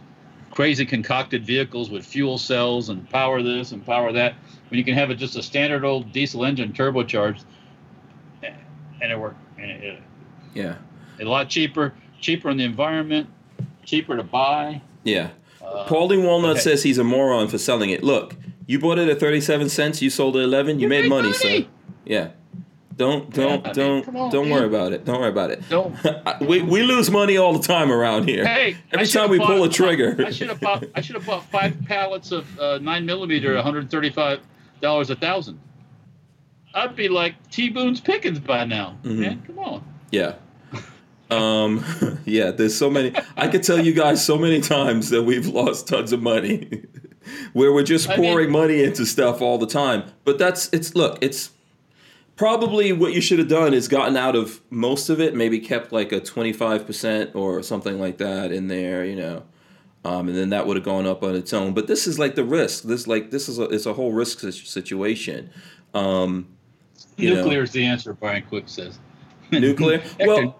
crazy 0.51 0.85
concocted 0.85 1.45
vehicles 1.45 1.89
with 1.89 2.05
fuel 2.05 2.37
cells 2.37 2.89
and 2.89 3.09
power 3.09 3.41
this 3.41 3.71
and 3.71 3.85
power 3.85 4.11
that 4.11 4.33
when 4.69 4.77
you 4.77 4.83
can 4.83 4.93
have 4.93 5.11
it 5.11 5.15
just 5.15 5.35
a 5.35 5.43
standard 5.43 5.83
old 5.83 6.11
diesel 6.11 6.43
engine 6.45 6.73
turbocharged 6.73 7.43
and 8.43 9.11
it 9.11 9.19
works. 9.19 9.35
yeah 10.53 10.75
a 11.19 11.25
lot 11.25 11.49
cheaper, 11.49 11.93
cheaper 12.19 12.49
on 12.49 12.57
the 12.57 12.63
environment, 12.63 13.29
cheaper 13.85 14.15
to 14.15 14.23
buy. 14.23 14.81
Yeah. 15.03 15.29
Uh, 15.61 15.85
Paulie 15.87 16.23
Walnut 16.23 16.51
okay. 16.51 16.59
says 16.59 16.83
he's 16.83 16.97
a 16.97 17.03
moron 17.03 17.47
for 17.47 17.57
selling 17.57 17.89
it. 17.89 18.03
Look, 18.03 18.35
you 18.65 18.79
bought 18.79 18.99
it 18.99 19.09
at 19.09 19.19
37 19.19 19.69
cents, 19.69 20.01
you 20.01 20.09
sold 20.09 20.35
it 20.35 20.39
at 20.39 20.45
11, 20.45 20.79
you, 20.79 20.83
you 20.83 20.89
made, 20.89 21.09
money, 21.09 21.29
money, 21.29 21.33
sir. 21.33 21.67
Yeah. 22.05 22.29
Don't 22.97 23.31
don't 23.31 23.63
yeah, 23.63 23.73
don't 23.73 24.07
mean, 24.07 24.23
on, 24.23 24.31
don't 24.31 24.49
man. 24.49 24.57
worry 24.57 24.67
about 24.67 24.91
it. 24.91 25.05
Don't 25.05 25.21
worry 25.21 25.29
about 25.29 25.51
it. 25.51 25.61
Don't. 25.69 25.95
we, 26.41 26.63
we 26.63 26.81
lose 26.81 27.11
money 27.11 27.37
all 27.37 27.53
the 27.53 27.65
time 27.65 27.91
around 27.91 28.27
here. 28.27 28.43
Hey, 28.43 28.75
every 28.91 29.05
time 29.05 29.29
we 29.29 29.37
bought, 29.37 29.47
pull 29.47 29.63
a 29.65 29.69
trigger. 29.69 30.15
I 30.25 30.31
should 30.31 30.49
have 30.49 30.59
bought 30.59 30.83
I 30.95 31.01
should 31.01 31.15
have 31.15 31.25
bought 31.25 31.45
five 31.45 31.77
pallets 31.85 32.31
of 32.31 32.59
uh, 32.59 32.79
nine 32.79 33.05
millimeter, 33.05 33.53
135 33.53 34.39
dollars 34.81 35.11
a 35.11 35.15
thousand. 35.15 35.59
I'd 36.73 36.95
be 36.95 37.07
like 37.07 37.35
T 37.51 37.69
Boone's 37.69 38.01
Pickens 38.01 38.39
by 38.39 38.65
now, 38.65 38.97
mm-hmm. 39.03 39.21
man. 39.21 39.43
Come 39.45 39.59
on. 39.59 39.83
Yeah. 40.09 40.33
Um, 41.29 41.83
yeah, 42.25 42.51
there's 42.51 42.77
so 42.77 42.89
many. 42.89 43.13
I 43.35 43.47
could 43.47 43.63
tell 43.63 43.79
you 43.79 43.93
guys 43.93 44.25
so 44.25 44.37
many 44.37 44.61
times 44.61 45.09
that 45.09 45.23
we've 45.23 45.47
lost 45.53 45.87
tons 45.87 46.11
of 46.11 46.21
money, 46.21 46.83
where 47.53 47.71
we're 47.71 47.83
just 47.83 48.07
pouring 48.07 48.37
I 48.37 48.41
mean, 48.43 48.51
money 48.51 48.83
into 48.83 49.05
stuff 49.05 49.41
all 49.41 49.57
the 49.57 49.67
time. 49.67 50.03
But 50.23 50.37
that's 50.37 50.69
it's 50.73 50.95
look, 50.95 51.17
it's 51.21 51.51
probably 52.35 52.93
what 52.93 53.13
you 53.13 53.21
should 53.21 53.39
have 53.39 53.47
done 53.47 53.73
is 53.73 53.87
gotten 53.87 54.15
out 54.15 54.35
of 54.35 54.61
most 54.69 55.09
of 55.09 55.19
it, 55.19 55.35
maybe 55.35 55.59
kept 55.59 55.91
like 55.91 56.11
a 56.11 56.21
25% 56.21 57.35
or 57.35 57.63
something 57.63 57.99
like 57.99 58.19
that 58.19 58.51
in 58.51 58.67
there, 58.67 59.03
you 59.03 59.15
know. 59.15 59.43
Um, 60.05 60.29
and 60.29 60.37
then 60.37 60.49
that 60.49 60.67
would 60.67 60.77
have 60.77 60.85
gone 60.85 61.05
up 61.05 61.23
on 61.23 61.35
its 61.35 61.51
own. 61.51 61.73
But 61.73 61.87
this 61.87 62.07
is 62.07 62.17
like 62.17 62.35
the 62.35 62.45
risk. 62.45 62.83
This 62.83 63.07
like 63.07 63.31
this 63.31 63.49
is 63.49 63.59
a 63.59 63.63
it's 63.63 63.85
a 63.85 63.93
whole 63.93 64.13
risk 64.13 64.39
situation. 64.39 65.49
Um, 65.93 66.47
Nuclear 67.17 67.63
is 67.63 67.71
the 67.71 67.83
answer. 67.83 68.13
Brian 68.13 68.43
Quick 68.43 68.69
says. 68.69 68.99
Nuclear. 69.51 70.01
well, 70.19 70.55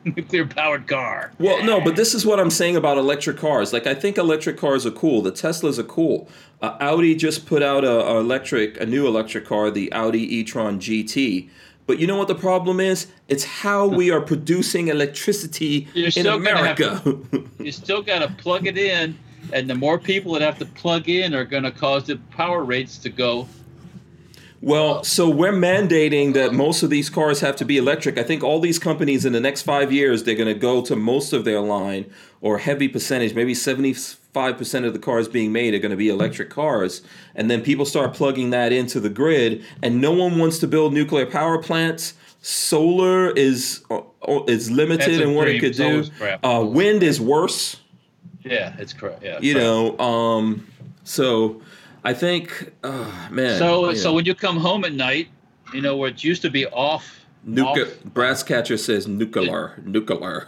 nuclear 0.16 0.46
powered 0.46 0.86
car. 0.86 1.32
Well, 1.38 1.64
no, 1.64 1.80
but 1.80 1.96
this 1.96 2.14
is 2.14 2.24
what 2.24 2.40
I'm 2.40 2.50
saying 2.50 2.76
about 2.76 2.98
electric 2.98 3.36
cars. 3.36 3.72
Like, 3.72 3.86
I 3.86 3.94
think 3.94 4.18
electric 4.18 4.56
cars 4.56 4.86
are 4.86 4.90
cool. 4.90 5.22
The 5.22 5.32
Teslas 5.32 5.78
are 5.78 5.84
cool. 5.84 6.28
Uh, 6.62 6.76
Audi 6.80 7.14
just 7.14 7.46
put 7.46 7.62
out 7.62 7.84
a, 7.84 8.06
a, 8.06 8.20
electric, 8.20 8.80
a 8.80 8.86
new 8.86 9.06
electric 9.06 9.44
car, 9.44 9.70
the 9.70 9.92
Audi 9.92 10.36
e-tron 10.36 10.78
GT. 10.78 11.48
But 11.86 11.98
you 11.98 12.06
know 12.06 12.16
what 12.16 12.28
the 12.28 12.34
problem 12.34 12.78
is? 12.80 13.08
It's 13.28 13.44
how 13.44 13.86
we 13.86 14.10
are 14.10 14.20
producing 14.20 14.88
electricity 14.88 15.88
You're 15.92 16.10
in 16.14 16.26
America. 16.26 17.00
To, 17.04 17.50
you 17.58 17.72
still 17.72 18.02
got 18.02 18.20
to 18.20 18.28
plug 18.34 18.66
it 18.66 18.78
in, 18.78 19.18
and 19.52 19.68
the 19.68 19.74
more 19.74 19.98
people 19.98 20.32
that 20.34 20.42
have 20.42 20.58
to 20.60 20.66
plug 20.66 21.08
in 21.08 21.34
are 21.34 21.44
going 21.44 21.64
to 21.64 21.72
cause 21.72 22.04
the 22.04 22.16
power 22.30 22.62
rates 22.62 22.96
to 22.98 23.08
go 23.10 23.48
well, 24.62 25.02
so 25.04 25.28
we're 25.28 25.52
mandating 25.52 26.34
that 26.34 26.52
most 26.52 26.82
of 26.82 26.90
these 26.90 27.08
cars 27.08 27.40
have 27.40 27.56
to 27.56 27.64
be 27.64 27.78
electric. 27.78 28.18
I 28.18 28.22
think 28.22 28.42
all 28.42 28.60
these 28.60 28.78
companies 28.78 29.24
in 29.24 29.32
the 29.32 29.40
next 29.40 29.62
five 29.62 29.90
years, 29.90 30.24
they're 30.24 30.34
going 30.34 30.52
to 30.52 30.58
go 30.58 30.82
to 30.82 30.94
most 30.94 31.32
of 31.32 31.44
their 31.46 31.60
line 31.60 32.10
or 32.42 32.58
heavy 32.58 32.88
percentage, 32.88 33.34
maybe 33.34 33.54
75% 33.54 34.86
of 34.86 34.92
the 34.92 34.98
cars 34.98 35.28
being 35.28 35.52
made 35.52 35.72
are 35.74 35.78
going 35.78 35.90
to 35.90 35.96
be 35.96 36.08
electric 36.08 36.50
cars. 36.50 37.00
And 37.34 37.50
then 37.50 37.62
people 37.62 37.86
start 37.86 38.14
plugging 38.14 38.50
that 38.50 38.72
into 38.72 39.00
the 39.00 39.10
grid, 39.10 39.64
and 39.82 40.00
no 40.00 40.12
one 40.12 40.38
wants 40.38 40.58
to 40.58 40.66
build 40.66 40.92
nuclear 40.92 41.26
power 41.26 41.62
plants. 41.62 42.14
Solar 42.42 43.30
is 43.30 43.84
uh, 43.90 44.00
is 44.46 44.70
limited 44.70 45.20
in 45.20 45.34
what 45.34 45.48
it 45.48 45.60
could 45.60 45.74
do. 45.74 46.04
Uh, 46.42 46.64
wind 46.64 47.02
is 47.02 47.20
worse. 47.20 47.76
Yeah, 48.42 48.74
it's 48.78 48.94
correct. 48.94 49.22
Yeah, 49.22 49.38
you 49.40 49.52
know, 49.52 49.98
um, 49.98 50.66
so 51.04 51.60
I 52.04 52.14
think, 52.14 52.72
oh, 52.84 53.28
man. 53.30 53.58
So, 53.58 53.90
yeah. 53.90 53.96
so 53.96 54.12
when 54.14 54.24
you 54.24 54.34
come 54.34 54.56
home 54.56 54.84
at 54.84 54.92
night, 54.92 55.28
you 55.74 55.80
know, 55.80 55.96
where 55.96 56.10
it 56.10 56.24
used 56.24 56.42
to 56.42 56.50
be 56.50 56.66
off. 56.66 57.18
Nuka, 57.44 57.82
off, 57.86 58.04
brass 58.04 58.42
catcher 58.42 58.76
says 58.76 59.08
nuclear, 59.08 59.80
nuclear. 59.84 60.46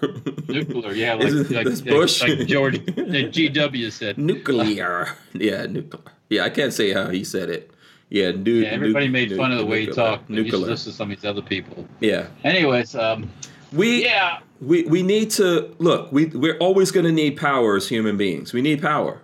nuclear, 0.48 0.92
yeah, 0.92 1.14
like, 1.14 1.50
like, 1.50 1.66
like, 1.66 1.84
Bush? 1.84 2.22
like 2.22 2.46
George 2.46 2.78
GW 2.84 3.92
said. 3.92 4.18
Nuclear, 4.18 5.16
yeah, 5.32 5.64
nuclear. 5.64 6.02
Yeah, 6.28 6.44
I 6.44 6.50
can't 6.50 6.72
say 6.72 6.92
how 6.92 7.08
he 7.08 7.24
said 7.24 7.48
it. 7.48 7.70
Yeah, 8.10 8.32
nu- 8.32 8.60
yeah 8.60 8.68
everybody 8.68 9.06
nu- 9.06 9.12
made 9.12 9.30
nu- 9.30 9.38
fun 9.38 9.52
of 9.52 9.58
the 9.58 9.64
way 9.64 9.86
he 9.86 9.92
talked. 9.92 10.28
Nuclear. 10.28 10.66
This 10.66 10.86
is 10.86 10.94
some 10.94 11.10
of 11.10 11.16
these 11.16 11.24
other 11.24 11.40
people. 11.40 11.88
Yeah. 12.00 12.26
Anyways, 12.44 12.94
um, 12.94 13.30
we 13.72 14.04
yeah 14.04 14.40
we 14.60 14.82
we 14.82 15.02
need 15.02 15.30
to 15.32 15.74
look. 15.78 16.12
We 16.12 16.26
we're 16.26 16.58
always 16.58 16.90
going 16.90 17.06
to 17.06 17.12
need 17.12 17.38
power 17.38 17.74
as 17.76 17.88
human 17.88 18.18
beings. 18.18 18.52
We 18.52 18.60
need 18.60 18.82
power. 18.82 19.22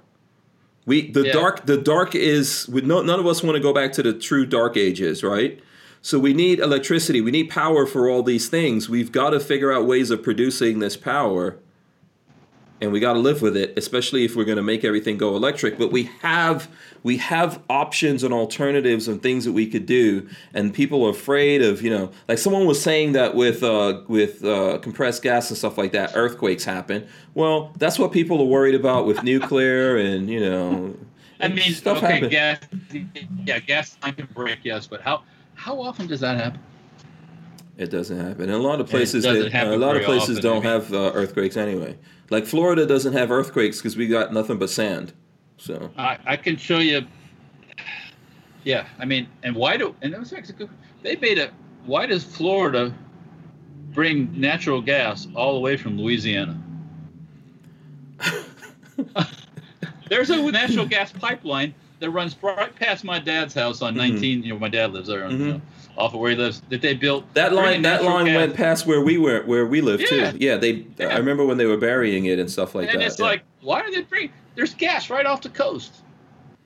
We 0.89 1.11
the 1.11 1.27
yeah. 1.27 1.33
dark 1.33 1.67
the 1.67 1.77
dark 1.77 2.15
is 2.15 2.67
we, 2.69 2.81
no, 2.81 3.03
none 3.03 3.21
of 3.21 3.27
us 3.27 3.43
want 3.43 3.57
to 3.57 3.63
go 3.63 3.75
back 3.75 3.93
to 3.93 4.03
the 4.03 4.15
true 4.15 4.47
dark 4.47 4.77
ages, 4.77 5.23
right? 5.23 5.61
So 6.01 6.19
we 6.19 6.33
need 6.33 6.61
electricity, 6.61 7.21
we 7.21 7.31
need 7.31 7.51
power 7.51 7.85
for 7.85 8.09
all 8.09 8.23
these 8.23 8.49
things. 8.49 8.89
We've 8.89 9.13
got 9.13 9.31
to 9.31 9.41
figure 9.41 9.71
out 9.71 9.87
ways 9.87 10.11
of 10.11 10.23
producing 10.23 10.79
this 10.79 10.97
power 10.97 11.59
and 12.81 12.93
we 12.93 13.01
got 13.01 13.15
to 13.15 13.19
live 13.19 13.43
with 13.43 13.57
it 13.57 13.73
especially 13.77 14.25
if 14.25 14.37
we're 14.37 14.45
going 14.45 14.57
to 14.57 14.63
make 14.63 14.85
everything 14.85 15.17
go 15.17 15.37
electric 15.37 15.79
but 15.79 15.91
we 15.91 16.05
have 16.21 16.69
we 17.03 17.17
have 17.17 17.61
options 17.69 18.23
and 18.23 18.33
alternatives 18.33 19.09
and 19.09 19.23
things 19.23 19.45
that 19.45 19.53
we 19.53 19.67
could 19.67 19.87
do 19.87 20.29
and 20.55 20.73
people 20.75 21.05
are 21.07 21.11
afraid 21.11 21.63
of 21.63 21.83
you 21.83 21.91
know 21.91 22.11
like 22.29 22.39
someone 22.39 22.67
was 22.67 22.81
saying 22.81 23.13
that 23.13 23.35
with 23.35 23.63
uh, 23.63 24.01
with 24.09 24.45
uh, 24.45 24.79
compressed 24.79 25.23
gas 25.23 25.51
and 25.51 25.59
stuff 25.59 25.79
like 25.79 25.93
that 25.93 26.13
earthquakes 26.15 26.65
happen 26.65 27.07
well 27.35 27.73
that's 27.79 27.99
what 27.99 28.13
people 28.13 28.41
are 28.41 28.47
worried 28.47 28.75
about 28.75 29.07
with 29.07 29.23
nuclear 29.23 29.97
and 29.97 30.29
you 30.29 30.41
know 30.41 30.95
i 31.41 31.49
mean 31.49 31.73
stuff 31.73 31.99
okay 31.99 32.15
happen. 32.15 32.29
gas 32.29 32.59
yeah 33.45 33.59
gas 33.59 33.97
line 34.03 34.15
can 34.15 34.27
break 34.35 34.59
yes 34.63 34.87
but 34.87 35.01
how 35.01 35.23
how 35.55 35.81
often 35.81 36.07
does 36.07 36.21
that 36.21 36.37
happen 36.37 36.61
it 37.79 37.91
doesn't 37.91 38.19
happen. 38.19 38.43
And 38.43 38.53
a 38.53 38.59
lot 38.59 38.81
of 38.81 38.89
places, 38.89 39.25
a 39.25 39.33
lot 39.77 39.97
of 39.97 40.03
places 40.03 40.39
often, 40.39 40.51
don't 40.51 40.67
I 40.67 40.71
mean. 40.71 40.83
have 40.83 40.93
uh, 40.93 41.13
earthquakes 41.15 41.57
anyway. 41.57 41.97
Like 42.29 42.45
Florida 42.45 42.85
doesn't 42.85 43.13
have 43.13 43.31
earthquakes 43.31 43.79
because 43.79 43.97
we 43.97 44.09
got 44.09 44.33
nothing 44.33 44.59
but 44.59 44.69
sand. 44.69 45.13
So 45.57 45.91
I, 45.97 46.19
I 46.27 46.37
can 46.37 46.57
show 46.57 46.79
you. 46.79 47.07
Yeah, 48.65 48.87
I 48.99 49.05
mean, 49.05 49.29
and 49.45 49.55
why 49.55 49.77
do 49.77 49.95
and 50.03 50.13
that 50.13 50.21
was 50.21 50.33
actually 50.33 50.69
they 51.03 51.17
made 51.17 51.39
it. 51.39 51.53
Why 51.87 52.07
does 52.07 52.25
Florida 52.25 52.93
bring 53.93 54.39
natural 54.39 54.83
gas 54.83 55.29
all 55.35 55.55
the 55.55 55.61
way 55.61 55.77
from 55.77 55.97
Louisiana? 55.97 56.61
There's 60.11 60.31
a 60.31 60.51
natural 60.51 60.87
gas 60.87 61.13
pipeline 61.13 61.73
that 62.01 62.11
runs 62.11 62.37
right 62.43 62.75
past 62.75 63.05
my 63.05 63.21
dad's 63.21 63.55
house 63.55 63.83
on 63.83 63.95
mm-hmm. 63.95 64.15
19. 64.15 64.43
You 64.43 64.55
know, 64.55 64.59
my 64.59 64.69
dad 64.69 64.93
lives 64.93 65.09
there. 65.09 65.25
On, 65.25 65.33
mm-hmm. 65.33 65.59
Off 65.99 66.15
of 66.15 66.21
where 66.21 66.31
he 66.31 66.37
lives 66.37 66.63
that 66.71 66.81
they 66.81 66.95
built. 66.95 67.35
That 67.35 67.53
line, 67.53 67.83
that 67.83 68.05
line 68.05 68.33
went 68.33 68.55
past 68.55 68.87
where 68.87 69.03
we 69.03 69.19
were, 69.19 69.43
where 69.43 69.67
we 69.67 69.81
live 69.81 70.01
yeah. 70.01 70.31
too. 70.31 70.39
Yeah, 70.39 70.57
they. 70.57 70.87
Yeah. 70.97 71.09
I 71.09 71.19
remember 71.19 71.45
when 71.45 71.59
they 71.59 71.67
were 71.67 71.77
burying 71.77 72.27
it 72.27 72.39
and 72.39 72.51
stuff 72.51 72.75
like 72.75 72.89
and 72.89 72.91
that. 72.91 72.95
And 72.95 73.03
it's 73.03 73.19
yeah. 73.19 73.27
like, 73.27 73.43
why 73.61 73.81
are 73.81 73.91
they 73.91 74.03
bring? 74.03 74.31
There's 74.55 74.75
gas 74.75 75.11
right 75.11 75.27
off 75.27 75.43
the 75.43 75.51
coast. 75.51 76.03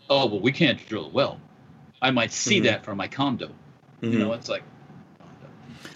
Oh 0.08 0.26
well, 0.26 0.40
we 0.40 0.52
can't 0.52 0.86
drill 0.86 1.06
a 1.06 1.08
well. 1.08 1.40
I 2.00 2.10
might 2.10 2.32
see 2.32 2.56
mm-hmm. 2.56 2.66
that 2.66 2.84
from 2.84 2.98
my 2.98 3.08
condo. 3.08 3.48
Mm-hmm. 4.02 4.12
You 4.12 4.18
know, 4.18 4.32
it's 4.34 4.48
like 4.48 4.62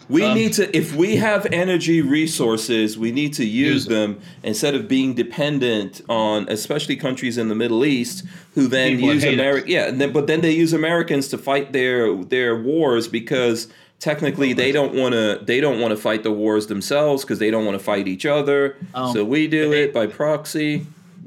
we 0.09 0.23
um, 0.23 0.35
need 0.35 0.53
to, 0.55 0.77
if 0.77 0.95
we 0.95 1.17
have 1.17 1.47
energy 1.47 2.01
resources, 2.01 2.97
we 2.97 3.11
need 3.11 3.35
to 3.35 3.45
use, 3.45 3.67
use 3.67 3.87
them 3.87 4.21
instead 4.43 4.75
of 4.75 4.87
being 4.87 5.15
dependent 5.15 6.01
on, 6.09 6.49
especially 6.49 6.97
countries 6.97 7.39
in 7.39 7.49
the 7.49 7.55
Middle 7.55 7.85
East, 7.85 8.25
who 8.55 8.69
then 8.69 9.01
use 9.01 9.25
America. 9.25 9.69
Yeah, 9.69 9.91
then, 9.91 10.13
but 10.13 10.27
then 10.27 10.41
they 10.43 10.53
use 10.53 10.73
Americans 10.73 11.29
to 11.29 11.39
fight 11.39 11.73
their 11.73 12.15
their 12.25 12.61
wars 12.61 13.09
because 13.09 13.69
technically 13.99 14.53
they 14.53 14.73
don't 14.73 14.95
want 14.95 15.15
to 15.15 15.41
they 15.43 15.61
don't 15.61 15.81
want 15.81 15.91
to 15.93 15.97
fight 15.97 16.23
the 16.23 16.33
wars 16.33 16.67
themselves 16.69 17.25
because 17.25 17.39
they 17.39 17.51
don't 17.51 17.65
want 17.65 17.77
to 17.79 17.85
fight 17.85 18.07
each 18.07 18.27
other. 18.27 18.77
Um, 18.95 19.13
so 19.13 19.25
we 19.25 19.49
do 19.49 19.73
it 19.73 19.93
by 19.93 20.07
proxy. 20.07 20.87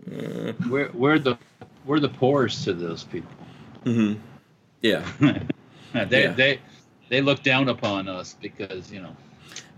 Uh, 0.10 0.54
we're 0.70 0.90
we're 0.94 1.20
the 1.20 1.38
we're 1.86 2.00
the 2.00 2.10
poorest 2.10 2.64
to 2.64 2.74
those 2.74 3.04
people. 3.04 3.32
Mm-hmm. 3.84 4.20
Yeah. 4.82 5.06
they 6.06 6.24
yeah. 6.24 6.32
they 6.32 6.60
they 7.10 7.22
look 7.22 7.44
down 7.44 7.70
upon 7.70 8.08
us 8.08 8.36
because 8.42 8.92
you 8.92 9.02
know. 9.02 9.16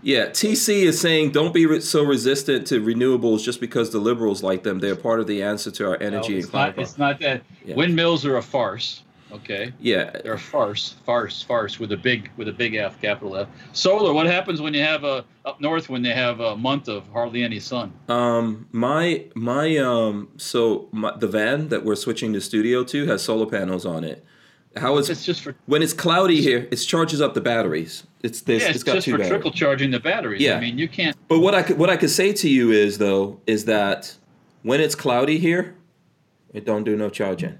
Yeah, 0.04 0.26
TC 0.26 0.82
is 0.82 1.00
saying 1.00 1.30
don't 1.30 1.54
be 1.54 1.64
re- 1.64 1.80
so 1.80 2.02
resistant 2.02 2.66
to 2.68 2.80
renewables 2.80 3.44
just 3.44 3.60
because 3.60 3.90
the 3.90 3.98
liberals 3.98 4.42
like 4.42 4.64
them. 4.64 4.80
They're 4.80 4.96
part 4.96 5.20
of 5.20 5.26
the 5.26 5.42
answer 5.42 5.70
to 5.70 5.90
our 5.90 6.02
energy 6.02 6.34
no, 6.34 6.38
and 6.40 6.50
climate. 6.50 6.76
Not, 6.76 6.82
it's 6.82 6.98
not 6.98 7.20
that 7.20 7.42
yeah. 7.64 7.76
windmills 7.76 8.26
are 8.26 8.36
a 8.36 8.42
farce. 8.42 9.02
Okay. 9.32 9.72
Yeah. 9.80 10.10
They're 10.22 10.34
a 10.34 10.38
farce, 10.38 10.96
farce, 11.06 11.42
farce 11.42 11.78
with 11.78 11.92
a 11.92 11.96
big 11.96 12.30
with 12.36 12.48
a 12.48 12.52
big 12.52 12.74
F, 12.74 13.00
capital 13.00 13.36
F. 13.36 13.48
Solar. 13.72 14.12
What 14.12 14.26
happens 14.26 14.60
when 14.60 14.74
you 14.74 14.82
have 14.82 15.04
a 15.04 15.24
up 15.44 15.60
north 15.60 15.88
when 15.88 16.02
they 16.02 16.12
have 16.12 16.40
a 16.40 16.56
month 16.56 16.88
of 16.88 17.06
hardly 17.08 17.42
any 17.42 17.58
sun? 17.58 17.92
Um, 18.08 18.68
my 18.72 19.26
my 19.34 19.76
um, 19.78 20.28
so 20.36 20.88
my, 20.92 21.16
the 21.16 21.28
van 21.28 21.68
that 21.68 21.84
we're 21.84 21.96
switching 21.96 22.32
the 22.32 22.40
studio 22.40 22.84
to 22.84 23.06
has 23.06 23.22
solar 23.22 23.46
panels 23.46 23.86
on 23.86 24.04
it. 24.04 24.24
How 24.76 24.96
is 24.96 25.10
it's 25.10 25.24
just 25.24 25.42
for 25.42 25.54
when 25.66 25.82
it's 25.82 25.92
cloudy 25.92 26.40
here? 26.40 26.68
It 26.70 26.76
charges 26.76 27.20
up 27.20 27.34
the 27.34 27.40
batteries. 27.40 28.04
It's 28.22 28.40
this. 28.42 28.62
Yeah, 28.62 28.68
it's, 28.68 28.76
it's 28.76 28.84
got 28.84 28.94
just 28.94 29.04
two 29.04 29.12
for 29.12 29.18
batteries. 29.18 29.30
trickle 29.30 29.50
charging 29.50 29.90
the 29.90 30.00
batteries. 30.00 30.40
Yeah, 30.40 30.56
I 30.56 30.60
mean 30.60 30.78
you 30.78 30.88
can't. 30.88 31.16
But 31.28 31.40
what 31.40 31.54
I 31.54 31.62
could, 31.62 31.78
what 31.78 31.90
I 31.90 31.96
could 31.96 32.10
say 32.10 32.32
to 32.32 32.48
you 32.48 32.70
is 32.70 32.98
though 32.98 33.40
is 33.46 33.66
that 33.66 34.16
when 34.62 34.80
it's 34.80 34.94
cloudy 34.94 35.38
here, 35.38 35.74
it 36.52 36.64
don't 36.64 36.84
do 36.84 36.96
no 36.96 37.10
charging. 37.10 37.58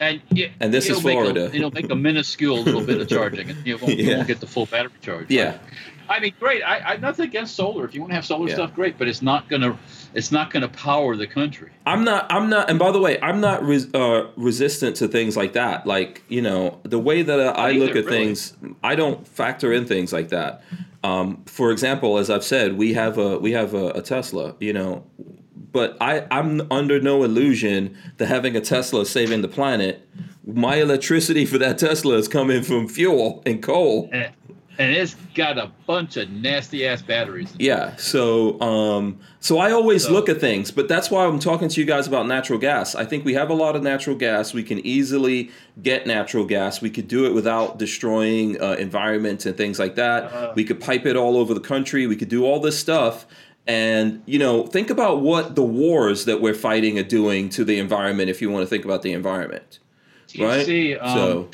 And, 0.00 0.20
yeah, 0.30 0.48
and 0.58 0.74
this 0.74 0.88
is 0.88 1.00
Florida. 1.00 1.44
A, 1.44 1.46
it'll 1.54 1.70
make 1.70 1.90
a 1.90 1.94
minuscule 1.94 2.62
little 2.62 2.84
bit 2.84 3.00
of 3.00 3.08
charging, 3.08 3.50
and 3.50 3.66
you 3.66 3.78
won't, 3.78 3.94
yeah. 3.96 4.04
you 4.04 4.16
won't 4.16 4.26
get 4.26 4.40
the 4.40 4.46
full 4.46 4.66
battery 4.66 4.90
charge. 5.00 5.30
Yeah. 5.30 5.50
Right? 5.50 5.60
I 6.08 6.20
mean, 6.20 6.34
great. 6.40 6.62
I, 6.62 6.78
I 6.78 6.96
nothing 6.96 7.26
against 7.26 7.54
solar. 7.54 7.84
If 7.84 7.94
you 7.94 8.00
want 8.00 8.10
to 8.10 8.16
have 8.16 8.26
solar 8.26 8.48
yeah. 8.48 8.54
stuff, 8.54 8.74
great. 8.74 8.98
But 8.98 9.06
it's 9.06 9.22
not 9.22 9.48
gonna 9.48 9.78
it's 10.14 10.32
not 10.32 10.50
gonna 10.50 10.68
power 10.68 11.16
the 11.16 11.26
country. 11.26 11.70
I'm 11.86 12.04
not. 12.04 12.26
I'm 12.30 12.48
not. 12.48 12.70
And 12.70 12.78
by 12.78 12.90
the 12.92 13.00
way, 13.00 13.20
I'm 13.20 13.40
not 13.40 13.64
res, 13.64 13.92
uh, 13.94 14.28
resistant 14.36 14.96
to 14.96 15.08
things 15.08 15.36
like 15.36 15.52
that. 15.54 15.86
Like 15.86 16.22
you 16.28 16.42
know, 16.42 16.80
the 16.82 16.98
way 16.98 17.22
that 17.22 17.40
I, 17.40 17.70
I 17.70 17.72
look 17.72 17.90
at 17.90 18.04
really. 18.04 18.10
things, 18.10 18.56
I 18.82 18.94
don't 18.94 19.26
factor 19.26 19.72
in 19.72 19.86
things 19.86 20.12
like 20.12 20.28
that. 20.30 20.62
Um, 21.04 21.42
for 21.46 21.70
example, 21.72 22.18
as 22.18 22.30
I've 22.30 22.44
said, 22.44 22.76
we 22.76 22.94
have 22.94 23.18
a 23.18 23.38
we 23.38 23.52
have 23.52 23.74
a, 23.74 23.90
a 23.90 24.02
Tesla. 24.02 24.54
You 24.60 24.72
know, 24.72 25.04
but 25.72 25.96
I 26.00 26.26
I'm 26.30 26.70
under 26.70 27.00
no 27.00 27.24
illusion 27.24 27.96
that 28.18 28.26
having 28.26 28.56
a 28.56 28.60
Tesla 28.60 29.06
saving 29.06 29.42
the 29.42 29.48
planet. 29.48 30.08
My 30.44 30.76
electricity 30.76 31.46
for 31.46 31.58
that 31.58 31.78
Tesla 31.78 32.16
is 32.16 32.26
coming 32.26 32.62
from 32.62 32.88
fuel 32.88 33.42
and 33.46 33.62
coal. 33.62 34.10
And, 34.82 34.96
it's 34.96 35.14
got 35.34 35.58
a 35.58 35.70
bunch 35.86 36.16
of 36.16 36.30
nasty 36.30 36.86
ass 36.86 37.02
batteries. 37.02 37.54
Yeah. 37.58 37.96
So 37.96 38.60
um 38.60 39.20
so 39.40 39.58
I 39.58 39.70
always 39.72 40.04
so, 40.04 40.12
look 40.12 40.28
at 40.28 40.40
things, 40.40 40.70
but 40.70 40.88
that's 40.88 41.10
why 41.10 41.26
I'm 41.26 41.38
talking 41.38 41.68
to 41.68 41.80
you 41.80 41.86
guys 41.86 42.06
about 42.06 42.26
natural 42.26 42.58
gas. 42.58 42.94
I 42.94 43.04
think 43.04 43.24
we 43.24 43.34
have 43.34 43.50
a 43.50 43.54
lot 43.54 43.76
of 43.76 43.82
natural 43.82 44.16
gas. 44.16 44.54
We 44.54 44.62
can 44.62 44.84
easily 44.86 45.50
get 45.82 46.06
natural 46.06 46.44
gas. 46.44 46.80
We 46.80 46.90
could 46.90 47.08
do 47.08 47.26
it 47.26 47.34
without 47.34 47.78
destroying 47.78 48.60
uh, 48.60 48.72
environment 48.72 49.46
and 49.46 49.56
things 49.56 49.78
like 49.78 49.94
that. 49.96 50.24
Uh, 50.24 50.52
we 50.54 50.64
could 50.64 50.80
pipe 50.80 51.06
it 51.06 51.16
all 51.16 51.36
over 51.36 51.54
the 51.54 51.60
country. 51.60 52.06
We 52.06 52.16
could 52.16 52.28
do 52.28 52.44
all 52.44 52.60
this 52.60 52.78
stuff. 52.78 53.26
And 53.66 54.22
you 54.26 54.38
know, 54.38 54.66
think 54.66 54.90
about 54.90 55.20
what 55.20 55.54
the 55.54 55.62
wars 55.62 56.24
that 56.24 56.40
we're 56.40 56.54
fighting 56.54 56.98
are 56.98 57.04
doing 57.04 57.48
to 57.50 57.64
the 57.64 57.78
environment. 57.78 58.28
If 58.28 58.42
you 58.42 58.50
want 58.50 58.62
to 58.62 58.66
think 58.66 58.84
about 58.84 59.02
the 59.02 59.12
environment, 59.12 59.78
right? 60.38 60.66
See, 60.66 60.96
um, 60.96 61.16
so 61.16 61.48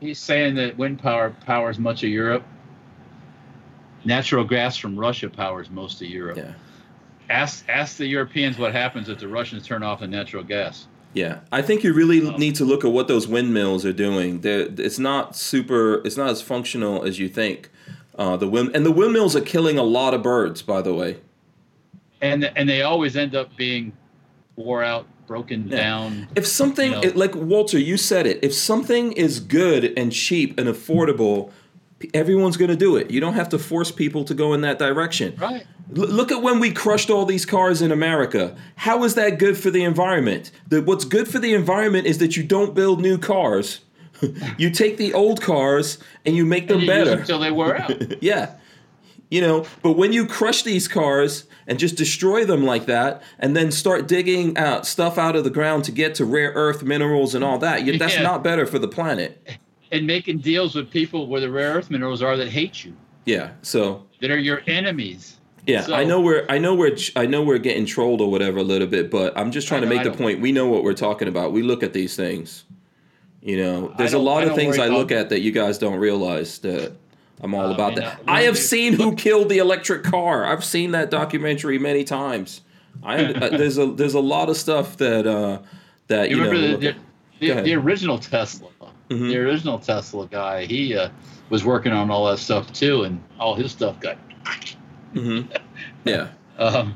he's 0.00 0.18
saying 0.18 0.54
that 0.54 0.78
wind 0.78 1.00
power 1.00 1.30
powers 1.44 1.78
much 1.78 2.02
of 2.02 2.08
Europe. 2.08 2.44
Natural 4.04 4.44
gas 4.44 4.76
from 4.76 4.98
Russia 4.98 5.28
powers 5.30 5.70
most 5.70 6.02
of 6.02 6.08
Europe. 6.08 6.36
Yeah. 6.36 6.52
Ask 7.30 7.64
ask 7.68 7.96
the 7.96 8.06
Europeans 8.06 8.58
what 8.58 8.72
happens 8.72 9.08
if 9.08 9.18
the 9.18 9.28
Russians 9.28 9.66
turn 9.66 9.82
off 9.82 10.00
the 10.00 10.06
natural 10.06 10.42
gas. 10.42 10.86
Yeah, 11.14 11.40
I 11.52 11.62
think 11.62 11.84
you 11.84 11.92
really 11.94 12.26
um, 12.26 12.36
need 12.36 12.56
to 12.56 12.64
look 12.64 12.84
at 12.84 12.90
what 12.90 13.06
those 13.06 13.28
windmills 13.28 13.86
are 13.86 13.92
doing. 13.92 14.40
They're, 14.40 14.68
it's 14.76 14.98
not 14.98 15.36
super. 15.36 16.02
It's 16.04 16.16
not 16.16 16.28
as 16.28 16.42
functional 16.42 17.04
as 17.04 17.18
you 17.18 17.28
think. 17.28 17.70
Uh, 18.16 18.36
the 18.36 18.48
wind 18.48 18.72
and 18.74 18.84
the 18.84 18.90
windmills 18.90 19.34
are 19.34 19.40
killing 19.40 19.78
a 19.78 19.82
lot 19.82 20.12
of 20.12 20.22
birds, 20.22 20.60
by 20.60 20.82
the 20.82 20.92
way. 20.92 21.18
And 22.20 22.44
and 22.56 22.68
they 22.68 22.82
always 22.82 23.16
end 23.16 23.34
up 23.34 23.56
being 23.56 23.92
wore 24.56 24.82
out, 24.82 25.06
broken 25.26 25.68
yeah. 25.68 25.76
down. 25.76 26.28
If 26.34 26.46
something 26.46 26.92
you 26.92 27.00
know. 27.00 27.12
like 27.14 27.34
Walter, 27.34 27.78
you 27.78 27.96
said 27.96 28.26
it. 28.26 28.40
If 28.42 28.52
something 28.52 29.12
is 29.12 29.40
good 29.40 29.96
and 29.96 30.12
cheap 30.12 30.58
and 30.58 30.68
affordable, 30.68 31.52
everyone's 32.12 32.56
going 32.56 32.70
to 32.70 32.76
do 32.76 32.96
it. 32.96 33.10
You 33.10 33.20
don't 33.20 33.34
have 33.34 33.48
to 33.50 33.58
force 33.58 33.90
people 33.90 34.24
to 34.24 34.34
go 34.34 34.52
in 34.52 34.60
that 34.62 34.78
direction. 34.78 35.34
Right. 35.36 35.66
L- 35.96 36.08
look 36.08 36.32
at 36.32 36.42
when 36.42 36.60
we 36.60 36.72
crushed 36.72 37.10
all 37.10 37.24
these 37.24 37.46
cars 37.46 37.80
in 37.80 37.92
America. 37.92 38.56
How 38.76 39.04
is 39.04 39.14
that 39.14 39.38
good 39.38 39.56
for 39.56 39.70
the 39.70 39.84
environment? 39.84 40.50
The, 40.68 40.82
what's 40.82 41.04
good 41.04 41.28
for 41.28 41.38
the 41.38 41.54
environment 41.54 42.06
is 42.06 42.18
that 42.18 42.36
you 42.36 42.42
don't 42.42 42.74
build 42.74 43.00
new 43.00 43.18
cars 43.18 43.80
you 44.58 44.70
take 44.70 44.96
the 44.96 45.14
old 45.14 45.40
cars 45.40 45.98
and 46.24 46.36
you 46.36 46.44
make 46.44 46.68
them 46.68 46.80
you 46.80 46.86
better 46.86 47.18
until 47.18 47.38
they 47.38 47.50
wear 47.50 47.80
out. 47.80 48.22
yeah. 48.22 48.54
You 49.30 49.40
know, 49.40 49.66
but 49.82 49.92
when 49.92 50.12
you 50.12 50.26
crush 50.26 50.62
these 50.62 50.86
cars 50.86 51.46
and 51.66 51.78
just 51.78 51.96
destroy 51.96 52.44
them 52.44 52.62
like 52.62 52.86
that, 52.86 53.22
and 53.38 53.56
then 53.56 53.72
start 53.72 54.06
digging 54.06 54.56
out 54.58 54.86
stuff 54.86 55.16
out 55.16 55.34
of 55.34 55.44
the 55.44 55.50
ground 55.50 55.84
to 55.84 55.92
get 55.92 56.14
to 56.16 56.24
rare 56.24 56.52
earth 56.54 56.82
minerals 56.82 57.34
and 57.34 57.42
all 57.42 57.58
that, 57.58 57.84
you, 57.84 57.98
that's 57.98 58.16
yeah. 58.16 58.22
not 58.22 58.44
better 58.44 58.66
for 58.66 58.78
the 58.78 58.86
planet. 58.86 59.42
And 59.94 60.06
making 60.06 60.38
deals 60.38 60.74
with 60.74 60.90
people 60.90 61.26
where 61.26 61.40
the 61.40 61.50
rare 61.50 61.74
earth 61.74 61.90
minerals 61.90 62.22
are 62.22 62.36
that 62.36 62.48
hate 62.48 62.84
you. 62.84 62.94
Yeah. 63.24 63.52
So 63.62 64.04
that 64.20 64.30
are 64.30 64.38
your 64.38 64.62
enemies. 64.66 65.38
Yeah, 65.66 65.82
so, 65.82 65.94
I 65.94 66.04
know 66.04 66.20
we're 66.20 66.44
I 66.50 66.58
know 66.58 66.74
we're 66.74 66.96
I 67.16 67.24
know 67.24 67.42
we're 67.42 67.58
getting 67.58 67.86
trolled 67.86 68.20
or 68.20 68.30
whatever 68.30 68.58
a 68.58 68.62
little 68.62 68.86
bit, 68.86 69.10
but 69.10 69.36
I'm 69.36 69.50
just 69.50 69.66
trying 69.66 69.80
know, 69.80 69.88
to 69.88 69.94
make 69.94 70.04
the 70.04 70.10
point. 70.12 70.40
We 70.40 70.52
know 70.52 70.66
what 70.66 70.84
we're 70.84 70.92
talking 70.92 71.26
about. 71.26 71.52
We 71.52 71.62
look 71.62 71.82
at 71.82 71.94
these 71.94 72.16
things. 72.16 72.64
You 73.40 73.58
know, 73.58 73.94
there's 73.96 74.12
a 74.12 74.18
lot 74.18 74.44
of 74.44 74.54
things 74.54 74.78
I 74.78 74.88
look 74.88 75.10
at 75.10 75.30
that 75.30 75.40
you 75.40 75.52
guys 75.52 75.78
don't 75.78 75.98
realize 75.98 76.58
that 76.60 76.92
I'm 77.40 77.54
all 77.54 77.66
uh, 77.66 77.74
about 77.74 77.96
that. 77.96 78.20
I 78.26 78.42
have 78.42 78.58
seen 78.58 78.94
who 78.94 79.14
killed 79.14 79.48
the 79.48 79.58
electric 79.58 80.02
car. 80.02 80.44
I've 80.44 80.64
seen 80.64 80.92
that 80.92 81.10
documentary 81.10 81.78
many 81.78 82.04
times. 82.04 82.62
I 83.02 83.24
uh, 83.24 83.50
there's 83.50 83.78
a 83.78 83.86
there's 83.86 84.14
a 84.14 84.20
lot 84.20 84.48
of 84.48 84.56
stuff 84.56 84.96
that 84.98 85.26
uh, 85.26 85.60
that 86.08 86.30
you, 86.30 86.36
you 86.36 86.42
remember 86.42 86.68
know, 86.68 86.76
the, 86.76 86.96
the, 87.40 87.62
the, 87.62 87.74
original 87.74 88.18
Tesla, 88.18 88.68
mm-hmm. 89.08 89.28
the 89.28 89.36
original 89.38 89.78
Tesla 89.78 90.26
guy. 90.26 90.64
He 90.64 90.96
uh, 90.96 91.10
was 91.50 91.64
working 91.64 91.92
on 91.92 92.10
all 92.10 92.26
that 92.26 92.38
stuff 92.38 92.72
too, 92.72 93.04
and 93.04 93.22
all 93.38 93.54
his 93.54 93.72
stuff 93.72 94.00
got. 94.00 94.16
mm-hmm. 95.14 95.52
Yeah. 96.04 96.28
um, 96.58 96.94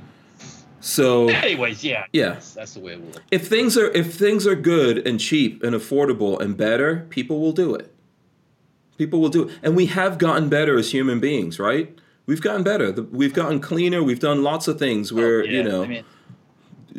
so, 0.81 1.29
anyways, 1.29 1.83
yeah, 1.83 2.05
yeah, 2.13 2.31
that's, 2.31 2.55
that's 2.55 2.75
the 2.75 2.81
way 2.81 2.93
it 2.93 3.01
works. 3.01 3.19
If 3.31 3.49
things 3.49 3.77
are 3.77 3.91
if 3.93 4.15
things 4.15 4.47
are 4.47 4.55
good 4.55 5.07
and 5.07 5.19
cheap 5.19 5.63
and 5.63 5.75
affordable 5.75 6.41
and 6.41 6.57
better, 6.57 7.07
people 7.11 7.41
will 7.41 7.53
do 7.53 7.75
it. 7.75 7.93
People 8.97 9.21
will 9.21 9.29
do 9.29 9.49
it, 9.49 9.59
and 9.63 9.75
we 9.75 9.87
have 9.87 10.19
gotten 10.19 10.49
better 10.49 10.79
as 10.79 10.93
human 10.93 11.21
beings, 11.21 11.59
right? 11.59 11.99
We've 12.27 12.41
gotten 12.41 12.63
better. 12.63 12.93
We've 12.93 13.33
gotten 13.35 13.61
cleaner. 13.61 14.03
We've 14.03 14.21
done 14.21 14.43
lots 14.43 14.69
of 14.69 14.79
things 14.79 15.13
where 15.13 15.41
oh, 15.41 15.45
yeah. 15.45 15.51
you 15.51 15.63
know. 15.63 15.83
I 15.83 15.87
mean, 15.87 16.05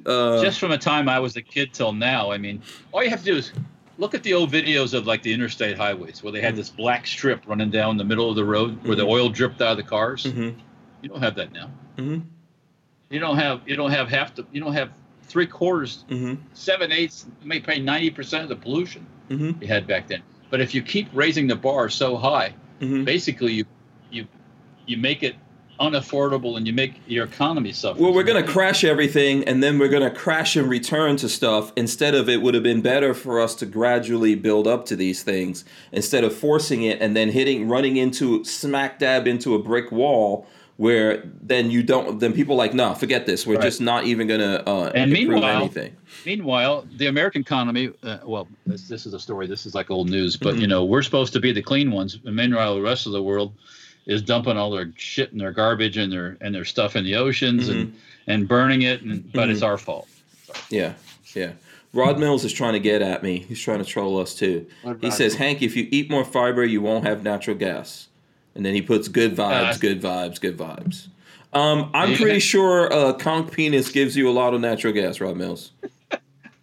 uh, 0.05 0.41
just 0.41 0.59
from 0.59 0.71
the 0.71 0.77
time 0.77 1.07
I 1.07 1.19
was 1.19 1.35
a 1.35 1.41
kid 1.41 1.73
till 1.73 1.93
now, 1.93 2.31
I 2.31 2.37
mean, 2.37 2.61
all 2.91 3.03
you 3.03 3.09
have 3.09 3.19
to 3.19 3.25
do 3.25 3.37
is 3.37 3.53
look 3.99 4.15
at 4.15 4.23
the 4.23 4.33
old 4.33 4.49
videos 4.49 4.93
of 4.93 5.05
like 5.05 5.21
the 5.21 5.33
interstate 5.33 5.77
highways 5.77 6.23
where 6.23 6.31
they 6.31 6.41
had 6.41 6.55
this 6.55 6.69
black 6.69 7.05
strip 7.05 7.45
running 7.45 7.69
down 7.69 7.97
the 7.97 8.03
middle 8.03 8.29
of 8.29 8.35
the 8.35 8.45
road 8.45 8.81
where 8.83 8.93
mm-hmm. 8.93 9.05
the 9.05 9.05
oil 9.05 9.29
dripped 9.29 9.61
out 9.61 9.71
of 9.71 9.77
the 9.77 9.83
cars. 9.83 10.23
Mm-hmm. 10.23 10.57
You 11.01 11.09
don't 11.09 11.21
have 11.21 11.35
that 11.35 11.51
now. 11.51 11.69
Mm-hmm. 11.97 12.19
You 13.09 13.19
don't 13.19 13.37
have 13.37 13.61
you 13.67 13.75
don't 13.75 13.91
have 13.91 14.07
half 14.07 14.35
the 14.35 14.45
you 14.51 14.61
don't 14.61 14.73
have 14.73 14.91
three 15.23 15.45
quarters, 15.45 16.05
mm-hmm. 16.09 16.41
seven 16.53 16.91
eighths, 16.91 17.27
maybe 17.43 17.79
ninety 17.79 18.09
percent 18.09 18.43
of 18.43 18.49
the 18.49 18.55
pollution 18.55 19.05
mm-hmm. 19.29 19.61
you 19.61 19.67
had 19.67 19.85
back 19.85 20.07
then. 20.07 20.23
But 20.49 20.61
if 20.61 20.73
you 20.73 20.81
keep 20.81 21.09
raising 21.13 21.47
the 21.47 21.55
bar 21.55 21.89
so 21.89 22.15
high, 22.15 22.55
mm-hmm. 22.79 23.03
basically 23.03 23.53
you 23.53 23.65
you 24.09 24.27
you 24.87 24.97
make 24.97 25.23
it 25.23 25.35
unaffordable 25.79 26.57
and 26.57 26.67
you 26.67 26.73
make 26.73 26.93
your 27.07 27.25
economy 27.25 27.71
suffer. 27.71 28.01
Well, 28.01 28.13
we're 28.13 28.23
going 28.23 28.43
to 28.43 28.51
crash 28.51 28.83
everything 28.83 29.43
and 29.45 29.63
then 29.63 29.79
we're 29.79 29.89
going 29.89 30.03
to 30.03 30.15
crash 30.15 30.55
and 30.55 30.69
return 30.69 31.17
to 31.17 31.29
stuff. 31.29 31.71
Instead 31.75 32.15
of 32.15 32.29
it 32.29 32.41
would 32.41 32.53
have 32.53 32.63
been 32.63 32.81
better 32.81 33.13
for 33.13 33.39
us 33.39 33.55
to 33.55 33.65
gradually 33.65 34.35
build 34.35 34.67
up 34.67 34.85
to 34.87 34.95
these 34.95 35.23
things 35.23 35.65
instead 35.91 36.23
of 36.23 36.35
forcing 36.35 36.83
it 36.83 37.01
and 37.01 37.15
then 37.15 37.29
hitting, 37.29 37.67
running 37.67 37.97
into 37.97 38.43
smack 38.43 38.99
dab 38.99 39.27
into 39.27 39.55
a 39.55 39.59
brick 39.59 39.91
wall 39.91 40.47
where 40.79 41.21
then 41.41 41.69
you 41.69 41.83
don't 41.83 42.19
then 42.19 42.31
people 42.31 42.55
like 42.55 42.73
no 42.73 42.93
forget 42.93 43.25
this 43.25 43.45
we're 43.45 43.55
right. 43.55 43.63
just 43.63 43.81
not 43.81 44.05
even 44.05 44.27
going 44.27 44.39
to 44.39 44.69
uh, 44.69 44.89
and 44.95 45.11
improve 45.11 45.43
anything 45.43 45.93
meanwhile 46.25 46.87
the 46.95 47.07
american 47.07 47.41
economy 47.41 47.91
uh, 48.03 48.19
well 48.23 48.47
this, 48.65 48.87
this, 48.87 49.05
is 49.05 49.13
a 49.13 49.19
story 49.19 49.45
this 49.45 49.65
is 49.65 49.75
like 49.75 49.91
old 49.91 50.09
news 50.09 50.37
but 50.37 50.53
mm-hmm. 50.53 50.61
you 50.61 50.67
know 50.67 50.85
we're 50.85 51.01
supposed 51.01 51.33
to 51.33 51.39
be 51.41 51.51
the 51.51 51.61
clean 51.61 51.91
ones 51.91 52.17
and 52.23 52.33
meanwhile 52.33 52.75
the 52.75 52.81
rest 52.81 53.05
of 53.05 53.11
the 53.11 53.21
world 53.21 53.53
is 54.09 54.21
dumping 54.21 54.57
all 54.57 54.71
their 54.71 54.91
shit 54.97 55.31
and 55.31 55.39
their 55.39 55.51
garbage 55.51 55.97
and 55.97 56.11
their 56.11 56.37
and 56.41 56.53
their 56.53 56.65
stuff 56.65 56.95
in 56.95 57.03
the 57.03 57.15
oceans 57.15 57.69
mm-hmm. 57.69 57.79
and 57.79 57.95
and 58.27 58.47
burning 58.47 58.81
it 58.81 59.01
and 59.01 59.31
but 59.31 59.43
mm-hmm. 59.43 59.51
it's 59.51 59.61
our 59.61 59.77
fault 59.77 60.07
yeah 60.69 60.93
yeah 61.35 61.51
Rod 61.91 62.19
Mills 62.19 62.45
is 62.45 62.53
trying 62.53 62.73
to 62.73 62.79
get 62.79 63.01
at 63.01 63.23
me. 63.23 63.39
He's 63.39 63.59
trying 63.59 63.79
to 63.79 63.83
troll 63.83 64.19
us 64.19 64.35
too. 64.35 64.67
He 65.01 65.09
says, 65.09 65.33
Hank, 65.33 65.63
if 65.63 65.75
you 65.75 65.87
eat 65.89 66.11
more 66.11 66.23
fiber, 66.23 66.63
you 66.63 66.81
won't 66.83 67.03
have 67.03 67.23
natural 67.23 67.57
gas 67.57 68.09
and 68.55 68.65
then 68.65 68.73
he 68.73 68.81
puts 68.81 69.07
good 69.07 69.35
vibes, 69.35 69.75
uh, 69.75 69.77
good 69.77 70.01
vibes, 70.01 70.41
good 70.41 70.57
vibes. 70.57 71.07
Um, 71.53 71.89
I'm 71.93 72.15
pretty 72.15 72.39
sure 72.39 72.91
uh, 72.91 73.13
conch 73.13 73.51
penis 73.51 73.89
gives 73.89 74.15
you 74.15 74.29
a 74.29 74.33
lot 74.33 74.53
of 74.53 74.61
natural 74.61 74.93
gas, 74.93 75.21
Rod 75.21 75.37
Mills. 75.37 75.71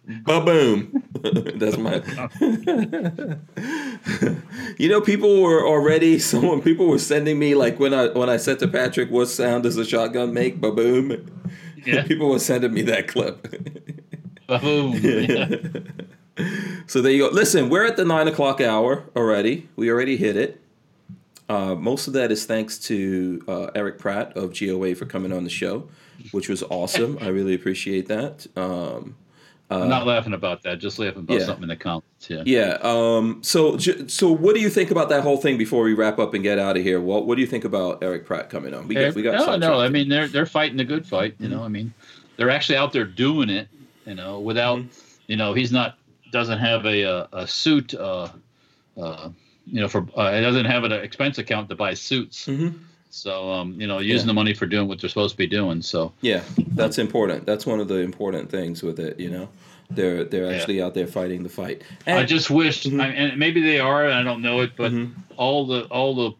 ba 0.07 0.41
boom. 0.41 1.03
That's 1.55 1.77
my. 1.77 2.01
you 4.77 4.89
know, 4.89 5.01
people 5.01 5.41
were 5.41 5.67
already. 5.67 6.19
Someone 6.19 6.61
people 6.61 6.87
were 6.87 6.99
sending 6.99 7.37
me 7.37 7.55
like 7.55 7.79
when 7.79 7.93
I 7.93 8.07
when 8.07 8.29
I 8.29 8.37
said 8.37 8.59
to 8.59 8.67
Patrick, 8.67 9.11
"What 9.11 9.27
sound 9.27 9.63
does 9.63 9.77
a 9.77 9.85
shotgun 9.85 10.33
make?" 10.33 10.61
Ba 10.61 10.71
boom. 10.71 11.29
Yeah. 11.85 12.03
People 12.03 12.29
were 12.29 12.39
sending 12.39 12.73
me 12.73 12.81
that 12.83 13.07
clip. 13.07 13.47
Ba 14.47 14.59
boom. 14.59 14.93
Yeah. 14.93 15.55
so 16.87 17.01
there 17.01 17.11
you 17.11 17.27
go. 17.27 17.29
Listen, 17.29 17.69
we're 17.69 17.85
at 17.85 17.97
the 17.97 18.05
nine 18.05 18.27
o'clock 18.27 18.61
hour 18.61 19.03
already. 19.15 19.67
We 19.75 19.89
already 19.89 20.17
hit 20.17 20.37
it. 20.37 20.61
Uh, 21.49 21.75
most 21.75 22.07
of 22.07 22.13
that 22.13 22.31
is 22.31 22.45
thanks 22.45 22.77
to 22.77 23.41
uh, 23.47 23.67
Erich 23.73 23.97
Pratt 23.97 24.35
of 24.35 24.57
GOA 24.57 24.95
for 24.95 25.05
coming 25.05 25.31
on 25.31 25.45
the 25.45 25.49
show, 25.49 25.87
which 26.31 26.49
was 26.49 26.61
awesome. 26.63 27.17
I 27.21 27.27
really 27.27 27.53
appreciate 27.53 28.09
that. 28.09 28.47
Um, 28.57 29.15
uh, 29.69 29.81
I'm 29.81 29.89
not 29.89 30.07
laughing 30.07 30.33
about 30.33 30.63
that. 30.63 30.79
Just 30.79 30.97
laughing 30.97 31.23
about 31.23 31.39
yeah. 31.39 31.45
something 31.45 31.63
in 31.63 31.69
the 31.69 31.75
comments. 31.75 32.29
Yeah. 32.29 32.43
Yeah. 32.45 32.77
Um, 32.81 33.43
so, 33.43 33.77
so 33.77 34.31
what 34.31 34.55
do 34.55 34.61
you 34.61 34.69
think 34.69 34.91
about 34.91 35.09
that 35.09 35.23
whole 35.23 35.37
thing 35.37 35.57
before 35.57 35.83
we 35.83 35.93
wrap 35.93 36.19
up 36.19 36.33
and 36.33 36.41
get 36.41 36.57
out 36.57 36.77
of 36.77 36.83
here? 36.83 37.01
What 37.01 37.27
What 37.27 37.35
do 37.35 37.41
you 37.41 37.47
think 37.47 37.65
about 37.65 38.01
Erich 38.01 38.25
Pratt 38.25 38.49
coming 38.49 38.73
on? 38.73 38.87
We 38.87 38.95
got, 38.95 39.13
we 39.13 39.21
got. 39.23 39.45
No, 39.45 39.57
no. 39.57 39.81
I 39.81 39.89
mean, 39.89 40.07
they're 40.07 40.27
they're 40.27 40.45
fighting 40.45 40.79
a 40.79 40.85
good 40.85 41.05
fight. 41.05 41.35
You 41.39 41.49
know, 41.49 41.63
I 41.63 41.67
mean, 41.67 41.93
they're 42.37 42.49
actually 42.49 42.77
out 42.77 42.93
there 42.93 43.05
doing 43.05 43.49
it. 43.49 43.67
You 44.05 44.15
know, 44.15 44.39
without, 44.39 44.79
mm-hmm. 44.79 45.21
you 45.27 45.35
know, 45.35 45.53
he's 45.53 45.73
not 45.73 45.97
doesn't 46.31 46.59
have 46.59 46.85
a 46.85 47.01
a, 47.01 47.29
a 47.33 47.47
suit. 47.47 47.93
Uh, 47.93 48.29
uh, 48.97 49.29
you 49.65 49.81
know, 49.81 49.89
for 49.89 50.07
uh, 50.17 50.31
it 50.31 50.41
doesn't 50.41 50.65
have 50.65 50.85
an 50.85 50.93
expense 50.93 51.37
account 51.39 51.67
to 51.69 51.75
buy 51.75 51.93
suits. 51.93 52.47
Mm-hmm. 52.47 52.77
So, 53.17 53.51
um, 53.51 53.79
you 53.81 53.87
know, 53.87 53.97
using 53.97 54.27
yeah. 54.27 54.31
the 54.31 54.33
money 54.35 54.53
for 54.53 54.67
doing 54.67 54.87
what 54.87 55.01
they're 55.01 55.09
supposed 55.09 55.33
to 55.33 55.37
be 55.37 55.47
doing. 55.47 55.81
So, 55.81 56.13
yeah, 56.21 56.43
that's 56.73 56.99
important. 56.99 57.45
That's 57.45 57.65
one 57.65 57.79
of 57.79 57.87
the 57.87 57.95
important 57.95 58.49
things 58.49 58.83
with 58.83 58.99
it. 58.99 59.19
You 59.19 59.31
know, 59.31 59.49
they're 59.89 60.23
they're 60.23 60.53
actually 60.53 60.77
yeah. 60.77 60.85
out 60.85 60.93
there 60.93 61.07
fighting 61.07 61.41
the 61.41 61.49
fight. 61.49 61.81
And, 62.05 62.19
I 62.19 62.25
just 62.25 62.51
wish, 62.51 62.83
mm-hmm. 62.83 63.01
I, 63.01 63.07
and 63.07 63.39
maybe 63.39 63.61
they 63.61 63.79
are. 63.79 64.07
I 64.07 64.21
don't 64.21 64.41
know 64.43 64.61
it, 64.61 64.73
but 64.77 64.91
mm-hmm. 64.91 65.19
all 65.35 65.65
the 65.65 65.85
all 65.85 66.13
the 66.13 66.31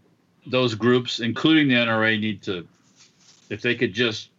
those 0.46 0.76
groups, 0.76 1.20
including 1.20 1.68
the 1.68 1.74
NRA, 1.74 2.20
need 2.20 2.44
to, 2.44 2.68
if 3.50 3.62
they 3.62 3.74
could 3.74 3.94
just 3.94 4.30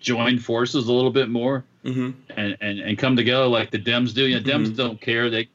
join 0.00 0.38
forces 0.38 0.86
a 0.86 0.92
little 0.92 1.10
bit 1.10 1.28
more 1.28 1.64
mm-hmm. 1.84 2.10
and, 2.36 2.56
and 2.60 2.78
and 2.78 2.98
come 2.98 3.16
together 3.16 3.46
like 3.46 3.70
the 3.70 3.78
Dems 3.78 4.14
do. 4.14 4.26
You 4.26 4.38
know, 4.38 4.46
Dems 4.46 4.66
mm-hmm. 4.66 4.76
don't 4.76 5.00
care. 5.00 5.30
They 5.30 5.48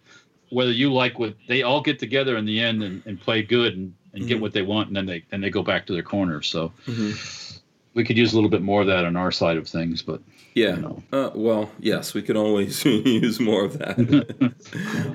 whether 0.49 0.71
you 0.71 0.91
like 0.91 1.19
what 1.19 1.35
they 1.47 1.61
all 1.63 1.81
get 1.81 1.99
together 1.99 2.37
in 2.37 2.45
the 2.45 2.59
end 2.59 2.81
and, 2.81 3.03
and 3.05 3.19
play 3.19 3.43
good 3.43 3.75
and, 3.75 3.93
and 4.15 4.23
mm-hmm. 4.23 4.29
get 4.29 4.41
what 4.41 4.53
they 4.53 4.61
want 4.61 4.87
and 4.87 4.95
then 4.95 5.05
they 5.05 5.23
then 5.29 5.41
they 5.41 5.49
go 5.49 5.61
back 5.61 5.85
to 5.85 5.93
their 5.93 6.03
corner 6.03 6.41
so 6.41 6.71
mm-hmm. 6.87 7.59
we 7.93 8.03
could 8.03 8.17
use 8.17 8.33
a 8.33 8.35
little 8.35 8.49
bit 8.49 8.61
more 8.61 8.81
of 8.81 8.87
that 8.87 9.05
on 9.05 9.15
our 9.15 9.31
side 9.31 9.57
of 9.57 9.67
things 9.67 10.01
but 10.01 10.21
yeah 10.53 10.75
you 10.75 10.81
know. 10.81 11.03
uh, 11.11 11.29
well 11.35 11.69
yes 11.79 12.13
we 12.13 12.21
could 12.21 12.37
always 12.37 12.83
use 12.85 13.39
more 13.39 13.65
of 13.65 13.77
that 13.77 13.97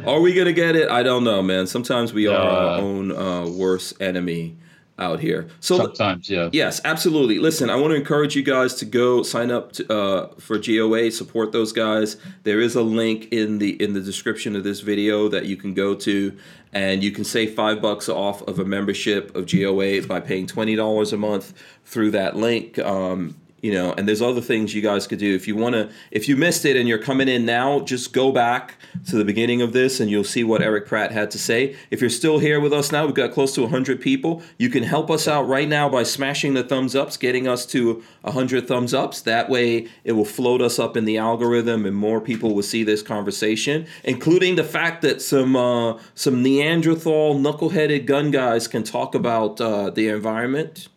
are 0.06 0.20
we 0.20 0.34
gonna 0.34 0.52
get 0.52 0.76
it 0.76 0.88
i 0.90 1.02
don't 1.02 1.24
know 1.24 1.42
man 1.42 1.66
sometimes 1.66 2.12
we 2.12 2.26
are 2.26 2.36
uh, 2.36 2.74
our 2.74 2.80
own 2.80 3.12
uh, 3.12 3.46
worst 3.48 4.00
enemy 4.00 4.56
out 5.00 5.20
here. 5.20 5.48
So 5.60 5.76
sometimes, 5.78 6.28
yeah. 6.28 6.50
Yes, 6.52 6.80
absolutely. 6.84 7.38
Listen, 7.38 7.70
I 7.70 7.76
want 7.76 7.92
to 7.92 7.96
encourage 7.96 8.36
you 8.36 8.42
guys 8.42 8.74
to 8.74 8.84
go 8.84 9.22
sign 9.22 9.50
up 9.50 9.72
to, 9.72 9.92
uh, 9.92 10.34
for 10.38 10.58
GOA, 10.58 11.10
support 11.10 11.52
those 11.52 11.72
guys. 11.72 12.16
There 12.44 12.60
is 12.60 12.74
a 12.74 12.82
link 12.82 13.32
in 13.32 13.58
the 13.58 13.82
in 13.82 13.94
the 13.94 14.00
description 14.00 14.54
of 14.56 14.64
this 14.64 14.80
video 14.80 15.28
that 15.28 15.46
you 15.46 15.56
can 15.56 15.74
go 15.74 15.94
to, 15.94 16.36
and 16.72 17.02
you 17.02 17.10
can 17.10 17.24
save 17.24 17.54
five 17.54 17.80
bucks 17.80 18.08
off 18.08 18.42
of 18.42 18.58
a 18.58 18.64
membership 18.64 19.34
of 19.34 19.50
GOA 19.50 20.02
by 20.06 20.20
paying 20.20 20.46
twenty 20.46 20.76
dollars 20.76 21.12
a 21.12 21.16
month 21.16 21.54
through 21.84 22.10
that 22.12 22.36
link. 22.36 22.78
Um, 22.78 23.36
you 23.62 23.72
know 23.72 23.92
and 23.92 24.08
there's 24.08 24.22
other 24.22 24.40
things 24.40 24.74
you 24.74 24.82
guys 24.82 25.06
could 25.06 25.18
do. 25.18 25.34
If 25.34 25.46
you 25.46 25.56
want 25.56 25.74
to 25.74 25.90
if 26.10 26.28
you 26.28 26.36
missed 26.36 26.64
it 26.64 26.76
and 26.76 26.88
you're 26.88 26.98
coming 26.98 27.28
in 27.28 27.44
now 27.44 27.80
just 27.80 28.12
go 28.12 28.32
back 28.32 28.76
to 29.08 29.16
the 29.16 29.24
beginning 29.24 29.62
of 29.62 29.72
this 29.72 30.00
and 30.00 30.10
you'll 30.10 30.24
see 30.24 30.44
what 30.44 30.62
erich 30.62 30.86
pratt 30.86 31.12
had 31.12 31.30
to 31.32 31.38
say. 31.38 31.76
If 31.90 32.00
you're 32.00 32.10
still 32.10 32.38
here 32.38 32.60
with 32.60 32.72
us 32.72 32.92
now 32.92 33.06
we've 33.06 33.14
got 33.14 33.32
close 33.32 33.54
to 33.54 33.62
100 33.62 34.00
people. 34.00 34.42
You 34.58 34.70
can 34.70 34.82
help 34.82 35.10
us 35.10 35.28
out 35.28 35.48
right 35.48 35.68
now 35.68 35.88
by 35.88 36.02
smashing 36.02 36.54
the 36.54 36.64
thumbs 36.64 36.94
ups 36.94 37.16
getting 37.16 37.46
us 37.46 37.66
to 37.66 38.02
100 38.22 38.66
thumbs 38.66 38.94
ups. 38.94 39.20
That 39.22 39.48
way 39.48 39.88
it 40.04 40.12
will 40.12 40.24
float 40.24 40.62
us 40.62 40.78
up 40.78 40.96
in 40.96 41.04
the 41.04 41.18
algorithm 41.18 41.86
and 41.86 41.96
more 41.96 42.20
people 42.20 42.54
will 42.54 42.62
see 42.62 42.84
this 42.84 43.02
conversation 43.02 43.86
including 44.04 44.56
the 44.56 44.64
fact 44.64 45.02
that 45.02 45.22
some 45.22 45.56
uh, 45.56 45.98
some 46.14 46.42
neanderthal 46.42 47.34
knuckleheaded 47.34 48.06
gun 48.06 48.30
guys 48.30 48.68
can 48.68 48.82
talk 48.82 49.14
about 49.14 49.60
uh, 49.60 49.90
the 49.90 50.08
environment 50.08 50.88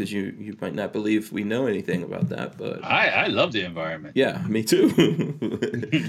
because 0.00 0.12
you 0.12 0.34
you 0.38 0.56
might 0.62 0.74
not 0.74 0.94
believe 0.94 1.30
we 1.30 1.44
know 1.44 1.66
anything 1.66 2.02
about 2.02 2.30
that, 2.30 2.56
but 2.56 2.82
I 2.82 3.08
I 3.08 3.26
love 3.26 3.52
the 3.52 3.62
environment. 3.62 4.16
Yeah, 4.16 4.42
me 4.48 4.62
too. 4.62 5.34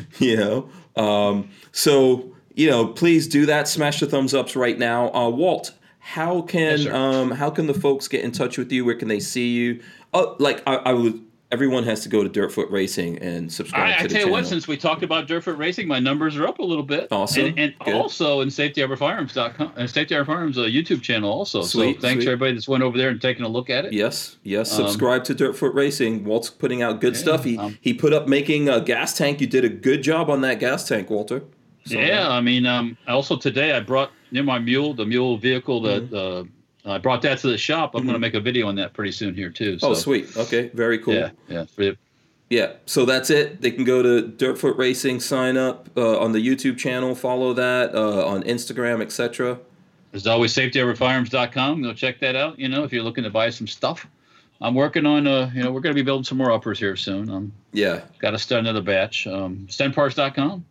you 0.20 0.38
know, 0.38 0.70
um, 0.96 1.50
so 1.74 2.34
you 2.56 2.70
know, 2.70 2.88
please 2.88 3.28
do 3.28 3.46
that. 3.48 3.68
Smash 3.68 4.00
the 4.00 4.08
thumbs 4.08 4.34
ups 4.34 4.56
right 4.56 4.80
now. 4.80 5.14
Uh, 5.14 5.30
Walt, 5.30 5.74
how 6.00 6.42
can 6.42 6.80
yes, 6.80 6.94
um, 6.94 7.32
how 7.32 7.50
can 7.50 7.68
the 7.68 7.74
folks 7.74 8.08
get 8.08 8.24
in 8.24 8.32
touch 8.32 8.58
with 8.58 8.72
you? 8.72 8.86
Where 8.86 8.96
can 8.96 9.10
they 9.10 9.20
see 9.20 9.50
you? 9.50 9.84
Oh, 10.14 10.38
like 10.40 10.64
I, 10.66 10.76
I 10.76 10.94
would 10.94 11.22
everyone 11.52 11.84
has 11.84 12.02
to 12.02 12.10
go 12.10 12.24
to 12.24 12.30
Dirtfoot 12.30 12.72
Racing 12.72 13.20
and 13.20 13.52
subscribe. 13.52 13.84
I, 13.84 13.98
to 13.98 14.04
I 14.04 14.08
tell 14.08 14.26
you 14.26 14.32
what, 14.32 14.48
since 14.48 14.68
we 14.68 14.78
talked 14.78 15.04
about 15.04 15.28
Dirtfoot 15.28 15.58
Racing, 15.58 15.88
my 15.88 16.00
numbers 16.00 16.38
are 16.38 16.48
up 16.48 16.60
a 16.60 16.64
little 16.64 16.84
bit. 16.84 17.10
Awesome. 17.12 17.54
And, 17.58 17.60
and 17.60 17.76
also 17.94 18.42
in 18.42 18.48
SafetyHarborFirearms.com 18.48 19.74
and 19.76 19.90
Safety 19.90 20.16
Harbor 20.16 20.32
Firearms 20.32 20.58
uh, 20.58 20.62
YouTube 20.62 21.02
channel 21.02 21.30
also. 21.30 21.62
Sweet, 21.62 21.96
so 21.96 22.02
thanks 22.02 22.24
sweet. 22.24 22.32
everybody 22.32 22.54
that's 22.54 22.68
went 22.68 22.84
over 22.84 22.98
there 22.98 23.10
and 23.10 23.22
taken 23.22 23.44
a 23.44 23.50
look 23.50 23.70
at 23.70 23.86
it. 23.86 23.94
Yes, 23.94 24.38
yes. 24.44 24.72
Um, 24.72 24.88
subscribe 24.88 25.24
to 25.26 25.36
Dirtfoot 25.36 25.74
Racing. 25.74 26.24
Walt's 26.24 26.50
putting 26.50 26.82
out 26.82 27.02
good 27.02 27.16
yeah, 27.16 27.22
stuff. 27.22 27.44
He 27.44 27.58
um, 27.58 27.78
he 27.82 27.94
put 27.94 28.14
up 28.14 28.28
making 28.28 28.70
a 28.70 28.80
gas 28.80 29.18
tank. 29.18 29.42
You 29.42 29.48
did 29.48 29.66
a 29.66 29.70
good 29.70 30.02
job 30.02 30.30
on 30.30 30.42
that 30.42 30.60
gas 30.60 30.88
tank, 30.88 31.10
Walter. 31.10 31.44
So, 31.84 31.98
yeah, 31.98 32.30
I 32.30 32.42
mean, 32.42 32.68
um, 32.68 32.96
also 33.08 33.36
today 33.38 33.74
I 33.74 33.80
brought 33.80 34.12
near 34.30 34.44
my 34.44 34.60
mule, 34.60 34.94
the 34.94 35.06
mule 35.06 35.38
vehicle 35.38 35.82
that. 35.84 36.10
Mm-hmm. 36.10 36.50
Uh, 36.50 36.52
I 36.86 36.98
brought 36.98 37.22
that 37.24 37.38
to 37.40 37.48
the 37.48 37.58
shop. 37.58 37.94
I'm 37.94 38.00
mm-hmm. 38.00 38.08
going 38.08 38.16
to 38.16 38.20
make 38.20 38.34
a 38.34 38.40
video 38.40 38.68
on 38.68 38.76
that 38.76 38.94
pretty 38.94 39.12
soon 39.12 39.36
here 39.36 39.50
too. 39.50 39.74
Oh, 39.76 39.78
so. 39.78 39.90
Oh, 39.90 39.94
sweet. 39.94 40.36
Okay, 40.36 40.70
very 40.70 40.98
cool. 41.00 41.14
Yeah, 41.14 41.32
yeah. 41.48 41.92
Yeah, 42.52 42.74
so 42.86 43.06
that's 43.06 43.30
it. 43.30 43.62
They 43.62 43.72
can 43.72 43.86
go 43.86 44.04
to 44.04 44.28
Dirtfoot 44.28 44.78
Racing, 44.78 45.22
sign 45.22 45.56
up 45.56 45.90
uh, 45.96 46.20
on 46.20 46.34
the 46.34 46.46
YouTube 46.46 46.78
channel, 46.78 47.16
follow 47.16 47.54
that 47.54 47.96
uh, 47.96 48.28
on 48.28 48.44
Instagram, 48.44 49.02
etc. 49.02 49.58
There's 50.12 50.28
always 50.28 50.54
safetyharborfirearms.com. 50.54 51.82
Go 51.82 51.94
check 51.94 52.20
that 52.20 52.36
out. 52.36 52.60
You 52.60 52.68
know, 52.68 52.84
if 52.84 52.92
you're 52.92 53.04
looking 53.04 53.24
to 53.24 53.30
buy 53.30 53.52
some 53.52 53.68
stuff, 53.68 54.06
I'm 54.60 54.76
working 54.76 55.06
on. 55.06 55.28
Uh, 55.28 55.50
you 55.54 55.64
know, 55.64 55.72
we're 55.72 55.80
going 55.80 55.96
to 55.96 56.02
be 56.02 56.06
building 56.06 56.26
some 56.26 56.38
more 56.38 56.52
uppers 56.52 56.78
here 56.78 56.98
soon. 56.98 57.30
Um, 57.30 57.54
yeah, 57.72 58.02
got 58.20 58.32
to 58.32 58.38
start 58.38 58.60
another 58.60 58.82
batch. 58.82 59.28
Um, 59.28 59.66
StenParts.com. 59.70 60.66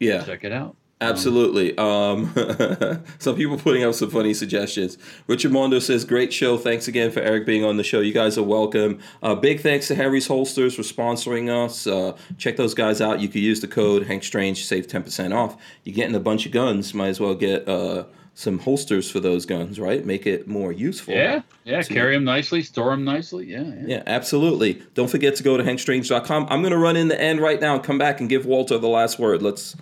Yeah, 0.00 0.24
check 0.24 0.42
it 0.42 0.52
out. 0.52 0.74
Absolutely. 1.00 1.78
Um, 1.78 2.34
some 3.18 3.36
people 3.36 3.56
putting 3.56 3.84
up 3.84 3.94
some 3.94 4.10
funny 4.10 4.34
suggestions. 4.34 4.98
Richard 5.28 5.52
Mondo 5.52 5.78
says, 5.78 6.04
"Great 6.04 6.32
show. 6.32 6.58
Thanks 6.58 6.88
again 6.88 7.12
for 7.12 7.20
Erich 7.20 7.46
being 7.46 7.64
on 7.64 7.76
the 7.76 7.84
show. 7.84 8.00
You 8.00 8.12
guys 8.12 8.36
are 8.36 8.42
welcome. 8.42 8.98
Uh, 9.22 9.36
big 9.36 9.60
thanks 9.60 9.86
to 9.88 9.94
Harry's 9.94 10.26
Holsters 10.26 10.74
for 10.74 10.82
sponsoring 10.82 11.48
us. 11.48 11.86
Uh, 11.86 12.16
check 12.36 12.56
those 12.56 12.74
guys 12.74 13.00
out. 13.00 13.20
You 13.20 13.28
could 13.28 13.42
use 13.42 13.60
the 13.60 13.68
code 13.68 14.06
Hank 14.06 14.24
Strange, 14.24 14.64
save 14.64 14.88
ten 14.88 15.04
percent 15.04 15.32
off. 15.32 15.56
You're 15.84 15.94
getting 15.94 16.16
a 16.16 16.20
bunch 16.20 16.46
of 16.46 16.52
guns. 16.52 16.92
Might 16.94 17.08
as 17.08 17.20
well 17.20 17.34
get." 17.34 17.68
Uh, 17.68 18.04
some 18.34 18.60
holsters 18.60 19.10
for 19.10 19.18
those 19.18 19.44
guns, 19.46 19.80
right? 19.80 20.06
Make 20.06 20.24
it 20.24 20.46
more 20.46 20.70
useful. 20.70 21.12
Yeah, 21.12 21.42
yeah. 21.64 21.82
Carry 21.82 22.14
them 22.14 22.22
nicely, 22.22 22.62
store 22.62 22.90
them 22.90 23.04
nicely. 23.04 23.46
Yeah, 23.46 23.64
yeah, 23.64 23.84
yeah. 23.84 24.02
absolutely. 24.06 24.80
Don't 24.94 25.10
forget 25.10 25.34
to 25.36 25.42
go 25.42 25.56
to 25.56 25.64
hankstrange.com. 25.64 26.46
I'm 26.48 26.60
going 26.60 26.70
to 26.70 26.78
run 26.78 26.96
in 26.96 27.08
the 27.08 27.20
end 27.20 27.40
right 27.40 27.60
now 27.60 27.74
and 27.74 27.82
come 27.82 27.98
back 27.98 28.20
and 28.20 28.28
give 28.28 28.46
Walter 28.46 28.78
the 28.78 28.86
last 28.86 29.18
word. 29.18 29.42
Let's 29.42 29.74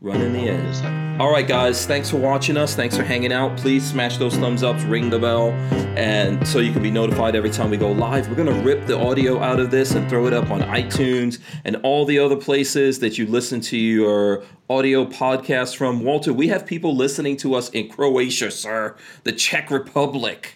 running 0.00 0.32
the 0.32 0.40
end. 0.40 1.20
All 1.20 1.32
right, 1.32 1.48
guys, 1.48 1.86
thanks 1.86 2.10
for 2.10 2.18
watching 2.18 2.58
us. 2.58 2.74
Thanks 2.74 2.94
for 2.96 3.02
hanging 3.02 3.32
out. 3.32 3.56
Please 3.56 3.88
smash 3.88 4.18
those 4.18 4.36
thumbs 4.36 4.62
ups, 4.62 4.82
ring 4.82 5.08
the 5.08 5.18
bell, 5.18 5.50
and 5.96 6.46
so 6.46 6.58
you 6.58 6.72
can 6.72 6.82
be 6.82 6.90
notified 6.90 7.34
every 7.34 7.48
time 7.48 7.70
we 7.70 7.78
go 7.78 7.90
live. 7.90 8.28
We're 8.28 8.44
to 8.44 8.52
rip 8.60 8.86
the 8.86 8.98
audio 8.98 9.40
out 9.40 9.58
of 9.58 9.70
this 9.70 9.92
and 9.92 10.08
throw 10.10 10.26
it 10.26 10.34
up 10.34 10.50
on 10.50 10.60
iTunes 10.60 11.38
and 11.64 11.76
all 11.76 12.04
the 12.04 12.18
other 12.18 12.36
places 12.36 12.98
that 12.98 13.16
you 13.16 13.26
listen 13.26 13.62
to 13.62 13.78
your 13.78 14.44
audio 14.68 15.06
podcasts 15.06 15.74
from. 15.74 16.04
Walter, 16.04 16.34
we 16.34 16.48
have 16.48 16.66
people 16.66 16.94
listening 16.94 17.38
to 17.38 17.54
us 17.54 17.70
in 17.70 17.88
Croatia, 17.88 18.50
sir, 18.50 18.94
the 19.24 19.32
Czech 19.32 19.70
Republic. 19.70 20.55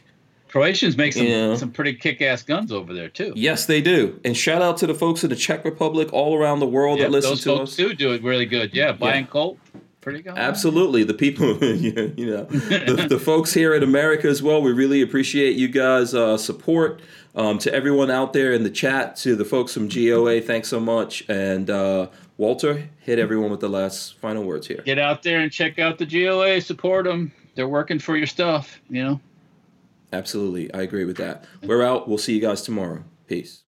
Croatians 0.50 0.96
make 0.96 1.12
some 1.12 1.26
yeah. 1.26 1.54
some 1.54 1.70
pretty 1.70 1.94
kick-ass 1.94 2.42
guns 2.42 2.72
over 2.72 2.92
there 2.92 3.08
too. 3.08 3.32
Yes, 3.36 3.66
they 3.66 3.80
do. 3.80 4.18
And 4.24 4.36
shout 4.36 4.62
out 4.62 4.76
to 4.78 4.86
the 4.86 4.94
folks 4.94 5.22
in 5.22 5.30
the 5.30 5.36
Czech 5.36 5.64
Republic 5.64 6.12
all 6.12 6.36
around 6.36 6.58
the 6.58 6.66
world 6.66 6.98
yeah, 6.98 7.04
that 7.04 7.12
listen 7.12 7.30
those 7.30 7.42
to 7.44 7.56
folks 7.56 7.70
us. 7.70 7.76
do 7.76 7.94
do 7.94 8.12
it 8.12 8.22
really 8.22 8.46
good. 8.46 8.74
Yeah, 8.74 8.92
buying 8.92 9.24
yeah. 9.24 9.30
Colt. 9.30 9.58
Pretty 10.00 10.22
good. 10.22 10.32
Absolutely, 10.36 11.04
the 11.04 11.14
people, 11.14 11.62
you 11.64 12.26
know, 12.26 12.44
the, 12.44 13.06
the, 13.08 13.18
folks 13.24 13.52
here 13.52 13.74
in 13.74 13.82
America 13.82 14.28
as 14.28 14.42
well. 14.42 14.62
We 14.62 14.72
really 14.72 15.02
appreciate 15.02 15.56
you 15.56 15.68
guys' 15.68 16.14
uh, 16.14 16.38
support. 16.38 17.02
Um, 17.32 17.58
to 17.58 17.72
everyone 17.72 18.10
out 18.10 18.32
there 18.32 18.52
in 18.52 18.64
the 18.64 18.70
chat, 18.70 19.14
to 19.18 19.36
the 19.36 19.44
folks 19.44 19.72
from 19.72 19.88
GOA, 19.88 20.40
thanks 20.40 20.66
so 20.66 20.80
much. 20.80 21.22
And 21.28 21.70
uh, 21.70 22.08
Walter, 22.38 22.88
hit 22.98 23.20
everyone 23.20 23.52
with 23.52 23.60
the 23.60 23.68
last 23.68 24.18
final 24.18 24.42
words 24.42 24.66
here. 24.66 24.82
Get 24.84 24.98
out 24.98 25.22
there 25.22 25.38
and 25.38 25.52
check 25.52 25.78
out 25.78 25.98
the 25.98 26.06
GOA. 26.06 26.60
Support 26.60 27.04
them. 27.04 27.30
They're 27.54 27.68
working 27.68 28.00
for 28.00 28.16
your 28.16 28.26
stuff. 28.26 28.80
You 28.88 29.04
know. 29.04 29.20
Absolutely. 30.12 30.72
I 30.72 30.82
agree 30.82 31.04
with 31.04 31.16
that. 31.16 31.44
We're 31.62 31.82
out. 31.82 32.08
We'll 32.08 32.18
see 32.18 32.34
you 32.34 32.40
guys 32.40 32.62
tomorrow. 32.62 33.04
Peace. 33.26 33.58